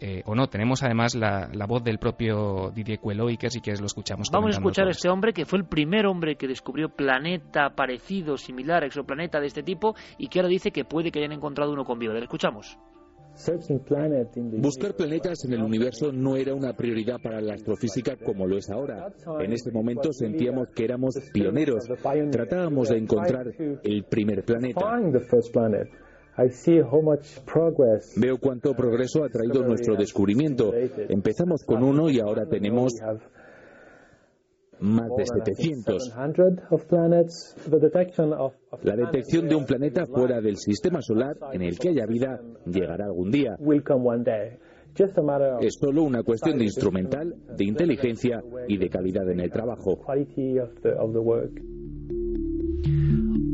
eh, 0.00 0.22
o 0.26 0.34
no. 0.34 0.48
Tenemos 0.48 0.82
además 0.82 1.14
la, 1.14 1.48
voz 1.66 1.82
del 1.82 1.98
propio 1.98 2.70
Didier 2.74 2.98
Queloz, 2.98 3.36
que 3.38 3.50
si 3.50 3.60
quieres 3.60 3.80
lo 3.80 3.86
escuchamos. 3.86 4.28
Vamos 4.32 4.56
a 4.56 4.58
escuchar 4.58 4.88
a 4.88 4.90
este 4.90 5.08
hombre 5.08 5.32
que 5.32 5.44
fue 5.44 5.58
el 5.58 5.64
primer 5.64 6.06
hombre 6.06 6.36
que 6.36 6.46
descubrió 6.46 6.88
planeta 6.88 7.70
parecido, 7.74 8.36
similar, 8.36 8.84
exoplaneta 8.84 9.40
de 9.40 9.46
este 9.46 9.62
tipo, 9.62 9.94
y 10.18 10.28
que 10.28 10.40
ahora 10.40 10.48
dice 10.48 10.70
que 10.70 10.84
puede 10.84 11.10
que 11.10 11.18
hayan 11.18 11.32
encontrado 11.32 11.72
uno 11.72 11.84
con 11.84 11.98
vida. 11.98 12.12
Le 12.12 12.20
escuchamos. 12.20 12.78
Buscar 14.58 14.94
planetas 14.94 15.44
en 15.44 15.52
el 15.54 15.62
universo 15.62 16.12
no 16.12 16.36
era 16.36 16.54
una 16.54 16.74
prioridad 16.74 17.16
para 17.22 17.40
la 17.40 17.54
astrofísica 17.54 18.16
como 18.16 18.46
lo 18.46 18.56
es 18.56 18.70
ahora. 18.70 19.12
En 19.40 19.52
ese 19.52 19.70
momento 19.70 20.12
sentíamos 20.12 20.68
que 20.74 20.84
éramos 20.84 21.14
pioneros. 21.32 21.88
Tratábamos 22.30 22.88
de 22.88 22.98
encontrar 22.98 23.52
el 23.82 24.04
primer 24.04 24.44
planeta. 24.44 24.80
Veo 28.16 28.38
cuánto 28.38 28.74
progreso 28.74 29.24
ha 29.24 29.28
traído 29.28 29.64
nuestro 29.64 29.96
descubrimiento. 29.96 30.72
Empezamos 30.74 31.62
con 31.64 31.82
uno 31.82 32.08
y 32.08 32.20
ahora 32.20 32.46
tenemos 32.46 32.94
más 34.82 35.08
de 35.16 35.24
700. 35.24 36.14
La 38.82 38.96
detección 38.96 39.48
de 39.48 39.54
un 39.54 39.64
planeta 39.64 40.06
fuera 40.06 40.40
del 40.40 40.56
sistema 40.56 41.00
solar 41.00 41.36
en 41.52 41.62
el 41.62 41.78
que 41.78 41.90
haya 41.90 42.06
vida 42.06 42.40
llegará 42.66 43.06
algún 43.06 43.30
día. 43.30 43.56
Es 45.60 45.74
solo 45.80 46.02
una 46.02 46.22
cuestión 46.22 46.58
de 46.58 46.64
instrumental, 46.64 47.34
de 47.56 47.64
inteligencia 47.64 48.42
y 48.68 48.76
de 48.76 48.88
calidad 48.90 49.30
en 49.30 49.40
el 49.40 49.50
trabajo. 49.50 49.98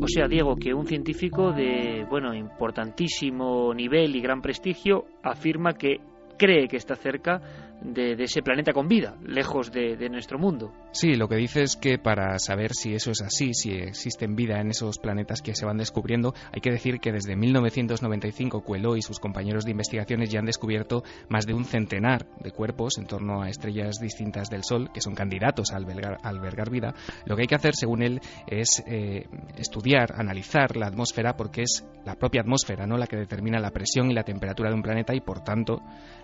O 0.01 0.07
sea, 0.07 0.27
Diego, 0.27 0.55
que 0.55 0.73
un 0.73 0.85
científico 0.85 1.51
de, 1.51 2.05
bueno, 2.09 2.33
importantísimo 2.33 3.73
nivel 3.73 4.15
y 4.15 4.21
gran 4.21 4.41
prestigio 4.41 5.05
afirma 5.23 5.73
que 5.73 5.97
cree 6.37 6.67
que 6.67 6.77
está 6.77 6.95
cerca 6.95 7.68
de, 7.81 8.23
ese 8.23 8.41
planeta 8.41 8.73
con 8.73 8.87
vida, 8.87 9.15
lejos 9.25 9.71
de, 9.71 10.09
nuestro 10.09 10.39
mundo. 10.39 10.73
Sí, 10.91 11.13
lo 11.13 11.27
que 11.27 11.35
dice 11.35 11.61
es 11.61 11.75
que 11.75 11.99
para 11.99 12.39
saber 12.39 12.73
si 12.73 12.93
eso 12.93 13.11
es 13.11 13.21
así, 13.21 13.53
si 13.53 13.71
existen 13.71 14.35
vida 14.35 14.59
en 14.59 14.71
esos 14.71 14.97
planetas 14.97 15.41
que 15.41 15.55
se 15.55 15.65
van 15.65 15.77
descubriendo, 15.77 16.33
hay 16.51 16.61
que 16.61 16.71
decir 16.71 16.99
que 16.99 17.11
desde 17.11 17.35
1995 17.35 18.61
Coelho 18.61 18.95
y 18.95 19.01
sus 19.01 19.19
compañeros 19.19 19.65
de 19.65 19.71
investigaciones 19.71 20.29
ya 20.29 20.39
han 20.39 20.45
descubierto 20.45 21.03
más 21.29 21.45
de 21.45 21.53
un 21.53 21.65
centenar 21.65 22.25
de 22.39 22.51
cuerpos 22.51 22.97
en 22.97 23.05
torno 23.05 23.41
a 23.41 23.49
estrellas 23.49 23.99
distintas 24.01 24.49
del 24.49 24.63
Sol 24.63 24.89
que 24.93 25.01
son 25.01 25.13
candidatos 25.13 25.71
a 25.71 25.77
albergar, 25.77 26.69
vida. 26.69 26.93
Lo 27.25 27.35
que 27.35 27.43
hay 27.43 27.47
que 27.47 27.55
hacer, 27.55 27.75
según 27.75 28.01
él, 28.01 28.19
es 28.47 28.83
eh, 28.87 29.27
estudiar, 29.57 30.13
analizar 30.15 30.75
la 30.75 30.87
atmósfera, 30.87 31.35
porque 31.35 31.63
es 31.63 31.85
la 32.05 32.15
propia 32.15 32.41
atmósfera 32.41 32.87
¿no? 32.87 32.97
la 32.97 33.07
que 33.07 33.17
determina 33.17 33.59
la 33.59 33.71
presión 33.71 34.09
y 34.09 34.13
la 34.13 34.23
temperatura 34.23 34.69
de 34.69 34.75
un 34.75 34.81
planeta 34.81 35.13
y, 35.13 35.21
por 35.21 35.41
tanto, 35.41 35.81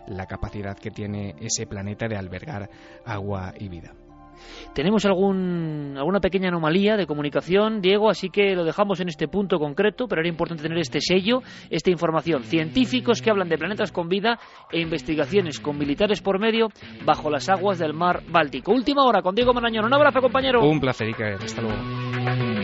la 0.08 0.26
capacidad 0.26 0.78
que 0.78 0.92
tiene 0.92 1.36
ese 1.46 1.66
planeta 1.66 2.08
de 2.08 2.18
albergar 2.18 2.70
agua 3.06 3.54
y 3.60 3.70
vida. 3.70 3.94
Tenemos 4.74 5.06
algún, 5.06 5.96
alguna 5.98 6.20
pequeña 6.20 6.50
anomalía 6.50 6.98
de 6.98 7.08
comunicación, 7.08 7.82
Diego, 7.82 8.10
así 8.10 8.30
que 8.30 8.56
lo 8.56 8.64
dejamos 8.64 9.00
en 9.00 9.10
este 9.10 9.28
punto 9.28 9.58
concreto, 9.58 10.08
pero 10.08 10.22
era 10.22 10.30
importante 10.30 10.64
tener 10.64 10.78
este 10.80 11.00
sello, 11.02 11.42
esta 11.70 11.90
información. 11.90 12.44
Científicos 12.44 13.22
que 13.22 13.30
hablan 13.30 13.50
de 13.50 13.58
planetas 13.58 13.92
con 13.92 14.10
vida 14.10 14.38
e 14.72 14.82
investigaciones 14.82 15.60
con 15.60 15.78
militares 15.78 16.22
por 16.22 16.40
medio 16.40 16.68
bajo 17.06 17.30
las 17.30 17.50
aguas 17.50 17.80
del 17.80 17.94
mar 17.94 18.24
Báltico. 18.30 18.72
Última 18.72 19.04
hora 19.04 19.22
con 19.22 19.36
Diego 19.36 19.54
Marañón. 19.54 19.86
Un 19.86 19.94
abrazo, 19.94 20.22
compañero. 20.22 20.68
Un 20.68 20.80
placer, 20.80 21.08
Iker. 21.08 21.36
Hasta 21.36 21.62
luego. 21.62 22.55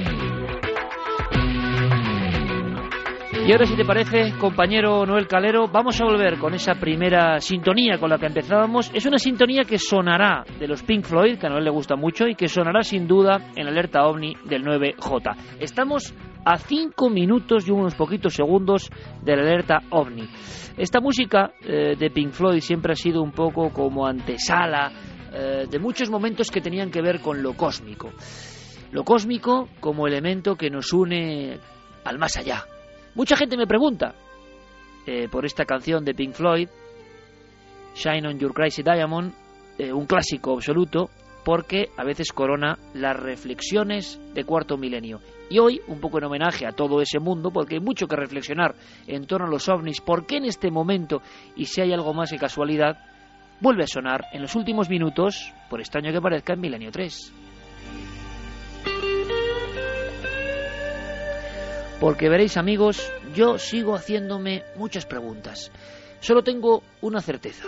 Y 3.43 3.51
ahora, 3.51 3.65
si 3.65 3.75
te 3.75 3.83
parece, 3.83 4.37
compañero 4.37 5.03
Noel 5.03 5.27
Calero, 5.27 5.67
vamos 5.67 5.99
a 5.99 6.05
volver 6.05 6.37
con 6.37 6.53
esa 6.53 6.75
primera 6.75 7.39
sintonía 7.39 7.97
con 7.97 8.11
la 8.11 8.19
que 8.19 8.27
empezábamos. 8.27 8.91
Es 8.93 9.07
una 9.07 9.17
sintonía 9.17 9.63
que 9.63 9.79
sonará 9.79 10.45
de 10.59 10.67
los 10.67 10.83
Pink 10.83 11.05
Floyd, 11.05 11.39
que 11.39 11.47
a 11.47 11.49
Noel 11.49 11.63
le 11.63 11.71
gusta 11.71 11.95
mucho, 11.95 12.27
y 12.27 12.35
que 12.35 12.47
sonará 12.47 12.83
sin 12.83 13.07
duda 13.07 13.51
en 13.55 13.67
alerta 13.67 14.05
ovni 14.05 14.35
del 14.45 14.63
9J. 14.63 15.35
Estamos 15.59 16.13
a 16.45 16.57
cinco 16.57 17.09
minutos 17.09 17.67
y 17.67 17.71
unos 17.71 17.95
poquitos 17.95 18.35
segundos 18.35 18.91
de 19.23 19.35
la 19.35 19.41
alerta 19.41 19.79
ovni. 19.89 20.29
Esta 20.77 21.01
música 21.01 21.51
eh, 21.61 21.95
de 21.97 22.09
Pink 22.11 22.33
Floyd 22.33 22.59
siempre 22.59 22.93
ha 22.93 22.95
sido 22.95 23.23
un 23.23 23.31
poco 23.31 23.71
como 23.71 24.05
antesala 24.05 24.91
eh, 25.33 25.65
de 25.69 25.79
muchos 25.79 26.11
momentos 26.11 26.51
que 26.51 26.61
tenían 26.61 26.91
que 26.91 27.01
ver 27.01 27.19
con 27.19 27.41
lo 27.41 27.53
cósmico. 27.53 28.11
Lo 28.91 29.03
cósmico 29.03 29.67
como 29.79 30.05
elemento 30.05 30.55
que 30.55 30.69
nos 30.69 30.93
une 30.93 31.57
al 32.03 32.19
más 32.19 32.37
allá, 32.37 32.65
Mucha 33.13 33.35
gente 33.35 33.57
me 33.57 33.67
pregunta 33.67 34.15
eh, 35.05 35.27
por 35.29 35.45
esta 35.45 35.65
canción 35.65 36.05
de 36.05 36.13
Pink 36.13 36.33
Floyd, 36.33 36.69
Shine 37.93 38.27
on 38.27 38.39
Your 38.39 38.53
Crazy 38.53 38.83
Diamond, 38.83 39.33
eh, 39.77 39.91
un 39.91 40.05
clásico 40.05 40.53
absoluto, 40.53 41.09
porque 41.43 41.89
a 41.97 42.05
veces 42.05 42.31
corona 42.31 42.77
las 42.93 43.17
reflexiones 43.17 44.19
de 44.33 44.45
cuarto 44.45 44.77
milenio. 44.77 45.19
Y 45.49 45.59
hoy, 45.59 45.81
un 45.87 45.99
poco 45.99 46.19
en 46.19 46.25
homenaje 46.25 46.65
a 46.65 46.71
todo 46.71 47.01
ese 47.01 47.19
mundo, 47.19 47.51
porque 47.51 47.75
hay 47.75 47.81
mucho 47.81 48.07
que 48.07 48.15
reflexionar 48.15 48.75
en 49.07 49.25
torno 49.25 49.47
a 49.47 49.49
los 49.49 49.67
ovnis, 49.67 49.99
¿por 49.99 50.25
qué 50.25 50.37
en 50.37 50.45
este 50.45 50.71
momento, 50.71 51.21
y 51.57 51.65
si 51.65 51.81
hay 51.81 51.91
algo 51.91 52.13
más 52.13 52.31
que 52.31 52.37
casualidad, 52.37 52.97
vuelve 53.59 53.83
a 53.83 53.87
sonar 53.87 54.25
en 54.31 54.41
los 54.41 54.55
últimos 54.55 54.89
minutos, 54.89 55.53
por 55.69 55.81
extraño 55.81 56.13
que 56.13 56.21
parezca, 56.21 56.53
en 56.53 56.61
Milenio 56.61 56.91
3? 56.91 57.40
Porque 62.01 62.29
veréis 62.29 62.57
amigos, 62.57 63.13
yo 63.35 63.59
sigo 63.59 63.93
haciéndome 63.93 64.63
muchas 64.75 65.05
preguntas. 65.05 65.71
Solo 66.19 66.41
tengo 66.41 66.81
una 66.99 67.21
certeza. 67.21 67.67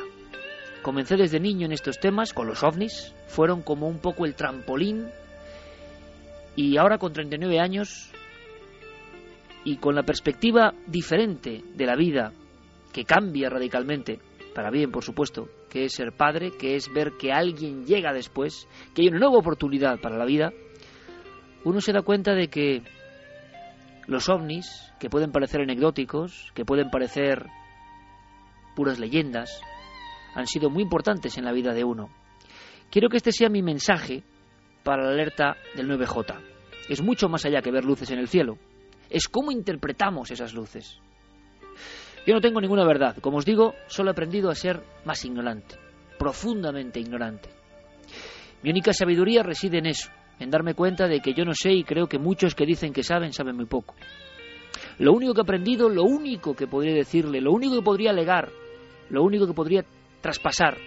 Comencé 0.82 1.18
desde 1.18 1.40
niño 1.40 1.68
en 1.68 1.72
estos 1.72 2.00
temas 2.00 2.34
con 2.34 2.48
los 2.48 2.64
ovnis, 2.64 3.14
fueron 3.28 3.62
como 3.62 3.88
un 3.88 4.00
poco 4.00 4.26
el 4.26 4.34
trampolín 4.34 5.08
y 6.56 6.78
ahora 6.78 6.98
con 6.98 7.14
39 7.14 7.60
años 7.60 8.10
y 9.66 9.78
con 9.78 9.94
la 9.94 10.02
perspectiva 10.02 10.74
diferente 10.88 11.64
de 11.76 11.86
la 11.86 11.96
vida 11.96 12.34
que 12.92 13.06
cambia 13.06 13.52
radicalmente, 13.52 14.20
para 14.56 14.72
bien 14.72 14.90
por 14.90 15.04
supuesto, 15.04 15.48
que 15.70 15.86
es 15.86 15.94
ser 15.94 16.12
padre, 16.12 16.54
que 16.58 16.76
es 16.76 16.92
ver 16.92 17.12
que 17.20 17.32
alguien 17.32 17.86
llega 17.86 18.12
después, 18.12 18.68
que 18.96 19.04
hay 19.04 19.10
una 19.10 19.20
nueva 19.20 19.38
oportunidad 19.38 20.02
para 20.02 20.18
la 20.18 20.26
vida, 20.26 20.52
uno 21.66 21.82
se 21.82 21.94
da 21.94 22.02
cuenta 22.02 22.34
de 22.34 22.48
que 22.48 22.82
los 24.08 24.30
ovnis, 24.30 24.92
que 25.00 25.10
pueden 25.10 25.32
parecer 25.32 25.62
anecdóticos, 25.62 26.52
que 26.54 26.66
pueden 26.66 26.90
parecer 26.90 27.48
puras 28.76 29.00
leyendas, 29.00 29.62
han 30.36 30.48
sido 30.48 30.70
muy 30.70 30.84
importantes 30.84 31.38
en 31.38 31.46
la 31.46 31.52
vida 31.52 31.74
de 31.74 31.84
uno. 31.84 32.10
Quiero 32.90 33.10
que 33.10 33.18
este 33.18 33.32
sea 33.32 33.50
mi 33.50 33.62
mensaje 33.62 34.24
para 34.84 35.04
la 35.04 35.12
alerta 35.12 35.56
del 35.76 35.88
9J. 35.90 36.40
Es 36.90 37.02
mucho 37.02 37.30
más 37.30 37.46
allá 37.46 37.62
que 37.62 37.72
ver 37.72 37.86
luces 37.86 38.12
en 38.12 38.20
el 38.20 38.28
cielo. 38.28 38.58
Es 39.10 39.28
cómo 39.28 39.52
interpretamos 39.52 40.32
esas 40.32 40.54
luces. 40.54 41.00
Yo 42.26 42.34
no 42.34 42.42
tengo 42.42 42.62
ninguna 42.62 42.86
verdad. 42.86 43.18
Como 43.20 43.38
os 43.38 43.46
digo, 43.46 43.74
solo 43.88 44.10
he 44.10 44.12
aprendido 44.12 44.50
a 44.50 44.56
ser 44.56 44.84
más 45.06 45.24
ignorante, 45.26 45.76
profundamente 46.18 47.00
ignorante. 47.00 47.50
Mi 48.62 48.70
única 48.70 48.94
sabiduría 48.94 49.44
reside 49.44 49.80
en 49.80 49.88
eso, 49.88 50.10
en 50.40 50.50
darme 50.50 50.74
cuenta 50.74 51.08
de 51.08 51.20
que 51.20 51.34
yo 51.34 51.46
no 51.46 51.54
sé 51.54 51.72
y 51.72 51.84
creo 51.84 52.08
que 52.08 52.20
muchos 52.20 52.56
que 52.56 52.66
dicen 52.66 52.94
que 52.94 53.04
saben 53.04 53.34
saben 53.34 53.56
muy 53.56 53.66
poco. 53.66 53.96
Lo 55.00 55.14
único 55.14 55.34
que 55.34 55.42
he 55.42 55.44
aprendido, 55.44 55.90
lo 55.90 56.04
único 56.04 56.56
que 56.56 56.68
podría 56.68 56.94
decirle, 56.94 57.42
lo 57.42 57.52
único 57.52 57.76
que 57.76 57.82
podría 57.82 58.12
alegar, 58.12 58.50
lo 59.10 59.24
único 59.24 59.48
que 59.48 59.54
podría 59.54 59.84
traspasar 60.22 60.78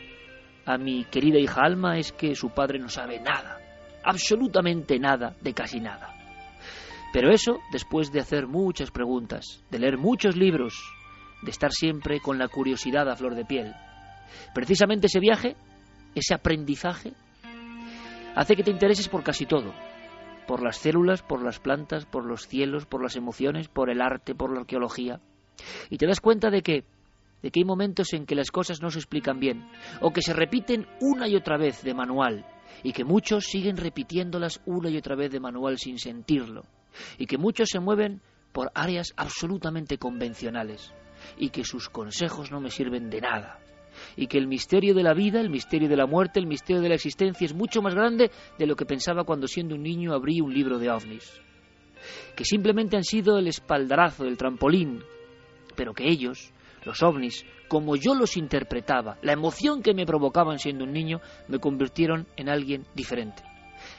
a 0.65 0.79
mi 0.79 1.05
querida 1.05 1.39
hija 1.39 1.63
Alma 1.63 1.99
es 1.99 2.13
que 2.13 2.35
su 2.35 2.51
padre 2.51 2.79
no 2.79 2.89
sabe 2.89 3.21
nada, 3.21 3.59
absolutamente 4.05 4.99
nada 4.99 5.35
de 5.41 5.55
casi 5.55 5.81
nada. 5.81 6.13
Pero 7.13 7.33
eso 7.33 7.61
después 7.73 8.13
de 8.13 8.21
hacer 8.21 8.47
muchas 8.47 8.91
preguntas, 8.91 9.65
de 9.71 9.79
leer 9.79 9.97
muchos 9.97 10.37
libros, 10.37 10.75
de 11.43 11.51
estar 11.51 11.73
siempre 11.73 12.21
con 12.21 12.39
la 12.39 12.49
curiosidad 12.49 13.09
a 13.09 13.17
flor 13.17 13.35
de 13.35 13.45
piel. 13.45 13.73
Precisamente 14.55 15.07
ese 15.07 15.21
viaje, 15.21 15.57
ese 16.15 16.35
aprendizaje, 16.35 17.13
hace 18.37 18.55
que 18.55 18.63
te 18.63 18.71
intereses 18.71 19.09
por 19.09 19.25
casi 19.25 19.47
todo, 19.47 19.73
por 20.47 20.63
las 20.63 20.77
células, 20.77 21.23
por 21.23 21.43
las 21.43 21.59
plantas, 21.59 22.05
por 22.05 22.25
los 22.25 22.47
cielos, 22.47 22.87
por 22.87 23.03
las 23.03 23.17
emociones, 23.17 23.69
por 23.69 23.91
el 23.91 24.01
arte, 24.01 24.35
por 24.35 24.53
la 24.53 24.61
arqueología. 24.61 25.21
Y 25.91 25.97
te 25.97 26.07
das 26.07 26.21
cuenta 26.21 26.51
de 26.51 26.63
que 26.63 26.85
de 27.43 27.51
que 27.51 27.61
hay 27.61 27.65
momentos 27.65 28.13
en 28.15 28.25
que 28.25 28.35
las 28.35 28.51
cosas 28.51 28.81
no 28.81 28.91
se 28.91 28.99
explican 28.99 29.39
bien, 29.39 29.69
o 30.01 30.11
que 30.11 30.23
se 30.23 30.33
repiten 30.33 30.87
una 31.01 31.29
y 31.29 31.37
otra 31.37 31.59
vez 31.59 31.83
de 31.83 31.95
manual, 31.95 32.47
y 32.83 32.93
que 32.93 33.05
muchos 33.05 33.45
siguen 33.45 33.77
repitiéndolas 33.77 34.61
una 34.65 34.89
y 34.89 34.97
otra 34.97 35.17
vez 35.17 35.31
de 35.31 35.39
manual 35.39 35.79
sin 35.79 35.99
sentirlo, 35.99 36.63
y 37.19 37.27
que 37.27 37.39
muchos 37.39 37.69
se 37.71 37.79
mueven 37.79 38.21
por 38.53 38.73
áreas 38.75 39.13
absolutamente 39.17 39.99
convencionales, 39.99 40.93
y 41.37 41.51
que 41.51 41.63
sus 41.63 41.89
consejos 41.91 42.51
no 42.51 42.61
me 42.61 42.71
sirven 42.71 43.11
de 43.11 43.21
nada, 43.21 43.61
y 44.17 44.27
que 44.27 44.39
el 44.39 44.47
misterio 44.47 44.95
de 44.95 45.03
la 45.03 45.15
vida, 45.15 45.41
el 45.41 45.51
misterio 45.51 45.89
de 45.89 45.97
la 45.97 46.07
muerte, 46.07 46.41
el 46.41 46.47
misterio 46.47 46.83
de 46.83 46.89
la 46.89 46.95
existencia 46.95 47.45
es 47.45 47.55
mucho 47.55 47.83
más 47.83 47.95
grande 47.95 48.31
de 48.59 48.67
lo 48.67 48.75
que 48.75 48.87
pensaba 48.87 49.25
cuando 49.25 49.47
siendo 49.47 49.75
un 49.75 49.83
niño 49.83 50.15
abrí 50.15 50.41
un 50.41 50.53
libro 50.53 50.79
de 50.79 50.91
ovnis. 50.91 51.41
Que 52.35 52.45
simplemente 52.45 52.97
han 52.97 53.05
sido 53.05 53.39
el 53.39 53.49
espaldarazo, 53.49 54.25
el 54.25 54.37
trampolín, 54.37 55.03
pero 55.75 55.93
que 55.93 56.09
ellos, 56.09 56.53
los 56.85 57.03
ovnis, 57.03 57.45
como 57.69 57.97
yo 57.97 58.15
los 58.15 58.37
interpretaba, 58.37 59.19
la 59.23 59.33
emoción 59.33 59.83
que 59.83 59.95
me 59.95 60.07
provocaban 60.07 60.59
siendo 60.59 60.85
un 60.85 60.93
niño, 60.93 61.21
me 61.49 61.59
convirtieron 61.59 62.27
en 62.37 62.49
alguien 62.49 62.87
diferente. 62.95 63.43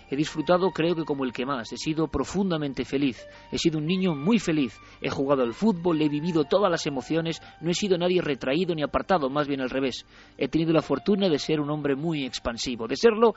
He 0.09 0.15
disfrutado 0.15 0.71
creo 0.71 0.95
que 0.95 1.03
como 1.03 1.25
el 1.25 1.33
que 1.33 1.45
más. 1.45 1.71
He 1.73 1.77
sido 1.77 2.07
profundamente 2.07 2.85
feliz. 2.85 3.27
He 3.51 3.57
sido 3.57 3.77
un 3.77 3.85
niño 3.85 4.15
muy 4.15 4.39
feliz. 4.39 4.79
He 5.01 5.09
jugado 5.09 5.43
al 5.43 5.53
fútbol, 5.53 6.01
he 6.01 6.09
vivido 6.09 6.45
todas 6.45 6.71
las 6.71 6.85
emociones. 6.85 7.41
No 7.59 7.69
he 7.69 7.73
sido 7.73 7.97
nadie 7.97 8.21
retraído 8.21 8.73
ni 8.73 8.83
apartado, 8.83 9.29
más 9.29 9.47
bien 9.47 9.61
al 9.61 9.69
revés. 9.69 10.05
He 10.37 10.47
tenido 10.47 10.71
la 10.71 10.81
fortuna 10.81 11.27
de 11.27 11.39
ser 11.39 11.59
un 11.59 11.69
hombre 11.69 11.95
muy 11.95 12.25
expansivo, 12.25 12.87
de 12.87 12.95
serlo 12.95 13.33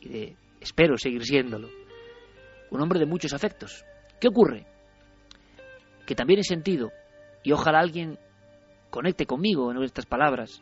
y 0.00 0.08
de, 0.08 0.36
espero 0.60 0.96
seguir 0.96 1.24
siéndolo. 1.24 1.68
Un 2.70 2.80
hombre 2.80 2.98
de 2.98 3.06
muchos 3.06 3.32
afectos. 3.34 3.84
¿Qué 4.20 4.28
ocurre? 4.28 4.66
Que 6.06 6.14
también 6.14 6.40
he 6.40 6.44
sentido, 6.44 6.90
y 7.42 7.52
ojalá 7.52 7.80
alguien 7.80 8.18
conecte 8.90 9.26
conmigo 9.26 9.70
en 9.70 9.82
estas 9.82 10.06
palabras, 10.06 10.58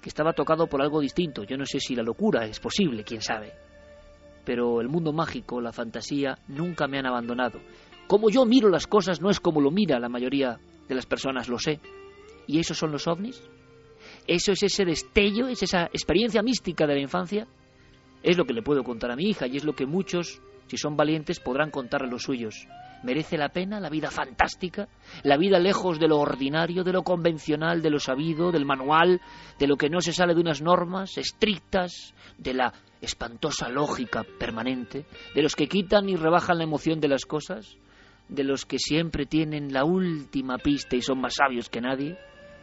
que 0.00 0.08
estaba 0.08 0.32
tocado 0.32 0.66
por 0.66 0.80
algo 0.80 1.00
distinto. 1.00 1.44
Yo 1.44 1.56
no 1.56 1.66
sé 1.66 1.80
si 1.80 1.94
la 1.94 2.02
locura 2.02 2.44
es 2.46 2.58
posible, 2.60 3.04
quién 3.04 3.20
sabe. 3.20 3.52
Pero 4.44 4.80
el 4.80 4.88
mundo 4.88 5.12
mágico, 5.12 5.60
la 5.60 5.72
fantasía, 5.72 6.38
nunca 6.48 6.88
me 6.88 6.98
han 6.98 7.06
abandonado. 7.06 7.60
Como 8.06 8.30
yo 8.30 8.44
miro 8.44 8.68
las 8.68 8.86
cosas 8.86 9.20
no 9.20 9.30
es 9.30 9.40
como 9.40 9.60
lo 9.60 9.70
mira 9.70 9.98
la 10.00 10.08
mayoría 10.08 10.58
de 10.88 10.94
las 10.94 11.06
personas, 11.06 11.48
lo 11.48 11.58
sé. 11.58 11.80
¿Y 12.46 12.58
esos 12.58 12.76
son 12.76 12.92
los 12.92 13.06
ovnis? 13.06 13.42
¿Eso 14.26 14.52
es 14.52 14.62
ese 14.62 14.84
destello, 14.84 15.48
es 15.48 15.62
esa 15.62 15.84
experiencia 15.84 16.42
mística 16.42 16.86
de 16.86 16.94
la 16.94 17.00
infancia? 17.00 17.46
Es 18.22 18.36
lo 18.36 18.44
que 18.44 18.52
le 18.52 18.62
puedo 18.62 18.84
contar 18.84 19.10
a 19.10 19.16
mi 19.16 19.24
hija 19.24 19.46
y 19.46 19.56
es 19.56 19.64
lo 19.64 19.74
que 19.74 19.86
muchos, 19.86 20.40
si 20.66 20.76
son 20.76 20.96
valientes, 20.96 21.40
podrán 21.40 21.70
contar 21.70 22.02
a 22.02 22.06
los 22.06 22.22
suyos. 22.22 22.66
¿Merece 23.02 23.36
la 23.36 23.48
pena 23.48 23.80
la 23.80 23.90
vida 23.90 24.10
fantástica? 24.10 24.88
La 25.24 25.36
vida 25.36 25.58
lejos 25.58 25.98
de 25.98 26.06
lo 26.06 26.18
ordinario, 26.18 26.84
de 26.84 26.92
lo 26.92 27.02
convencional, 27.02 27.82
de 27.82 27.90
lo 27.90 27.98
sabido, 27.98 28.52
del 28.52 28.64
manual, 28.64 29.20
de 29.58 29.66
lo 29.66 29.76
que 29.76 29.90
no 29.90 30.00
se 30.00 30.12
sale 30.12 30.34
de 30.34 30.40
unas 30.40 30.62
normas 30.62 31.18
estrictas, 31.18 32.14
de 32.38 32.54
la 32.54 32.72
espantosa 33.00 33.68
lógica 33.68 34.24
permanente, 34.38 35.04
de 35.34 35.42
los 35.42 35.56
que 35.56 35.66
quitan 35.66 36.08
y 36.08 36.16
rebajan 36.16 36.58
la 36.58 36.64
emoción 36.64 37.00
de 37.00 37.08
las 37.08 37.24
cosas, 37.24 37.76
de 38.28 38.44
los 38.44 38.64
que 38.64 38.78
siempre 38.78 39.26
tienen 39.26 39.72
la 39.72 39.84
última 39.84 40.58
pista 40.58 40.94
y 40.94 41.02
son 41.02 41.20
más 41.20 41.34
sabios 41.34 41.68
que 41.68 41.80
nadie. 41.80 42.16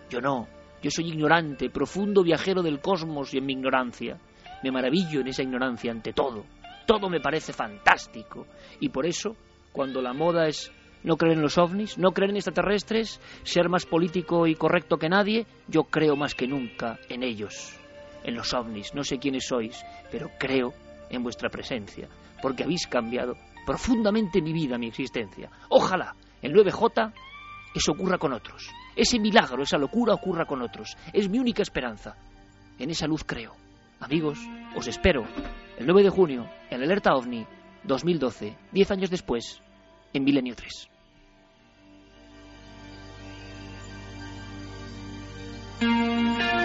Yo 0.09 0.21
no, 0.21 0.47
yo 0.81 0.89
soy 0.89 1.09
ignorante, 1.09 1.69
profundo 1.69 2.23
viajero 2.23 2.63
del 2.63 2.79
cosmos 2.79 3.33
y 3.33 3.39
en 3.39 3.45
mi 3.45 3.53
ignorancia. 3.53 4.17
Me 4.63 4.71
maravillo 4.71 5.19
en 5.19 5.27
esa 5.27 5.43
ignorancia 5.43 5.91
ante 5.91 6.13
todo. 6.13 6.45
Todo 6.85 7.09
me 7.09 7.19
parece 7.19 7.51
fantástico 7.51 8.47
y 8.79 8.89
por 8.89 9.05
eso 9.05 9.35
cuando 9.71 10.01
la 10.01 10.13
moda 10.13 10.47
es 10.47 10.71
no 11.03 11.17
creer 11.17 11.37
en 11.37 11.41
los 11.41 11.57
ovnis, 11.57 11.97
no 11.97 12.11
creer 12.11 12.31
en 12.31 12.37
extraterrestres, 12.37 13.19
ser 13.43 13.69
más 13.69 13.85
político 13.85 14.47
y 14.47 14.55
correcto 14.55 14.97
que 14.97 15.09
nadie, 15.09 15.45
yo 15.67 15.83
creo 15.83 16.15
más 16.15 16.35
que 16.35 16.47
nunca 16.47 16.99
en 17.09 17.23
ellos, 17.23 17.75
en 18.23 18.35
los 18.35 18.53
ovnis. 18.53 18.93
No 18.93 19.03
sé 19.03 19.17
quiénes 19.17 19.45
sois, 19.47 19.83
pero 20.11 20.29
creo 20.37 20.73
en 21.09 21.23
vuestra 21.23 21.49
presencia, 21.49 22.07
porque 22.41 22.63
habéis 22.63 22.87
cambiado 22.87 23.35
profundamente 23.65 24.41
mi 24.41 24.53
vida, 24.53 24.77
mi 24.77 24.87
existencia. 24.87 25.49
Ojalá 25.69 26.15
en 26.41 26.53
9J 26.53 27.13
eso 27.73 27.91
ocurra 27.91 28.17
con 28.17 28.33
otros. 28.33 28.69
Ese 28.95 29.19
milagro, 29.19 29.63
esa 29.63 29.77
locura 29.77 30.13
ocurra 30.13 30.45
con 30.45 30.61
otros. 30.61 30.97
Es 31.13 31.29
mi 31.29 31.39
única 31.39 31.61
esperanza. 31.61 32.15
En 32.77 32.89
esa 32.89 33.07
luz 33.07 33.23
creo. 33.23 33.55
Amigos, 33.99 34.39
os 34.75 34.87
espero 34.87 35.25
el 35.77 35.85
9 35.85 36.03
de 36.03 36.09
junio 36.09 36.49
en 36.69 36.81
Alerta 36.81 37.13
OVNI 37.13 37.45
2012, 37.83 38.55
10 38.71 38.91
años 38.91 39.09
después, 39.09 39.61
en 40.13 40.23
Milenio 40.23 40.55
3. 40.55 40.89
Thank 45.79 46.53
you. 46.53 46.58